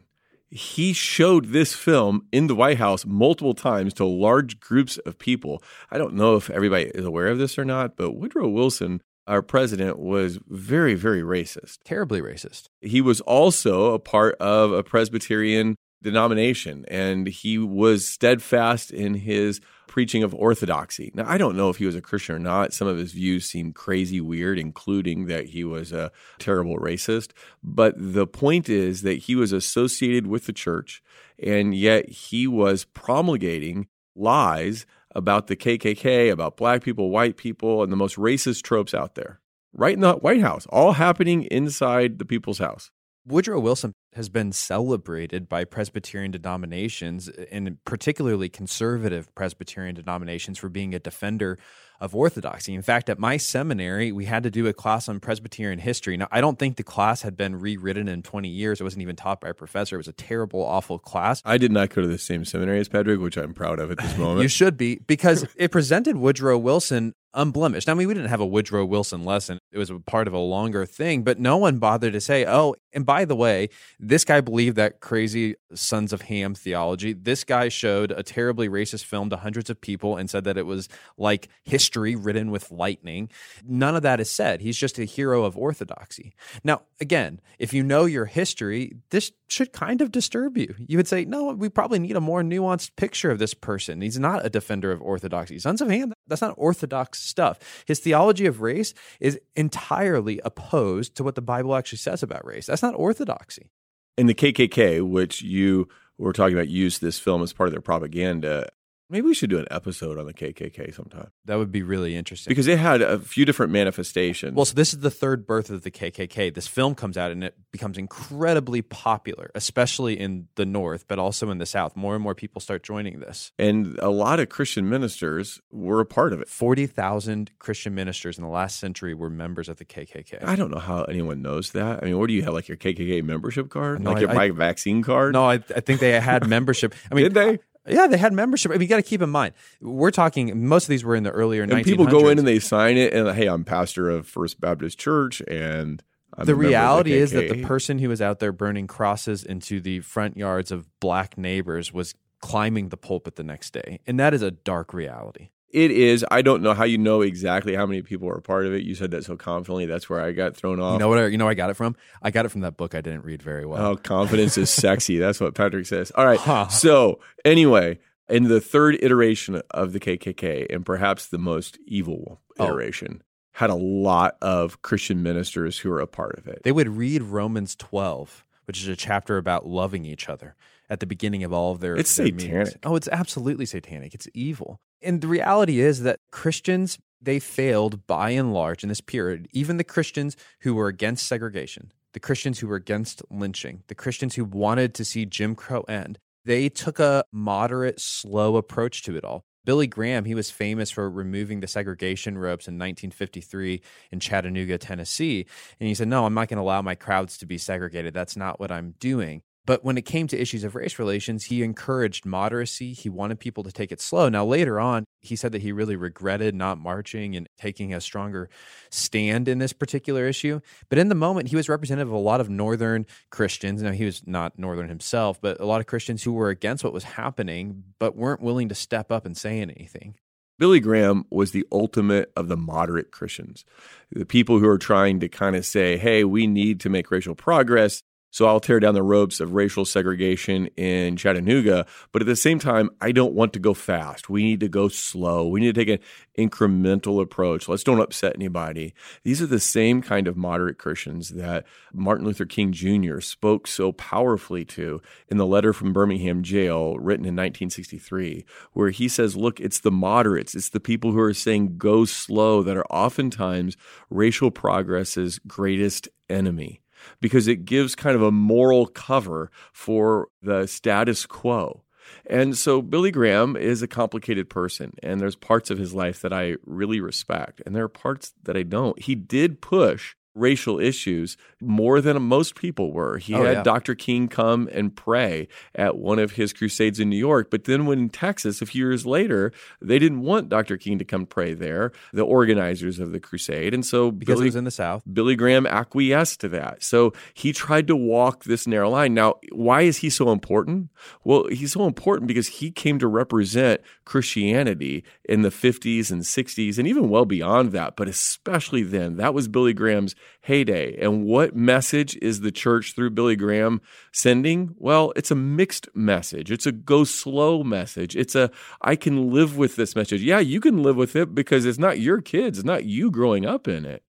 He 0.50 0.94
showed 0.94 1.48
this 1.48 1.74
film 1.74 2.26
in 2.32 2.48
the 2.48 2.56
White 2.56 2.78
House 2.78 3.06
multiple 3.06 3.54
times 3.54 3.94
to 3.96 4.06
large 4.06 4.60
groups 4.60 4.98
of 5.00 5.20
people. 5.20 5.62
I 5.92 5.98
don't 5.98 6.14
know 6.14 6.38
if 6.38 6.50
everybody 6.50 6.86
is 6.86 7.06
aware 7.06 7.28
of 7.28 7.38
this 7.38 7.60
or 7.60 7.66
not, 7.66 7.98
but 7.98 8.14
Woodrow 8.14 8.48
Wilson 8.48 9.02
our 9.28 9.42
president 9.42 10.00
was 10.00 10.40
very, 10.48 10.96
very 10.96 11.22
racist. 11.22 11.80
Terribly 11.84 12.22
racist. 12.22 12.70
He 12.82 13.02
was 13.02 13.20
also 13.22 13.94
a 13.94 14.00
part 14.00 14.36
of 14.36 14.72
a 14.72 14.84
Presbyterian 14.84 15.76
denomination, 16.02 16.86
and 16.88 17.28
he 17.28 17.58
was 17.58 18.08
steadfast 18.08 18.92
in 18.92 19.16
his 19.16 19.60
preaching 19.98 20.22
of 20.22 20.36
orthodoxy. 20.36 21.12
Now, 21.16 21.24
I 21.28 21.40
don't 21.40 21.58
know 21.58 21.72
if 21.72 21.78
he 21.78 21.88
was 21.88 21.96
a 21.96 22.04
Christian 22.04 22.36
or 22.36 22.40
not. 22.40 22.72
Some 22.72 22.88
of 22.88 23.00
his 23.00 23.14
views 23.14 23.46
seem 23.46 23.74
crazy 23.74 24.22
weird, 24.22 24.60
including 24.60 25.26
that 25.26 25.48
he 25.48 25.64
was 25.64 25.92
a 25.92 26.12
terrible 26.38 26.78
racist. 26.78 27.32
But 27.64 27.96
the 27.98 28.28
point 28.28 28.70
is 28.70 29.02
that 29.02 29.18
he 29.24 29.36
was 29.36 29.52
associated 29.52 30.28
with 30.28 30.46
the 30.46 30.54
church, 30.54 31.02
and 31.42 31.74
yet 31.74 32.10
he 32.10 32.46
was 32.46 32.84
promulgating 32.84 33.88
lies 34.16 34.86
about 35.16 35.48
the 35.48 35.56
KKK, 35.56 36.32
about 36.32 36.58
black 36.58 36.84
people, 36.84 37.10
white 37.10 37.36
people, 37.36 37.82
and 37.82 37.92
the 37.92 37.98
most 37.98 38.18
racist 38.18 38.62
tropes 38.62 38.94
out 38.94 39.16
there. 39.16 39.40
Right 39.74 39.96
in 39.96 40.02
the 40.02 40.14
White 40.14 40.42
House, 40.42 40.68
all 40.68 40.92
happening 40.92 41.46
inside 41.46 42.20
the 42.20 42.26
people's 42.26 42.60
house. 42.60 42.92
Woodrow 43.26 43.60
Wilson 43.60 43.94
has 44.18 44.28
been 44.30 44.52
celebrated 44.52 45.48
by 45.48 45.64
Presbyterian 45.64 46.32
denominations, 46.32 47.30
and 47.30 47.78
particularly 47.86 48.50
conservative 48.50 49.34
Presbyterian 49.34 49.96
denominations, 49.96 50.58
for 50.58 50.68
being 50.70 50.94
a 50.94 51.00
defender 51.00 51.58
of 52.00 52.16
orthodoxy. 52.16 52.74
In 52.76 52.82
fact, 52.82 53.10
at 53.10 53.18
my 53.18 53.38
seminary, 53.38 54.12
we 54.12 54.26
had 54.26 54.44
to 54.44 54.52
do 54.52 54.68
a 54.68 54.74
class 54.74 55.10
on 55.10 55.20
Presbyterian 55.20 55.80
history. 55.80 56.18
Now, 56.18 56.28
I 56.32 56.42
don't 56.42 56.60
think 56.60 56.78
the 56.78 56.84
class 56.84 57.22
had 57.22 57.36
been 57.36 57.56
rewritten 57.56 58.08
in 58.08 58.22
20 58.22 58.50
years. 58.50 58.80
It 58.80 58.84
wasn't 58.84 59.02
even 59.02 59.16
taught 59.16 59.42
by 59.42 59.50
a 59.50 59.54
professor. 59.54 59.96
It 59.96 60.00
was 60.00 60.08
a 60.08 60.14
terrible, 60.14 60.64
awful 60.64 61.00
class. 61.00 61.42
I 61.46 61.58
did 61.58 61.72
not 61.72 61.90
go 61.90 62.02
to 62.02 62.08
the 62.08 62.18
same 62.18 62.46
seminary 62.46 62.80
as 62.80 62.88
Patrick, 62.88 63.20
which 63.20 63.38
I'm 63.38 63.54
proud 63.54 63.80
of 63.80 63.92
at 63.92 63.98
this 63.98 64.18
moment. 64.20 64.42
you 64.42 64.48
should 64.48 64.78
be, 64.78 65.00
because 65.08 65.48
it 65.56 65.72
presented 65.72 66.18
Woodrow 66.18 66.58
Wilson 66.58 67.14
unblemished. 67.34 67.90
I 67.90 67.94
mean, 67.94 68.08
we 68.08 68.14
didn't 68.14 68.30
have 68.30 68.40
a 68.40 68.46
Woodrow 68.46 68.86
Wilson 68.86 69.24
lesson. 69.24 69.60
It 69.72 69.78
was 69.78 69.90
a 69.90 70.00
part 70.00 70.28
of 70.28 70.34
a 70.34 70.40
longer 70.40 70.86
thing, 70.86 71.24
but 71.24 71.40
no 71.40 71.58
one 71.58 71.78
bothered 71.78 72.14
to 72.14 72.22
say, 72.22 72.46
oh, 72.48 72.76
and 72.94 73.06
by 73.06 73.26
the 73.26 73.36
way, 73.36 73.70
this 74.00 74.26
guy 74.26 74.42
believed 74.42 74.76
that 74.78 75.02
crazy 75.02 75.56
Sons 75.74 76.14
of 76.14 76.24
Ham 76.24 76.56
theology. 76.56 77.14
This 77.14 77.44
guy 77.44 77.70
showed 77.70 78.12
a 78.12 78.24
terribly 78.24 78.70
racist 78.70 79.04
film 79.04 79.30
to 79.30 79.38
hundreds 79.38 79.70
of 79.70 79.80
people 79.80 80.18
and 80.18 80.30
said 80.30 80.46
that 80.46 80.58
it 80.58 80.66
was 80.66 80.90
like 81.18 81.50
history 81.64 82.16
written 82.16 82.50
with 82.50 82.72
lightning. 82.72 83.30
None 83.64 83.96
of 83.96 84.02
that 84.04 84.20
is 84.20 84.30
said. 84.30 84.62
He's 84.62 84.78
just 84.78 84.98
a 84.98 85.06
hero 85.06 85.44
of 85.44 85.58
orthodoxy. 85.58 86.34
Now, 86.64 86.84
again, 87.00 87.42
if 87.60 87.74
you 87.74 87.84
know 87.84 88.06
your 88.06 88.26
history, 88.26 88.96
this 89.12 89.32
should 89.48 89.74
kind 89.74 90.02
of 90.02 90.12
disturb 90.12 90.58
you. 90.58 90.74
You 90.78 90.98
would 90.98 91.08
say, 91.08 91.26
no, 91.26 91.52
we 91.54 91.70
probably 91.70 92.00
need 92.00 92.16
a 92.16 92.22
more 92.22 92.42
nuanced 92.42 92.96
picture 92.96 93.32
of 93.32 93.40
this 93.40 93.54
person. 93.54 94.02
He's 94.02 94.20
not 94.20 94.46
a 94.46 94.50
defender 94.50 94.92
of 94.92 95.02
orthodoxy. 95.02 95.60
Sons 95.60 95.82
of 95.82 95.90
Ham, 95.90 96.14
that's 96.28 96.42
not 96.42 96.56
orthodox 96.58 97.17
stuff. 97.18 97.84
His 97.86 98.00
theology 98.00 98.46
of 98.46 98.62
race 98.62 98.94
is 99.20 99.40
entirely 99.56 100.40
opposed 100.44 101.16
to 101.16 101.24
what 101.24 101.36
the 101.36 101.42
Bible 101.42 101.76
actually 101.76 102.00
says 102.00 102.24
about 102.24 102.46
race. 102.46 102.66
That's 102.66 102.84
not 102.84 102.96
orthodoxy. 102.96 103.70
And 104.18 104.28
the 104.28 104.34
KKK, 104.34 105.08
which 105.08 105.42
you 105.42 105.88
were 106.18 106.34
talking 106.34 106.56
about, 106.56 106.70
used 106.70 107.02
this 107.02 107.20
film 107.20 107.44
as 107.44 107.54
part 107.54 107.68
of 107.68 107.74
their 107.74 107.82
propaganda. 107.82 108.70
Maybe 109.10 109.26
we 109.28 109.34
should 109.34 109.50
do 109.50 109.58
an 109.58 109.68
episode 109.72 110.18
on 110.18 110.26
the 110.26 110.34
KKK 110.34 110.94
sometime. 110.94 111.30
That 111.46 111.56
would 111.58 111.72
be 111.72 111.82
really 111.82 112.16
interesting. 112.16 112.52
Because 112.52 112.68
it 112.68 112.78
had 112.78 113.02
a 113.02 113.20
few 113.20 113.46
different 113.46 113.72
manifestations. 113.72 114.54
Well, 114.54 114.66
so 114.66 114.74
this 114.74 114.94
is 114.94 115.00
the 115.00 115.10
third 115.10 115.48
birth 115.48 115.70
of 115.70 115.84
the 115.84 115.92
KKK. 115.92 116.54
This 116.54 116.68
film 116.68 116.94
comes 116.94 117.18
out 117.18 117.32
and 117.32 117.42
it 117.44 117.56
becomes 117.72 117.98
incredibly 117.98 118.82
popular, 118.82 119.50
especially 119.56 120.20
in 120.20 120.48
the 120.56 120.66
North, 120.66 121.06
but 121.08 121.20
also 121.20 121.50
in 121.52 121.58
the 121.58 121.66
South. 121.66 121.96
More 121.96 122.16
and 122.16 122.24
more 122.24 122.36
people 122.36 122.60
start 122.60 122.84
joining 122.84 123.20
this. 123.22 123.54
And 123.58 123.98
a 124.00 124.10
lot 124.10 124.42
of 124.42 124.50
Christian 124.50 124.90
ministers 124.90 125.62
were 125.72 126.02
a 126.02 126.06
part 126.06 126.34
of 126.34 126.42
it. 126.42 126.50
40,000 126.50 127.52
Christian 127.60 127.96
ministers 127.96 128.38
in 128.38 128.44
the 128.44 128.50
last 128.50 128.78
century 128.78 129.14
were 129.14 129.30
members 129.30 129.70
of 129.70 129.78
the 129.78 129.86
KKK. 129.86 130.44
I 130.44 130.58
don't 130.58 130.70
know 130.72 130.80
how 130.80 131.04
anyone 131.04 131.42
knows 131.42 131.72
that. 131.72 132.04
I 132.04 132.06
mean, 132.06 132.18
where 132.18 132.28
do 132.28 132.34
you 132.34 132.44
have 132.44 132.54
like 132.54 132.68
your 132.68 132.78
KKK 132.78 133.24
membership 133.24 133.70
card? 133.70 134.02
No, 134.02 134.12
like 134.12 134.22
your 134.22 134.38
I- 134.38 134.52
vaccine 134.52 135.02
card? 135.02 135.32
No, 135.34 135.46
I, 135.46 135.54
I 135.54 135.80
think 135.80 136.02
they 136.02 136.20
had 136.20 136.46
membership. 136.50 136.94
I 137.10 137.16
mean, 137.16 137.24
Did 137.26 137.34
they? 137.36 137.60
Yeah, 137.88 138.08
they 138.08 138.18
had 138.18 138.34
membership. 138.34 138.72
I 138.72 138.76
mean, 138.76 138.82
you 138.82 138.88
got 138.88 138.98
to 138.98 139.04
keep 139.04 139.22
in 139.22 139.30
mind, 139.30 139.54
we're 139.82 140.12
talking. 140.12 140.68
Most 140.68 140.86
of 140.86 140.90
these 140.90 141.04
were 141.04 141.16
in 141.16 141.24
the 141.24 141.32
earlier. 141.32 141.64
And 141.64 141.84
people 141.84 142.06
go 142.06 142.28
in 142.30 142.40
and 142.40 142.48
they 142.48 142.60
sign 142.60 142.98
it, 142.98 143.14
and 143.14 143.30
hey, 143.36 143.48
I'm 143.48 143.64
pastor 143.64 144.10
of 144.10 144.28
First 144.28 144.60
Baptist 144.60 145.00
Church, 145.00 145.42
and 145.48 146.04
I'm 146.34 146.46
the 146.46 146.54
a 146.54 146.56
member 146.56 146.66
of 146.66 146.70
reality 146.70 147.14
is 147.14 147.32
that 147.32 147.50
the 147.50 147.64
person 147.64 148.00
who 148.00 148.10
was 148.10 148.22
out 148.22 148.40
there 148.40 148.52
burning 148.52 148.88
crosses 148.88 149.44
into 149.44 149.80
the 149.80 150.02
front 150.02 150.38
yards 150.38 150.72
of 150.72 150.88
black 151.00 151.38
neighbors 151.38 151.94
was 151.94 152.16
climbing 152.42 152.90
the 152.90 152.98
pulpit 152.98 153.36
the 153.36 153.44
next 153.44 153.72
day, 153.72 154.00
and 154.06 154.20
that 154.20 154.34
is 154.34 154.42
a 154.42 154.52
dark 154.52 154.94
reality. 154.94 155.50
It 155.70 155.92
is. 155.92 156.26
I 156.32 156.42
don't 156.42 156.62
know 156.64 156.74
how 156.74 156.86
you 156.86 156.98
know 156.98 157.22
exactly 157.22 157.76
how 157.76 157.86
many 157.86 158.02
people 158.02 158.30
are 158.30 158.36
a 158.38 158.42
part 158.42 158.66
of 158.66 158.74
it. 158.74 158.84
You 158.84 158.96
said 158.96 159.12
that 159.12 159.26
so 159.26 159.36
confidently. 159.36 159.86
That's 159.86 160.10
where 160.10 160.22
I 160.22 160.32
got 160.32 160.56
thrown 160.56 160.80
off. 160.80 160.94
You 160.94 161.00
know 161.00 161.10
what? 161.10 161.18
I, 161.20 161.26
you 161.28 161.38
know 161.38 161.44
where 161.46 161.52
I 161.52 161.56
got 161.56 161.70
it 161.70 161.74
from? 161.76 161.96
I 162.22 162.32
got 162.32 162.46
it 162.46 162.50
from 162.50 162.62
that 162.62 162.78
book 162.78 162.96
I 162.96 163.02
didn't 163.02 163.26
read 163.26 163.42
very 163.44 163.66
well. 163.66 163.86
Oh, 163.86 163.96
confidence 163.98 164.58
is 164.58 164.70
sexy. 164.70 165.18
That's 165.20 165.40
what 165.42 165.56
Patrick 165.56 165.86
says. 165.86 166.12
All 166.16 166.26
right. 166.26 166.40
Huh. 166.40 166.70
So, 166.70 167.20
anyway, 167.44 168.00
in 168.30 168.46
the 168.46 168.62
third 168.62 168.98
iteration 169.02 169.62
of 169.72 169.92
the 169.94 170.00
KKK, 170.00 170.68
and 170.74 170.86
perhaps 170.86 171.28
the 171.28 171.38
most 171.38 171.78
evil 171.86 172.40
Oh. 172.60 172.66
iteration, 172.66 173.22
had 173.52 173.70
a 173.70 173.76
lot 173.76 174.38
of 174.42 174.82
Christian 174.82 175.22
ministers 175.22 175.80
who 175.80 175.90
were 175.90 176.00
a 176.00 176.08
part 176.08 176.38
of 176.40 176.48
it. 176.48 176.62
They 176.64 176.72
would 176.72 176.88
read 176.90 177.22
Romans 177.24 177.76
12, 177.76 178.46
which 178.66 178.82
is 178.82 178.88
a 178.88 178.96
chapter 178.96 179.38
about 179.38 179.68
loving 179.68 180.06
each 180.06 180.30
other 180.30 180.56
at 180.90 181.00
the 181.02 181.06
beginning 181.06 181.44
of 181.44 181.52
all 181.52 181.72
of 181.74 181.80
their 181.82 181.96
It's 181.96 182.16
their 182.16 182.26
meetings. 182.26 182.44
satanic. 182.70 182.78
Oh, 182.84 182.96
it's 182.96 183.08
absolutely 183.10 183.66
satanic. 183.66 184.14
It's 184.14 184.28
evil. 184.34 184.80
And 185.02 185.22
the 185.22 185.28
reality 185.28 185.80
is 185.80 186.02
that 186.04 186.20
Christians 186.32 186.98
they 187.22 187.40
failed 187.40 188.06
by 188.08 188.32
and 188.32 188.54
large 188.54 188.84
in 188.84 188.90
this 188.90 189.02
period. 189.02 189.48
Even 189.52 189.78
the 189.78 189.84
Christians 189.84 190.36
who 190.62 190.76
were 190.76 190.88
against 190.88 191.28
segregation, 191.28 191.92
the 192.14 192.20
Christians 192.20 192.60
who 192.60 192.68
were 192.68 192.76
against 192.76 193.22
lynching, 193.30 193.84
the 193.88 193.96
Christians 193.96 194.36
who 194.36 194.46
wanted 194.46 194.94
to 194.96 195.06
see 195.06 195.26
Jim 195.26 195.56
Crow 195.56 195.82
end, 195.84 196.20
they 196.46 196.70
took 196.70 197.00
a 197.00 197.26
moderate, 197.32 198.00
slow 198.00 198.56
approach 198.56 199.04
to 199.04 199.18
it 199.18 199.26
all. 199.26 199.44
Billy 199.66 199.88
Graham, 199.88 200.24
he 200.24 200.34
was 200.34 200.50
famous 200.50 200.90
for 200.90 201.10
removing 201.10 201.60
the 201.60 201.68
segregation 201.68 202.38
ropes 202.38 202.70
in 202.70 202.76
1953 202.76 203.82
in 204.14 204.20
Chattanooga, 204.22 204.78
Tennessee. 204.78 205.46
And 205.82 205.90
he 205.90 205.94
said, 205.94 206.08
No, 206.08 206.26
I'm 206.26 206.34
not 206.34 206.48
going 206.48 206.56
to 206.56 206.64
allow 206.64 206.82
my 206.82 206.96
crowds 206.96 207.38
to 207.40 207.46
be 207.46 207.58
segregated. 207.58 208.14
That's 208.14 208.38
not 208.38 208.62
what 208.62 208.72
I'm 208.72 208.96
doing. 209.00 209.42
But 209.68 209.84
when 209.84 209.98
it 209.98 210.06
came 210.06 210.28
to 210.28 210.42
issues 210.42 210.64
of 210.64 210.76
race 210.76 210.98
relations, 210.98 211.44
he 211.44 211.62
encouraged 211.62 212.24
moderacy. 212.24 212.98
He 212.98 213.10
wanted 213.10 213.38
people 213.38 213.64
to 213.66 213.72
take 213.72 213.92
it 213.92 214.00
slow. 214.00 214.30
Now, 214.30 214.46
later 214.46 214.80
on, 214.80 215.04
he 215.20 215.36
said 215.36 215.52
that 215.52 215.62
he 215.62 215.74
really 215.74 215.98
regretted 215.98 216.56
not 216.56 216.78
marching 216.78 217.36
and 217.36 217.50
taking 217.60 217.94
a 217.94 218.00
stronger 218.00 218.50
stand 218.90 219.50
in 219.50 219.60
this 219.60 219.74
particular 219.74 220.26
issue. 220.26 220.62
But 220.88 221.00
in 221.00 221.10
the 221.10 221.16
moment, 221.16 221.50
he 221.50 221.58
was 221.58 221.68
representative 221.68 222.08
of 222.08 222.14
a 222.14 222.18
lot 222.18 222.40
of 222.40 222.50
Northern 222.50 223.06
Christians. 223.30 223.82
Now, 223.82 223.92
he 223.92 224.06
was 224.06 224.26
not 224.26 224.58
Northern 224.58 224.88
himself, 224.88 225.42
but 225.42 225.60
a 225.60 225.66
lot 225.66 225.82
of 225.82 225.86
Christians 225.86 226.24
who 226.24 226.32
were 226.32 226.50
against 226.50 226.86
what 226.86 226.94
was 226.94 227.04
happening, 227.04 227.84
but 228.00 228.16
weren't 228.16 228.42
willing 228.42 228.70
to 228.70 228.76
step 228.76 229.12
up 229.12 229.26
and 229.26 229.36
say 229.36 229.60
anything. 229.60 230.16
Billy 230.60 230.80
Graham 230.80 231.26
was 231.30 231.52
the 231.52 231.68
ultimate 231.74 232.32
of 232.36 232.48
the 232.48 232.58
moderate 232.58 233.12
Christians, 233.12 233.66
the 234.12 234.26
people 234.26 234.60
who 234.60 234.68
are 234.68 234.80
trying 234.80 235.20
to 235.20 235.28
kind 235.28 235.56
of 235.58 235.66
say, 235.66 235.98
hey, 235.98 236.24
we 236.24 236.48
need 236.48 236.80
to 236.80 236.90
make 236.90 237.12
racial 237.12 237.36
progress. 237.36 238.02
So 238.30 238.46
I'll 238.46 238.60
tear 238.60 238.80
down 238.80 238.94
the 238.94 239.04
ropes 239.04 239.40
of 239.40 239.54
racial 239.54 239.86
segregation 239.86 240.68
in 240.76 241.16
Chattanooga. 241.16 241.86
But 242.12 242.22
at 242.22 242.28
the 242.28 242.36
same 242.36 242.60
time, 242.60 242.90
I 243.00 243.12
don't 243.12 243.34
want 243.34 243.54
to 243.54 243.60
go 243.60 243.74
fast. 243.74 244.30
We 244.30 244.44
need 244.44 244.60
to 244.60 244.70
go 244.70 244.90
slow. 244.90 245.48
We 245.48 245.62
need 245.62 245.74
to 245.74 245.86
take 245.86 246.00
an 246.00 246.50
incremental 246.50 247.22
approach. 247.22 247.68
Let's 247.68 247.84
don't 247.84 248.02
upset 248.02 248.36
anybody. 248.36 248.94
These 249.24 249.42
are 249.42 249.48
the 249.48 249.60
same 249.60 250.02
kind 250.02 250.28
of 250.28 250.36
moderate 250.36 250.78
Christians 250.78 251.30
that 251.30 251.66
Martin 251.94 252.26
Luther 252.26 252.46
King 252.46 252.72
Jr. 252.74 253.22
spoke 253.22 253.66
so 253.66 253.92
powerfully 253.94 254.66
to 254.66 255.02
in 255.30 255.38
the 255.38 255.46
letter 255.46 255.74
from 255.74 255.94
Birmingham 255.94 256.44
jail 256.44 256.98
written 256.98 257.26
in 257.26 257.36
1963, 257.36 258.46
where 258.74 258.90
he 258.90 259.08
says, 259.08 259.36
Look, 259.36 259.60
it's 259.60 259.80
the 259.80 259.92
moderates, 259.92 260.54
it's 260.54 260.70
the 260.70 260.80
people 260.80 261.12
who 261.12 261.20
are 261.20 261.34
saying 261.34 261.78
go 261.78 262.06
slow 262.06 262.62
that 262.64 262.78
are 262.78 262.86
oftentimes 262.88 263.78
racial 264.10 264.52
progress's 264.52 265.40
greatest 265.40 266.10
enemy. 266.30 266.82
Because 267.22 267.48
it 267.48 267.66
gives 267.66 267.96
kind 267.96 268.16
of 268.16 268.22
a 268.22 268.32
moral 268.32 268.88
cover 268.88 269.52
for 269.74 270.28
the 270.42 270.68
status 270.68 271.26
quo. 271.26 271.84
And 272.26 272.58
so 272.58 272.82
Billy 272.82 273.12
Graham 273.12 273.56
is 273.56 273.82
a 273.82 273.88
complicated 273.88 274.50
person, 274.50 274.94
and 275.04 275.20
there's 275.20 275.36
parts 275.36 275.70
of 275.70 275.78
his 275.78 275.94
life 275.94 276.22
that 276.22 276.34
I 276.34 276.56
really 276.66 277.02
respect, 277.02 277.62
and 277.66 277.76
there 277.76 277.84
are 277.84 277.90
parts 277.90 278.34
that 278.44 278.56
I 278.56 278.64
don't. 278.64 278.98
He 279.02 279.16
did 279.16 279.62
push 279.62 280.16
racial 280.38 280.80
issues 280.80 281.38
more 281.62 282.02
than 282.02 282.22
most 282.22 282.56
people 282.56 282.92
were. 282.92 283.18
He 283.18 283.34
Oh, 283.34 283.44
had 283.44 283.58
yeah. 283.58 283.64
Dr. 283.64 283.96
King 283.96 284.28
come 284.28 284.70
and 284.72 284.96
pray 284.96 285.48
at 285.76 285.98
one 285.98 286.20
of 286.20 286.34
his 286.34 286.54
crusades 286.54 287.00
in 287.00 287.10
New 287.10 287.18
York. 287.18 287.50
But 287.50 287.64
then 287.66 287.86
when 287.86 288.00
in 288.00 288.10
Texas, 288.10 288.62
a 288.62 288.66
few 288.66 288.86
years 288.86 289.06
later, 289.06 289.52
they 289.82 290.00
didn't 290.00 290.22
want 290.22 290.50
Dr. 290.50 290.78
King 290.78 290.98
to 291.00 291.06
come 291.06 291.26
pray 291.26 291.54
there, 291.54 291.92
the 292.14 292.24
organizers 292.24 293.00
of 293.00 293.12
the 293.12 293.20
crusade. 293.20 293.74
And 293.74 293.86
so 293.86 294.12
because 294.12 294.36
Billy, 294.36 294.46
it 294.46 294.50
was 294.50 294.56
in 294.56 294.64
the 294.64 294.72
South. 294.72 295.04
Billy 295.12 295.36
Graham 295.36 295.66
acquiesced 295.66 296.40
to 296.42 296.50
that. 296.50 296.84
So 296.84 297.14
he 297.34 297.54
tried 297.54 297.88
to 297.88 297.96
walk 297.96 298.44
this 298.44 298.68
narrow 298.68 298.90
line. 298.90 299.14
Now, 299.14 299.36
why 299.52 299.82
is 299.82 299.98
he 299.98 300.10
so 300.10 300.32
important? 300.32 300.90
Well, 301.24 301.48
he's 301.48 301.74
so 301.74 301.86
important 301.86 302.28
because 302.28 302.48
he 302.48 302.72
came 302.72 303.00
to 303.00 303.08
represent 303.08 303.82
Christianity 304.06 305.04
in 305.26 305.42
the 305.42 305.50
50s 305.50 306.12
and 306.12 306.22
60s 306.22 306.78
and 306.78 306.88
even 306.88 307.10
well 307.10 307.26
beyond 307.26 307.72
that, 307.72 307.96
but 307.96 308.08
especially 308.08 308.84
then. 308.84 309.18
That 309.18 309.34
was 309.34 309.48
Billy 309.48 309.74
Graham's 309.74 310.16
heyday. 310.42 310.98
And 310.98 311.26
what 311.26 311.56
message 311.56 312.18
is 312.22 312.42
the 312.42 312.52
church 312.52 312.96
through 312.96 313.12
Billy 313.12 313.36
Graham 313.36 313.82
sending? 314.14 314.76
Well, 314.78 315.14
it's 315.16 315.32
a 315.32 315.36
mixed 315.36 315.88
message. 315.96 316.52
It's 316.52 316.66
a 316.66 316.72
go 316.72 317.04
slow 317.04 317.64
message. 317.64 318.16
It's 318.16 318.36
a 318.36 318.52
I 318.82 318.96
can 318.96 319.32
live 319.32 319.58
with 319.58 319.76
this 319.76 319.96
message. 319.96 320.22
Yeah, 320.22 320.40
you 320.40 320.60
can 320.60 320.84
live 320.84 320.96
with 320.96 321.16
it 321.16 321.36
because 321.36 321.66
it's 321.66 321.80
not 321.80 322.00
your 322.00 322.22
kids, 322.22 322.60
it's 322.60 322.66
not 322.66 322.86
you 322.86 323.12
growing 323.12 323.46
up 323.46 323.68
in 323.68 323.86
it. 323.86 324.04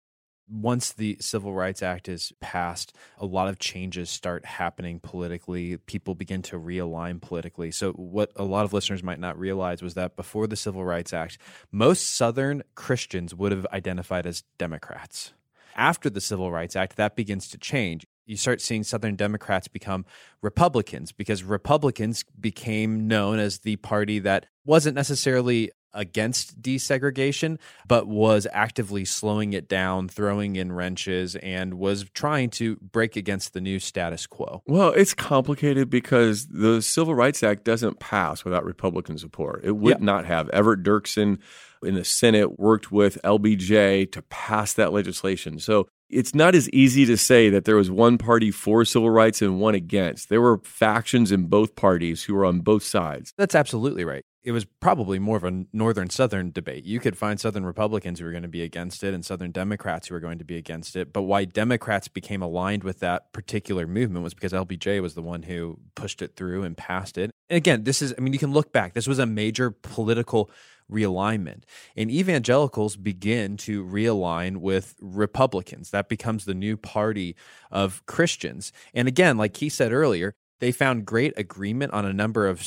once 0.49 0.93
the 0.93 1.17
Civil 1.19 1.53
Rights 1.53 1.83
Act 1.83 2.07
is 2.07 2.31
passed, 2.39 2.95
a 3.17 3.25
lot 3.25 3.49
of 3.49 3.59
changes 3.59 4.09
start 4.09 4.45
happening 4.45 4.99
politically. 4.99 5.77
People 5.77 6.15
begin 6.15 6.41
to 6.43 6.57
realign 6.57 7.21
politically. 7.21 7.71
So, 7.71 7.91
what 7.93 8.31
a 8.35 8.43
lot 8.43 8.65
of 8.65 8.73
listeners 8.73 9.03
might 9.03 9.19
not 9.19 9.37
realize 9.37 9.81
was 9.81 9.95
that 9.95 10.15
before 10.15 10.47
the 10.47 10.55
Civil 10.55 10.85
Rights 10.85 11.13
Act, 11.13 11.37
most 11.71 12.15
Southern 12.15 12.63
Christians 12.75 13.35
would 13.35 13.51
have 13.51 13.67
identified 13.73 14.25
as 14.25 14.43
Democrats. 14.57 15.33
After 15.77 16.09
the 16.09 16.21
Civil 16.21 16.51
Rights 16.51 16.75
Act, 16.75 16.95
that 16.97 17.15
begins 17.15 17.47
to 17.49 17.57
change. 17.57 18.05
You 18.25 18.35
start 18.35 18.61
seeing 18.61 18.83
Southern 18.83 19.15
Democrats 19.15 19.67
become 19.67 20.05
Republicans 20.41 21.11
because 21.11 21.43
Republicans 21.43 22.25
became 22.39 23.07
known 23.07 23.37
as 23.39 23.59
the 23.59 23.75
party 23.77 24.19
that 24.19 24.47
wasn't 24.65 24.95
necessarily 24.95 25.71
against 25.97 26.61
desegregation, 26.61 27.57
but 27.87 28.07
was 28.07 28.47
actively 28.53 29.03
slowing 29.03 29.51
it 29.51 29.67
down, 29.67 30.07
throwing 30.07 30.55
in 30.55 30.71
wrenches, 30.71 31.35
and 31.37 31.73
was 31.73 32.05
trying 32.13 32.49
to 32.51 32.77
break 32.77 33.15
against 33.17 33.53
the 33.53 33.59
new 33.59 33.79
status 33.79 34.25
quo. 34.27 34.61
Well, 34.67 34.89
it's 34.91 35.13
complicated 35.13 35.89
because 35.89 36.47
the 36.47 36.81
Civil 36.81 37.15
Rights 37.15 37.43
Act 37.43 37.65
doesn't 37.65 37.99
pass 37.99 38.45
without 38.45 38.63
Republican 38.63 39.17
support. 39.17 39.61
It 39.65 39.75
would 39.75 39.99
Yeah. 39.99 40.05
not 40.05 40.25
have. 40.25 40.49
Everett 40.49 40.83
Dirksen 40.83 41.39
in 41.83 41.95
the 41.95 42.05
Senate 42.05 42.57
worked 42.59 42.91
with 42.91 43.17
LBJ 43.23 44.05
to 44.05 44.21
pass 44.23 44.73
that 44.73 44.93
legislation. 44.93 45.59
So 45.59 45.87
it's 46.09 46.33
not 46.33 46.55
as 46.55 46.69
easy 46.69 47.05
to 47.05 47.17
say 47.17 47.49
that 47.49 47.65
there 47.65 47.75
was 47.75 47.91
one 47.91 48.17
party 48.17 48.49
for 48.49 48.85
civil 48.85 49.09
rights 49.09 49.41
and 49.41 49.59
one 49.59 49.75
against. 49.75 50.29
There 50.29 50.41
were 50.41 50.59
factions 50.63 51.31
in 51.31 51.47
both 51.47 51.75
parties 51.75 52.23
who 52.23 52.33
were 52.33 52.45
on 52.45 52.61
both 52.61 52.83
sides. 52.83 53.33
That's 53.37 53.55
absolutely 53.55 54.05
right. 54.05 54.23
It 54.47 54.53
was 54.53 54.63
probably 54.63 55.19
more 55.19 55.35
of 55.35 55.43
a 55.43 55.65
northern 55.73 56.09
southern 56.09 56.51
debate. 56.51 56.85
You 56.85 57.01
could 57.01 57.17
find 57.17 57.37
southern 57.37 57.65
Republicans 57.65 58.19
who 58.19 58.25
were 58.25 58.31
going 58.31 58.43
to 58.43 58.47
be 58.47 58.63
against 58.63 59.03
it 59.03 59.13
and 59.13 59.25
southern 59.25 59.51
Democrats 59.51 60.07
who 60.07 60.13
were 60.13 60.21
going 60.21 60.39
to 60.39 60.45
be 60.45 60.55
against 60.55 60.95
it. 60.95 61.11
But 61.11 61.23
why 61.23 61.43
Democrats 61.43 62.07
became 62.07 62.41
aligned 62.41 62.85
with 62.85 62.99
that 63.01 63.33
particular 63.33 63.85
movement 63.85 64.23
was 64.23 64.33
because 64.33 64.53
LBJ 64.53 65.01
was 65.01 65.15
the 65.15 65.21
one 65.21 65.43
who 65.43 65.79
pushed 65.95 66.21
it 66.21 66.37
through 66.37 66.63
and 66.63 66.77
passed 66.77 67.17
it. 67.17 67.29
And 67.49 67.57
again, 67.57 67.83
this 67.83 68.01
is, 68.01 68.13
I 68.17 68.21
mean, 68.21 68.31
you 68.31 68.39
can 68.39 68.53
look 68.53 68.71
back. 68.71 68.93
This 68.93 69.05
was 69.05 69.19
a 69.19 69.25
major 69.25 69.69
political 69.69 70.49
realignment. 70.89 71.63
And 71.97 72.09
evangelicals 72.09 72.95
begin 72.95 73.57
to 73.57 73.83
realign 73.83 74.57
with 74.61 74.95
Republicans. 75.01 75.89
That 75.89 76.07
becomes 76.07 76.45
the 76.45 76.53
new 76.53 76.77
party 76.77 77.35
of 77.69 78.01
Christians. 78.05 78.71
And 78.93 79.09
again, 79.09 79.37
like 79.37 79.57
he 79.57 79.67
said 79.67 79.91
earlier, 79.91 80.33
they 80.59 80.71
found 80.71 81.05
great 81.05 81.33
agreement 81.37 81.93
on 81.93 82.05
a 82.05 82.13
number 82.13 82.47
of 82.47 82.63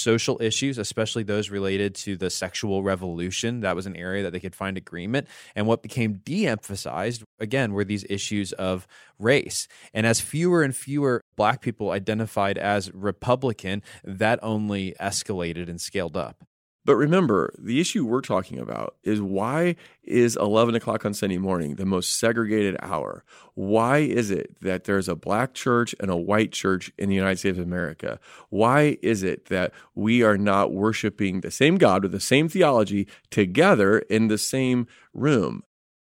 social 0.00 0.40
issues, 0.40 0.78
especially 0.78 1.22
those 1.22 1.50
related 1.50 1.94
to 1.96 2.16
the 2.16 2.30
sexual 2.30 2.82
revolution. 2.82 3.60
That 3.60 3.76
was 3.76 3.86
an 3.86 3.96
area 3.96 4.22
that 4.22 4.32
they 4.32 4.40
could 4.40 4.54
find 4.54 4.76
agreement. 4.76 5.28
And 5.54 5.66
what 5.66 5.82
became 5.82 6.20
de 6.24 6.46
emphasized, 6.46 7.22
again, 7.38 7.72
were 7.72 7.84
these 7.84 8.04
issues 8.08 8.52
of 8.52 8.86
race. 9.18 9.68
And 9.92 10.06
as 10.06 10.20
fewer 10.20 10.62
and 10.62 10.74
fewer 10.74 11.20
black 11.36 11.60
people 11.60 11.90
identified 11.90 12.58
as 12.58 12.92
Republican, 12.92 13.82
that 14.04 14.38
only 14.42 14.94
escalated 15.00 15.68
and 15.68 15.80
scaled 15.80 16.16
up. 16.16 16.44
But 16.84 16.96
remember, 16.96 17.52
the 17.58 17.78
issue 17.78 18.06
we're 18.06 18.22
talking 18.22 18.58
about 18.58 18.96
is 19.04 19.20
why 19.20 19.76
is 20.02 20.36
11 20.36 20.74
o'clock 20.74 21.04
on 21.04 21.12
Sunday 21.12 21.36
morning 21.36 21.74
the 21.74 21.84
most 21.84 22.18
segregated 22.18 22.76
hour? 22.80 23.22
Why 23.54 23.98
is 23.98 24.30
it 24.30 24.56
that 24.62 24.84
there's 24.84 25.08
a 25.08 25.14
black 25.14 25.52
church 25.52 25.94
and 26.00 26.10
a 26.10 26.16
white 26.16 26.52
church 26.52 26.90
in 26.96 27.10
the 27.10 27.14
United 27.14 27.38
States 27.38 27.58
of 27.58 27.64
America? 27.64 28.18
Why 28.48 28.96
is 29.02 29.22
it 29.22 29.46
that 29.46 29.72
we 29.94 30.22
are 30.22 30.38
not 30.38 30.72
worshiping 30.72 31.42
the 31.42 31.50
same 31.50 31.76
God 31.76 32.02
with 32.02 32.12
the 32.12 32.20
same 32.20 32.48
theology 32.48 33.06
together 33.30 33.98
in 33.98 34.28
the 34.28 34.38
same 34.38 34.86
room? 35.12 35.62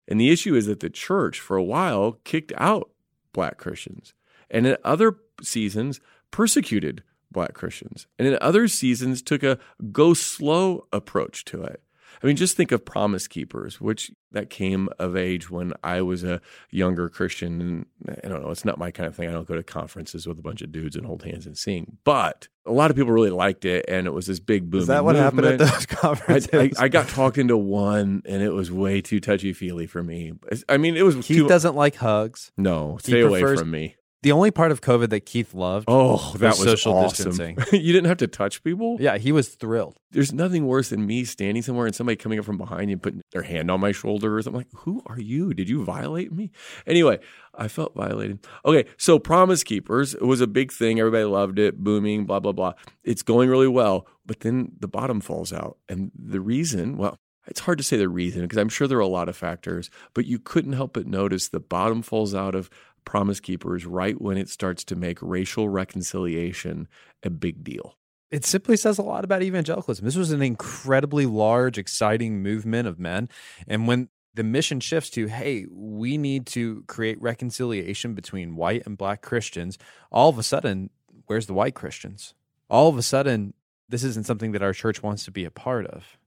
And 0.07 0.19
the 0.19 0.31
issue 0.31 0.55
is 0.55 0.65
that 0.65 0.79
the 0.79 0.89
church, 0.89 1.39
for 1.39 1.55
a 1.55 1.63
while, 1.63 2.19
kicked 2.23 2.51
out 2.57 2.89
black 3.31 3.57
Christians. 3.57 4.15
And 4.49 4.65
in 4.65 4.77
other 4.83 5.17
seasons, 5.41 5.99
persecuted 6.31 7.03
black 7.33 7.53
Christians. 7.53 8.07
And 8.17 8.27
in 8.27 8.37
other 8.41 8.67
seasons, 8.67 9.21
took 9.21 9.43
a 9.43 9.57
go 9.91 10.13
slow 10.13 10.87
approach 10.93 11.43
to 11.45 11.63
it. 11.63 11.81
I 12.21 12.27
mean, 12.27 12.35
just 12.37 12.55
think 12.55 12.71
of 12.71 12.85
Promise 12.85 13.27
Keepers, 13.27 13.81
which 13.81 14.09
that 14.31 14.49
came 14.49 14.87
of 14.97 15.17
age 15.17 15.49
when 15.49 15.73
I 15.83 16.01
was 16.03 16.23
a 16.23 16.39
younger 16.69 17.09
Christian. 17.09 17.59
And 17.59 17.85
I 18.23 18.29
don't 18.29 18.41
know, 18.41 18.51
it's 18.51 18.63
not 18.63 18.77
my 18.77 18.91
kind 18.91 19.07
of 19.07 19.15
thing. 19.15 19.27
I 19.27 19.31
don't 19.33 19.47
go 19.47 19.55
to 19.55 19.63
conferences 19.63 20.25
with 20.25 20.39
a 20.39 20.41
bunch 20.41 20.61
of 20.61 20.71
dudes 20.71 20.95
and 20.95 21.05
hold 21.05 21.23
hands 21.23 21.45
and 21.45 21.57
sing. 21.57 21.97
But 22.05 22.47
a 22.65 22.71
lot 22.71 22.91
of 22.91 22.95
people 22.95 23.11
really 23.11 23.31
liked 23.31 23.65
it, 23.65 23.85
and 23.89 24.07
it 24.07 24.11
was 24.11 24.27
this 24.27 24.39
big 24.39 24.69
boom. 24.69 24.81
Is 24.81 24.87
that 24.87 25.03
what 25.03 25.15
happened 25.15 25.47
at 25.47 25.57
those 25.59 25.85
conferences? 25.87 26.49
I, 26.53 26.71
I 26.85 26.87
got 26.87 27.09
talked 27.09 27.37
into 27.39 27.57
one, 27.57 28.21
and 28.25 28.41
it 28.41 28.51
was 28.53 28.71
way 28.71 29.01
too 29.01 29.19
touchy 29.19 29.51
feely 29.51 29.87
for 29.87 30.01
me. 30.03 30.31
I 30.69 30.77
mean, 30.77 30.95
it 30.95 31.03
was 31.03 31.15
Keith 31.15 31.25
too. 31.39 31.47
doesn't 31.49 31.75
like 31.75 31.95
hugs. 31.95 32.51
no, 32.57 32.99
He 33.03 33.11
stay 33.11 33.21
away 33.21 33.41
prefers- 33.41 33.59
from 33.59 33.71
me. 33.71 33.95
The 34.23 34.31
only 34.31 34.51
part 34.51 34.71
of 34.71 34.79
COVID 34.79 35.09
that 35.09 35.25
Keith 35.25 35.53
loved. 35.53 35.83
Oh, 35.89 36.33
that 36.37 36.51
was 36.51 36.59
social 36.59 36.93
awesome. 36.93 37.31
distancing. 37.31 37.57
you 37.81 37.91
didn't 37.91 38.07
have 38.07 38.19
to 38.19 38.27
touch 38.27 38.63
people. 38.63 38.95
Yeah, 38.97 39.17
he 39.17 39.33
was 39.33 39.49
thrilled. 39.49 39.97
There's 40.11 40.31
nothing 40.31 40.65
worse 40.65 40.89
than 40.89 41.05
me 41.05 41.25
standing 41.25 41.61
somewhere 41.61 41.87
and 41.87 41.93
somebody 41.93 42.15
coming 42.15 42.39
up 42.39 42.45
from 42.45 42.57
behind 42.57 42.89
you 42.89 42.93
and 42.93 43.03
putting 43.03 43.21
their 43.33 43.41
hand 43.41 43.69
on 43.69 43.81
my 43.81 43.91
shoulder 43.91 44.37
or 44.37 44.41
something. 44.41 44.61
like, 44.61 44.71
who 44.83 45.03
are 45.07 45.19
you? 45.19 45.53
Did 45.53 45.67
you 45.67 45.83
violate 45.83 46.31
me? 46.31 46.51
Anyway, 46.87 47.19
I 47.53 47.67
felt 47.67 47.95
violated. 47.95 48.39
Okay, 48.65 48.85
so 48.95 49.19
Promise 49.19 49.65
Keepers 49.65 50.15
was 50.15 50.39
a 50.39 50.47
big 50.47 50.71
thing. 50.71 51.01
Everybody 51.01 51.25
loved 51.25 51.59
it, 51.59 51.77
booming, 51.83 52.25
blah, 52.25 52.39
blah, 52.39 52.53
blah. 52.53 52.75
It's 53.03 53.23
going 53.23 53.49
really 53.49 53.67
well, 53.67 54.07
but 54.25 54.39
then 54.39 54.71
the 54.79 54.87
bottom 54.87 55.19
falls 55.19 55.51
out. 55.51 55.79
And 55.89 56.11
the 56.15 56.39
reason, 56.39 56.95
well, 56.95 57.17
it's 57.47 57.59
hard 57.59 57.77
to 57.77 57.83
say 57.83 57.97
the 57.97 58.07
reason 58.07 58.43
because 58.43 58.57
I'm 58.57 58.69
sure 58.69 58.87
there 58.87 58.97
are 58.97 59.01
a 59.01 59.07
lot 59.07 59.27
of 59.27 59.35
factors, 59.35 59.89
but 60.13 60.25
you 60.25 60.39
couldn't 60.39 60.73
help 60.73 60.93
but 60.93 61.07
notice 61.07 61.49
the 61.49 61.59
bottom 61.59 62.01
falls 62.01 62.33
out 62.33 62.55
of 62.55 62.69
Promise 63.05 63.39
Keepers 63.39 63.85
right 63.85 64.19
when 64.19 64.37
it 64.37 64.49
starts 64.49 64.83
to 64.85 64.95
make 64.95 65.17
racial 65.21 65.69
reconciliation 65.69 66.87
a 67.23 67.29
big 67.29 67.63
deal. 67.63 67.95
It 68.31 68.45
simply 68.45 68.77
says 68.77 68.97
a 68.97 69.03
lot 69.03 69.23
about 69.23 69.43
evangelicalism. 69.43 70.03
This 70.03 70.15
was 70.15 70.31
an 70.31 70.41
incredibly 70.41 71.25
large, 71.25 71.77
exciting 71.77 72.41
movement 72.41 72.87
of 72.87 72.99
men. 72.99 73.29
And 73.67 73.87
when 73.87 74.09
the 74.33 74.43
mission 74.43 74.79
shifts 74.79 75.11
to, 75.11 75.27
hey, 75.27 75.67
we 75.69 76.17
need 76.17 76.47
to 76.47 76.83
create 76.87 77.21
reconciliation 77.21 78.15
between 78.15 78.55
white 78.55 78.83
and 78.85 78.97
black 78.97 79.21
Christians, 79.21 79.77
all 80.11 80.29
of 80.29 80.39
a 80.39 80.43
sudden, 80.43 80.89
where's 81.27 81.45
the 81.45 81.53
white 81.53 81.75
Christians? 81.75 82.33
All 82.69 82.89
of 82.89 82.97
a 82.97 83.03
sudden, 83.03 83.53
this 83.87 84.03
isn't 84.03 84.25
something 84.25 84.53
that 84.53 84.63
our 84.63 84.73
church 84.73 85.03
wants 85.03 85.25
to 85.25 85.31
be 85.31 85.45
a 85.45 85.51
part 85.51 85.85
of. 85.85 86.17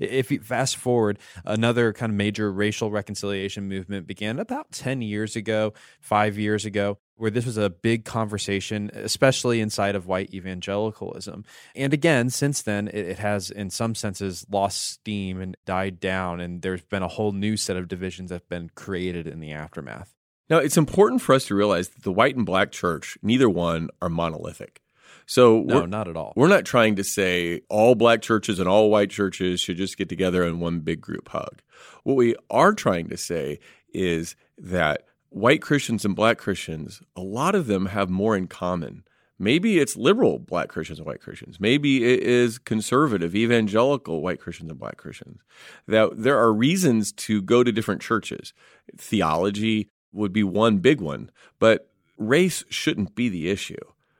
If 0.00 0.30
you 0.30 0.40
fast 0.40 0.76
forward, 0.76 1.18
another 1.44 1.92
kind 1.92 2.10
of 2.10 2.16
major 2.16 2.52
racial 2.52 2.90
reconciliation 2.90 3.68
movement 3.68 4.06
began 4.06 4.38
about 4.38 4.72
10 4.72 5.02
years 5.02 5.36
ago, 5.36 5.72
five 6.00 6.38
years 6.38 6.64
ago, 6.64 6.98
where 7.16 7.30
this 7.30 7.46
was 7.46 7.56
a 7.56 7.70
big 7.70 8.04
conversation, 8.04 8.90
especially 8.94 9.60
inside 9.60 9.94
of 9.94 10.06
white 10.06 10.34
evangelicalism. 10.34 11.44
And 11.74 11.92
again, 11.92 12.30
since 12.30 12.62
then, 12.62 12.88
it, 12.88 13.06
it 13.06 13.18
has, 13.18 13.50
in 13.50 13.70
some 13.70 13.94
senses, 13.94 14.44
lost 14.50 14.82
steam 14.82 15.40
and 15.40 15.56
died 15.64 16.00
down. 16.00 16.40
And 16.40 16.62
there's 16.62 16.82
been 16.82 17.02
a 17.02 17.08
whole 17.08 17.32
new 17.32 17.56
set 17.56 17.76
of 17.76 17.88
divisions 17.88 18.30
that 18.30 18.36
have 18.36 18.48
been 18.48 18.70
created 18.74 19.26
in 19.26 19.40
the 19.40 19.52
aftermath. 19.52 20.14
Now, 20.50 20.58
it's 20.58 20.76
important 20.76 21.22
for 21.22 21.34
us 21.34 21.46
to 21.46 21.54
realize 21.54 21.88
that 21.90 22.02
the 22.02 22.12
white 22.12 22.36
and 22.36 22.44
black 22.44 22.70
church, 22.70 23.16
neither 23.22 23.48
one 23.48 23.88
are 24.02 24.10
monolithic. 24.10 24.82
So 25.26 25.62
No, 25.62 25.80
we're, 25.80 25.86
not 25.86 26.08
at 26.08 26.16
all. 26.16 26.32
we're 26.36 26.48
not 26.48 26.64
trying 26.64 26.96
to 26.96 27.04
say 27.04 27.62
all 27.68 27.94
black 27.94 28.22
churches 28.22 28.58
and 28.58 28.68
all 28.68 28.90
white 28.90 29.10
churches 29.10 29.60
should 29.60 29.76
just 29.76 29.96
get 29.96 30.08
together 30.08 30.44
in 30.44 30.60
one 30.60 30.80
big 30.80 31.00
group 31.00 31.28
hug. 31.28 31.62
What 32.02 32.16
we 32.16 32.34
are 32.50 32.74
trying 32.74 33.08
to 33.08 33.16
say 33.16 33.58
is 33.92 34.36
that 34.58 35.02
white 35.30 35.62
Christians 35.62 36.04
and 36.04 36.14
black 36.14 36.38
Christians, 36.38 37.02
a 37.16 37.22
lot 37.22 37.54
of 37.54 37.66
them 37.66 37.86
have 37.86 38.10
more 38.10 38.36
in 38.36 38.46
common. 38.46 39.04
Maybe 39.38 39.78
it's 39.80 39.96
liberal 39.96 40.38
black 40.38 40.68
Christians 40.68 41.00
and 41.00 41.06
white 41.06 41.20
Christians. 41.20 41.58
Maybe 41.58 42.04
it 42.04 42.20
is 42.20 42.58
conservative, 42.58 43.34
evangelical 43.34 44.22
white 44.22 44.38
Christians 44.40 44.70
and 44.70 44.78
black 44.78 44.96
Christians. 44.96 45.40
That 45.88 46.10
there 46.22 46.38
are 46.38 46.52
reasons 46.52 47.10
to 47.12 47.42
go 47.42 47.64
to 47.64 47.72
different 47.72 48.00
churches. 48.00 48.52
Theology 48.96 49.88
would 50.12 50.32
be 50.32 50.44
one 50.44 50.78
big 50.78 51.00
one, 51.00 51.30
but 51.58 51.90
race 52.16 52.64
shouldn't 52.68 53.16
be 53.16 53.28
the 53.28 53.50
issue. 53.50 53.74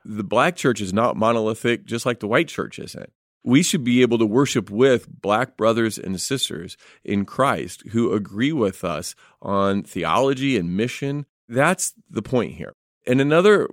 The 0.05 0.23
black 0.23 0.55
church 0.55 0.81
is 0.81 0.93
not 0.93 1.17
monolithic, 1.17 1.85
just 1.85 2.05
like 2.05 2.19
the 2.19 2.27
white 2.27 2.47
church 2.47 2.77
isn't. 2.77 3.11
We 3.43 3.63
should 3.63 3.83
be 3.83 4.01
able 4.01 4.17
to 4.19 4.25
worship 4.25 4.69
with 4.69 5.07
black 5.21 5.57
brothers 5.57 5.97
and 5.97 6.19
sisters 6.21 6.77
in 7.03 7.25
Christ 7.25 7.83
who 7.91 8.13
agree 8.13 8.51
with 8.51 8.83
us 8.83 9.15
on 9.41 9.83
theology 9.83 10.57
and 10.57 10.77
mission. 10.77 11.25
That's 11.49 11.93
the 12.09 12.21
point 12.21 12.53
here. 12.53 12.73
And 13.07 13.19
another 13.19 13.69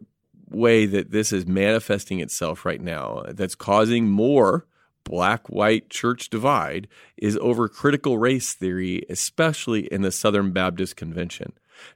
way 0.51 0.87
that 0.87 1.11
this 1.11 1.33
is 1.33 1.47
manifesting 1.47 2.21
itself 2.21 2.65
right 2.65 2.81
now 2.81 3.25
that's 3.29 3.55
causing 3.55 4.09
more 4.09 4.67
black 5.05 5.49
white 5.49 5.91
church 5.91 6.31
divide 6.31 6.89
is 7.17 7.37
over 7.39 7.69
critical 7.69 8.19
race 8.19 8.53
theory, 8.55 9.05
especially 9.09 9.87
in 9.93 10.03
the 10.03 10.13
Southern 10.13 10.53
Baptist 10.53 10.97
Convention. 10.97 11.53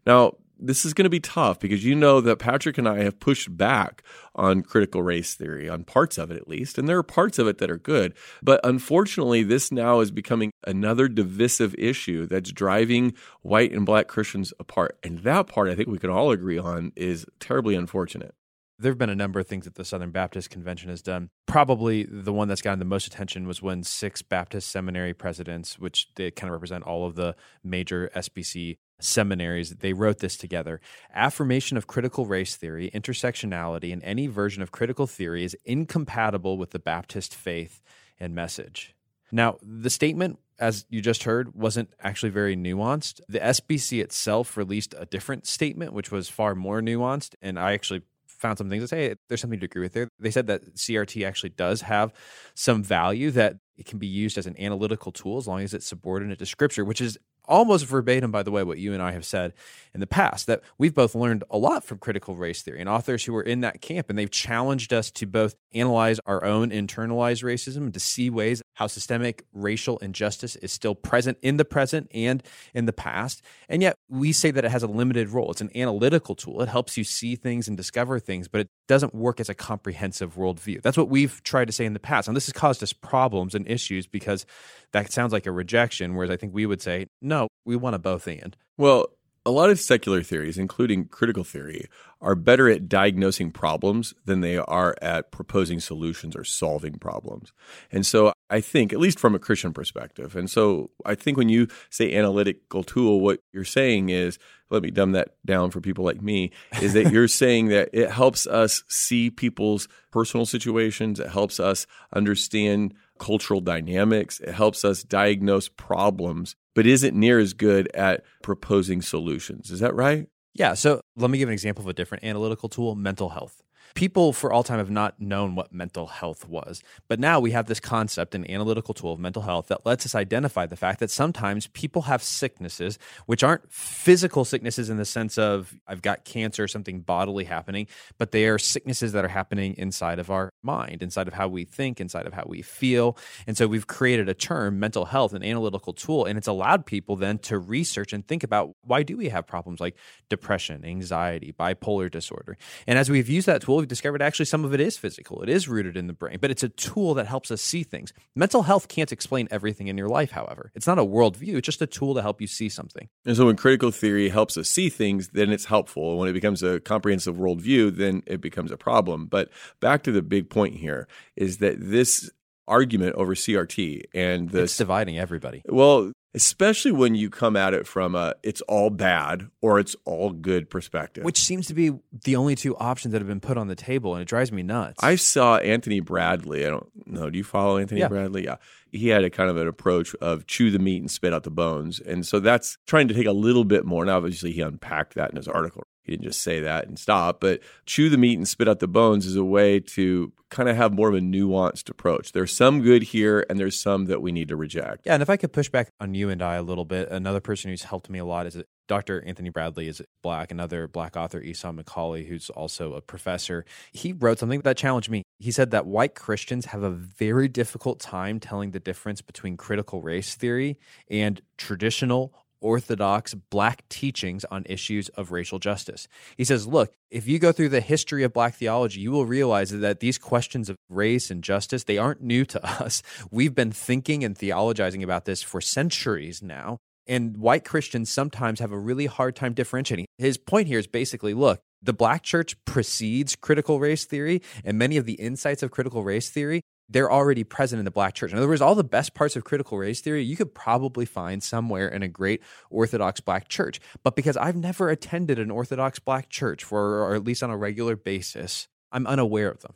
Now, 0.07 0.37
this 0.59 0.84
is 0.84 0.94
going 0.94 1.04
to 1.04 1.11
be 1.11 1.20
tough 1.20 1.61
because 1.61 1.84
you 1.84 1.94
know 1.94 2.20
that 2.20 2.38
Patrick 2.38 2.78
and 2.78 2.88
I 2.88 3.02
have 3.02 3.20
pushed 3.20 3.57
back 3.57 4.02
on 4.34 4.62
critical 4.62 5.02
race 5.02 5.34
theory, 5.34 5.68
on 5.68 5.84
parts 5.84 6.18
of 6.18 6.30
it 6.30 6.36
at 6.36 6.48
least, 6.48 6.78
and 6.78 6.88
there 6.88 6.98
are 6.98 7.02
parts 7.02 7.38
of 7.38 7.46
it 7.46 7.59
that 7.59 7.70
are 7.70 7.78
good. 7.78 8.14
But 8.42 8.61
unfortunately, 8.64 9.42
this 9.42 9.70
now 9.70 10.00
is 10.00 10.11
becoming 10.11 10.50
another 10.66 11.09
divisive 11.09 11.74
issue 11.78 12.26
that's 12.26 12.52
driving 12.52 13.14
white 13.42 13.72
and 13.72 13.86
black 13.86 14.09
Christians 14.09 14.52
apart. 14.59 14.98
And 15.02 15.20
that 15.20 15.46
part 15.46 15.68
I 15.68 15.74
think 15.74 15.88
we 15.88 15.98
can 15.98 16.11
all 16.11 16.30
agree 16.30 16.59
on 16.59 16.92
is 16.96 17.26
terribly 17.40 17.74
unfortunate. 17.74 18.34
There 18.78 18.90
have 18.90 18.98
been 18.98 19.09
a 19.09 19.16
number 19.16 19.40
of 19.40 19.46
things 19.46 19.64
that 19.64 19.76
the 19.76 19.86
Southern 19.86 20.11
Baptist 20.11 20.50
Convention 20.50 20.90
has 20.90 21.00
done. 21.00 21.30
Probably 21.46 22.04
the 22.04 22.32
one 22.32 22.46
that's 22.46 22.61
gotten 22.61 22.78
the 22.78 22.84
most 22.84 23.07
attention 23.07 23.46
was 23.46 23.62
when 23.62 23.82
six 23.82 24.20
Baptist 24.20 24.70
seminary 24.70 25.14
presidents, 25.14 25.78
which 25.78 26.09
they 26.16 26.30
kind 26.30 26.50
of 26.50 26.52
represent 26.52 26.84
all 26.84 27.07
of 27.07 27.14
the 27.14 27.34
major 27.64 28.11
SBC 28.14 28.76
seminaries, 28.99 29.70
they 29.70 29.92
wrote 29.92 30.18
this 30.18 30.36
together. 30.36 30.80
Affirmation 31.14 31.76
of 31.76 31.86
critical 31.86 32.26
race 32.26 32.57
theory, 32.57 32.90
intersectionality, 32.94 33.92
and 33.92 34.03
any 34.03 34.26
version 34.26 34.62
of 34.62 34.72
critical 34.72 35.07
theory 35.07 35.44
is 35.44 35.57
incompatible 35.64 36.57
with 36.57 36.70
the 36.70 36.78
Baptist 36.78 37.34
faith 37.34 37.82
and 38.18 38.34
message. 38.34 38.94
Now, 39.32 39.59
the 39.62 39.90
statement, 39.90 40.38
as 40.59 40.86
you 40.88 41.01
just 41.01 41.24
heard, 41.24 41.55
wasn't 41.55 41.90
actually 42.01 42.30
very 42.30 42.57
nuanced. 42.57 43.20
The 43.28 43.40
SBC 43.40 44.01
itself 44.03 44.57
released 44.57 44.94
a 44.97 45.07
different 45.07 45.47
statement, 45.47 45.92
which 45.92 46.11
was 46.11 46.28
far 46.28 46.55
more 46.55 46.80
nuanced. 46.80 47.34
And 47.42 47.59
I 47.59 47.72
actually 47.72 48.03
found 48.26 48.59
some 48.59 48.68
things 48.68 48.82
that 48.82 48.88
say 48.88 49.14
there's 49.28 49.40
something 49.40 49.61
to 49.61 49.66
agree 49.66 49.82
with 49.82 49.92
there. 49.92 50.09
They 50.18 50.30
said 50.30 50.47
that 50.47 50.74
CRT 50.76 51.26
actually 51.26 51.51
does 51.51 51.82
have 51.82 52.12
some 52.55 52.82
value 52.82 53.30
that 53.32 53.57
it 53.76 53.86
can 53.86 53.99
be 53.99 54.07
used 54.07 54.38
as 54.38 54.47
an 54.47 54.59
analytical 54.59 55.12
tool 55.12 55.38
as 55.38 55.47
long 55.47 55.61
as 55.61 55.74
it's 55.74 55.86
subordinate 55.86 56.38
to 56.38 56.47
scripture, 56.47 56.84
which 56.84 57.01
is 57.01 57.18
almost 57.47 57.86
verbatim, 57.86 58.30
by 58.30 58.42
the 58.42 58.51
way, 58.51 58.62
what 58.62 58.78
you 58.78 58.92
and 58.92 59.03
I 59.03 59.12
have 59.12 59.24
said 59.24 59.53
in 59.94 60.01
the 60.01 60.07
past 60.07 60.47
that 60.47 60.62
we've 60.78 60.94
both 60.94 61.14
learned 61.14 61.44
a 61.51 61.59
lot 61.59 61.84
from 61.84 61.99
critical 61.99 62.36
race 62.36 62.62
theory 62.62 62.80
and 62.80 62.88
authors 62.88 63.24
who 63.24 63.32
were 63.32 63.42
in 63.42 63.61
that 63.62 63.80
camp. 63.80 64.11
And 64.11 64.18
they've 64.18 64.30
challenged 64.30 64.92
us 64.92 65.11
to 65.12 65.26
both 65.26 65.55
analyze 65.74 66.20
our 66.26 66.44
own 66.44 66.70
internalized 66.70 67.42
racism 67.42 67.78
and 67.78 67.94
to 67.94 68.01
see 68.01 68.30
ways 68.30 68.62
how 68.74 68.86
systemic 68.86 69.44
racial 69.53 69.99
injustice 69.99 70.57
is 70.57 70.72
still 70.72 70.94
present 70.94 71.38
in 71.42 71.57
the 71.57 71.64
present 71.64 72.09
and 72.12 72.42
in 72.74 72.86
the 72.86 72.92
past. 72.92 73.42
And 73.68 73.82
yet 73.82 73.97
we 74.09 74.32
say 74.32 74.51
that 74.51 74.64
it 74.64 74.70
has 74.70 74.82
a 74.82 74.88
limited 74.88 75.30
role. 75.30 75.51
It's 75.51 75.61
an 75.61 75.70
analytical 75.74 76.34
tool. 76.34 76.62
It 76.62 76.68
helps 76.68 76.97
you 76.97 77.05
see 77.05 77.36
things 77.36 77.68
and 77.68 77.76
discover 77.76 78.18
things, 78.18 78.49
but 78.49 78.62
it 78.62 78.68
doesn't 78.88 79.14
work 79.14 79.40
as 79.40 79.49
a 79.49 79.55
comprehensive 79.55 80.36
worldview. 80.36 80.82
That's 80.82 80.97
what 80.97 81.09
we've 81.09 81.42
tried 81.42 81.66
to 81.66 81.72
say 81.72 81.84
in 81.84 81.92
the 81.92 82.01
past. 82.01 82.28
And 82.28 82.36
this 82.36 82.47
has 82.47 82.53
caused 82.53 82.82
us 82.82 82.92
problems 82.92 83.55
and 83.55 83.68
issues 83.68 84.07
because 84.07 84.47
that 84.92 85.12
sounds 85.12 85.32
like 85.32 85.47
a 85.47 85.53
rejection, 85.53 86.14
whereas 86.14 86.30
I 86.30 86.36
think 86.36 86.55
we 86.55 86.66
would 86.66 86.80
say, 86.80 87.07
no, 87.20 87.36
we 87.64 87.76
want 87.76 87.97
a 87.97 87.99
both 87.99 88.26
and. 88.26 88.57
Well, 88.76 89.07
a 89.47 89.51
lot 89.51 89.70
of 89.70 89.78
secular 89.78 90.24
theories, 90.24 90.59
including 90.59 91.07
critical 91.07 91.45
theory, 91.45 91.89
are 92.20 92.34
better 92.34 92.68
at 92.68 92.89
diagnosing 92.89 93.53
problems 93.53 94.12
than 94.24 94.41
they 94.41 94.57
are 94.57 94.97
at 95.01 95.30
proposing 95.30 95.78
solutions 95.78 96.34
or 96.34 96.43
solving 96.43 96.99
problems. 96.99 97.53
And 97.93 98.05
so 98.05 98.32
I 98.51 98.61
think, 98.61 98.93
at 98.93 98.99
least 98.99 99.20
from 99.20 99.37
a 99.37 99.39
Christian 99.39 99.72
perspective, 99.72 100.34
and 100.34 100.51
so 100.51 100.91
I 101.05 101.14
think 101.14 101.37
when 101.37 101.49
you 101.49 101.68
say 101.91 102.12
analytical 102.16 102.82
tool, 102.82 103.20
what 103.20 103.39
you're 103.53 103.64
saying 103.64 104.09
is, 104.09 104.37
let 104.68 104.82
me 104.82 104.91
dumb 104.91 105.12
that 105.12 105.37
down 105.47 105.70
for 105.70 105.80
people 105.80 106.05
like 106.05 106.20
me, 106.20 106.51
is 106.82 106.95
that 106.95 107.12
you're 107.12 107.28
saying 107.43 107.68
that 107.68 107.91
it 107.93 108.11
helps 108.11 108.49
us 108.49 108.82
see 108.89 109.30
people's 109.30 109.87
personal 110.11 110.45
situations, 110.45 111.20
it 111.20 111.30
helps 111.30 111.61
us 111.61 111.87
understand 112.12 112.95
cultural 113.18 113.61
dynamics, 113.61 114.41
it 114.41 114.53
helps 114.53 114.84
us 114.84 115.05
diagnose 115.05 115.68
problems 115.68 116.57
but 116.77 116.87
isn't 116.87 117.16
near 117.16 117.41
as 117.41 117.55
good 117.55 117.89
at 117.95 118.22
proposing 118.43 119.03
solutions. 119.03 119.70
Is 119.70 119.81
that 119.81 119.95
right? 119.95 120.29
Yeah. 120.55 120.74
So 120.74 121.01
let 121.17 121.31
me 121.31 121.39
give 121.39 121.49
an 121.49 121.53
example 121.53 121.83
of 121.83 121.89
a 121.89 121.95
different 121.95 122.25
analytical 122.25 122.69
tool 122.69 122.95
mental 122.95 123.31
health 123.31 123.62
people 123.97 124.33
for 124.35 124.53
all 124.53 124.62
time 124.62 124.79
have 124.79 124.91
not 124.91 125.19
known 125.21 125.55
what 125.55 125.73
mental 125.73 126.07
health 126.07 126.47
was. 126.47 126.83
But 127.09 127.19
now 127.19 127.41
we 127.41 127.51
have 127.53 127.67
this 127.67 127.81
concept, 127.81 128.35
an 128.35 128.49
analytical 128.49 128.95
tool 128.95 129.14
of 129.14 129.19
mental 129.19 129.43
health 129.43 129.69
that 129.69 129.87
lets 129.87 130.05
us 130.05 130.14
identify 130.14 130.67
the 130.67 130.77
fact 130.77 131.01
that 131.01 131.11
sometimes 131.11 131.67
people 131.69 132.03
have 132.03 132.23
sicknesses, 132.23 132.99
which 133.25 133.43
aren't 133.43 133.73
physical 133.73 134.45
sicknesses 134.45 134.91
in 134.91 134.99
the 134.99 135.05
sense 135.07 135.39
of 135.39 135.75
I've 135.89 136.03
got 136.03 136.25
cancer 136.25 136.64
or 136.64 136.69
something 136.69 137.01
bodily 137.01 137.45
happening, 137.45 137.87
but 138.19 138.33
they 138.33 138.47
are 138.47 138.59
sicknesses 138.59 139.12
that 139.12 139.25
are 139.25 139.29
happening 139.29 139.75
inside 139.79 140.19
of 140.19 140.31
our 140.31 140.51
mind, 140.62 141.03
inside 141.03 141.27
of 141.27 141.35
how 141.35 141.49
we 141.49 141.64
think, 141.64 141.99
inside 141.99 142.27
of 142.27 142.35
how 142.35 142.45
we 142.47 142.61
feel. 142.61 143.17
And 143.47 143.57
so 143.57 143.67
we've 143.67 143.87
created 143.87 144.29
a 144.29 144.35
term, 144.35 144.79
mental 144.79 145.07
health, 145.07 145.33
an 145.33 145.43
analytical 145.43 145.95
tool, 145.95 146.27
and 146.27 146.37
it's 146.37 146.49
allowed 146.49 146.85
people 146.85 147.17
then 147.17 147.39
to 147.39 147.59
research 147.59 148.12
and 148.12 148.27
think 148.27 148.45
about 148.45 148.77
why 148.83 149.03
do 149.03 149.17
we 149.17 149.31
have 149.31 149.47
problems 149.47 149.81
like 149.81 149.97
depression, 150.29 150.85
anxiety, 150.85 151.05
bipolar 151.11 152.11
disorder. 152.11 152.57
And 152.86 152.98
as 152.98 153.11
we've 153.11 153.28
used 153.28 153.46
that 153.46 153.62
tool, 153.62 153.76
we've 153.76 153.88
discovered 153.88 154.22
actually 154.22 154.46
some 154.46 154.64
of 154.64 154.74
it 154.74 154.80
is 154.80 154.96
physical. 154.96 155.42
It 155.42 155.48
is 155.48 155.68
rooted 155.68 155.96
in 155.96 156.07
the 156.07 156.12
brain, 156.12 156.38
but 156.40 156.50
it's 156.50 156.62
a 156.62 156.68
tool 156.68 157.14
that 157.14 157.26
helps 157.26 157.50
us 157.50 157.62
see 157.62 157.82
things. 157.82 158.12
Mental 158.34 158.62
health 158.62 158.88
can't 158.88 159.12
explain 159.12 159.48
everything 159.50 159.88
in 159.88 159.98
your 159.98 160.09
life, 160.09 160.30
however. 160.30 160.72
It's 160.74 160.86
not 160.86 160.98
a 160.98 161.04
worldview, 161.04 161.57
it's 161.57 161.66
just 161.66 161.82
a 161.82 161.86
tool 161.86 162.14
to 162.14 162.22
help 162.22 162.40
you 162.40 162.46
see 162.46 162.68
something. 162.68 163.09
And 163.24 163.36
so 163.36 163.46
when 163.46 163.57
critical 163.57 163.90
theory 163.90 164.28
helps 164.28 164.57
us 164.57 164.68
see 164.68 164.88
things, 164.88 165.28
then 165.28 165.50
it's 165.50 165.66
helpful. 165.66 166.11
And 166.11 166.18
When 166.18 166.28
it 166.28 166.34
becomes 166.34 166.62
a 166.62 166.80
comprehensive 166.80 167.36
worldview, 167.36 167.96
then 167.96 168.22
it 168.26 168.40
becomes 168.40 168.70
a 168.70 168.76
problem. 168.76 169.26
But 169.26 169.50
back 169.80 170.02
to 170.04 170.12
the 170.12 170.22
big 170.22 170.50
point 170.50 170.76
here 170.76 171.09
is 171.36 171.59
that 171.59 171.76
this 171.78 172.30
argument 172.68 173.14
over 173.14 173.34
CRT 173.34 174.02
and 174.14 174.50
this 174.50 174.72
it's 174.72 174.78
dividing 174.78 175.18
everybody. 175.18 175.62
Well, 175.66 176.12
especially 176.37 176.93
when 176.93 177.14
you 177.14 177.30
come 177.30 177.57
at 177.57 177.72
it 177.72 177.87
from 177.87 178.14
a 178.14 178.34
it's 178.43 178.61
all 178.62 178.91
bad 178.91 179.49
or 179.62 179.80
it's 179.80 179.97
all 180.05 180.30
good 180.30 180.68
perspective. 180.70 181.24
Which 181.24 181.41
seems 181.41 181.66
to 181.68 181.74
be 181.74 181.93
the 182.24 182.37
only 182.37 182.55
two 182.55 182.76
options 182.76 183.12
that 183.12 183.20
have 183.20 183.26
been 183.26 183.41
put 183.41 183.57
on 183.57 183.66
the 183.68 183.74
table 183.74 184.14
and 184.14 184.22
it 184.22 184.28
drives 184.28 184.53
me 184.53 184.62
nuts. 184.62 185.03
I 185.03 185.16
saw 185.16 185.57
Anthony 185.57 186.01
Bradley. 186.01 186.66
I 186.66 186.70
don't 186.70 186.89
know. 187.07 187.30
Do 187.30 187.39
you 187.39 187.45
follow 187.45 187.78
Anthony 187.78 188.01
yeah. 188.01 188.09
Bradley? 188.09 188.45
Yeah. 188.45 188.57
He 188.93 189.09
had 189.09 189.24
a 189.24 189.30
kind 189.30 189.51
of 189.51 189.57
an 189.57 189.66
approach 189.66 190.14
of 190.16 190.47
chew 190.47 190.70
the 190.70 190.78
meat 190.78 191.01
and 191.01 191.11
spit 191.11 191.32
out 191.32 191.43
the 191.43 191.51
bones. 191.51 192.01
And 192.01 192.24
so 192.26 192.39
that's 192.39 192.76
trying 192.87 193.09
to 193.09 193.14
take 193.14 193.26
a 193.26 193.32
little 193.32 193.64
bit 193.64 193.87
more. 193.87 194.05
Now, 194.05 194.18
obviously, 194.18 194.53
he 194.53 194.61
unpacked 194.61 195.14
that 195.14 195.30
in 195.30 195.37
his 195.37 195.49
article. 195.49 195.84
He 196.07 196.12
didn't 196.12 196.24
just 196.24 196.42
say 196.42 196.61
that 196.61 196.86
and 196.86 196.98
stop, 196.98 197.40
but 197.40 197.61
chew 197.84 198.09
the 198.09 198.18
meat 198.18 198.38
and 198.38 198.46
spit 198.46 198.68
out 198.68 198.78
the 198.78 198.88
bones 198.88 199.26
is 199.26 199.36
a 199.36 199.44
way 199.44 199.80
to 199.80 200.32
kind 200.50 200.68
of 200.68 200.76
have 200.76 200.92
more 200.92 201.09
of 201.09 201.14
a 201.14 201.20
nuanced 201.20 201.90
approach. 201.90 202.32
There's 202.32 202.57
some 202.57 202.82
good 202.82 203.02
here 203.02 203.44
and 203.50 203.59
there's 203.59 203.80
some 203.80 204.07
that 204.07 204.22
we 204.22 204.32
need 204.32 204.48
to 204.48 204.57
reject. 204.57 205.02
Yeah, 205.04 205.14
and 205.14 205.22
if 205.22 205.28
I 205.28 205.36
could 205.36 205.52
push 205.52 205.68
back 205.68 205.88
on 206.00 206.14
you 206.14 206.30
and 206.30 206.40
I 206.40 206.54
a 206.54 206.62
little 206.62 206.84
bit, 206.84 207.11
another 207.11 207.40
person 207.40 207.70
who's 207.70 207.82
helped 207.82 208.09
me 208.09 208.18
a 208.18 208.24
lot 208.24 208.46
is 208.46 208.62
Dr. 208.86 209.24
Anthony 209.26 209.50
Bradley 209.50 209.88
is 209.88 210.00
black, 210.22 210.52
another 210.52 210.86
black 210.86 211.16
author, 211.16 211.40
Esau 211.40 211.72
McCaulley, 211.72 212.28
who's 212.28 212.50
also 212.50 212.94
a 212.94 213.00
professor. 213.00 213.64
He 213.92 214.12
wrote 214.12 214.38
something 214.38 214.61
that 214.61 214.76
challenged 214.76 215.11
me. 215.11 215.24
He 215.38 215.50
said 215.50 215.72
that 215.72 215.86
white 215.86 216.14
Christians 216.14 216.66
have 216.66 216.82
a 216.82 216.90
very 216.90 217.48
difficult 217.48 217.98
time 217.98 218.38
telling 218.38 218.70
the 218.70 218.80
difference 218.80 219.20
between 219.20 219.57
critical 219.57 220.02
race 220.02 220.36
theory 220.36 220.78
and 221.11 221.40
traditional 221.57 222.32
orthodox 222.61 223.34
black 223.34 223.88
teachings 223.88 224.44
on 224.46 224.64
issues 224.68 225.09
of 225.11 225.30
racial 225.30 225.59
justice. 225.59 226.09
He 226.36 226.44
says, 226.44 226.66
look, 226.66 226.92
if 227.11 227.26
you 227.26 227.38
go 227.38 227.52
through 227.52 227.70
the 227.70 227.80
history 227.80 228.22
of 228.22 228.32
black 228.32 228.54
theology, 228.54 229.00
you 229.00 229.11
will 229.11 229.26
realize 229.26 229.70
that 229.70 230.00
these 230.00 230.18
questions 230.18 230.68
of 230.68 230.76
race 230.88 231.30
and 231.30 231.42
justice, 231.42 231.84
they 231.84 231.98
aren't 231.98 232.22
new 232.22 232.44
to 232.46 232.64
us. 232.82 233.02
We've 233.30 233.54
been 233.54 233.72
thinking 233.72 234.24
and 234.24 234.36
theologizing 234.36 235.02
about 235.02 235.24
this 235.24 235.42
for 235.42 235.61
centuries 235.61 236.42
now. 236.42 236.78
And 237.07 237.36
white 237.36 237.64
Christians 237.64 238.11
sometimes 238.11 238.59
have 238.59 238.72
a 238.72 238.78
really 238.78 239.07
hard 239.07 239.36
time 239.36 239.54
differentiating. 239.54 240.07
His 240.18 240.38
point 240.38 240.66
here 240.66 240.80
is 240.80 240.88
basically 240.88 241.34
look, 241.34 241.61
the 241.80 241.92
black 241.92 242.22
church 242.24 242.57
precedes 242.64 243.36
critical 243.36 243.78
race 243.78 244.04
theory, 244.04 244.42
and 244.64 244.76
many 244.76 244.96
of 244.96 245.07
the 245.07 245.14
insights 245.14 245.62
of 245.62 245.70
critical 245.70 246.02
race 246.02 246.30
theory 246.30 246.62
they're 246.89 247.11
already 247.11 247.45
present 247.45 247.78
in 247.78 247.84
the 247.84 247.91
black 247.91 248.14
church. 248.14 248.32
In 248.32 248.39
other 248.39 248.49
words, 248.49 248.61
all 248.61 248.74
the 248.74 248.84
best 248.84 249.14
parts 249.14 249.37
of 249.37 249.45
critical 249.45 249.78
race 249.78 250.01
theory 250.01 250.22
you 250.22 250.37
could 250.37 250.55
probably 250.55 251.05
find 251.05 251.43
somewhere 251.43 251.89
in 251.89 252.03
a 252.03 252.09
great 252.09 252.43
Orthodox 252.70 253.20
black 253.20 253.49
church. 253.49 253.80
But 254.03 254.16
because 254.16 254.37
I've 254.37 254.57
never 254.57 254.89
attended 254.89 255.39
an 255.39 255.51
Orthodox 255.51 255.99
black 255.99 256.28
church 256.28 256.64
for, 256.64 257.03
or 257.03 257.14
at 257.14 257.24
least 257.24 257.43
on 257.43 257.51
a 257.51 257.57
regular 257.57 257.97
basis, 257.97 258.68
I'm 258.93 259.07
unaware 259.07 259.51
of 259.51 259.61
them. 259.61 259.74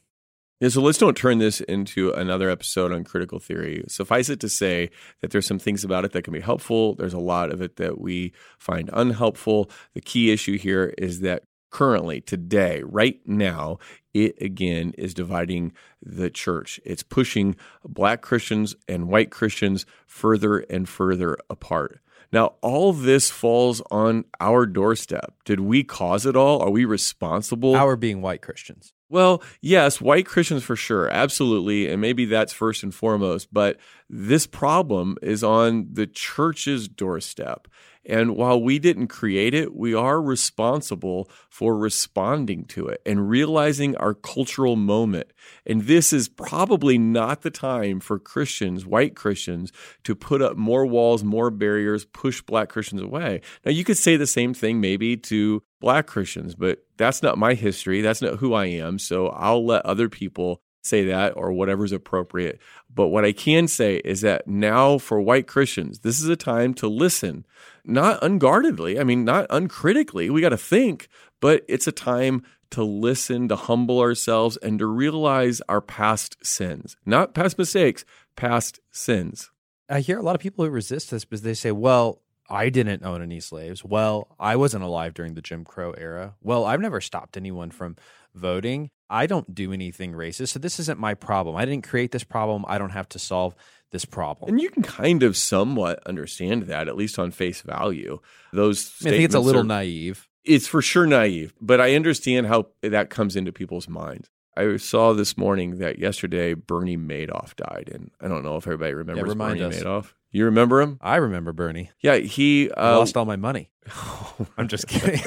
Yeah, 0.60 0.68
so 0.68 0.82
let's 0.82 0.98
don't 0.98 1.16
turn 1.16 1.38
this 1.38 1.62
into 1.62 2.12
another 2.12 2.50
episode 2.50 2.92
on 2.92 3.02
critical 3.02 3.38
theory. 3.38 3.82
Suffice 3.88 4.28
it 4.28 4.40
to 4.40 4.48
say 4.50 4.90
that 5.22 5.30
there's 5.30 5.46
some 5.46 5.58
things 5.58 5.84
about 5.84 6.04
it 6.04 6.12
that 6.12 6.22
can 6.22 6.34
be 6.34 6.40
helpful. 6.40 6.94
There's 6.96 7.14
a 7.14 7.18
lot 7.18 7.50
of 7.50 7.62
it 7.62 7.76
that 7.76 7.98
we 7.98 8.34
find 8.58 8.90
unhelpful. 8.92 9.70
The 9.94 10.02
key 10.02 10.30
issue 10.30 10.58
here 10.58 10.92
is 10.98 11.20
that 11.20 11.44
currently, 11.70 12.20
today, 12.20 12.82
right 12.84 13.20
now, 13.24 13.78
it 14.14 14.40
again 14.40 14.94
is 14.98 15.14
dividing 15.14 15.72
the 16.02 16.30
church. 16.30 16.80
It's 16.84 17.02
pushing 17.02 17.56
black 17.84 18.22
Christians 18.22 18.74
and 18.88 19.08
white 19.08 19.30
Christians 19.30 19.86
further 20.06 20.58
and 20.58 20.88
further 20.88 21.36
apart. 21.48 22.00
Now, 22.32 22.54
all 22.60 22.92
this 22.92 23.28
falls 23.30 23.82
on 23.90 24.24
our 24.40 24.64
doorstep. 24.64 25.34
Did 25.44 25.60
we 25.60 25.82
cause 25.82 26.26
it 26.26 26.36
all? 26.36 26.62
Are 26.62 26.70
we 26.70 26.84
responsible? 26.84 27.74
Our 27.74 27.96
being 27.96 28.22
white 28.22 28.40
Christians. 28.40 28.92
Well, 29.08 29.42
yes, 29.60 30.00
white 30.00 30.26
Christians 30.26 30.62
for 30.62 30.76
sure, 30.76 31.08
absolutely. 31.08 31.88
And 31.88 32.00
maybe 32.00 32.26
that's 32.26 32.52
first 32.52 32.84
and 32.84 32.94
foremost. 32.94 33.52
But 33.52 33.78
this 34.08 34.46
problem 34.46 35.16
is 35.20 35.42
on 35.42 35.88
the 35.92 36.06
church's 36.06 36.86
doorstep. 36.86 37.66
And 38.06 38.34
while 38.34 38.60
we 38.60 38.78
didn't 38.78 39.08
create 39.08 39.52
it, 39.52 39.74
we 39.74 39.94
are 39.94 40.22
responsible 40.22 41.30
for 41.50 41.76
responding 41.76 42.64
to 42.66 42.88
it 42.88 43.02
and 43.04 43.28
realizing 43.28 43.96
our 43.96 44.14
cultural 44.14 44.74
moment. 44.74 45.32
And 45.66 45.82
this 45.82 46.12
is 46.12 46.28
probably 46.28 46.96
not 46.96 47.42
the 47.42 47.50
time 47.50 48.00
for 48.00 48.18
Christians, 48.18 48.86
white 48.86 49.14
Christians, 49.14 49.70
to 50.04 50.14
put 50.14 50.40
up 50.40 50.56
more 50.56 50.86
walls, 50.86 51.22
more 51.22 51.50
barriers, 51.50 52.06
push 52.06 52.40
black 52.40 52.70
Christians 52.70 53.02
away. 53.02 53.42
Now, 53.64 53.72
you 53.72 53.84
could 53.84 53.98
say 53.98 54.16
the 54.16 54.26
same 54.26 54.54
thing 54.54 54.80
maybe 54.80 55.16
to 55.18 55.62
black 55.78 56.06
Christians, 56.06 56.54
but 56.54 56.84
that's 56.96 57.22
not 57.22 57.38
my 57.38 57.54
history. 57.54 58.00
That's 58.00 58.22
not 58.22 58.36
who 58.36 58.54
I 58.54 58.66
am. 58.66 58.98
So 58.98 59.28
I'll 59.28 59.64
let 59.64 59.84
other 59.84 60.08
people 60.08 60.62
say 60.82 61.04
that 61.06 61.36
or 61.36 61.52
whatever's 61.52 61.92
appropriate. 61.92 62.60
But 62.92 63.08
what 63.08 63.24
I 63.24 63.32
can 63.32 63.68
say 63.68 63.96
is 63.96 64.22
that 64.22 64.48
now 64.48 64.98
for 64.98 65.20
white 65.20 65.46
Christians, 65.46 66.00
this 66.00 66.20
is 66.20 66.28
a 66.28 66.36
time 66.36 66.74
to 66.74 66.88
listen, 66.88 67.44
not 67.84 68.22
unguardedly, 68.22 68.98
I 68.98 69.04
mean, 69.04 69.24
not 69.24 69.46
uncritically. 69.50 70.30
We 70.30 70.40
got 70.40 70.50
to 70.50 70.56
think, 70.56 71.08
but 71.40 71.64
it's 71.68 71.86
a 71.86 71.92
time 71.92 72.42
to 72.70 72.84
listen, 72.84 73.48
to 73.48 73.56
humble 73.56 73.98
ourselves, 74.00 74.56
and 74.58 74.78
to 74.78 74.86
realize 74.86 75.60
our 75.68 75.80
past 75.80 76.36
sins, 76.44 76.96
not 77.04 77.34
past 77.34 77.58
mistakes, 77.58 78.04
past 78.36 78.80
sins. 78.90 79.50
I 79.88 80.00
hear 80.00 80.18
a 80.18 80.22
lot 80.22 80.36
of 80.36 80.40
people 80.40 80.64
who 80.64 80.70
resist 80.70 81.10
this 81.10 81.24
because 81.24 81.42
they 81.42 81.54
say, 81.54 81.72
well, 81.72 82.22
I 82.48 82.68
didn't 82.68 83.04
own 83.04 83.22
any 83.22 83.40
slaves. 83.40 83.84
Well, 83.84 84.34
I 84.38 84.56
wasn't 84.56 84.84
alive 84.84 85.14
during 85.14 85.34
the 85.34 85.42
Jim 85.42 85.64
Crow 85.64 85.92
era. 85.92 86.34
Well, 86.42 86.64
I've 86.64 86.80
never 86.80 87.00
stopped 87.00 87.36
anyone 87.36 87.70
from 87.70 87.96
voting. 88.34 88.90
I 89.08 89.26
don't 89.26 89.54
do 89.54 89.72
anything 89.72 90.12
racist. 90.12 90.48
So 90.48 90.58
this 90.58 90.78
isn't 90.80 90.98
my 90.98 91.14
problem. 91.14 91.56
I 91.56 91.64
didn't 91.64 91.86
create 91.86 92.12
this 92.12 92.24
problem. 92.24 92.64
I 92.68 92.78
don't 92.78 92.90
have 92.90 93.08
to 93.10 93.18
solve 93.18 93.54
this 93.90 94.04
problem. 94.04 94.50
And 94.50 94.60
you 94.60 94.70
can 94.70 94.82
kind 94.82 95.22
of 95.22 95.36
somewhat 95.36 96.02
understand 96.06 96.64
that, 96.64 96.88
at 96.88 96.96
least 96.96 97.18
on 97.18 97.30
face 97.30 97.62
value. 97.62 98.20
Those 98.52 98.92
I, 99.00 99.04
mean, 99.04 99.14
I 99.14 99.16
think 99.16 99.24
it's 99.26 99.34
a 99.34 99.40
little 99.40 99.62
are, 99.62 99.64
naive. 99.64 100.28
It's 100.44 100.66
for 100.66 100.82
sure 100.82 101.06
naive, 101.06 101.54
but 101.60 101.80
I 101.80 101.94
understand 101.94 102.46
how 102.46 102.68
that 102.82 103.10
comes 103.10 103.36
into 103.36 103.52
people's 103.52 103.88
minds. 103.88 104.30
I 104.56 104.76
saw 104.76 105.12
this 105.12 105.36
morning 105.36 105.78
that 105.78 105.98
yesterday 105.98 106.54
Bernie 106.54 106.96
Madoff 106.96 107.54
died, 107.56 107.90
and 107.92 108.10
I 108.20 108.28
don't 108.28 108.42
know 108.42 108.56
if 108.56 108.66
everybody 108.66 108.94
remembers 108.94 109.28
yeah, 109.28 109.34
Bernie 109.34 109.62
us. 109.62 109.76
Madoff. 109.76 110.12
You 110.32 110.44
remember 110.44 110.80
him? 110.80 110.98
I 111.00 111.16
remember 111.16 111.52
Bernie. 111.52 111.90
Yeah, 112.00 112.16
he 112.16 112.70
uh, 112.70 112.98
lost 112.98 113.16
all 113.16 113.24
my 113.24 113.36
money. 113.36 113.70
I'm 114.56 114.68
just 114.68 114.86
kidding. 114.86 115.20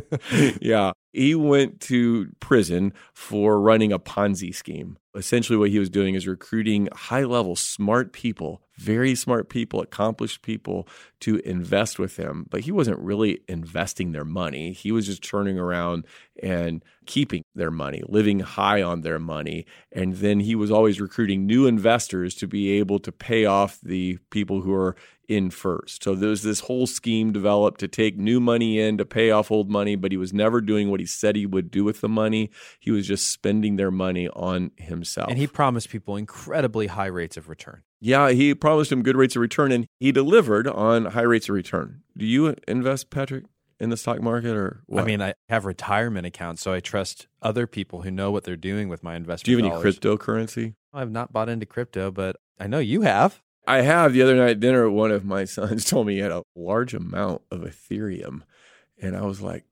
yeah, 0.60 0.92
he 1.12 1.34
went 1.34 1.80
to 1.80 2.28
prison 2.40 2.92
for 3.14 3.60
running 3.60 3.92
a 3.92 3.98
Ponzi 3.98 4.54
scheme. 4.54 4.98
Essentially, 5.14 5.58
what 5.58 5.70
he 5.70 5.78
was 5.78 5.90
doing 5.90 6.14
is 6.14 6.26
recruiting 6.26 6.88
high 6.92 7.24
level, 7.24 7.54
smart 7.54 8.12
people, 8.12 8.62
very 8.78 9.14
smart 9.14 9.50
people, 9.50 9.82
accomplished 9.82 10.40
people 10.40 10.88
to 11.20 11.36
invest 11.40 11.98
with 11.98 12.16
him. 12.16 12.46
But 12.48 12.62
he 12.62 12.72
wasn't 12.72 12.98
really 12.98 13.40
investing 13.46 14.12
their 14.12 14.24
money. 14.24 14.72
He 14.72 14.90
was 14.90 15.06
just 15.06 15.22
turning 15.22 15.58
around 15.58 16.06
and 16.42 16.82
keeping 17.04 17.44
their 17.54 17.70
money, 17.70 18.02
living 18.08 18.40
high 18.40 18.80
on 18.80 19.02
their 19.02 19.18
money. 19.18 19.66
And 19.92 20.14
then 20.14 20.40
he 20.40 20.54
was 20.54 20.70
always 20.70 21.00
recruiting 21.00 21.44
new 21.44 21.66
investors 21.66 22.34
to 22.36 22.46
be 22.46 22.70
able 22.78 22.98
to 23.00 23.12
pay 23.12 23.44
off 23.44 23.78
the 23.82 24.18
people 24.30 24.41
who 24.50 24.72
are 24.74 24.96
in 25.28 25.50
first. 25.50 26.02
So 26.02 26.14
there's 26.14 26.42
this 26.42 26.60
whole 26.60 26.86
scheme 26.86 27.32
developed 27.32 27.80
to 27.80 27.88
take 27.88 28.18
new 28.18 28.40
money 28.40 28.78
in 28.78 28.98
to 28.98 29.04
pay 29.04 29.30
off 29.30 29.50
old 29.50 29.70
money, 29.70 29.96
but 29.96 30.12
he 30.12 30.18
was 30.18 30.32
never 30.32 30.60
doing 30.60 30.90
what 30.90 31.00
he 31.00 31.06
said 31.06 31.36
he 31.36 31.46
would 31.46 31.70
do 31.70 31.84
with 31.84 32.00
the 32.00 32.08
money. 32.08 32.50
He 32.80 32.90
was 32.90 33.06
just 33.06 33.28
spending 33.28 33.76
their 33.76 33.90
money 33.90 34.28
on 34.28 34.72
himself. 34.76 35.30
And 35.30 35.38
he 35.38 35.46
promised 35.46 35.88
people 35.88 36.16
incredibly 36.16 36.88
high 36.88 37.06
rates 37.06 37.36
of 37.36 37.48
return. 37.48 37.82
Yeah, 38.00 38.30
he 38.30 38.54
promised 38.54 38.90
them 38.90 39.02
good 39.02 39.16
rates 39.16 39.36
of 39.36 39.42
return 39.42 39.72
and 39.72 39.86
he 40.00 40.12
delivered 40.12 40.66
on 40.66 41.06
high 41.06 41.22
rates 41.22 41.48
of 41.48 41.54
return. 41.54 42.02
Do 42.16 42.26
you 42.26 42.56
invest, 42.66 43.10
Patrick? 43.10 43.44
in 43.82 43.90
the 43.90 43.96
stock 43.96 44.22
market 44.22 44.54
or 44.54 44.80
what? 44.86 45.02
I 45.02 45.04
mean, 45.04 45.20
I 45.20 45.34
have 45.48 45.64
retirement 45.64 46.24
accounts, 46.24 46.62
so 46.62 46.72
I 46.72 46.78
trust 46.78 47.26
other 47.42 47.66
people 47.66 48.02
who 48.02 48.12
know 48.12 48.30
what 48.30 48.44
they're 48.44 48.54
doing 48.54 48.88
with 48.88 49.02
my 49.02 49.16
investment. 49.16 49.44
Do 49.44 49.50
you 49.50 49.56
have 49.56 49.66
any 49.66 49.74
dollars. 49.74 49.98
cryptocurrency? 49.98 50.74
I've 50.94 51.10
not 51.10 51.32
bought 51.32 51.48
into 51.48 51.66
crypto, 51.66 52.12
but 52.12 52.36
I 52.60 52.68
know 52.68 52.78
you 52.78 53.02
have. 53.02 53.42
I 53.66 53.82
have. 53.82 54.12
The 54.12 54.22
other 54.22 54.36
night 54.36 54.50
at 54.50 54.60
dinner, 54.60 54.90
one 54.90 55.10
of 55.10 55.24
my 55.24 55.44
sons 55.46 55.84
told 55.84 56.06
me 56.06 56.14
he 56.14 56.20
had 56.20 56.32
a 56.32 56.44
large 56.54 56.94
amount 56.94 57.42
of 57.50 57.60
Ethereum. 57.60 58.42
And 59.00 59.16
I 59.16 59.22
was 59.22 59.40
like, 59.40 59.64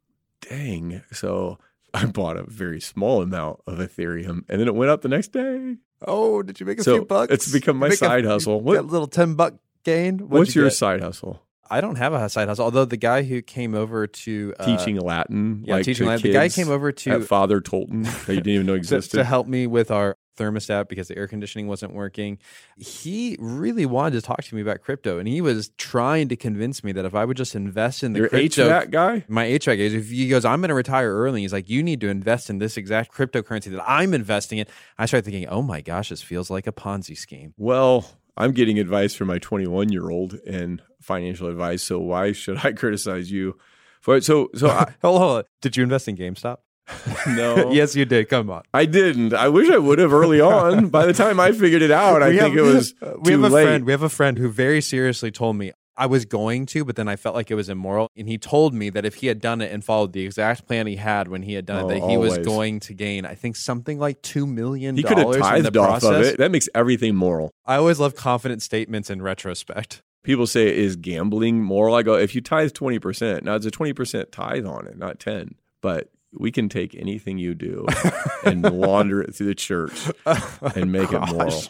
dang. 0.48 1.02
So 1.12 1.58
I 1.94 2.06
bought 2.06 2.36
a 2.36 2.44
very 2.44 2.80
small 2.80 3.22
amount 3.22 3.60
of 3.66 3.78
Ethereum 3.78 4.44
and 4.48 4.60
then 4.60 4.68
it 4.68 4.74
went 4.74 4.90
up 4.90 5.02
the 5.02 5.08
next 5.08 5.28
day. 5.32 5.76
Oh, 6.06 6.42
did 6.42 6.60
you 6.60 6.66
make 6.66 6.78
a 6.78 6.82
so 6.82 6.96
few 6.96 7.04
bucks? 7.04 7.32
It's 7.32 7.52
become 7.52 7.76
my 7.76 7.90
side 7.90 8.24
a, 8.24 8.28
hustle. 8.28 8.60
What 8.60 8.86
little 8.86 9.06
10 9.06 9.34
buck 9.34 9.54
gain? 9.84 10.28
What's 10.30 10.54
you 10.54 10.62
your 10.62 10.70
get? 10.70 10.76
side 10.76 11.00
hustle? 11.02 11.42
I 11.70 11.80
don't 11.80 11.96
have 11.96 12.12
a 12.12 12.28
side 12.28 12.48
hustle. 12.48 12.64
Although 12.64 12.84
the 12.84 12.96
guy 12.96 13.22
who 13.22 13.42
came 13.42 13.74
over 13.74 14.06
to 14.06 14.54
uh, 14.58 14.64
teaching 14.64 14.98
Latin, 14.98 15.62
yeah, 15.64 15.74
like 15.74 15.84
teaching 15.84 16.06
Latin. 16.06 16.22
The 16.22 16.32
guy 16.32 16.48
came 16.48 16.68
over 16.68 16.90
to 16.92 17.20
Father 17.20 17.60
Tolton 17.60 18.04
that 18.26 18.34
you 18.34 18.40
didn't 18.40 18.54
even 18.54 18.66
know 18.66 18.74
existed 18.74 19.10
to, 19.12 19.16
to 19.18 19.24
help 19.24 19.46
me 19.46 19.66
with 19.66 19.90
our 19.90 20.16
thermostat 20.40 20.88
because 20.88 21.08
the 21.08 21.16
air 21.16 21.28
conditioning 21.28 21.68
wasn't 21.68 21.92
working. 21.92 22.38
He 22.76 23.36
really 23.38 23.86
wanted 23.86 24.20
to 24.20 24.22
talk 24.22 24.42
to 24.42 24.54
me 24.54 24.62
about 24.62 24.80
crypto, 24.80 25.18
and 25.18 25.28
he 25.28 25.40
was 25.40 25.70
trying 25.76 26.28
to 26.28 26.36
convince 26.36 26.82
me 26.82 26.92
that 26.92 27.04
if 27.04 27.14
I 27.14 27.24
would 27.24 27.36
just 27.36 27.54
invest 27.54 28.02
in 28.02 28.14
the 28.14 28.20
Your 28.20 28.28
crypto, 28.28 28.68
HVAC 28.68 28.90
guy, 28.90 29.24
my 29.28 29.46
HVAC 29.46 29.66
guy, 29.76 29.96
if 29.96 30.08
he 30.10 30.28
goes, 30.28 30.44
I'm 30.44 30.60
going 30.60 30.70
to 30.70 30.74
retire 30.74 31.14
early. 31.14 31.42
He's 31.42 31.52
like, 31.52 31.68
you 31.68 31.82
need 31.82 32.00
to 32.00 32.08
invest 32.08 32.50
in 32.50 32.58
this 32.58 32.76
exact 32.76 33.12
cryptocurrency 33.12 33.70
that 33.72 33.84
I'm 33.86 34.14
investing 34.14 34.58
in. 34.58 34.66
I 34.98 35.06
started 35.06 35.24
thinking, 35.24 35.46
oh 35.48 35.62
my 35.62 35.80
gosh, 35.80 36.08
this 36.08 36.22
feels 36.22 36.50
like 36.50 36.66
a 36.66 36.72
Ponzi 36.72 37.16
scheme. 37.16 37.54
Well, 37.56 38.06
I'm 38.36 38.52
getting 38.52 38.78
advice 38.78 39.14
from 39.14 39.28
my 39.28 39.38
21 39.38 39.90
year 39.90 40.10
old 40.10 40.34
and 40.46 40.82
financial 41.00 41.48
advice. 41.48 41.82
So 41.82 41.98
why 41.98 42.32
should 42.32 42.64
I 42.64 42.72
criticize 42.76 43.30
you 43.30 43.58
for 44.00 44.16
it? 44.16 44.24
So, 44.24 44.48
so 44.54 44.68
I, 44.68 44.94
hold, 45.02 45.22
on. 45.22 45.44
Did 45.60 45.76
you 45.76 45.82
invest 45.82 46.08
in 46.08 46.16
GameStop? 46.16 46.58
no. 47.28 47.70
yes, 47.70 47.94
you 47.94 48.04
did. 48.04 48.28
Come 48.28 48.50
on. 48.50 48.62
I 48.74 48.84
didn't. 48.84 49.32
I 49.32 49.48
wish 49.48 49.70
I 49.70 49.78
would 49.78 50.00
have 50.00 50.12
early 50.12 50.40
on. 50.40 50.88
By 50.88 51.06
the 51.06 51.12
time 51.12 51.38
I 51.38 51.52
figured 51.52 51.82
it 51.82 51.92
out, 51.92 52.20
I 52.20 52.30
we 52.30 52.38
think 52.38 52.56
it 52.56 52.62
was 52.62 52.94
we 53.20 53.32
have 53.32 53.44
a 53.44 53.48
late. 53.48 53.64
friend. 53.64 53.84
We 53.84 53.92
have 53.92 54.02
a 54.02 54.08
friend 54.08 54.36
who 54.36 54.48
very 54.48 54.80
seriously 54.80 55.30
told 55.30 55.56
me 55.56 55.70
I 55.96 56.06
was 56.06 56.24
going 56.24 56.66
to, 56.66 56.84
but 56.84 56.96
then 56.96 57.08
I 57.08 57.16
felt 57.16 57.34
like 57.34 57.50
it 57.50 57.54
was 57.54 57.68
immoral. 57.68 58.08
And 58.16 58.28
he 58.28 58.38
told 58.38 58.72
me 58.72 58.90
that 58.90 59.04
if 59.04 59.16
he 59.16 59.26
had 59.26 59.40
done 59.40 59.60
it 59.60 59.70
and 59.72 59.84
followed 59.84 60.12
the 60.12 60.24
exact 60.24 60.66
plan 60.66 60.86
he 60.86 60.96
had 60.96 61.28
when 61.28 61.42
he 61.42 61.54
had 61.54 61.66
done 61.66 61.84
Oh, 61.84 61.88
it, 61.90 62.00
that 62.00 62.08
he 62.08 62.16
was 62.16 62.38
going 62.38 62.80
to 62.80 62.94
gain, 62.94 63.26
I 63.26 63.34
think, 63.34 63.56
something 63.56 63.98
like 63.98 64.22
two 64.22 64.46
million 64.46 64.96
He 64.96 65.02
could 65.02 65.18
have 65.18 65.36
tithed 65.36 65.76
off 65.76 66.00
process. 66.00 66.26
of 66.26 66.32
it. 66.34 66.38
That 66.38 66.50
makes 66.50 66.68
everything 66.74 67.14
moral. 67.14 67.50
I 67.66 67.76
always 67.76 67.98
love 67.98 68.14
confident 68.14 68.62
statements 68.62 69.10
in 69.10 69.20
retrospect. 69.20 70.02
People 70.22 70.46
say, 70.46 70.74
is 70.76 70.96
gambling 70.96 71.62
moral? 71.62 71.94
I 71.94 72.02
go, 72.02 72.14
if 72.14 72.34
you 72.34 72.40
tithe 72.40 72.72
20%, 72.72 73.42
now 73.42 73.54
it's 73.54 73.66
a 73.66 73.70
20% 73.70 74.30
tithe 74.30 74.66
on 74.66 74.86
it, 74.86 74.98
not 74.98 75.18
10. 75.18 75.54
But 75.82 76.10
we 76.32 76.52
can 76.52 76.68
take 76.68 76.94
anything 76.94 77.38
you 77.38 77.54
do 77.54 77.86
and 78.44 78.62
launder 78.62 79.20
it 79.20 79.34
through 79.34 79.46
the 79.46 79.54
church 79.54 80.10
and 80.74 80.92
make 80.92 81.12
it 81.12 81.20
moral. 81.30 81.62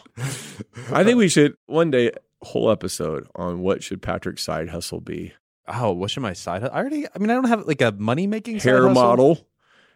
I 0.91 1.03
think 1.03 1.17
we 1.17 1.29
should 1.29 1.55
one 1.65 1.91
day 1.91 2.11
whole 2.41 2.71
episode 2.71 3.27
on 3.35 3.59
what 3.61 3.83
should 3.83 4.01
Patrick's 4.01 4.43
side 4.43 4.69
hustle 4.69 5.01
be. 5.01 5.33
Oh, 5.67 5.91
what 5.91 6.11
should 6.11 6.21
my 6.21 6.33
side? 6.33 6.63
I 6.63 6.67
already. 6.67 7.05
I 7.13 7.19
mean, 7.19 7.29
I 7.29 7.35
don't 7.35 7.47
have 7.47 7.67
like 7.67 7.81
a 7.81 7.91
money 7.91 8.27
making 8.27 8.59
Hair 8.59 8.89
model. 8.89 9.47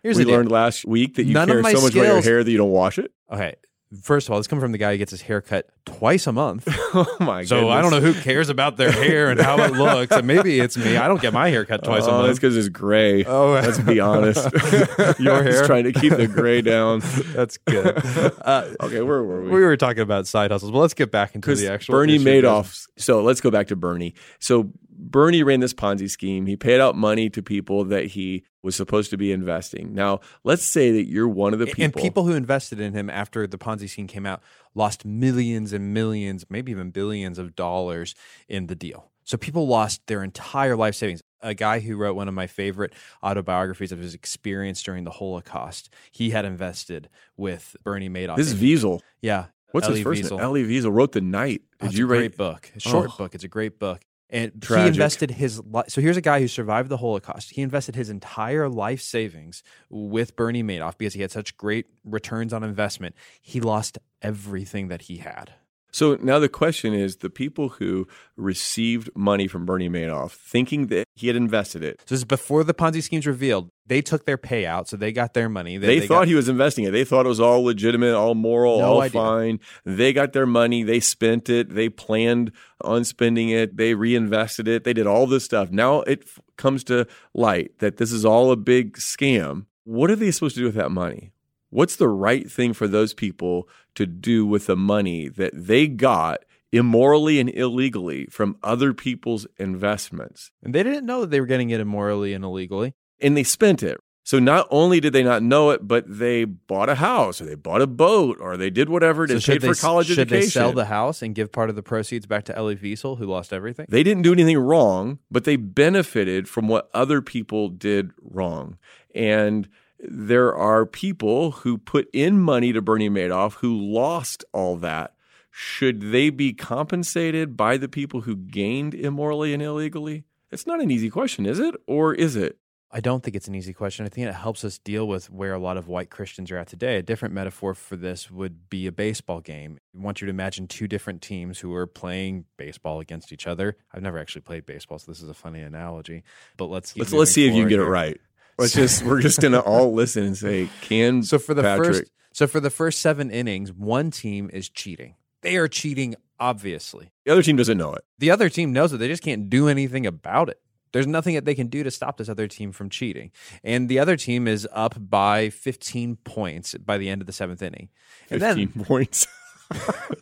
Here's 0.03 0.17
we 0.17 0.25
learned 0.25 0.51
last 0.51 0.85
week 0.85 1.15
that 1.15 1.23
you 1.23 1.33
None 1.33 1.47
care 1.47 1.63
so 1.63 1.81
much 1.81 1.95
about 1.95 2.05
your 2.05 2.21
hair 2.21 2.43
that 2.43 2.51
you 2.51 2.57
don't 2.57 2.69
wash 2.69 2.99
it. 2.99 3.11
Okay, 3.31 3.55
First 4.01 4.27
of 4.27 4.31
all, 4.31 4.39
this 4.39 4.47
comes 4.47 4.61
from 4.61 4.71
the 4.71 4.77
guy 4.77 4.91
who 4.91 4.97
gets 4.97 5.11
his 5.11 5.21
hair 5.21 5.41
cut 5.41 5.69
twice 5.85 6.27
a 6.27 6.31
month. 6.31 6.67
oh 6.93 7.17
my 7.19 7.41
god! 7.41 7.47
So 7.47 7.69
I 7.69 7.81
don't 7.81 7.91
know 7.91 8.01
who 8.01 8.13
cares 8.13 8.49
about 8.49 8.77
their 8.77 8.91
hair 8.91 9.29
and 9.29 9.39
how 9.39 9.57
it 9.63 9.73
looks. 9.73 10.15
And 10.15 10.27
maybe 10.27 10.59
it's 10.59 10.77
me. 10.77 10.97
I 10.97 11.07
don't 11.07 11.21
get 11.21 11.33
my 11.33 11.49
hair 11.49 11.65
cut 11.65 11.83
twice 11.83 12.03
oh, 12.03 12.09
a 12.09 12.11
month. 12.11 12.27
That's 12.27 12.39
because 12.39 12.57
it's 12.57 12.69
gray. 12.69 13.23
Oh. 13.23 13.51
let's 13.53 13.79
be 13.79 13.99
honest. 13.99 14.51
Your 15.19 15.43
hair? 15.43 15.51
Just 15.51 15.65
trying 15.65 15.85
to 15.85 15.93
keep 15.93 16.13
the 16.13 16.27
gray 16.27 16.61
down. 16.61 17.01
That's 17.33 17.57
good. 17.57 18.01
Uh, 18.45 18.69
Okay, 18.81 19.01
where 19.01 19.23
were 19.23 19.43
we? 19.43 19.49
we 19.49 19.61
were 19.61 19.77
talking 19.77 20.01
about 20.01 20.27
side 20.27 20.51
hustles, 20.51 20.71
but 20.71 20.77
let's 20.77 20.93
get 20.93 21.11
back 21.11 21.35
into 21.35 21.55
the 21.55 21.71
actual 21.71 21.93
Bernie 21.93 22.15
issue. 22.15 22.25
Madoff. 22.25 22.87
So 22.97 23.23
let's 23.23 23.41
go 23.41 23.49
back 23.49 23.67
to 23.67 23.75
Bernie. 23.75 24.13
So 24.39 24.71
Bernie 25.09 25.43
ran 25.43 25.59
this 25.59 25.73
Ponzi 25.73 26.09
scheme. 26.09 26.45
He 26.45 26.55
paid 26.55 26.79
out 26.81 26.95
money 26.95 27.29
to 27.29 27.41
people 27.43 27.83
that 27.85 28.05
he 28.07 28.43
was 28.63 28.75
supposed 28.75 29.11
to 29.11 29.17
be 29.17 29.31
investing. 29.31 29.93
Now, 29.93 30.19
let's 30.43 30.63
say 30.63 30.91
that 30.91 31.05
you're 31.07 31.27
one 31.27 31.53
of 31.53 31.59
the 31.59 31.67
people. 31.67 31.83
And 31.83 31.93
people 31.95 32.23
who 32.23 32.33
invested 32.33 32.79
in 32.79 32.93
him 32.93 33.09
after 33.09 33.45
the 33.45 33.57
Ponzi 33.57 33.87
scheme 33.89 34.07
came 34.07 34.25
out 34.25 34.41
lost 34.73 35.05
millions 35.05 35.73
and 35.73 35.93
millions, 35.93 36.45
maybe 36.49 36.71
even 36.71 36.89
billions 36.89 37.37
of 37.37 37.55
dollars 37.55 38.15
in 38.49 38.67
the 38.67 38.75
deal. 38.75 39.11
So 39.23 39.37
people 39.37 39.67
lost 39.67 40.05
their 40.07 40.23
entire 40.23 40.75
life 40.75 40.95
savings. 40.95 41.21
A 41.41 41.53
guy 41.53 41.79
who 41.79 41.95
wrote 41.97 42.15
one 42.15 42.27
of 42.27 42.33
my 42.33 42.47
favorite 42.47 42.93
autobiographies 43.23 43.91
of 43.91 43.99
his 43.99 44.13
experience 44.15 44.81
during 44.81 45.03
the 45.03 45.11
Holocaust, 45.11 45.89
he 46.11 46.31
had 46.31 46.45
invested 46.45 47.09
with 47.37 47.75
Bernie 47.83 48.09
Madoff. 48.09 48.37
this 48.37 48.51
is 48.51 48.55
Wiesel. 48.55 49.01
yeah. 49.21 49.45
What's 49.71 49.87
Elie 49.87 49.97
his 49.97 50.03
first 50.03 50.23
Wiesel. 50.23 50.31
name? 50.31 50.39
Elie 50.39 50.63
Wiesel 50.63 50.91
wrote 50.93 51.11
The 51.11 51.21
Night. 51.21 51.61
Oh, 51.65 51.77
Did 51.81 51.85
it's 51.89 51.97
you 51.97 52.05
a 52.05 52.07
read? 52.07 52.17
great 52.19 52.37
book, 52.37 52.71
a 52.73 52.77
oh. 52.77 52.79
short 52.79 53.09
Oh. 53.13 53.17
book. 53.17 53.35
It's 53.35 53.43
a 53.43 53.47
great 53.49 53.77
book, 53.77 54.01
and 54.29 54.51
he 54.67 54.87
invested 54.87 55.31
his. 55.31 55.61
Li- 55.65 55.83
so 55.87 56.01
here's 56.01 56.17
a 56.17 56.21
guy 56.21 56.39
who 56.39 56.47
survived 56.47 56.89
the 56.89 56.97
Holocaust. 56.97 57.51
He 57.51 57.61
invested 57.61 57.95
his 57.95 58.09
entire 58.09 58.67
life 58.67 59.01
savings 59.01 59.63
with 59.89 60.35
Bernie 60.35 60.63
Madoff 60.63 60.97
because 60.97 61.13
he 61.13 61.21
had 61.21 61.31
such 61.31 61.57
great 61.57 61.85
returns 62.03 62.51
on 62.51 62.63
investment. 62.63 63.15
He 63.41 63.61
lost 63.61 63.97
everything 64.21 64.87
that 64.87 65.03
he 65.03 65.17
had. 65.17 65.53
So 65.95 66.17
now 66.21 66.39
the 66.39 66.49
question 66.49 66.93
is 66.93 67.15
the 67.17 67.29
people 67.29 67.69
who 67.69 68.05
received 68.35 69.09
money 69.15 69.47
from 69.47 69.65
Bernie 69.65 69.87
Madoff 69.87 70.31
thinking 70.31 70.87
that 70.87 71.05
he 71.15 71.27
had 71.27 71.37
invested 71.37 71.85
it. 71.85 72.01
So 72.01 72.15
this 72.15 72.19
is 72.19 72.25
before 72.25 72.65
the 72.65 72.73
Ponzi 72.73 73.01
schemes 73.01 73.25
revealed. 73.25 73.69
They 73.87 74.01
took 74.01 74.25
their 74.25 74.37
payout, 74.37 74.87
so 74.89 74.97
they 74.97 75.13
got 75.13 75.33
their 75.33 75.47
money. 75.47 75.77
They, 75.77 75.99
they 75.99 76.07
thought 76.07 76.21
got- 76.23 76.27
he 76.27 76.35
was 76.35 76.49
investing 76.49 76.83
it. 76.83 76.91
They 76.91 77.05
thought 77.05 77.25
it 77.25 77.29
was 77.29 77.39
all 77.39 77.63
legitimate, 77.63 78.13
all 78.13 78.35
moral, 78.35 78.79
No 78.79 78.85
all 78.95 79.01
idea. 79.03 79.21
fine. 79.21 79.59
They 79.85 80.11
got 80.11 80.33
their 80.33 80.45
money. 80.45 80.83
They 80.83 80.99
spent 80.99 81.49
it. 81.49 81.73
They 81.73 81.87
planned 81.87 82.51
on 82.81 83.05
spending 83.05 83.47
it. 83.47 83.77
They 83.77 83.93
reinvested 83.93 84.67
it. 84.67 84.83
They 84.83 84.91
did 84.93 85.07
all 85.07 85.27
this 85.27 85.45
stuff. 85.45 85.71
Now 85.71 86.01
it 86.01 86.23
f- 86.25 86.39
comes 86.57 86.83
to 86.85 87.07
light 87.33 87.79
that 87.79 87.95
this 87.95 88.11
is 88.11 88.25
all 88.25 88.51
a 88.51 88.57
big 88.57 88.97
scam. 88.97 89.67
What 89.85 90.11
are 90.11 90.17
they 90.17 90.31
supposed 90.31 90.55
to 90.55 90.61
do 90.61 90.65
with 90.65 90.75
that 90.75 90.91
money? 90.91 91.31
What's 91.75 91.97
the 91.97 92.07
right 92.07 92.49
thing 92.49 92.71
for 92.71 92.87
those 92.87 93.13
people 93.13 93.67
to 93.95 94.05
do 94.05 94.45
with 94.45 94.67
the 94.67 94.77
money 94.77 95.27
that 95.27 95.51
they 95.53 95.87
got 95.87 96.45
immorally 96.71 97.37
and 97.37 97.49
illegally 97.49 98.27
from 98.27 98.55
other 98.63 98.93
people's 98.93 99.45
investments? 99.57 100.51
and 100.63 100.73
they 100.73 100.83
didn't 100.83 101.05
know 101.05 101.19
that 101.21 101.31
they 101.31 101.41
were 101.41 101.45
getting 101.45 101.71
it 101.71 101.81
immorally 101.81 102.31
and 102.33 102.45
illegally. 102.45 102.93
and 103.19 103.35
they 103.35 103.43
spent 103.43 103.83
it. 103.83 103.97
So 104.23 104.39
not 104.39 104.67
only 104.71 105.01
did 105.01 105.11
they 105.11 105.21
not 105.21 105.43
know 105.43 105.69
it, 105.71 105.85
but 105.85 106.05
they 106.07 106.45
bought 106.45 106.87
a 106.87 106.95
house 106.95 107.41
or 107.41 107.45
they 107.45 107.55
bought 107.55 107.81
a 107.81 107.87
boat 107.87 108.37
or 108.39 108.55
they 108.55 108.69
did 108.69 108.87
whatever 108.89 109.27
to 109.27 109.39
So 109.41 109.51
pay 109.53 109.59
for 109.59 109.75
college 109.75 110.07
should 110.07 110.17
education. 110.19 110.45
they 110.45 110.49
sell 110.49 110.71
the 110.71 110.85
house 110.85 111.21
and 111.21 111.35
give 111.35 111.51
part 111.51 111.69
of 111.69 111.75
the 111.75 111.83
proceeds 111.83 112.25
back 112.25 112.45
to 112.45 112.57
Elie 112.57 112.77
Wiesel, 112.77 113.17
who 113.19 113.25
lost 113.25 113.51
everything? 113.51 113.85
They 113.89 114.01
didn't 114.01 114.23
do 114.23 114.31
anything 114.31 114.57
wrong, 114.57 115.19
but 115.29 115.43
they 115.43 115.57
benefited 115.57 116.47
from 116.47 116.67
what 116.69 116.89
other 116.93 117.21
people 117.21 117.67
did 117.67 118.11
wrong. 118.21 118.77
And 119.13 119.67
there 119.99 120.55
are 120.55 120.85
people 120.85 121.51
who 121.51 121.77
put 121.77 122.09
in 122.13 122.39
money 122.39 122.73
to 122.73 122.81
Bernie 122.81 123.09
Madoff 123.09 123.55
who 123.55 123.75
lost 123.75 124.43
all 124.53 124.77
that. 124.77 125.13
Should 125.51 126.11
they 126.11 126.29
be 126.29 126.53
compensated 126.53 127.55
by 127.55 127.77
the 127.77 127.87
people 127.87 128.21
who 128.21 128.35
gained 128.35 128.93
immorally 128.93 129.53
and 129.53 129.63
illegally? 129.63 130.25
It's 130.51 130.67
not 130.67 130.81
an 130.81 130.91
easy 130.91 131.09
question, 131.09 131.45
is 131.45 131.59
it? 131.59 131.75
Or 131.87 132.13
is 132.13 132.35
it? 132.35 132.57
I 132.91 133.01
don't 133.01 133.21
think 133.21 133.35
it's 133.35 133.49
an 133.49 133.55
easy 133.55 133.73
question. 133.73 134.05
I 134.05 134.09
think 134.09 134.27
it 134.27 134.33
helps 134.33 134.63
us 134.63 134.77
deal 134.77 135.05
with 135.05 135.29
where 135.29 135.53
a 135.53 135.59
lot 135.59 135.75
of 135.75 135.89
white 135.89 136.09
Christians 136.09 136.49
are 136.49 136.57
at 136.57 136.67
today. 136.67 136.97
A 136.97 137.01
different 137.01 137.33
metaphor 137.33 137.73
for 137.73 137.97
this 137.97 138.31
would 138.31 138.69
be 138.69 138.87
a 138.87 138.91
baseball 138.91 139.41
game. 139.41 139.79
I 139.93 140.01
want 140.01 140.21
you 140.21 140.27
to 140.27 140.29
imagine 140.29 140.67
two 140.67 140.87
different 140.87 141.21
teams 141.21 141.59
who 141.59 141.73
are 141.73 141.87
playing 141.87 142.45
baseball 142.55 143.01
against 143.01 143.33
each 143.33 143.47
other. 143.47 143.75
I've 143.91 144.01
never 144.01 144.17
actually 144.17 144.43
played 144.43 144.65
baseball, 144.65 144.99
so 144.99 145.11
this 145.11 145.21
is 145.21 145.27
a 145.27 145.33
funny 145.33 145.61
analogy. 145.61 146.23
But 146.55 146.67
let's 146.67 146.95
Let's 146.95 147.11
let's 147.11 147.31
see 147.31 147.45
if 147.45 147.53
you 147.53 147.63
forward 147.63 147.69
get 147.69 147.79
it 147.79 147.85
right. 147.85 148.21
Let's 148.57 148.73
just 148.73 149.03
we're 149.03 149.21
just 149.21 149.41
gonna 149.41 149.59
all 149.59 149.93
listen 149.93 150.23
and 150.23 150.37
say, 150.37 150.69
can 150.81 151.23
So 151.23 151.39
for 151.39 151.53
the 151.53 151.61
Patrick, 151.61 151.87
first 151.87 152.11
so 152.33 152.47
for 152.47 152.59
the 152.59 152.69
first 152.69 152.99
7 152.99 153.31
innings, 153.31 153.71
one 153.71 154.11
team 154.11 154.49
is 154.51 154.69
cheating. 154.69 155.15
They 155.41 155.57
are 155.57 155.67
cheating 155.67 156.15
obviously. 156.39 157.11
the 157.25 157.31
other 157.31 157.43
team 157.43 157.55
doesn't 157.55 157.77
know 157.77 157.93
it. 157.93 158.03
The 158.19 158.31
other 158.31 158.49
team 158.49 158.73
knows 158.73 158.91
it. 158.93 158.97
They 158.97 159.07
just 159.07 159.23
can't 159.23 159.49
do 159.49 159.67
anything 159.67 160.05
about 160.05 160.49
it. 160.49 160.59
There's 160.91 161.07
nothing 161.07 161.35
that 161.35 161.43
they 161.43 161.55
can 161.55 161.67
do 161.67 161.83
to 161.83 161.91
stop 161.91 162.17
this 162.17 162.29
other 162.29 162.47
team 162.47 162.71
from 162.71 162.89
cheating. 162.89 163.31
And 163.65 163.89
the 163.89 163.99
other 163.99 164.15
team 164.15 164.47
is 164.47 164.65
up 164.71 164.95
by 164.97 165.49
15 165.49 166.15
points 166.23 166.73
by 166.75 166.97
the 166.97 167.09
end 167.09 167.21
of 167.21 167.27
the 167.27 167.33
seventh 167.33 167.61
inning. 167.61 167.89
And 168.29 168.41
Fifteen 168.41 168.71
then 168.73 168.85
points. 168.85 169.27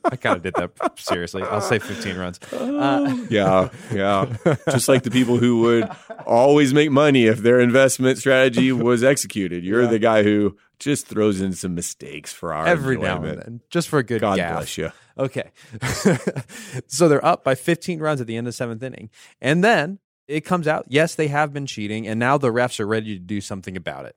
I 0.06 0.16
kind 0.16 0.38
of 0.38 0.44
did 0.44 0.54
that 0.56 0.72
seriously. 1.00 1.44
I'll 1.44 1.62
say 1.62 1.80
15 1.80 2.18
runs. 2.18 2.40
Uh, 2.52 3.18
yeah, 3.30 3.70
yeah. 3.92 4.34
Just 4.70 4.88
like 4.88 5.04
the 5.04 5.12
people 5.12 5.38
who 5.38 5.62
would 5.62 5.90
always 6.26 6.74
make 6.74 6.92
money 6.92 7.26
if 7.26 7.40
their 7.40 7.60
investment 7.60 8.18
strategy 8.18 8.72
was 8.72 9.04
executed. 9.04 9.64
You're 9.64 9.84
Yeah. 9.84 9.90
the 9.90 10.00
guy 10.00 10.24
who 10.24 10.58
just 10.80 11.08
throws 11.08 11.42
in 11.42 11.54
some 11.54 11.76
mistakes 11.76 12.32
for 12.34 12.54
our 12.54 12.68
every 12.68 12.98
now 12.98 13.16
enjoyment. 13.18 13.34
and 13.34 13.42
then, 13.60 13.62
just 13.70 13.88
for 13.90 14.00
a 14.00 14.04
good 14.04 14.22
God 14.22 14.40
gaffe. 14.40 14.54
bless 14.56 14.78
you. 14.78 14.92
Okay. 15.18 15.52
so 16.88 17.08
they're 17.08 17.24
up 17.26 17.44
by 17.44 17.56
15 17.56 18.00
runs 18.00 18.22
at 18.22 18.28
the 18.28 18.36
end 18.36 18.48
of 18.48 18.54
the 18.54 18.56
seventh 18.58 18.82
inning. 18.84 19.10
And 19.42 19.64
then 19.64 20.00
it 20.28 20.42
comes 20.42 20.68
out, 20.68 20.86
yes, 20.88 21.16
they 21.16 21.28
have 21.28 21.54
been 21.54 21.66
cheating, 21.66 22.08
and 22.08 22.20
now 22.20 22.38
the 22.38 22.50
refs 22.50 22.80
are 22.80 22.88
ready 22.88 23.14
to 23.18 23.20
do 23.24 23.42
something 23.42 23.76
about 23.78 24.06
it. 24.06 24.16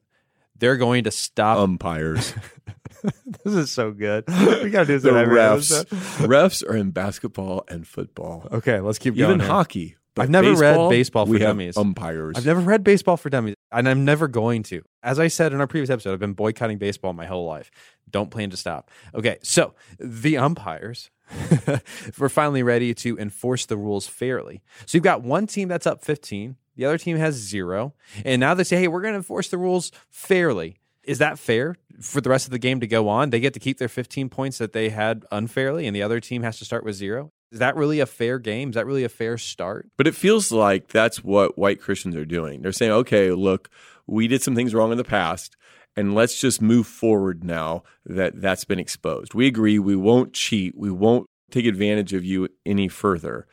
They're 0.59 0.77
going 0.77 1.05
to 1.05 1.11
stop. 1.11 1.59
Umpires, 1.59 2.35
this 3.45 3.55
is 3.55 3.71
so 3.71 3.93
good. 3.93 4.25
We 4.63 4.71
got 4.71 4.81
to 4.81 4.87
do 4.87 4.93
this 4.99 5.03
the 5.03 5.11
every 5.15 5.37
refs. 5.37 5.81
episode. 5.81 5.89
refs 6.29 6.69
are 6.69 6.77
in 6.77 6.91
basketball 6.91 7.65
and 7.69 7.87
football, 7.87 8.49
Okay, 8.53 8.81
let's 8.81 8.99
keep 8.99 9.15
going. 9.17 9.31
even 9.31 9.41
here. 9.41 9.49
hockey. 9.49 9.97
But 10.15 10.23
I've 10.23 10.31
never 10.31 10.55
read 10.55 10.59
baseball, 10.89 10.89
Baseball 10.89 11.27
for 11.27 11.39
Dummies. 11.39 11.77
Umpires. 11.77 12.37
I've 12.39 12.47
never 12.47 12.61
read 12.63 12.83
Baseball 12.83 13.19
for 13.19 13.29
Dummies, 13.29 13.55
and 13.71 13.87
I'm 13.87 14.07
never 14.07 14.29
going 14.29 14.63
to. 14.65 14.83
As 15.03 15.19
I 15.21 15.29
said 15.29 15.53
in 15.53 15.61
our 15.61 15.67
previous 15.67 15.91
episode, 15.91 16.15
I've 16.15 16.19
been 16.19 16.33
boycotting 16.33 16.79
baseball 16.79 17.13
my 17.13 17.27
whole 17.27 17.45
life. 17.45 17.71
Don't 18.11 18.31
plan 18.31 18.49
to 18.49 18.57
stop. 18.57 18.91
Okay, 19.15 19.37
so 19.43 19.75
the 20.01 20.39
umpires 20.39 21.11
were 22.19 22.31
finally 22.31 22.63
ready 22.63 22.95
to 22.95 23.19
enforce 23.19 23.67
the 23.67 23.77
rules 23.77 24.07
fairly. 24.07 24.63
So 24.87 24.97
you've 24.97 25.05
got 25.05 25.23
one 25.23 25.47
team 25.47 25.69
that's 25.69 25.87
up 25.87 26.03
15, 26.03 26.57
the 26.77 26.85
other 26.85 26.99
team 26.99 27.17
has 27.17 27.35
zero, 27.35 27.95
and 28.25 28.41
now 28.41 28.55
they 28.55 28.65
say, 28.65 28.77
hey, 28.77 28.89
we're 28.89 29.01
going 29.01 29.15
to 29.15 29.19
enforce 29.19 29.49
the 29.49 29.59
rules 29.59 29.91
fairly. 30.11 30.79
Is 31.03 31.19
that 31.19 31.39
fair 31.39 31.77
for 32.01 32.21
the 32.21 32.31
rest 32.31 32.47
of 32.47 32.51
the 32.51 32.59
game 32.59 32.81
to 32.81 32.87
go 32.87 33.09
on? 33.09 33.31
They 33.31 33.41
get 33.41 33.55
to 33.55 33.61
keep 33.61 33.79
their 33.79 33.89
15 33.89 34.29
points 34.29 34.59
that 34.59 34.73
they 34.73 34.91
had 34.91 35.25
unfairly, 35.31 35.87
and 35.87 35.95
the 35.95 36.03
other 36.03 36.21
team 36.21 36.43
has 36.43 36.59
to 36.59 36.65
start 36.65 36.85
with 36.85 36.97
zero. 36.97 37.33
Is 37.53 37.61
that 37.61 37.77
really 37.77 38.01
a 38.01 38.07
fair 38.07 38.39
game? 38.39 38.71
Is 38.71 38.75
that 38.75 38.87
really 38.87 39.05
a 39.05 39.09
fair 39.09 39.39
start? 39.39 39.89
But 39.97 40.09
it 40.09 40.15
feels 40.15 40.51
like 40.51 40.89
that's 40.89 41.23
what 41.23 41.57
white 41.57 41.81
Christians 41.81 42.17
are 42.17 42.25
doing. 42.25 42.63
They're 42.63 42.73
saying, 42.73 42.93
okay, 42.93 43.31
look, 43.31 43.71
we 44.07 44.27
did 44.27 44.43
some 44.43 44.55
things 44.55 44.75
wrong 44.75 44.91
in 44.91 44.99
the 44.99 45.05
past, 45.05 45.57
and 45.97 46.15
let's 46.15 46.39
just 46.39 46.61
move 46.61 46.87
forward 46.87 47.45
now 47.45 47.85
that 48.05 48.41
that's 48.41 48.65
been 48.65 48.81
exposed. 48.81 49.33
We 49.33 49.47
agree 49.47 49.79
we 49.79 49.97
won't 49.97 50.33
cheat, 50.33 50.77
we 50.77 50.91
won't 50.91 51.27
take 51.51 51.67
advantage 51.67 52.13
of 52.13 52.25
you 52.25 52.49
any 52.67 52.89
further. 52.89 53.47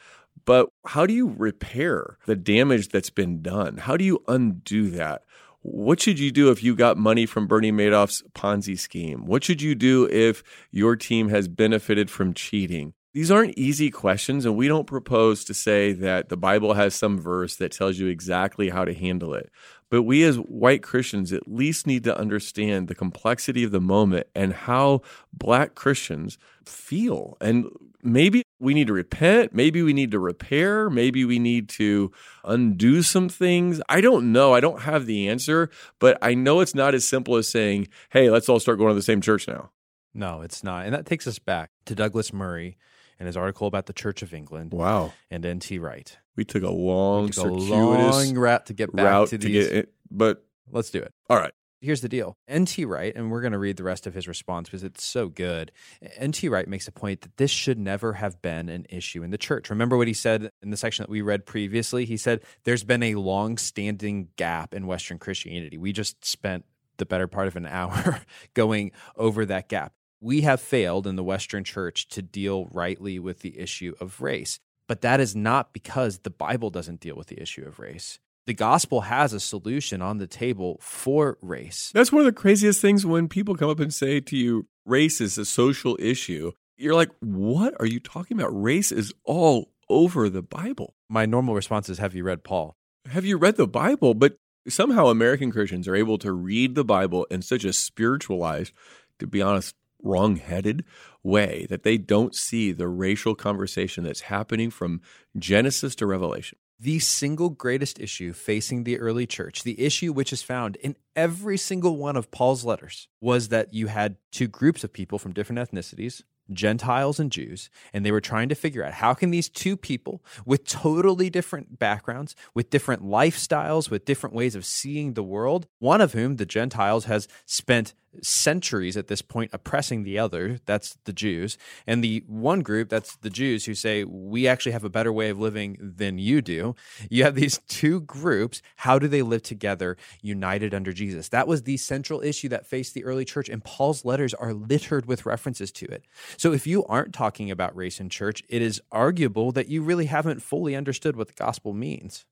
But 0.45 0.69
how 0.85 1.05
do 1.05 1.13
you 1.13 1.33
repair 1.37 2.17
the 2.25 2.35
damage 2.35 2.89
that's 2.89 3.09
been 3.09 3.41
done? 3.41 3.77
How 3.77 3.97
do 3.97 4.03
you 4.03 4.23
undo 4.27 4.89
that? 4.91 5.23
What 5.61 6.01
should 6.01 6.19
you 6.19 6.31
do 6.31 6.51
if 6.51 6.61
you 6.61 6.75
got 6.75 6.97
money 6.97 7.25
from 7.25 7.47
Bernie 7.47 7.71
Madoff's 7.71 8.21
Ponzi 8.35 8.77
scheme? 8.77 9.25
What 9.25 9.45
should 9.45 9.61
you 9.61 9.75
do 9.75 10.09
if 10.09 10.43
your 10.71 10.97
team 10.97 11.29
has 11.29 11.47
benefited 11.47 12.09
from 12.11 12.33
cheating? 12.33 12.93
These 13.13 13.31
aren't 13.31 13.57
easy 13.57 13.91
questions, 13.91 14.43
and 14.43 14.57
we 14.57 14.67
don't 14.67 14.87
propose 14.87 15.45
to 15.45 15.53
say 15.53 15.93
that 15.93 16.29
the 16.29 16.35
Bible 16.35 16.73
has 16.73 16.95
some 16.95 17.19
verse 17.19 17.55
that 17.57 17.71
tells 17.71 17.99
you 17.99 18.07
exactly 18.07 18.69
how 18.69 18.83
to 18.85 18.93
handle 18.93 19.35
it. 19.35 19.51
But 19.91 20.01
we, 20.01 20.23
as 20.23 20.37
white 20.37 20.81
Christians, 20.81 21.31
at 21.31 21.47
least 21.47 21.85
need 21.85 22.03
to 22.05 22.17
understand 22.17 22.87
the 22.87 22.95
complexity 22.95 23.63
of 23.63 23.71
the 23.71 23.79
moment 23.79 24.25
and 24.33 24.51
how 24.51 25.01
black 25.31 25.75
Christians 25.75 26.39
feel. 26.65 27.37
And 27.39 27.67
maybe 28.03 28.43
we 28.59 28.73
need 28.73 28.87
to 28.87 28.93
repent. 28.93 29.53
Maybe 29.53 29.81
we 29.81 29.93
need 29.93 30.11
to 30.11 30.19
repair. 30.19 30.89
Maybe 30.89 31.25
we 31.25 31.39
need 31.39 31.69
to 31.69 32.11
undo 32.43 33.01
some 33.01 33.29
things. 33.29 33.81
I 33.89 34.01
don't 34.01 34.31
know. 34.31 34.53
I 34.53 34.59
don't 34.59 34.81
have 34.81 35.05
the 35.05 35.29
answer, 35.29 35.69
but 35.99 36.17
I 36.21 36.33
know 36.33 36.59
it's 36.59 36.75
not 36.75 36.93
as 36.93 37.07
simple 37.07 37.35
as 37.37 37.47
saying, 37.47 37.87
hey, 38.09 38.29
let's 38.29 38.49
all 38.49 38.59
start 38.59 38.77
going 38.77 38.89
to 38.89 38.95
the 38.95 39.01
same 39.01 39.21
church 39.21 39.47
now. 39.47 39.71
No, 40.13 40.41
it's 40.41 40.63
not. 40.63 40.85
And 40.85 40.93
that 40.93 41.05
takes 41.05 41.25
us 41.25 41.39
back 41.39 41.71
to 41.85 41.95
Douglas 41.95 42.31
Murray 42.31 42.77
and 43.19 43.25
his 43.27 43.35
article 43.37 43.67
about 43.67 43.85
the 43.87 43.93
Church 43.93 44.21
of 44.21 44.33
England 44.33 44.71
Wow. 44.73 45.13
and 45.31 45.45
N.T. 45.45 45.79
Wright. 45.79 46.17
We 46.35 46.45
took 46.45 46.63
a 46.63 46.69
long, 46.69 47.27
Took 47.29 47.45
a 47.45 47.61
circuitous 47.61 47.69
long 47.69 48.35
route 48.37 48.65
to 48.67 48.73
get 48.73 48.93
back 48.95 49.05
route 49.05 49.29
to 49.29 49.37
to 49.37 49.47
these. 49.47 49.67
get. 49.69 49.93
But 50.11 50.45
Let's 50.71 50.89
do 50.91 50.99
it. 50.99 51.13
all 51.29 51.37
right. 51.37 51.53
Here's 51.83 51.99
the 51.99 52.07
deal. 52.07 52.37
N.T. 52.47 52.85
Wright, 52.85 53.13
and 53.13 53.29
we're 53.29 53.41
going 53.41 53.51
to 53.51 53.59
read 53.59 53.75
the 53.75 53.83
rest 53.83 54.07
of 54.07 54.13
his 54.13 54.25
response 54.25 54.69
because 54.69 54.85
it's 54.85 55.03
so 55.03 55.27
good. 55.27 55.69
N.T. 56.15 56.47
Wright 56.47 56.65
makes 56.65 56.87
a 56.87 56.93
point 56.93 57.19
that 57.21 57.35
this 57.35 57.51
should 57.51 57.77
never 57.77 58.13
have 58.13 58.41
been 58.41 58.69
an 58.69 58.85
issue 58.89 59.21
in 59.21 59.31
the 59.31 59.37
church. 59.37 59.69
Remember 59.69 59.97
what 59.97 60.07
he 60.07 60.13
said 60.13 60.49
in 60.61 60.69
the 60.69 60.77
section 60.77 61.03
that 61.03 61.09
we 61.09 61.21
read 61.21 61.45
previously? 61.45 62.05
He 62.05 62.15
said 62.15 62.39
there's 62.63 62.85
been 62.85 63.03
a 63.03 63.15
long 63.15 63.57
standing 63.57 64.29
gap 64.37 64.73
in 64.73 64.87
Western 64.87 65.19
Christianity. 65.19 65.77
We 65.77 65.91
just 65.91 66.23
spent 66.23 66.63
the 66.99 67.05
better 67.05 67.27
part 67.27 67.47
of 67.47 67.57
an 67.57 67.65
hour 67.69 68.21
going 68.53 68.93
over 69.17 69.45
that 69.45 69.67
gap. 69.67 69.91
We 70.21 70.39
have 70.41 70.61
failed 70.61 71.05
in 71.05 71.17
the 71.17 71.23
Western 71.23 71.65
church 71.65 72.07
to 72.09 72.21
deal 72.21 72.69
rightly 72.71 73.19
with 73.19 73.41
the 73.41 73.59
issue 73.59 73.93
of 73.99 74.21
race. 74.21 74.57
But 74.87 75.01
that 75.01 75.19
is 75.19 75.35
not 75.35 75.73
because 75.73 76.19
the 76.19 76.29
Bible 76.29 76.69
doesn't 76.69 77.01
deal 77.01 77.17
with 77.17 77.27
the 77.27 77.41
issue 77.41 77.65
of 77.65 77.77
race 77.77 78.19
the 78.45 78.53
gospel 78.53 79.01
has 79.01 79.33
a 79.33 79.39
solution 79.39 80.01
on 80.01 80.17
the 80.17 80.27
table 80.27 80.77
for 80.81 81.37
race. 81.41 81.91
That's 81.93 82.11
one 82.11 82.21
of 82.21 82.25
the 82.25 82.33
craziest 82.33 82.81
things 82.81 83.05
when 83.05 83.27
people 83.27 83.55
come 83.55 83.69
up 83.69 83.79
and 83.79 83.93
say 83.93 84.19
to 84.19 84.37
you, 84.37 84.67
race 84.85 85.21
is 85.21 85.37
a 85.37 85.45
social 85.45 85.97
issue. 85.99 86.51
You're 86.77 86.95
like, 86.95 87.11
what 87.19 87.73
are 87.79 87.85
you 87.85 87.99
talking 87.99 88.37
about? 88.37 88.49
Race 88.49 88.91
is 88.91 89.13
all 89.23 89.71
over 89.89 90.29
the 90.29 90.41
Bible. 90.41 90.95
My 91.09 91.25
normal 91.25 91.55
response 91.55 91.87
is, 91.89 91.99
have 91.99 92.15
you 92.15 92.23
read 92.23 92.43
Paul? 92.43 92.75
Have 93.09 93.25
you 93.25 93.37
read 93.37 93.55
the 93.55 93.67
Bible? 93.67 94.13
But 94.13 94.37
somehow 94.67 95.07
American 95.07 95.51
Christians 95.51 95.87
are 95.87 95.95
able 95.95 96.17
to 96.19 96.31
read 96.31 96.75
the 96.75 96.85
Bible 96.85 97.25
in 97.25 97.41
such 97.41 97.63
a 97.63 97.73
spiritualized, 97.73 98.73
to 99.19 99.27
be 99.27 99.41
honest, 99.41 99.75
wrong 100.01 100.35
headed 100.35 100.83
way 101.21 101.65
that 101.69 101.83
they 101.83 101.97
don't 101.97 102.35
see 102.35 102.73
the 102.73 102.89
racial 102.89 103.35
conversation 103.35 104.03
that's 104.03 104.21
happening 104.21 104.69
from 104.69 104.99
Genesis 105.37 105.95
to 105.95 106.05
Revelation 106.05 106.57
the 106.79 106.99
single 106.99 107.49
greatest 107.49 107.99
issue 107.99 108.33
facing 108.33 108.83
the 108.83 108.99
early 108.99 109.25
church, 109.25 109.63
the 109.63 109.79
issue 109.79 110.11
which 110.11 110.33
is 110.33 110.41
found 110.41 110.75
in 110.77 110.95
every 111.15 111.57
single 111.57 111.97
one 111.97 112.15
of 112.15 112.31
Paul's 112.31 112.65
letters, 112.65 113.07
was 113.21 113.49
that 113.49 113.73
you 113.73 113.87
had 113.87 114.17
two 114.31 114.47
groups 114.47 114.83
of 114.83 114.93
people 114.93 115.19
from 115.19 115.33
different 115.33 115.59
ethnicities, 115.59 116.23
Gentiles 116.51 117.19
and 117.19 117.31
Jews, 117.31 117.69
and 117.93 118.05
they 118.05 118.11
were 118.11 118.21
trying 118.21 118.49
to 118.49 118.55
figure 118.55 118.83
out 118.83 118.93
how 118.93 119.13
can 119.13 119.31
these 119.31 119.49
two 119.49 119.77
people 119.77 120.23
with 120.45 120.65
totally 120.65 121.29
different 121.29 121.79
backgrounds, 121.79 122.35
with 122.53 122.69
different 122.69 123.03
lifestyles, 123.03 123.89
with 123.89 124.05
different 124.05 124.35
ways 124.35 124.55
of 124.55 124.65
seeing 124.65 125.13
the 125.13 125.23
world, 125.23 125.67
one 125.79 126.01
of 126.01 126.13
whom, 126.13 126.35
the 126.35 126.45
Gentiles, 126.45 127.05
has 127.05 127.27
spent 127.45 127.93
centuries 128.21 128.97
at 128.97 129.07
this 129.07 129.21
point 129.21 129.49
oppressing 129.53 130.03
the 130.03 130.19
other 130.19 130.59
that's 130.65 130.97
the 131.05 131.13
jews 131.13 131.57
and 131.87 132.03
the 132.03 132.23
one 132.27 132.61
group 132.61 132.89
that's 132.89 133.15
the 133.17 133.29
jews 133.29 133.65
who 133.65 133.73
say 133.73 134.03
we 134.03 134.47
actually 134.47 134.71
have 134.71 134.83
a 134.83 134.89
better 134.89 135.11
way 135.11 135.29
of 135.29 135.39
living 135.39 135.77
than 135.79 136.17
you 136.17 136.41
do. 136.41 136.75
You 137.09 137.23
have 137.23 137.35
these 137.35 137.57
two 137.67 138.01
groups 138.01 138.61
how 138.77 138.99
do 138.99 139.07
they 139.07 139.21
live 139.21 139.43
together 139.43 139.97
united 140.21 140.73
under 140.73 140.93
jesus? 140.93 141.29
That 141.29 141.47
was 141.47 141.63
the 141.63 141.77
central 141.77 142.21
issue 142.21 142.49
that 142.49 142.67
faced 142.67 142.93
the 142.93 143.05
early 143.05 143.25
church 143.25 143.49
and 143.49 143.63
paul's 143.63 144.05
letters 144.05 144.33
are 144.33 144.53
littered 144.53 145.05
with 145.05 145.25
references 145.25 145.71
to 145.73 145.85
it. 145.85 146.03
So 146.37 146.53
if 146.53 146.67
you 146.67 146.85
aren't 146.85 147.13
talking 147.13 147.51
about 147.51 147.75
race 147.75 147.99
in 147.99 148.09
church 148.09 148.43
it 148.49 148.61
is 148.61 148.81
arguable 148.91 149.51
that 149.53 149.69
you 149.69 149.81
really 149.81 150.05
haven't 150.05 150.41
fully 150.41 150.75
understood 150.75 151.15
what 151.15 151.27
the 151.27 151.33
gospel 151.33 151.73
means 151.73 152.25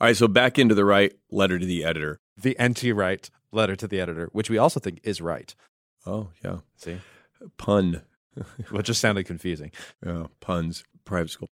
all 0.00 0.06
Wright 0.06 0.16
so 0.16 0.28
back 0.28 0.58
into 0.58 0.74
the 0.74 0.84
right 0.84 1.12
letter 1.30 1.58
to 1.58 1.66
the 1.66 1.84
editor 1.84 2.20
the 2.38 2.58
N.T. 2.58 2.92
Wright 2.92 3.28
letter 3.52 3.76
to 3.76 3.88
the 3.88 4.00
editor, 4.00 4.28
which 4.32 4.48
we 4.48 4.58
also 4.58 4.80
think 4.80 5.00
is 5.02 5.20
right. 5.20 5.54
Oh, 6.06 6.28
yeah. 6.44 6.58
See? 6.76 7.00
Pun. 7.56 8.02
well, 8.70 8.82
just 8.82 9.00
sounded 9.00 9.24
confusing. 9.24 9.72
Yeah, 10.04 10.26
puns, 10.40 10.84
private 11.04 11.30
school. 11.30 11.48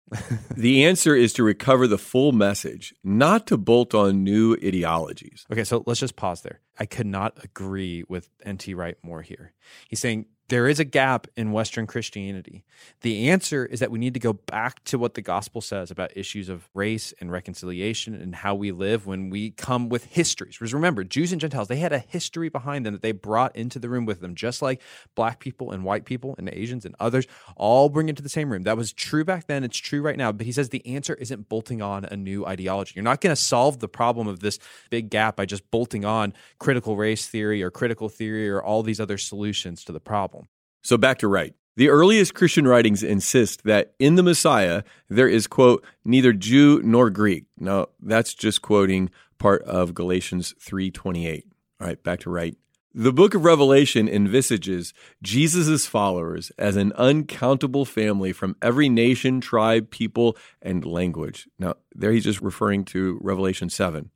the 0.57 0.85
answer 0.85 1.15
is 1.15 1.33
to 1.35 1.45
recover 1.45 1.87
the 1.87 1.99
full 1.99 2.33
message, 2.33 2.93
not 3.05 3.47
to 3.47 3.57
bolt 3.57 3.95
on 3.95 4.25
new 4.25 4.55
ideologies. 4.55 5.47
Okay, 5.51 5.65
so 5.65 5.85
let's 5.87 6.01
just 6.01 6.17
pause 6.17 6.43
there. 6.43 6.61
I 6.79 6.87
could 6.87 7.07
not 7.07 7.39
agree 7.45 8.05
with 8.09 8.29
N.T. 8.45 8.75
Wright 8.75 8.97
more 9.03 9.23
here. 9.23 9.53
He's 9.89 10.01
saying 10.01 10.27
there 10.49 10.69
is 10.69 10.79
a 10.79 10.85
gap 10.85 11.27
in 11.37 11.53
Western 11.53 11.87
Christianity. 11.87 12.65
The 13.01 13.31
answer 13.31 13.65
is 13.65 13.81
that 13.81 13.91
we 13.91 13.99
need 13.99 14.15
to 14.15 14.21
go 14.21 14.35
back 14.35 14.85
to 14.85 14.99
what 14.99 15.15
the 15.15 15.23
gospel 15.23 15.61
says 15.61 15.91
about 15.91 16.17
issues 16.17 16.49
of 16.49 16.69
race 16.75 17.15
and 17.21 17.31
reconciliation 17.31 18.15
and 18.15 18.35
how 18.35 18.55
we 18.55 18.71
live 18.71 19.07
when 19.07 19.31
we 19.31 19.53
come 19.53 19.89
with 19.89 20.05
histories. 20.07 20.57
Because 20.59 20.75
remember, 20.75 21.05
Jews 21.05 21.33
and 21.33 21.41
Gentiles, 21.41 21.69
they 21.69 21.77
had 21.77 21.93
a 21.93 21.99
history 21.99 22.49
behind 22.49 22.85
them 22.85 22.93
that 22.93 23.03
they 23.03 23.13
brought 23.13 23.57
into 23.57 23.79
the 23.79 23.89
room 23.89 24.05
with 24.05 24.21
them, 24.21 24.35
just 24.35 24.61
like 24.61 24.83
black 25.15 25.39
people 25.39 25.71
and 25.71 25.85
white 25.85 26.05
people 26.05 26.35
and 26.37 26.49
Asians 26.51 26.85
and 26.85 26.95
others 27.01 27.27
all 27.57 27.89
bring 27.89 28.09
into 28.09 28.23
the 28.23 28.29
same 28.29 28.51
room. 28.53 28.65
That 28.65 28.77
was 28.77 28.93
true 28.93 29.25
back 29.25 29.47
then, 29.47 29.65
it's 29.65 29.79
true 29.79 30.03
right 30.03 30.17
now. 30.17 30.33
But 30.33 30.47
he 30.47 30.53
says 30.53 30.69
the 30.69 30.87
answer 30.87 31.15
isn't 31.15 31.49
bolting 31.49 31.81
on 31.81 32.05
a 32.05 32.17
new 32.17 32.45
ideology. 32.45 32.93
You're 32.97 33.05
not 33.05 33.21
going 33.21 33.35
to 33.35 33.41
solve 33.41 33.79
the 33.79 33.89
problem 33.89 34.29
of 34.29 34.41
this 34.41 34.59
big 34.91 35.09
gap 35.09 35.37
by 35.37 35.47
just 35.47 35.71
bolting 35.71 36.05
on 36.05 36.35
critical 36.59 36.97
race 36.97 37.27
theory 37.27 37.63
or 37.63 37.71
critical 37.71 38.09
theory 38.09 38.51
or 38.51 38.63
all 38.63 38.83
these 38.83 39.01
other 39.01 39.19
solutions 39.19 39.85
to 39.85 39.93
the 39.93 40.01
problem. 40.01 40.42
So 40.83 40.97
back 40.97 41.19
to 41.19 41.29
Wright. 41.29 41.55
The 41.77 41.89
earliest 41.89 42.35
Christian 42.35 42.69
writings 42.69 43.03
insist 43.03 43.65
that 43.65 43.95
in 43.99 44.17
the 44.17 44.23
Messiah 44.23 44.83
there 45.09 45.29
is, 45.29 45.47
quote, 45.47 45.85
neither 46.05 46.35
Jew 46.35 46.83
nor 46.85 47.09
Greek. 47.09 47.47
Now, 47.59 47.87
that's 48.01 48.35
just 48.35 48.61
quoting 48.61 49.11
part 49.39 49.63
of 49.63 49.95
Galatians 49.95 50.55
3.28. 50.61 51.45
All 51.81 51.87
right, 51.87 52.03
back 52.03 52.21
to 52.21 52.31
Wright. 52.31 52.57
The 52.95 53.13
book 53.13 53.33
of 53.33 53.47
Revelation 53.47 54.07
envisages 54.07 54.93
Jesus' 55.23 55.87
followers 55.87 56.53
as 56.59 56.77
an 56.77 56.93
uncountable 56.93 57.87
family 57.87 58.33
from 58.35 58.55
every 58.61 58.91
nation, 58.91 59.41
tribe, 59.41 59.91
people, 59.91 60.37
and 60.61 60.85
language. 60.85 61.49
Now, 61.59 61.77
there 61.95 62.13
he's 62.13 62.25
just 62.25 62.43
referring 62.43 62.85
to 62.87 63.19
Revelation 63.23 63.71
7. 63.71 64.11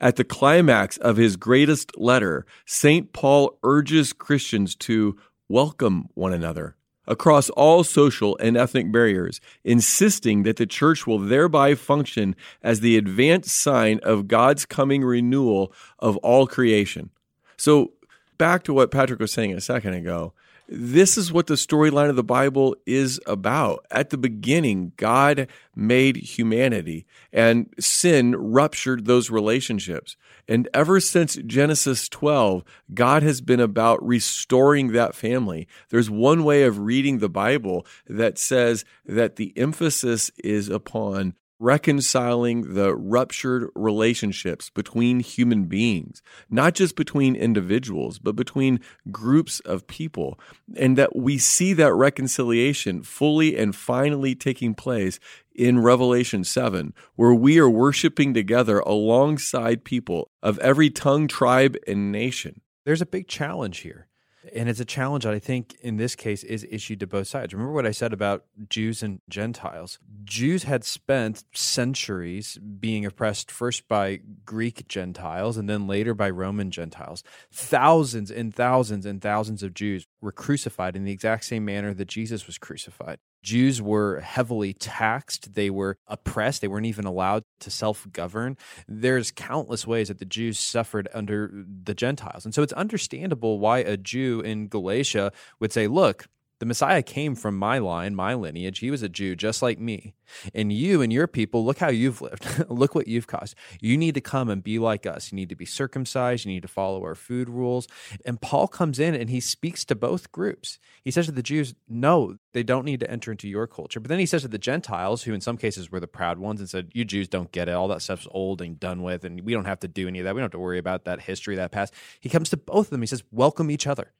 At 0.00 0.16
the 0.16 0.24
climax 0.24 0.98
of 0.98 1.16
his 1.16 1.36
greatest 1.36 1.96
letter, 1.96 2.44
St. 2.66 3.12
Paul 3.14 3.58
urges 3.62 4.12
Christians 4.12 4.74
to 4.76 5.16
welcome 5.50 6.08
one 6.14 6.32
another 6.32 6.76
across 7.08 7.50
all 7.50 7.82
social 7.82 8.38
and 8.38 8.56
ethnic 8.56 8.92
barriers, 8.92 9.40
insisting 9.64 10.44
that 10.44 10.56
the 10.56 10.66
church 10.66 11.08
will 11.08 11.18
thereby 11.18 11.74
function 11.74 12.36
as 12.62 12.78
the 12.78 12.96
advanced 12.96 13.50
sign 13.50 13.98
of 14.04 14.28
God's 14.28 14.64
coming 14.64 15.02
renewal 15.02 15.72
of 15.98 16.16
all 16.18 16.46
creation. 16.46 17.10
So, 17.56 17.94
back 18.38 18.62
to 18.62 18.72
what 18.72 18.92
Patrick 18.92 19.18
was 19.18 19.32
saying 19.32 19.52
a 19.52 19.60
second 19.60 19.94
ago, 19.94 20.34
this 20.72 21.18
is 21.18 21.32
what 21.32 21.48
the 21.48 21.54
storyline 21.54 22.10
of 22.10 22.16
the 22.16 22.22
Bible 22.22 22.76
is 22.86 23.20
about. 23.26 23.84
At 23.90 24.10
the 24.10 24.16
beginning, 24.16 24.92
God 24.96 25.48
made 25.74 26.16
humanity 26.16 27.06
and 27.32 27.74
sin 27.80 28.36
ruptured 28.36 29.04
those 29.04 29.30
relationships. 29.30 30.16
And 30.46 30.68
ever 30.72 31.00
since 31.00 31.34
Genesis 31.44 32.08
12, 32.08 32.62
God 32.94 33.24
has 33.24 33.40
been 33.40 33.58
about 33.58 34.04
restoring 34.06 34.92
that 34.92 35.16
family. 35.16 35.66
There's 35.88 36.08
one 36.08 36.44
way 36.44 36.62
of 36.62 36.78
reading 36.78 37.18
the 37.18 37.28
Bible 37.28 37.84
that 38.06 38.38
says 38.38 38.84
that 39.04 39.36
the 39.36 39.52
emphasis 39.56 40.30
is 40.38 40.68
upon 40.68 41.34
reconciling 41.60 42.74
the 42.74 42.96
ruptured 42.96 43.68
relationships 43.74 44.70
between 44.70 45.20
human 45.20 45.66
beings, 45.66 46.22
not 46.48 46.74
just 46.74 46.96
between 46.96 47.36
individuals, 47.36 48.18
but 48.18 48.34
between 48.34 48.80
groups 49.10 49.60
of 49.60 49.86
people. 49.86 50.40
And 50.74 50.96
that 50.96 51.14
we 51.14 51.36
see 51.38 51.74
that 51.74 51.92
reconciliation 51.92 53.02
fully 53.02 53.56
and 53.56 53.76
finally 53.76 54.34
taking 54.34 54.74
place 54.74 55.20
in 55.54 55.78
Revelation 55.78 56.42
7, 56.42 56.94
where 57.16 57.34
we 57.34 57.58
are 57.58 57.68
worshiping 57.68 58.32
together 58.32 58.78
alongside 58.80 59.84
people 59.84 60.30
of 60.42 60.58
every 60.60 60.88
tongue, 60.88 61.28
tribe, 61.28 61.76
and 61.86 62.10
nation. 62.10 62.62
There's 62.86 63.02
a 63.02 63.06
big 63.06 63.28
challenge 63.28 63.78
here 63.80 64.08
and 64.54 64.68
it's 64.68 64.80
a 64.80 64.84
challenge 64.84 65.24
that 65.24 65.34
I 65.34 65.38
think 65.38 65.76
in 65.80 65.96
this 65.96 66.14
case 66.14 66.42
is 66.42 66.66
issued 66.70 67.00
to 67.00 67.06
both 67.06 67.28
sides. 67.28 67.52
Remember 67.52 67.72
what 67.72 67.86
I 67.86 67.90
said 67.90 68.12
about 68.12 68.44
Jews 68.68 69.02
and 69.02 69.20
Gentiles? 69.28 69.98
Jews 70.24 70.64
had 70.64 70.84
spent 70.84 71.44
centuries 71.52 72.58
being 72.58 73.04
oppressed 73.04 73.50
first 73.50 73.86
by 73.88 74.20
Greek 74.44 74.88
Gentiles 74.88 75.56
and 75.56 75.68
then 75.68 75.86
later 75.86 76.14
by 76.14 76.30
Roman 76.30 76.70
Gentiles. 76.70 77.22
Thousands 77.52 78.30
and 78.30 78.54
thousands 78.54 79.04
and 79.04 79.20
thousands 79.20 79.62
of 79.62 79.74
Jews 79.74 80.06
were 80.20 80.32
crucified 80.32 80.96
in 80.96 81.04
the 81.04 81.12
exact 81.12 81.44
same 81.44 81.64
manner 81.64 81.92
that 81.92 82.08
Jesus 82.08 82.46
was 82.46 82.58
crucified. 82.58 83.18
Jews 83.42 83.80
were 83.80 84.20
heavily 84.20 84.72
taxed. 84.72 85.54
They 85.54 85.70
were 85.70 85.96
oppressed. 86.06 86.60
They 86.60 86.68
weren't 86.68 86.86
even 86.86 87.04
allowed 87.04 87.44
to 87.60 87.70
self 87.70 88.06
govern. 88.12 88.56
There's 88.88 89.30
countless 89.30 89.86
ways 89.86 90.08
that 90.08 90.18
the 90.18 90.24
Jews 90.24 90.58
suffered 90.58 91.08
under 91.14 91.50
the 91.84 91.94
Gentiles. 91.94 92.44
And 92.44 92.54
so 92.54 92.62
it's 92.62 92.72
understandable 92.74 93.58
why 93.58 93.78
a 93.78 93.96
Jew 93.96 94.40
in 94.40 94.68
Galatia 94.68 95.32
would 95.58 95.72
say, 95.72 95.86
look, 95.86 96.26
The 96.60 96.66
Messiah 96.66 97.02
came 97.02 97.34
from 97.34 97.56
my 97.56 97.78
line, 97.78 98.14
my 98.14 98.34
lineage. 98.34 98.80
He 98.80 98.90
was 98.90 99.02
a 99.02 99.08
Jew 99.08 99.34
just 99.34 99.62
like 99.62 99.78
me. 99.78 100.12
And 100.54 100.70
you 100.70 101.00
and 101.00 101.10
your 101.10 101.26
people, 101.26 101.64
look 101.64 101.78
how 101.78 101.88
you've 101.88 102.20
lived. 102.20 102.66
look 102.68 102.94
what 102.94 103.08
you've 103.08 103.26
caused. 103.26 103.54
You 103.80 103.96
need 103.96 104.14
to 104.14 104.20
come 104.20 104.50
and 104.50 104.62
be 104.62 104.78
like 104.78 105.06
us. 105.06 105.32
You 105.32 105.36
need 105.36 105.48
to 105.48 105.56
be 105.56 105.64
circumcised. 105.64 106.44
You 106.44 106.52
need 106.52 106.60
to 106.60 106.68
follow 106.68 107.02
our 107.02 107.14
food 107.14 107.48
rules. 107.48 107.88
And 108.26 108.42
Paul 108.42 108.68
comes 108.68 108.98
in 108.98 109.14
and 109.14 109.30
he 109.30 109.40
speaks 109.40 109.86
to 109.86 109.94
both 109.94 110.32
groups. 110.32 110.78
He 111.02 111.10
says 111.10 111.26
to 111.26 111.32
the 111.32 111.42
Jews, 111.42 111.74
no, 111.88 112.36
they 112.52 112.62
don't 112.62 112.84
need 112.84 113.00
to 113.00 113.10
enter 113.10 113.30
into 113.30 113.48
your 113.48 113.66
culture. 113.66 113.98
But 113.98 114.10
then 114.10 114.18
he 114.18 114.26
says 114.26 114.42
to 114.42 114.48
the 114.48 114.58
Gentiles, 114.58 115.22
who 115.22 115.32
in 115.32 115.40
some 115.40 115.56
cases 115.56 115.90
were 115.90 116.00
the 116.00 116.06
proud 116.06 116.38
ones, 116.38 116.60
and 116.60 116.68
said, 116.68 116.90
You 116.92 117.06
Jews 117.06 117.28
don't 117.28 117.52
get 117.52 117.68
it. 117.68 117.72
All 117.72 117.88
that 117.88 118.02
stuff's 118.02 118.28
old 118.30 118.60
and 118.60 118.78
done 118.78 119.02
with. 119.02 119.24
And 119.24 119.40
we 119.42 119.54
don't 119.54 119.64
have 119.64 119.80
to 119.80 119.88
do 119.88 120.08
any 120.08 120.18
of 120.18 120.24
that. 120.26 120.34
We 120.34 120.40
don't 120.40 120.46
have 120.46 120.52
to 120.52 120.58
worry 120.58 120.78
about 120.78 121.04
that 121.06 121.22
history, 121.22 121.56
that 121.56 121.72
past. 121.72 121.94
He 122.20 122.28
comes 122.28 122.50
to 122.50 122.58
both 122.58 122.86
of 122.86 122.90
them. 122.90 123.00
He 123.00 123.06
says, 123.06 123.22
Welcome 123.30 123.70
each 123.70 123.86
other 123.86 124.12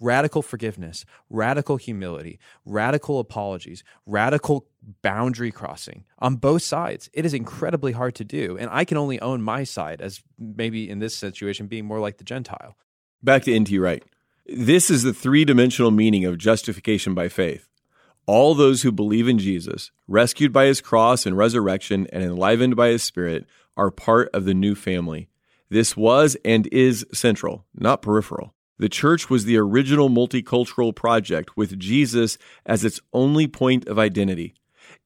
radical 0.00 0.42
forgiveness, 0.42 1.04
radical 1.30 1.76
humility, 1.76 2.38
radical 2.64 3.18
apologies, 3.18 3.82
radical 4.06 4.66
boundary 5.02 5.50
crossing 5.50 6.04
on 6.18 6.36
both 6.36 6.62
sides. 6.62 7.10
It 7.12 7.24
is 7.24 7.34
incredibly 7.34 7.92
hard 7.92 8.14
to 8.16 8.24
do. 8.24 8.56
And 8.58 8.70
I 8.70 8.84
can 8.84 8.96
only 8.96 9.20
own 9.20 9.42
my 9.42 9.64
side 9.64 10.00
as 10.00 10.22
maybe 10.38 10.88
in 10.88 10.98
this 10.98 11.16
situation 11.16 11.66
being 11.66 11.84
more 11.84 12.00
like 12.00 12.18
the 12.18 12.24
Gentile. 12.24 12.76
Back 13.22 13.44
to 13.44 13.54
N.T. 13.54 13.78
Wright. 13.78 14.02
This 14.46 14.90
is 14.90 15.02
the 15.02 15.12
three 15.12 15.44
dimensional 15.44 15.90
meaning 15.90 16.24
of 16.24 16.38
justification 16.38 17.14
by 17.14 17.28
faith. 17.28 17.68
All 18.26 18.54
those 18.54 18.82
who 18.82 18.92
believe 18.92 19.28
in 19.28 19.38
Jesus, 19.38 19.90
rescued 20.08 20.52
by 20.52 20.66
his 20.66 20.80
cross 20.80 21.26
and 21.26 21.36
resurrection 21.36 22.06
and 22.12 22.22
enlivened 22.22 22.76
by 22.76 22.88
his 22.88 23.02
spirit, 23.02 23.46
are 23.76 23.90
part 23.90 24.28
of 24.32 24.44
the 24.44 24.54
new 24.54 24.74
family. 24.74 25.28
This 25.68 25.96
was 25.96 26.36
and 26.44 26.66
is 26.68 27.06
central, 27.12 27.64
not 27.74 28.02
peripheral. 28.02 28.54
The 28.78 28.88
church 28.90 29.30
was 29.30 29.44
the 29.44 29.56
original 29.56 30.10
multicultural 30.10 30.94
project 30.94 31.56
with 31.56 31.78
Jesus 31.78 32.36
as 32.66 32.84
its 32.84 33.00
only 33.12 33.46
point 33.46 33.86
of 33.86 33.98
identity. 33.98 34.54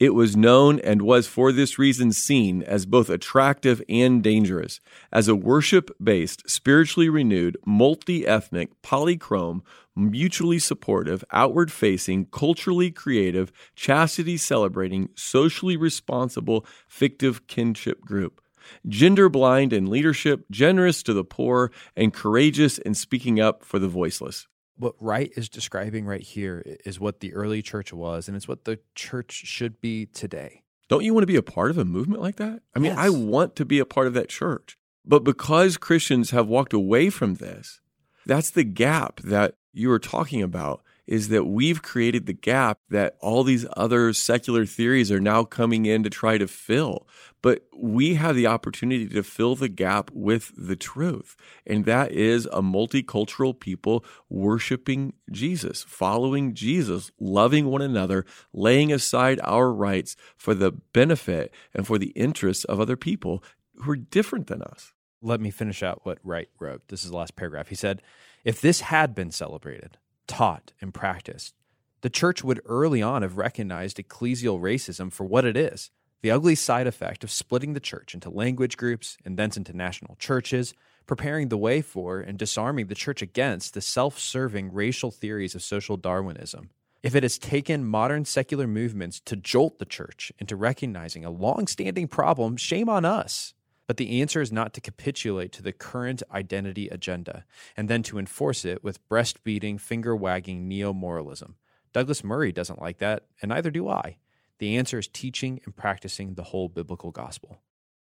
It 0.01 0.14
was 0.14 0.37
known 0.37 0.81
and 0.81 1.03
was 1.03 1.27
for 1.27 1.53
this 1.53 1.79
reason 1.79 2.12
seen 2.12 2.62
as 2.62 2.87
both 2.87 3.11
attractive 3.11 3.83
and 3.89 4.23
dangerous, 4.23 4.81
as 5.12 5.29
a 5.29 5.37
worship 5.37 5.91
based, 6.03 6.49
spiritually 6.49 7.09
renewed, 7.09 7.57
multi 7.64 8.27
ethnic, 8.27 8.71
polychrome, 8.83 9.61
mutually 9.95 10.59
supportive, 10.59 11.23
outward 11.33 11.71
facing, 11.71 12.27
culturally 12.27 12.91
creative, 12.91 13.53
chastity 13.77 14.37
celebrating, 14.37 15.11
socially 15.14 15.77
responsible, 15.77 16.64
fictive 16.89 17.47
kinship 17.47 18.01
group 18.01 18.41
gender 18.89 19.29
blind 19.29 19.73
in 19.73 19.91
leadership, 19.91 20.45
generous 20.51 21.03
to 21.05 21.12
the 21.12 21.25
poor, 21.25 21.71
and 21.97 22.12
courageous 22.12 22.79
in 22.79 22.95
speaking 22.95 23.41
up 23.41 23.64
for 23.64 23.79
the 23.79 23.89
voiceless. 23.89 24.47
What 24.77 24.95
Wright 24.99 25.31
is 25.37 25.49
describing 25.49 26.07
right 26.07 26.23
here 26.23 26.62
is 26.85 26.99
what 26.99 27.21
the 27.21 27.35
early 27.35 27.61
church 27.61 27.93
was, 27.93 28.29
and 28.29 28.37
it's 28.37 28.49
what 28.49 28.64
the 28.64 28.79
church 28.95 29.33
should 29.33 29.81
be 29.81 30.07
today. 30.07 30.62
Don't 30.89 31.05
you 31.05 31.12
want 31.14 31.23
to 31.23 31.27
be 31.29 31.37
a 31.37 31.43
part 31.43 31.71
of 31.71 31.79
a 31.79 31.85
movement 31.85 32.23
like 32.23 32.37
that? 32.37 32.62
I 32.75 32.79
mean, 32.79 32.93
Yes. 32.93 32.99
I 32.99 33.11
want 33.11 33.55
to 33.57 33.64
be 33.64 33.79
a 33.79 33.85
part 33.85 34.07
of 34.07 34.14
that 34.14 34.29
church. 34.29 34.77
But 35.05 35.23
because 35.23 35.77
Christians 35.77 36.31
have 36.31 36.49
walked 36.49 36.73
away 36.73 37.11
from 37.11 37.35
this, 37.35 37.81
that's 38.27 38.51
the 38.51 38.64
gap 38.64 39.21
that 39.21 39.55
you 39.73 39.89
were 39.89 39.99
talking 39.99 40.43
about 40.43 40.83
is 41.11 41.29
that 41.29 41.45
we've 41.45 41.83
created 41.83 42.27
the 42.27 42.33
gap 42.33 42.79
that 42.89 43.17
all 43.21 43.43
these 43.43 43.67
other 43.77 44.13
secular 44.13 44.65
theories 44.65 45.11
are 45.11 45.19
now 45.19 45.43
coming 45.43 45.85
in 45.85 46.05
to 46.05 46.09
try 46.09 46.39
to 46.39 46.47
fill. 46.47 47.05
But 47.43 47.65
we 47.77 48.15
have 48.15 48.37
the 48.37 48.47
opportunity 48.47 49.09
to 49.09 49.25
fill 49.25 49.57
the 49.57 49.69
gap 49.69 50.13
with 50.15 50.53
the 50.57 50.77
truth. 50.77 51.37
And 51.67 51.85
that 51.85 52.13
is 52.13 52.47
a 52.47 52.63
multicultural 52.63 53.59
people 53.59 54.05
worshiping 54.29 55.15
Jesus, 55.33 55.83
following 55.83 56.55
Jesus, 56.55 57.11
loving 57.19 57.67
one 57.67 57.83
another, 57.83 58.25
laying 58.53 58.93
aside 58.93 59.41
our 59.43 59.73
rights 59.73 60.15
for 60.37 60.55
the 60.55 60.71
benefit 60.71 61.53
and 61.75 61.89
for 61.89 61.99
the 61.99 62.11
interests 62.11 62.65
of 62.65 62.79
other 62.79 62.97
people 62.97 63.43
who 63.79 63.91
are 63.91 63.97
different 63.97 64.47
than 64.47 64.63
us. 64.63 64.93
Let 65.21 65.41
me 65.41 65.51
finish 65.51 65.83
out 65.83 66.07
what 66.07 66.19
Wright 66.23 66.49
wrote. 66.61 66.87
This 66.87 67.03
is 67.03 67.11
the 67.11 67.17
last 67.17 67.35
paragraph. 67.35 67.67
He 67.67 67.75
said, 67.75 68.01
If 68.45 68.61
this 68.61 68.83
had 68.83 69.13
been 69.13 69.33
celebrated, 69.33 69.99
taught, 70.31 70.72
and 70.81 70.95
practiced, 70.95 71.55
the 72.03 72.09
church 72.09 72.45
would 72.45 72.61
early 72.64 73.03
on 73.03 73.22
have 73.22 73.37
recognized 73.37 73.97
ecclesial 73.97 74.61
racism 74.61 75.12
for 75.12 75.24
what 75.24 75.45
it 75.45 75.57
is 75.57 75.91
the 76.22 76.31
ugly 76.31 76.55
side 76.55 76.87
effect 76.87 77.24
of 77.24 77.31
splitting 77.31 77.72
the 77.72 77.81
church 77.81 78.14
into 78.14 78.31
language 78.31 78.76
groups 78.76 79.16
and 79.24 79.37
thence 79.37 79.57
into 79.57 79.76
national 79.76 80.16
churches, 80.16 80.72
preparing 81.07 81.49
the 81.49 81.57
way 81.57 81.81
for 81.81 82.20
and 82.20 82.39
disarming 82.39 82.87
the 82.87 82.95
church 82.95 83.22
against 83.22 83.74
the 83.74 83.81
self 83.81 84.18
serving 84.18 84.72
racial 84.72 85.11
theories 85.11 85.57
of 85.57 85.62
social 85.62 85.97
Darwinism. 85.97 86.70
If 87.03 87.16
it 87.16 87.24
has 87.24 87.39
taken 87.39 87.85
modern 87.85 88.24
secular 88.24 88.68
movements 88.68 89.18
to 89.24 89.35
jolt 89.35 89.78
the 89.78 89.85
church 89.85 90.31
into 90.39 90.55
recognizing 90.55 91.24
a 91.24 91.31
long 91.31 91.66
standing 91.66 92.07
problem, 92.07 92.57
shame 92.57 92.89
on 92.89 93.05
us. 93.05 93.55
But 93.91 93.97
the 93.97 94.20
answer 94.20 94.41
is 94.41 94.53
not 94.53 94.72
to 94.74 94.80
capitulate 94.80 95.51
to 95.51 95.64
the 95.64 95.72
current 95.72 96.22
identity 96.30 96.86
agenda 96.86 97.45
and 97.76 97.88
then 97.88 98.05
to 98.05 98.20
enforce 98.20 98.64
it 98.64 98.84
with 98.84 99.05
breast 99.09 99.43
beating, 99.43 99.78
finger 99.78 100.14
wagging 100.14 100.68
neo 100.68 100.93
moralism. 100.93 101.57
Douglas 101.93 102.22
Murray 102.22 102.53
doesn't 102.53 102.80
like 102.80 102.99
that, 102.99 103.24
and 103.43 103.49
neither 103.49 103.72
do 103.72 103.88
I. 103.88 104.18
The 104.61 104.76
answer 104.76 105.01
is 105.01 105.09
teaching 105.09 105.61
and 105.64 105.74
practicing 105.74 106.34
the 106.34 106.45
whole 106.45 106.68
biblical 106.68 107.11
gospel. 107.11 107.62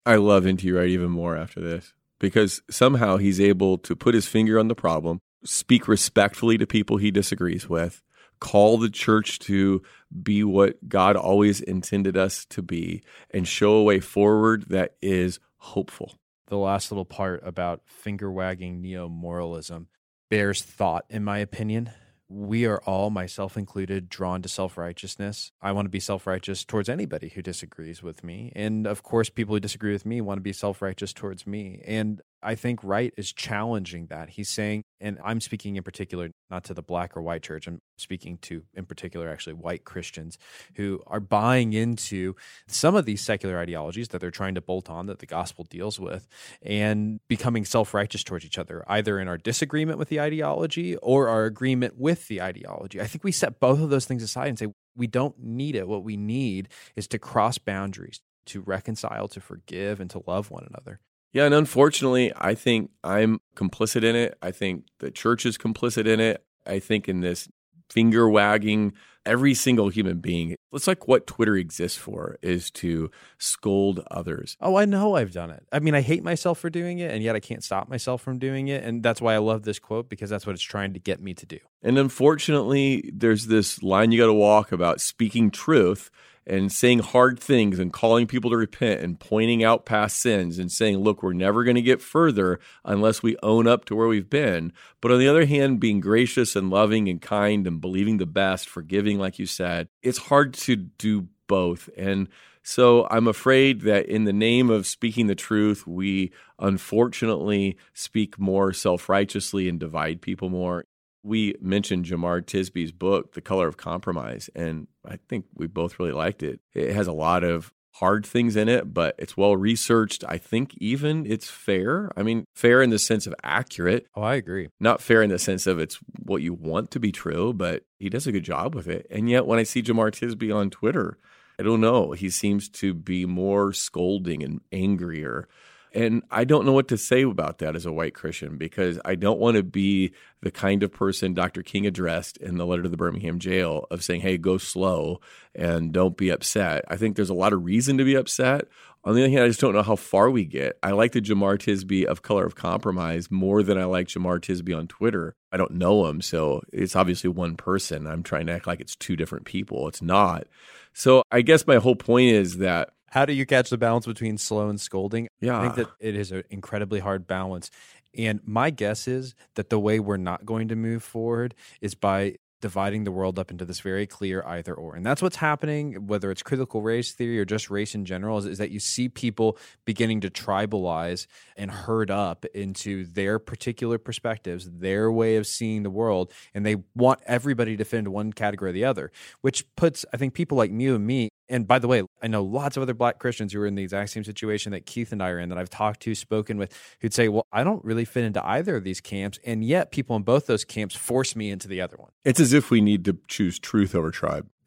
I 0.06 0.14
love 0.14 0.46
N.T. 0.46 0.70
Wright 0.70 0.88
even 0.88 1.10
more 1.10 1.36
after 1.36 1.60
this 1.60 1.94
because 2.20 2.62
somehow 2.70 3.16
he's 3.16 3.40
able 3.40 3.76
to 3.78 3.96
put 3.96 4.14
his 4.14 4.28
finger 4.28 4.60
on 4.60 4.68
the 4.68 4.76
problem, 4.76 5.18
speak 5.42 5.88
respectfully 5.88 6.56
to 6.58 6.64
people 6.64 6.98
he 6.98 7.10
disagrees 7.10 7.68
with, 7.68 8.02
call 8.38 8.78
the 8.78 8.88
church 8.88 9.40
to 9.40 9.82
be 10.22 10.44
what 10.44 10.88
God 10.88 11.16
always 11.16 11.60
intended 11.60 12.16
us 12.16 12.44
to 12.50 12.62
be, 12.62 13.02
and 13.32 13.48
show 13.48 13.74
a 13.74 13.82
way 13.82 13.98
forward 13.98 14.66
that 14.68 14.94
is 15.02 15.40
hopeful. 15.62 16.14
The 16.48 16.56
last 16.56 16.90
little 16.90 17.04
part 17.04 17.40
about 17.44 17.82
finger 17.86 18.30
wagging 18.30 18.82
neo 18.82 19.08
moralism 19.08 19.88
bears 20.28 20.62
thought, 20.62 21.04
in 21.08 21.24
my 21.24 21.38
opinion. 21.38 21.90
We 22.28 22.64
are 22.66 22.80
all, 22.86 23.10
myself 23.10 23.56
included, 23.58 24.08
drawn 24.08 24.42
to 24.42 24.48
self 24.48 24.76
righteousness. 24.76 25.52
I 25.60 25.72
want 25.72 25.86
to 25.86 25.90
be 25.90 26.00
self 26.00 26.26
righteous 26.26 26.64
towards 26.64 26.88
anybody 26.88 27.28
who 27.28 27.42
disagrees 27.42 28.02
with 28.02 28.24
me. 28.24 28.52
And 28.56 28.86
of 28.86 29.02
course, 29.02 29.28
people 29.30 29.54
who 29.54 29.60
disagree 29.60 29.92
with 29.92 30.06
me 30.06 30.20
want 30.20 30.38
to 30.38 30.42
be 30.42 30.52
self 30.52 30.82
righteous 30.82 31.12
towards 31.12 31.46
me. 31.46 31.82
And 31.86 32.20
I 32.42 32.54
think 32.54 32.80
Wright 32.82 33.12
is 33.16 33.32
challenging 33.32 34.06
that. 34.06 34.30
He's 34.30 34.48
saying, 34.48 34.82
and 35.00 35.18
I'm 35.24 35.40
speaking 35.40 35.76
in 35.76 35.82
particular 35.82 36.30
not 36.50 36.64
to 36.64 36.74
the 36.74 36.82
black 36.82 37.16
or 37.16 37.22
white 37.22 37.42
church, 37.42 37.66
I'm 37.66 37.80
speaking 37.96 38.38
to, 38.42 38.62
in 38.74 38.84
particular, 38.84 39.28
actually 39.28 39.54
white 39.54 39.84
Christians 39.84 40.38
who 40.74 41.02
are 41.06 41.20
buying 41.20 41.72
into 41.72 42.34
some 42.66 42.94
of 42.94 43.04
these 43.04 43.20
secular 43.20 43.58
ideologies 43.58 44.08
that 44.08 44.20
they're 44.20 44.30
trying 44.30 44.54
to 44.54 44.60
bolt 44.60 44.90
on 44.90 45.06
that 45.06 45.20
the 45.20 45.26
gospel 45.26 45.64
deals 45.68 46.00
with 46.00 46.28
and 46.60 47.20
becoming 47.28 47.64
self 47.64 47.94
righteous 47.94 48.24
towards 48.24 48.44
each 48.44 48.58
other, 48.58 48.84
either 48.88 49.18
in 49.18 49.28
our 49.28 49.38
disagreement 49.38 49.98
with 49.98 50.08
the 50.08 50.20
ideology 50.20 50.96
or 50.96 51.28
our 51.28 51.44
agreement 51.44 51.98
with 51.98 52.28
the 52.28 52.42
ideology. 52.42 53.00
I 53.00 53.06
think 53.06 53.24
we 53.24 53.32
set 53.32 53.60
both 53.60 53.80
of 53.80 53.90
those 53.90 54.06
things 54.06 54.22
aside 54.22 54.48
and 54.48 54.58
say, 54.58 54.68
we 54.96 55.06
don't 55.06 55.38
need 55.38 55.76
it. 55.76 55.88
What 55.88 56.04
we 56.04 56.16
need 56.16 56.68
is 56.96 57.06
to 57.08 57.18
cross 57.18 57.58
boundaries, 57.58 58.20
to 58.46 58.60
reconcile, 58.60 59.28
to 59.28 59.40
forgive, 59.40 60.00
and 60.00 60.10
to 60.10 60.22
love 60.26 60.50
one 60.50 60.66
another. 60.68 61.00
Yeah, 61.32 61.46
and 61.46 61.54
unfortunately, 61.54 62.32
I 62.36 62.54
think 62.54 62.90
I'm 63.02 63.40
complicit 63.56 64.04
in 64.04 64.16
it. 64.16 64.36
I 64.42 64.50
think 64.50 64.84
the 64.98 65.10
church 65.10 65.46
is 65.46 65.56
complicit 65.56 66.06
in 66.06 66.20
it. 66.20 66.44
I 66.66 66.78
think 66.78 67.08
in 67.08 67.20
this 67.20 67.48
finger 67.88 68.28
wagging, 68.28 68.92
every 69.24 69.54
single 69.54 69.88
human 69.88 70.18
being, 70.18 70.56
it's 70.72 70.86
like 70.86 71.08
what 71.08 71.26
Twitter 71.26 71.56
exists 71.56 71.96
for 71.96 72.36
is 72.42 72.70
to 72.72 73.10
scold 73.38 74.00
others. 74.10 74.56
Oh, 74.60 74.76
I 74.76 74.84
know 74.84 75.16
I've 75.16 75.32
done 75.32 75.50
it. 75.50 75.66
I 75.72 75.80
mean, 75.80 75.94
I 75.94 76.00
hate 76.00 76.22
myself 76.22 76.58
for 76.58 76.70
doing 76.70 76.98
it, 76.98 77.10
and 77.10 77.22
yet 77.22 77.36
I 77.36 77.40
can't 77.40 77.64
stop 77.64 77.88
myself 77.88 78.20
from 78.20 78.38
doing 78.38 78.68
it. 78.68 78.84
And 78.84 79.02
that's 79.02 79.20
why 79.20 79.34
I 79.34 79.38
love 79.38 79.62
this 79.62 79.78
quote 79.78 80.08
because 80.08 80.30
that's 80.30 80.46
what 80.46 80.54
it's 80.54 80.62
trying 80.62 80.92
to 80.94 81.00
get 81.00 81.20
me 81.22 81.34
to 81.34 81.46
do. 81.46 81.58
And 81.82 81.98
unfortunately, 81.98 83.10
there's 83.12 83.46
this 83.46 83.82
line 83.82 84.12
you 84.12 84.18
got 84.18 84.26
to 84.26 84.34
walk 84.34 84.72
about 84.72 85.00
speaking 85.00 85.50
truth 85.50 86.10
and 86.46 86.72
saying 86.72 87.00
hard 87.00 87.38
things 87.38 87.78
and 87.78 87.92
calling 87.92 88.26
people 88.26 88.50
to 88.50 88.56
repent 88.56 89.00
and 89.00 89.20
pointing 89.20 89.62
out 89.62 89.86
past 89.86 90.18
sins 90.18 90.58
and 90.58 90.70
saying, 90.70 90.98
look, 90.98 91.22
we're 91.22 91.32
never 91.32 91.64
going 91.64 91.76
to 91.76 91.82
get 91.82 92.02
further 92.02 92.58
unless 92.84 93.22
we 93.22 93.36
own 93.42 93.66
up 93.66 93.84
to 93.84 93.94
where 93.94 94.08
we've 94.08 94.30
been. 94.30 94.72
But 95.00 95.12
on 95.12 95.18
the 95.18 95.28
other 95.28 95.46
hand, 95.46 95.80
being 95.80 96.00
gracious 96.00 96.56
and 96.56 96.70
loving 96.70 97.08
and 97.08 97.20
kind 97.20 97.66
and 97.66 97.80
believing 97.80 98.18
the 98.18 98.26
best, 98.26 98.68
forgiving, 98.68 99.18
like 99.18 99.38
you 99.38 99.46
said, 99.46 99.88
it's 100.02 100.18
hard 100.18 100.54
to 100.54 100.76
do 100.76 101.28
both. 101.46 101.88
And 101.96 102.28
so 102.62 103.06
I'm 103.10 103.26
afraid 103.26 103.82
that 103.82 104.06
in 104.06 104.24
the 104.24 104.32
name 104.32 104.70
of 104.70 104.86
speaking 104.86 105.26
the 105.26 105.34
truth, 105.34 105.86
we 105.86 106.32
unfortunately 106.58 107.76
speak 107.92 108.38
more 108.38 108.72
self 108.72 109.08
righteously 109.08 109.68
and 109.68 109.80
divide 109.80 110.22
people 110.22 110.48
more. 110.48 110.84
We 111.22 111.54
mentioned 111.60 112.04
Jemar 112.06 112.42
Tisby's 112.42 112.92
book, 112.92 113.34
The 113.34 113.40
Color 113.40 113.68
of 113.68 113.76
Compromise, 113.76 114.50
and 114.54 114.88
I 115.06 115.18
think 115.28 115.46
we 115.54 115.66
both 115.66 115.98
really 115.98 116.12
liked 116.12 116.42
it. 116.42 116.60
It 116.74 116.92
has 116.94 117.06
a 117.06 117.12
lot 117.12 117.44
of 117.44 117.72
hard 117.96 118.24
things 118.24 118.56
in 118.56 118.68
it, 118.68 118.92
but 118.94 119.14
it's 119.18 119.36
well 119.36 119.54
researched. 119.56 120.24
I 120.26 120.38
think 120.38 120.74
even 120.78 121.26
it's 121.26 121.48
fair. 121.48 122.10
I 122.16 122.22
mean, 122.22 122.46
fair 122.54 122.82
in 122.82 122.90
the 122.90 122.98
sense 122.98 123.26
of 123.26 123.34
accurate, 123.44 124.06
Oh, 124.16 124.22
I 124.22 124.34
agree. 124.36 124.68
not 124.80 125.02
fair 125.02 125.22
in 125.22 125.30
the 125.30 125.38
sense 125.38 125.66
of 125.66 125.78
it's 125.78 125.98
what 126.24 126.42
you 126.42 126.54
want 126.54 126.90
to 126.92 126.98
be 127.00 127.12
true, 127.12 127.52
but 127.52 127.84
he 127.98 128.08
does 128.08 128.26
a 128.26 128.32
good 128.32 128.44
job 128.44 128.74
with 128.74 128.88
it. 128.88 129.06
And 129.10 129.28
yet, 129.28 129.46
when 129.46 129.58
I 129.58 129.62
see 129.64 129.82
Jemar 129.82 130.10
Tisby 130.10 130.52
on 130.54 130.70
Twitter, 130.70 131.18
I 131.60 131.62
don't 131.62 131.82
know. 131.82 132.12
He 132.12 132.30
seems 132.30 132.68
to 132.70 132.94
be 132.94 133.26
more 133.26 133.72
scolding 133.74 134.42
and 134.42 134.62
angrier. 134.72 135.46
And 135.94 136.22
I 136.30 136.44
don't 136.44 136.64
know 136.64 136.72
what 136.72 136.88
to 136.88 136.96
say 136.96 137.22
about 137.22 137.58
that 137.58 137.76
as 137.76 137.84
a 137.84 137.92
white 137.92 138.14
Christian 138.14 138.56
because 138.56 138.98
I 139.04 139.14
don't 139.14 139.38
want 139.38 139.56
to 139.56 139.62
be 139.62 140.12
the 140.40 140.50
kind 140.50 140.82
of 140.82 140.92
person 140.92 141.34
Dr. 141.34 141.62
King 141.62 141.86
addressed 141.86 142.38
in 142.38 142.56
the 142.56 142.64
letter 142.64 142.82
to 142.82 142.88
the 142.88 142.96
Birmingham 142.96 143.38
jail 143.38 143.86
of 143.90 144.02
saying, 144.02 144.22
hey, 144.22 144.38
go 144.38 144.56
slow 144.58 145.20
and 145.54 145.92
don't 145.92 146.16
be 146.16 146.30
upset. 146.30 146.84
I 146.88 146.96
think 146.96 147.16
there's 147.16 147.30
a 147.30 147.34
lot 147.34 147.52
of 147.52 147.64
reason 147.64 147.98
to 147.98 148.04
be 148.04 148.14
upset. 148.14 148.68
On 149.04 149.14
the 149.14 149.22
other 149.22 149.30
hand, 149.30 149.44
I 149.44 149.48
just 149.48 149.60
don't 149.60 149.74
know 149.74 149.82
how 149.82 149.96
far 149.96 150.30
we 150.30 150.44
get. 150.44 150.78
I 150.82 150.92
like 150.92 151.12
the 151.12 151.20
Jemar 151.20 151.58
Tisby 151.58 152.04
of 152.04 152.22
Color 152.22 152.46
of 152.46 152.54
Compromise 152.54 153.30
more 153.30 153.62
than 153.62 153.76
I 153.76 153.84
like 153.84 154.06
Jemar 154.06 154.38
Tisby 154.38 154.76
on 154.76 154.86
Twitter. 154.86 155.34
I 155.50 155.56
don't 155.56 155.72
know 155.72 156.06
him, 156.06 156.22
so 156.22 156.62
it's 156.72 156.94
obviously 156.94 157.28
one 157.28 157.56
person. 157.56 158.06
I'm 158.06 158.22
trying 158.22 158.46
to 158.46 158.52
act 158.52 158.68
like 158.68 158.80
it's 158.80 158.94
two 158.94 159.16
different 159.16 159.44
people. 159.44 159.88
It's 159.88 160.02
not. 160.02 160.46
So 160.94 161.24
I 161.32 161.42
guess 161.42 161.66
my 161.66 161.76
whole 161.76 161.96
point 161.96 162.30
is 162.30 162.58
that 162.58 162.90
How 163.12 163.26
do 163.26 163.34
you 163.34 163.44
catch 163.44 163.68
the 163.68 163.76
balance 163.76 164.06
between 164.06 164.38
slow 164.38 164.70
and 164.70 164.80
scolding? 164.80 165.28
Yeah. 165.42 165.58
I 165.58 165.62
think 165.64 165.74
that 165.74 165.88
it 166.00 166.16
is 166.16 166.32
an 166.32 166.44
incredibly 166.48 166.98
hard 166.98 167.26
balance. 167.26 167.70
And 168.16 168.40
my 168.46 168.70
guess 168.70 169.06
is 169.06 169.34
that 169.54 169.68
the 169.68 169.78
way 169.78 170.00
we're 170.00 170.16
not 170.16 170.46
going 170.46 170.68
to 170.68 170.76
move 170.76 171.02
forward 171.02 171.54
is 171.82 171.94
by 171.94 172.36
dividing 172.62 173.04
the 173.04 173.12
world 173.12 173.38
up 173.38 173.50
into 173.50 173.66
this 173.66 173.80
very 173.80 174.06
clear 174.06 174.42
either 174.46 174.72
or. 174.72 174.96
And 174.96 175.04
that's 175.04 175.20
what's 175.20 175.36
happening, 175.36 176.06
whether 176.06 176.30
it's 176.30 176.42
critical 176.42 176.80
race 176.80 177.12
theory 177.12 177.38
or 177.38 177.44
just 177.44 177.68
race 177.68 177.94
in 177.94 178.06
general, 178.06 178.38
is, 178.38 178.46
is 178.46 178.58
that 178.58 178.70
you 178.70 178.80
see 178.80 179.10
people 179.10 179.58
beginning 179.84 180.20
to 180.22 180.30
tribalize 180.30 181.26
and 181.54 181.70
herd 181.70 182.10
up 182.10 182.46
into 182.54 183.04
their 183.04 183.38
particular 183.38 183.98
perspectives, 183.98 184.70
their 184.70 185.12
way 185.12 185.36
of 185.36 185.46
seeing 185.46 185.82
the 185.82 185.90
world, 185.90 186.32
and 186.54 186.64
they 186.64 186.76
want 186.94 187.20
everybody 187.26 187.76
to 187.76 187.84
fit 187.84 187.98
into 187.98 188.10
one 188.10 188.32
category 188.32 188.70
or 188.70 188.72
the 188.72 188.84
other, 188.86 189.10
which 189.42 189.66
puts, 189.76 190.06
I 190.14 190.16
think, 190.16 190.32
people 190.32 190.56
like 190.56 190.70
you 190.72 190.94
and 190.94 191.06
me 191.06 191.28
and 191.48 191.66
by 191.66 191.78
the 191.78 191.88
way, 191.88 192.02
I 192.22 192.28
know 192.28 192.42
lots 192.42 192.76
of 192.76 192.82
other 192.82 192.94
black 192.94 193.18
Christians 193.18 193.52
who 193.52 193.60
are 193.60 193.66
in 193.66 193.74
the 193.74 193.82
exact 193.82 194.10
same 194.10 194.24
situation 194.24 194.72
that 194.72 194.86
Keith 194.86 195.12
and 195.12 195.22
I 195.22 195.30
are 195.30 195.38
in 195.38 195.48
that 195.50 195.58
I've 195.58 195.68
talked 195.70 196.00
to, 196.02 196.14
spoken 196.14 196.56
with, 196.56 196.72
who'd 197.00 197.12
say, 197.12 197.28
Well, 197.28 197.46
I 197.52 197.64
don't 197.64 197.84
really 197.84 198.04
fit 198.04 198.24
into 198.24 198.44
either 198.46 198.76
of 198.76 198.84
these 198.84 199.00
camps. 199.00 199.38
And 199.44 199.64
yet 199.64 199.90
people 199.90 200.16
in 200.16 200.22
both 200.22 200.46
those 200.46 200.64
camps 200.64 200.94
force 200.94 201.34
me 201.36 201.50
into 201.50 201.68
the 201.68 201.80
other 201.80 201.96
one. 201.96 202.10
it's 202.24 202.40
as 202.40 202.52
if 202.52 202.70
we 202.70 202.80
need 202.80 203.04
to 203.06 203.18
choose 203.28 203.58
truth 203.58 203.94
over 203.94 204.10
tribe. 204.10 204.48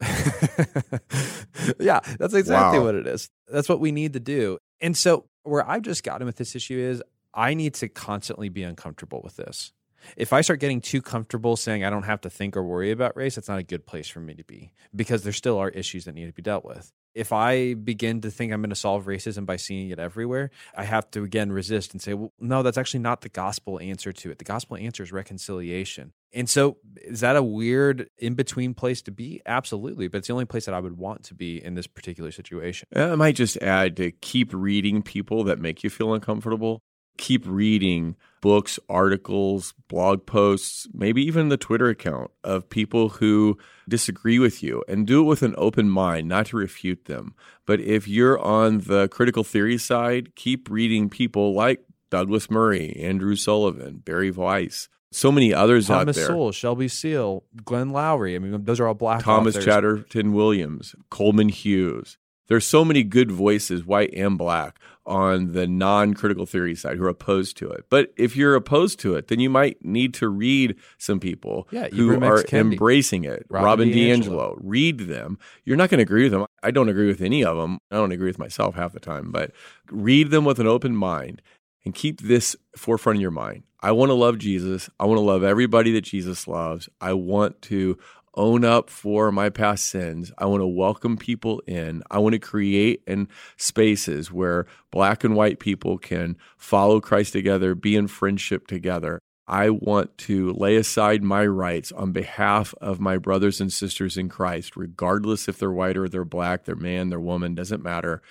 yeah, 1.80 2.00
that's 2.18 2.34
exactly 2.34 2.78
Wow. 2.78 2.84
what 2.84 2.94
it 2.94 3.06
is. 3.06 3.30
That's 3.48 3.68
what 3.68 3.80
we 3.80 3.92
need 3.92 4.12
to 4.14 4.20
do. 4.20 4.58
And 4.80 4.96
so, 4.96 5.26
where 5.42 5.68
I've 5.68 5.82
just 5.82 6.02
gotten 6.02 6.26
with 6.26 6.36
this 6.36 6.54
issue 6.56 6.78
is 6.78 7.02
I 7.32 7.54
need 7.54 7.74
to 7.74 7.88
constantly 7.88 8.48
be 8.48 8.62
uncomfortable 8.62 9.20
with 9.22 9.36
this. 9.36 9.72
If 10.16 10.32
I 10.32 10.40
start 10.40 10.60
getting 10.60 10.80
too 10.80 11.02
comfortable 11.02 11.56
saying 11.56 11.84
I 11.84 11.90
don't 11.90 12.04
have 12.04 12.20
to 12.22 12.30
think 12.30 12.56
or 12.56 12.62
worry 12.62 12.90
about 12.90 13.16
race, 13.16 13.34
that's 13.34 13.48
not 13.48 13.58
a 13.58 13.64
good 13.64 13.86
place 13.86 14.08
for 14.08 14.20
me 14.20 14.34
to 14.34 14.44
be 14.44 14.72
because 14.94 15.22
there 15.22 15.32
still 15.32 15.58
are 15.58 15.68
issues 15.68 16.04
that 16.04 16.14
need 16.14 16.26
to 16.26 16.32
be 16.32 16.42
dealt 16.42 16.64
with. 16.64 16.92
If 17.14 17.32
I 17.32 17.72
begin 17.72 18.20
to 18.20 18.30
think 18.30 18.52
I'm 18.52 18.60
going 18.60 18.68
to 18.68 18.76
solve 18.76 19.06
racism 19.06 19.46
by 19.46 19.56
seeing 19.56 19.88
it 19.88 19.98
everywhere, 19.98 20.50
I 20.76 20.84
have 20.84 21.10
to 21.12 21.24
again 21.24 21.50
resist 21.50 21.92
and 21.92 22.02
say, 22.02 22.12
well, 22.12 22.34
no, 22.38 22.62
that's 22.62 22.76
actually 22.76 23.00
not 23.00 23.22
the 23.22 23.30
gospel 23.30 23.80
answer 23.80 24.12
to 24.12 24.30
it. 24.30 24.36
The 24.36 24.44
gospel 24.44 24.76
answer 24.76 25.02
is 25.02 25.12
reconciliation. 25.12 26.12
And 26.34 26.50
so, 26.50 26.76
is 26.96 27.20
that 27.20 27.34
a 27.34 27.42
weird 27.42 28.10
in 28.18 28.34
between 28.34 28.74
place 28.74 29.00
to 29.02 29.10
be? 29.10 29.40
Absolutely. 29.46 30.08
But 30.08 30.18
it's 30.18 30.26
the 30.26 30.34
only 30.34 30.44
place 30.44 30.66
that 30.66 30.74
I 30.74 30.80
would 30.80 30.98
want 30.98 31.24
to 31.24 31.34
be 31.34 31.64
in 31.64 31.74
this 31.74 31.86
particular 31.86 32.30
situation. 32.30 32.86
Uh, 32.94 33.12
I 33.12 33.14
might 33.14 33.36
just 33.36 33.56
add 33.58 33.96
to 33.96 34.10
keep 34.10 34.52
reading 34.52 35.00
people 35.00 35.44
that 35.44 35.58
make 35.58 35.82
you 35.82 35.88
feel 35.88 36.12
uncomfortable. 36.12 36.82
Keep 37.16 37.44
reading 37.46 38.16
books, 38.40 38.78
articles, 38.88 39.74
blog 39.88 40.24
posts, 40.26 40.86
maybe 40.92 41.22
even 41.22 41.48
the 41.48 41.56
Twitter 41.56 41.88
account 41.88 42.30
of 42.44 42.68
people 42.68 43.08
who 43.08 43.58
disagree 43.88 44.38
with 44.38 44.62
you 44.62 44.84
and 44.86 45.06
do 45.06 45.20
it 45.20 45.24
with 45.24 45.42
an 45.42 45.54
open 45.58 45.88
mind, 45.88 46.28
not 46.28 46.46
to 46.46 46.56
refute 46.56 47.06
them. 47.06 47.34
But 47.66 47.80
if 47.80 48.06
you're 48.06 48.38
on 48.38 48.78
the 48.80 49.08
critical 49.08 49.42
theory 49.42 49.78
side, 49.78 50.36
keep 50.36 50.70
reading 50.70 51.08
people 51.08 51.54
like 51.54 51.84
Douglas 52.10 52.50
Murray, 52.50 52.96
Andrew 53.02 53.34
Sullivan, 53.34 54.02
Bari 54.04 54.30
Weiss, 54.30 54.88
so 55.10 55.32
many 55.32 55.52
others 55.54 55.88
Thomas 55.88 56.16
out 56.16 56.20
there. 56.20 56.26
Sowell, 56.26 56.52
Shelby 56.52 56.88
Steele, 56.88 57.42
Glenn 57.64 57.90
Loury. 57.90 58.36
I 58.36 58.38
mean, 58.38 58.64
those 58.64 58.78
are 58.80 58.86
all 58.86 58.94
black 58.94 59.22
Thomas 59.22 59.54
authors. 59.54 59.64
Chatterton 59.64 60.32
Williams, 60.32 60.94
Coleman 61.10 61.48
Hughes. 61.48 62.18
There's 62.48 62.66
so 62.66 62.84
many 62.84 63.02
good 63.02 63.30
voices, 63.30 63.84
white 63.84 64.12
and 64.14 64.38
black, 64.38 64.78
on 65.04 65.52
the 65.52 65.66
non-critical 65.68 66.46
theory 66.46 66.74
side 66.74 66.96
who 66.96 67.04
are 67.04 67.08
opposed 67.08 67.56
to 67.58 67.70
it. 67.70 67.84
But 67.88 68.12
if 68.16 68.36
you're 68.36 68.56
opposed 68.56 68.98
to 69.00 69.14
it, 69.14 69.28
then 69.28 69.38
you 69.38 69.48
might 69.48 69.84
need 69.84 70.14
to 70.14 70.28
read 70.28 70.74
some 70.98 71.20
people 71.20 71.68
Yeah, 71.70 71.88
who 71.88 72.14
are 72.24 72.42
Kendi. 72.42 72.72
embracing 72.72 73.24
it. 73.24 73.46
Robin 73.48 73.64
Robin, 73.64 73.88
DiAngelo. 73.90 74.24
DiAngelo. 74.24 74.58
Read 74.60 74.98
them. 75.00 75.38
You're 75.64 75.76
not 75.76 75.90
going 75.90 75.98
to 75.98 76.02
agree 76.02 76.24
with 76.24 76.32
them. 76.32 76.46
I 76.62 76.72
don't 76.72 76.88
agree 76.88 77.06
with 77.06 77.20
any 77.20 77.44
of 77.44 77.56
them. 77.56 77.78
I 77.90 77.96
don't 77.96 78.10
agree 78.10 78.26
with 78.28 78.38
myself 78.40 78.74
half 78.74 78.92
the 78.92 79.00
time, 79.00 79.30
but 79.30 79.52
read 79.90 80.30
them 80.30 80.44
with 80.44 80.58
an 80.58 80.66
open 80.66 80.96
mind 80.96 81.42
and 81.84 81.94
keep 81.94 82.20
this 82.20 82.56
forefront 82.76 83.18
of 83.18 83.22
your 83.22 83.30
mind. 83.30 83.62
I 83.80 83.92
want 83.92 84.10
to 84.10 84.14
love 84.14 84.38
Jesus. 84.38 84.90
I 84.98 85.04
want 85.04 85.18
to 85.18 85.22
love 85.24 85.44
everybody 85.44 85.92
that 85.92 86.00
Jesus 86.00 86.48
loves. 86.48 86.88
I 87.00 87.12
want 87.12 87.62
to 87.62 87.96
own 88.36 88.64
up 88.64 88.90
for 88.90 89.32
my 89.32 89.50
past 89.50 89.86
sins. 89.86 90.32
I 90.38 90.46
want 90.46 90.60
to 90.60 90.66
welcome 90.66 91.16
people 91.16 91.62
in. 91.66 92.02
I 92.10 92.18
want 92.18 92.34
to 92.34 92.38
create 92.38 93.02
and 93.06 93.28
spaces 93.56 94.30
where 94.30 94.66
black 94.90 95.24
and 95.24 95.34
white 95.34 95.58
people 95.58 95.98
can 95.98 96.36
follow 96.56 97.00
Christ 97.00 97.32
together, 97.32 97.74
be 97.74 97.96
in 97.96 98.08
friendship 98.08 98.66
together. 98.66 99.20
I 99.48 99.70
want 99.70 100.18
to 100.18 100.52
lay 100.54 100.74
aside 100.74 101.22
my 101.22 101.46
rights 101.46 101.92
on 101.92 102.10
behalf 102.10 102.74
of 102.80 102.98
my 102.98 103.16
brothers 103.16 103.60
and 103.60 103.72
sisters 103.72 104.16
in 104.16 104.28
Christ, 104.28 104.76
regardless 104.76 105.48
if 105.48 105.58
they're 105.58 105.70
white 105.70 105.96
or 105.96 106.08
they're 106.08 106.24
black, 106.24 106.64
they're 106.64 106.74
man, 106.74 107.10
they're 107.10 107.20
woman, 107.20 107.54
doesn't 107.54 107.82
matter. 107.82 108.22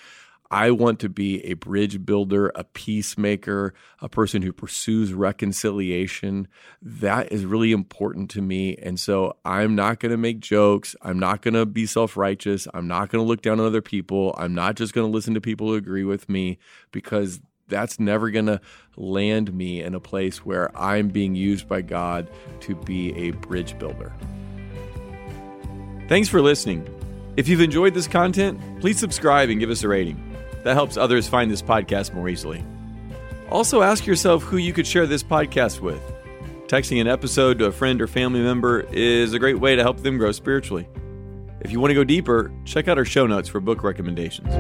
I 0.52 0.72
want 0.72 1.00
to 1.00 1.10
be 1.10 1.43
a 1.46 1.54
bridge 1.54 2.06
builder, 2.06 2.52
a 2.56 2.64
peacemaker, 2.64 3.74
a 4.00 4.10
person 4.10 4.41
who 4.41 4.54
pursues 4.54 5.14
reconciliation. 5.14 6.48
That 6.82 7.32
is 7.32 7.46
really 7.46 7.72
important 7.72 8.30
to 8.32 8.41
me. 8.41 8.76
And 8.76 9.00
so 9.00 9.38
I'm 9.43 9.76
not 9.76 10.00
going 10.00 10.12
to 10.12 10.18
make 10.18 10.39
jokes. 10.39 10.96
I'm 11.02 11.20
not 11.20 11.41
going 11.41 11.56
to 11.56 11.66
be 11.66 11.86
self 11.86 12.16
righteous. 12.16 12.68
I'm 12.74 12.88
not 12.88 13.10
going 13.10 13.24
to 13.24 13.28
look 13.28 13.41
down 13.41 13.60
on 13.60 13.66
other 13.66 13.82
people. 13.82 14.36
I'm 14.38 14.54
not 14.54 14.76
just 14.76 14.93
going 14.93 15.08
to 15.08 15.14
listen 15.14 15.34
to 15.34 15.41
people 15.41 15.68
who 15.68 15.76
agree 15.76 16.04
with 16.04 16.30
me 16.30 16.60
because 16.91 17.41
that's 17.68 18.00
never 18.00 18.30
going 18.30 18.46
to 18.46 18.62
land 18.96 19.54
me 19.54 19.82
in 19.82 19.96
a 19.96 20.00
place 20.00 20.46
where 20.46 20.76
I'm 20.78 21.10
being 21.10 21.36
used 21.36 21.68
by 21.68 21.82
God 21.82 22.30
to 22.62 22.76
be 22.76 23.16
a 23.16 23.32
bridge 23.32 23.78
builder. 23.80 24.14
Thanks 26.08 26.30
for 26.30 26.41
listening. 26.41 26.88
If 27.36 27.48
you've 27.48 27.62
enjoyed 27.62 27.93
this 27.93 28.08
content, 28.08 28.60
please 28.80 29.00
subscribe 29.00 29.50
and 29.50 29.60
give 29.60 29.70
us 29.70 29.84
a 29.84 29.88
rating. 29.88 30.34
That 30.66 30.74
helps 30.74 30.97
others 30.97 31.28
find 31.28 31.51
this 31.51 31.61
podcast 31.61 32.16
more 32.16 32.28
easily. 32.28 32.66
Also, 33.51 33.84
ask 33.84 34.07
yourself 34.07 34.41
who 34.41 34.57
you 34.57 34.74
could 34.74 34.88
share 34.88 35.05
this 35.05 35.22
podcast 35.22 35.80
with. 35.80 36.01
Texting 36.66 36.99
an 36.99 37.05
episode 37.05 37.59
to 37.59 37.66
a 37.66 37.72
friend 37.72 38.01
or 38.01 38.07
family 38.07 38.41
member 38.41 38.80
is 38.91 39.34
a 39.34 39.39
great 39.39 39.59
way 39.59 39.76
to 39.76 39.84
help 39.84 39.99
them 39.99 40.18
grow 40.18 40.32
spiritually. 40.32 40.88
If 41.61 41.72
you 41.72 41.80
want 41.80 41.91
to 41.91 41.95
go 41.95 42.03
deeper, 42.03 42.51
check 42.66 42.88
out 42.88 42.97
our 42.97 43.05
show 43.05 43.28
notes 43.28 43.47
for 43.47 43.59
book 43.59 43.84
recommendations. 43.84 44.51